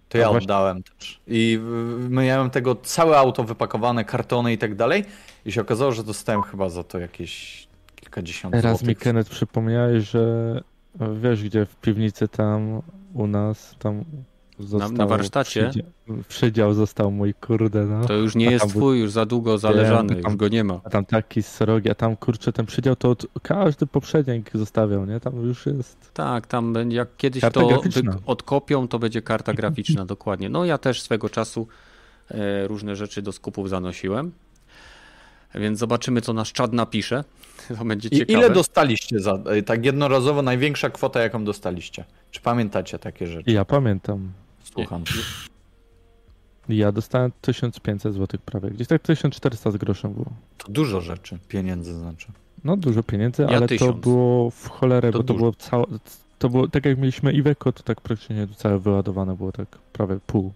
To 0.09 0.19
ja 0.19 0.31
oddałem 0.31 0.83
też. 0.83 1.21
I 1.27 1.61
miałem 2.09 2.51
tego 2.51 2.75
całe 2.75 3.19
auto 3.19 3.45
wypakowane, 3.45 4.05
kartony 4.05 4.53
i 4.53 4.59
tak 4.59 4.75
dalej. 4.75 5.05
I 5.47 5.53
się 5.53 5.61
okazało, 5.61 5.93
że 5.93 6.05
dostałem 6.05 6.43
chyba 6.43 6.69
za 6.69 6.85
to 6.85 6.99
jakieś 6.99 7.67
kilkadziesiąt 7.97 8.53
Teraz 8.53 8.79
złotych. 8.79 8.89
mi 8.89 8.97
Kenneth 8.97 9.31
przypomniałeś, 9.31 10.11
że 10.11 10.61
wiesz 11.23 11.45
gdzie 11.45 11.67
w 11.67 11.77
piwnicy 11.77 12.29
tam 12.29 12.83
u 13.15 13.27
nas, 13.27 13.77
tam 13.79 14.05
Został, 14.59 14.93
na, 14.93 14.99
na 14.99 15.07
warsztacie? 15.07 15.71
Przydział, 15.71 15.91
przydział, 16.29 16.75
został 16.75 17.11
mój, 17.11 17.35
kurde. 17.35 17.85
No. 17.85 18.05
To 18.05 18.15
już 18.15 18.35
nie 18.35 18.51
jest 18.51 18.69
twój, 18.69 19.01
już 19.01 19.11
za 19.11 19.27
długo 19.27 19.59
zależany, 19.59 20.17
tam, 20.17 20.25
już 20.25 20.37
go 20.37 20.49
nie 20.49 20.65
ma. 20.65 20.81
A 20.85 20.91
tam 20.91 21.05
taki 21.05 21.43
srogi, 21.43 21.91
a 21.91 21.95
tam 21.95 22.17
kurczę, 22.17 22.53
ten 22.53 22.67
przydział 22.67 22.97
to 22.97 23.11
od, 23.11 23.27
każdy 23.43 23.87
poprzednik 23.87 24.51
zostawiał, 24.55 25.07
nie? 25.07 25.21
Tam 25.21 25.47
już 25.47 25.67
jest. 25.67 26.15
Tak, 26.15 26.47
tam 26.47 26.91
jak 26.91 27.17
kiedyś 27.17 27.41
karta 27.41 27.61
to 27.61 27.83
odkopią, 28.27 28.89
to 28.89 28.99
będzie 28.99 29.23
karta 29.23 29.55
graficzna, 29.55 30.05
dokładnie. 30.15 30.49
No 30.49 30.65
ja 30.65 30.79
też 30.79 31.03
swego 31.03 31.29
czasu 31.29 31.67
e, 32.31 32.69
różne 32.69 32.97
rzeczy 32.97 33.23
do 33.23 33.33
skupów 33.33 33.69
zanosiłem. 33.69 34.33
Więc 35.55 35.79
zobaczymy, 35.79 36.21
co 36.21 36.33
nasz 36.33 36.53
czad 36.53 36.73
napisze. 36.73 37.25
To 37.79 37.85
będzie 37.85 38.11
ciekawe. 38.11 38.33
I 38.33 38.43
ile 38.45 38.51
dostaliście 38.51 39.21
za 39.21 39.33
e, 39.33 39.63
tak 39.63 39.85
jednorazowo 39.85 40.43
największa 40.43 40.91
kwota, 40.91 41.21
jaką 41.21 41.45
dostaliście? 41.45 42.05
Czy 42.31 42.41
pamiętacie 42.41 42.99
takie 42.99 43.27
rzeczy? 43.27 43.51
Ja 43.51 43.65
pamiętam. 43.65 44.33
Słucham. 44.83 45.05
Ja 46.69 46.93
dostałem 46.93 47.33
1500 47.41 48.15
zł 48.15 48.41
prawie. 48.45 48.71
Gdzieś 48.71 48.89
tak 48.89 49.03
1400 49.03 49.71
z 49.71 49.77
groszem 49.77 50.13
było. 50.13 50.33
To 50.59 50.73
dużo 50.73 51.01
rzeczy, 51.01 51.39
pieniędzy 51.49 51.95
znaczy. 51.95 52.27
No 52.65 52.77
dużo 52.77 53.03
pieniędzy, 53.03 53.43
ja 53.43 53.49
ale 53.49 53.69
tysiąc. 53.69 53.91
to 53.91 53.99
było 53.99 54.51
w 54.51 54.69
cholerę, 54.69 55.13
to 55.13 55.19
bo 55.19 55.25
to 55.25 55.35
było 55.35 55.53
całe, 55.53 55.85
to 56.39 56.49
było 56.49 56.69
tak 56.69 56.85
jak 56.85 56.99
mieliśmy 56.99 57.33
Iveco, 57.33 57.73
to 57.73 57.83
tak 57.83 58.01
praktycznie 58.01 58.49
całe 58.57 58.79
wyładowane 58.79 59.37
było 59.37 59.53
tak 59.53 59.79
prawie 59.93 60.19
pół. 60.27 60.53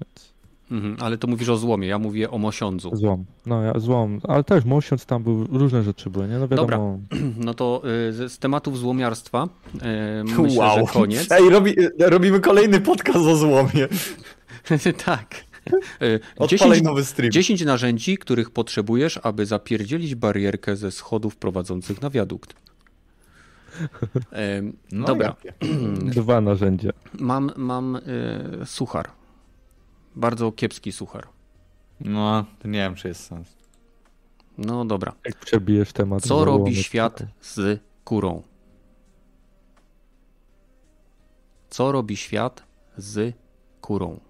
Więc... 0.00 0.35
Mhm, 0.70 0.96
ale 1.00 1.18
to 1.18 1.26
mówisz 1.26 1.48
o 1.48 1.56
złomie, 1.56 1.88
ja 1.88 1.98
mówię 1.98 2.30
o 2.30 2.38
mosiądzu. 2.38 2.96
Złom, 2.96 3.24
no 3.46 3.62
ja 3.62 3.78
złom, 3.78 4.20
ale 4.22 4.44
też 4.44 4.64
mosiądz 4.64 5.06
tam 5.06 5.22
był, 5.22 5.44
różne 5.44 5.82
rzeczy 5.82 6.10
były, 6.10 6.28
nie? 6.28 6.38
No 6.38 6.48
wiadomo. 6.48 6.68
Dobra, 6.68 6.78
no 7.46 7.54
to 7.54 7.82
y, 8.24 8.28
z 8.28 8.38
tematów 8.38 8.78
złomiarstwa 8.78 9.48
y, 9.74 10.24
myślę, 10.24 10.58
wow. 10.58 10.78
że 10.78 10.92
koniec. 10.92 11.32
Ej, 11.32 11.50
robi, 11.50 11.74
robimy 11.98 12.40
kolejny 12.40 12.80
podcast 12.80 13.18
o 13.18 13.36
złomie. 13.36 13.88
tak. 15.04 15.46
10, 16.48 16.82
nowy 16.82 17.04
stream. 17.04 17.32
10 17.32 17.64
narzędzi, 17.64 18.18
których 18.18 18.50
potrzebujesz, 18.50 19.20
aby 19.22 19.46
zapierdzielić 19.46 20.14
barierkę 20.14 20.76
ze 20.76 20.90
schodów 20.90 21.36
prowadzących 21.36 22.02
na 22.02 22.10
wiadukt. 22.10 22.54
No 24.92 25.06
Dobra. 25.06 25.36
Dwa 26.16 26.40
narzędzia. 26.40 26.90
Mam, 27.20 27.52
mam 27.56 27.96
y, 27.96 28.00
suchar. 28.66 29.10
Bardzo 30.16 30.52
kiepski 30.52 30.92
suchar. 30.92 31.28
No, 32.00 32.44
to 32.58 32.68
nie 32.68 32.78
wiem, 32.78 32.94
czy 32.94 33.08
jest 33.08 33.24
sens. 33.24 33.56
No 34.58 34.84
dobra. 34.84 35.12
Jak 35.24 35.36
przebijesz 35.36 35.92
temat. 35.92 36.22
Co 36.22 36.44
robi 36.44 36.76
świat 36.76 37.22
z 37.40 37.80
kurą? 38.04 38.42
Co 41.70 41.92
robi 41.92 42.16
świat 42.16 42.62
z 42.96 43.36
kurą? 43.80 44.20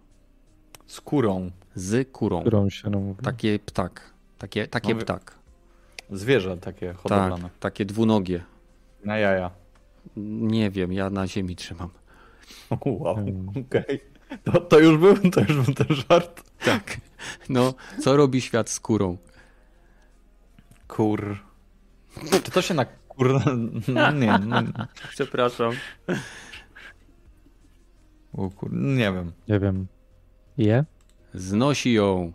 Z 0.87 1.01
kurą. 1.01 1.51
Z 1.75 2.13
kurą. 2.13 2.41
Którą 2.41 2.71
się 2.71 2.91
mówi. 2.91 3.23
Takie 3.23 3.59
ptak. 3.59 4.11
Takie, 4.39 4.69
takie 4.69 4.95
no, 4.95 5.01
ptak. 5.01 5.39
Zwierzę 6.11 6.57
takie 6.57 6.93
hodowlane. 6.93 7.43
Tak, 7.43 7.59
takie 7.59 7.85
dwunogie. 7.85 8.45
Na 9.05 9.19
jaja. 9.19 9.51
Nie 10.17 10.71
wiem, 10.71 10.93
ja 10.93 11.11
na 11.11 11.27
ziemi 11.27 11.57
trzymam. 11.57 11.91
Wow, 12.87 13.15
hmm. 13.15 13.49
okej. 13.49 13.83
Okay. 13.83 14.16
To, 14.45 14.61
to, 14.61 14.79
już 14.79 14.99
był, 14.99 15.31
to 15.31 15.41
już 15.41 15.53
był 15.67 15.75
ten 15.75 15.97
żart. 15.97 16.51
Tak. 16.65 16.97
No, 17.49 17.75
co 18.01 18.17
robi 18.17 18.41
świat 18.41 18.71
z 18.71 18.81
kurą? 18.81 19.17
Kur. 20.89 21.39
Czy 22.31 22.51
to 22.51 22.63
się 22.63 22.75
na 22.75 22.85
kur... 22.85 23.41
No, 23.89 24.13
nie, 24.21 24.39
no. 24.39 24.63
Przepraszam. 25.11 25.73
O 28.33 28.51
kur... 28.51 28.73
Nie 28.73 29.13
wiem. 29.13 29.33
Nie 29.49 29.61
wiem. 29.61 29.87
Je? 30.59 30.85
Znosi 31.35 31.93
ją. 31.93 32.33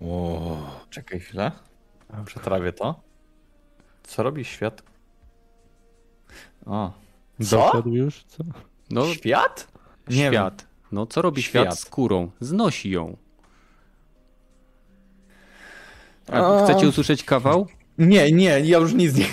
O, 0.00 0.56
czekaj 0.90 1.20
chwilę. 1.20 1.52
Przetrawię 2.24 2.72
to. 2.72 3.00
Co 4.02 4.22
robi 4.22 4.44
świat? 4.44 4.82
O. 6.66 6.92
Co? 7.42 7.56
Doszedł 7.56 7.94
już? 7.94 8.24
Co? 8.24 8.44
No, 8.90 9.06
świat? 9.06 9.68
Nie 10.08 10.28
świat. 10.28 10.62
Wiem. 10.62 10.69
No, 10.92 11.06
co 11.06 11.22
robi 11.22 11.42
świat. 11.42 11.64
świat 11.64 11.78
z 11.80 11.84
kurą? 11.84 12.30
Znosi 12.40 12.90
ją. 12.90 13.16
A 16.32 16.64
chcecie 16.64 16.88
usłyszeć 16.88 17.24
kawał? 17.24 17.66
Nie, 17.98 18.32
nie, 18.32 18.60
ja 18.60 18.78
już 18.78 18.94
nic 18.94 19.16
nie. 19.16 19.26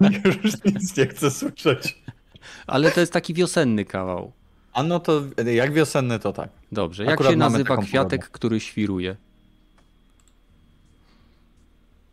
ja 0.10 0.20
już 0.24 0.64
nic 0.64 0.96
nie 0.96 1.06
chcę 1.06 1.30
słyszeć. 1.30 2.02
Ale 2.66 2.90
to 2.90 3.00
jest 3.00 3.12
taki 3.12 3.34
wiosenny 3.34 3.84
kawał. 3.84 4.32
A 4.72 4.82
no 4.82 5.00
to 5.00 5.22
jak 5.44 5.72
wiosenny, 5.72 6.18
to 6.18 6.32
tak. 6.32 6.50
Dobrze. 6.72 7.04
Jak 7.04 7.12
Akurat 7.12 7.32
się 7.32 7.38
nazywa 7.38 7.76
kwiatek, 7.76 8.28
który 8.28 8.60
świruje? 8.60 9.16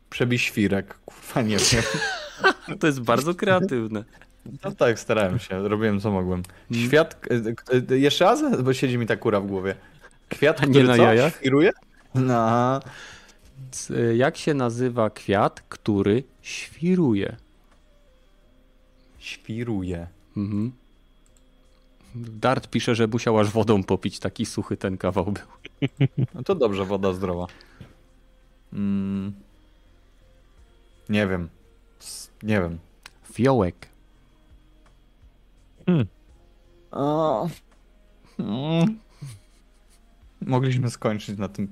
Przebij 0.10 0.40
świrek. 0.40 1.00
Kurwa, 1.06 1.42
nie 1.42 1.58
wiem. 1.58 1.84
to 2.80 2.88
jest 2.88 3.02
bardzo 3.02 3.36
kreatywne. 3.36 4.04
No 4.64 4.72
tak, 4.72 5.00
starałem 5.00 5.40
się. 5.40 5.68
Robiłem 5.68 6.00
co 6.00 6.12
mogłem. 6.12 6.44
Hmm. 6.70 6.88
Świat... 6.88 7.26
Jeszcze 7.90 8.26
raz? 8.26 8.62
Bo 8.64 8.74
siedzi 8.74 8.98
mi 8.98 9.06
ta 9.06 9.16
kura 9.16 9.40
w 9.40 9.48
głowie. 9.48 9.76
Kwiat, 10.30 10.58
który 10.58 10.72
nie 10.72 10.84
na 10.84 10.96
co? 10.98 11.04
jajach? 11.04 11.36
Świruje? 11.36 11.72
No. 12.16 12.80
Jak 14.16 14.38
się 14.38 14.54
nazywa 14.54 15.10
kwiat, 15.10 15.62
który 15.70 16.24
świruje? 16.42 17.36
Świruje. 19.20 20.08
Mhm. 20.38 20.72
Dart 22.16 22.70
pisze, 22.70 22.96
że 22.96 23.08
musiał 23.08 23.40
aż 23.40 23.50
wodą 23.50 23.84
popić, 23.84 24.20
taki 24.20 24.46
suchy 24.46 24.78
ten 24.78 24.98
kawał 24.98 25.26
był. 25.26 25.44
No 26.34 26.44
to 26.44 26.56
dobrze, 26.56 26.86
woda 26.86 27.14
zdrowa. 27.14 27.48
Mm. 28.74 29.34
Nie 31.10 31.28
wiem. 31.28 31.50
Nie 32.44 32.62
wiem. 32.62 32.78
Fiołek. 33.34 33.88
Hmm. 35.88 36.06
O. 36.92 37.50
Mm. 38.40 39.00
Mogliśmy 40.42 40.90
skończyć 40.90 41.38
na 41.38 41.48
tym 41.50 41.68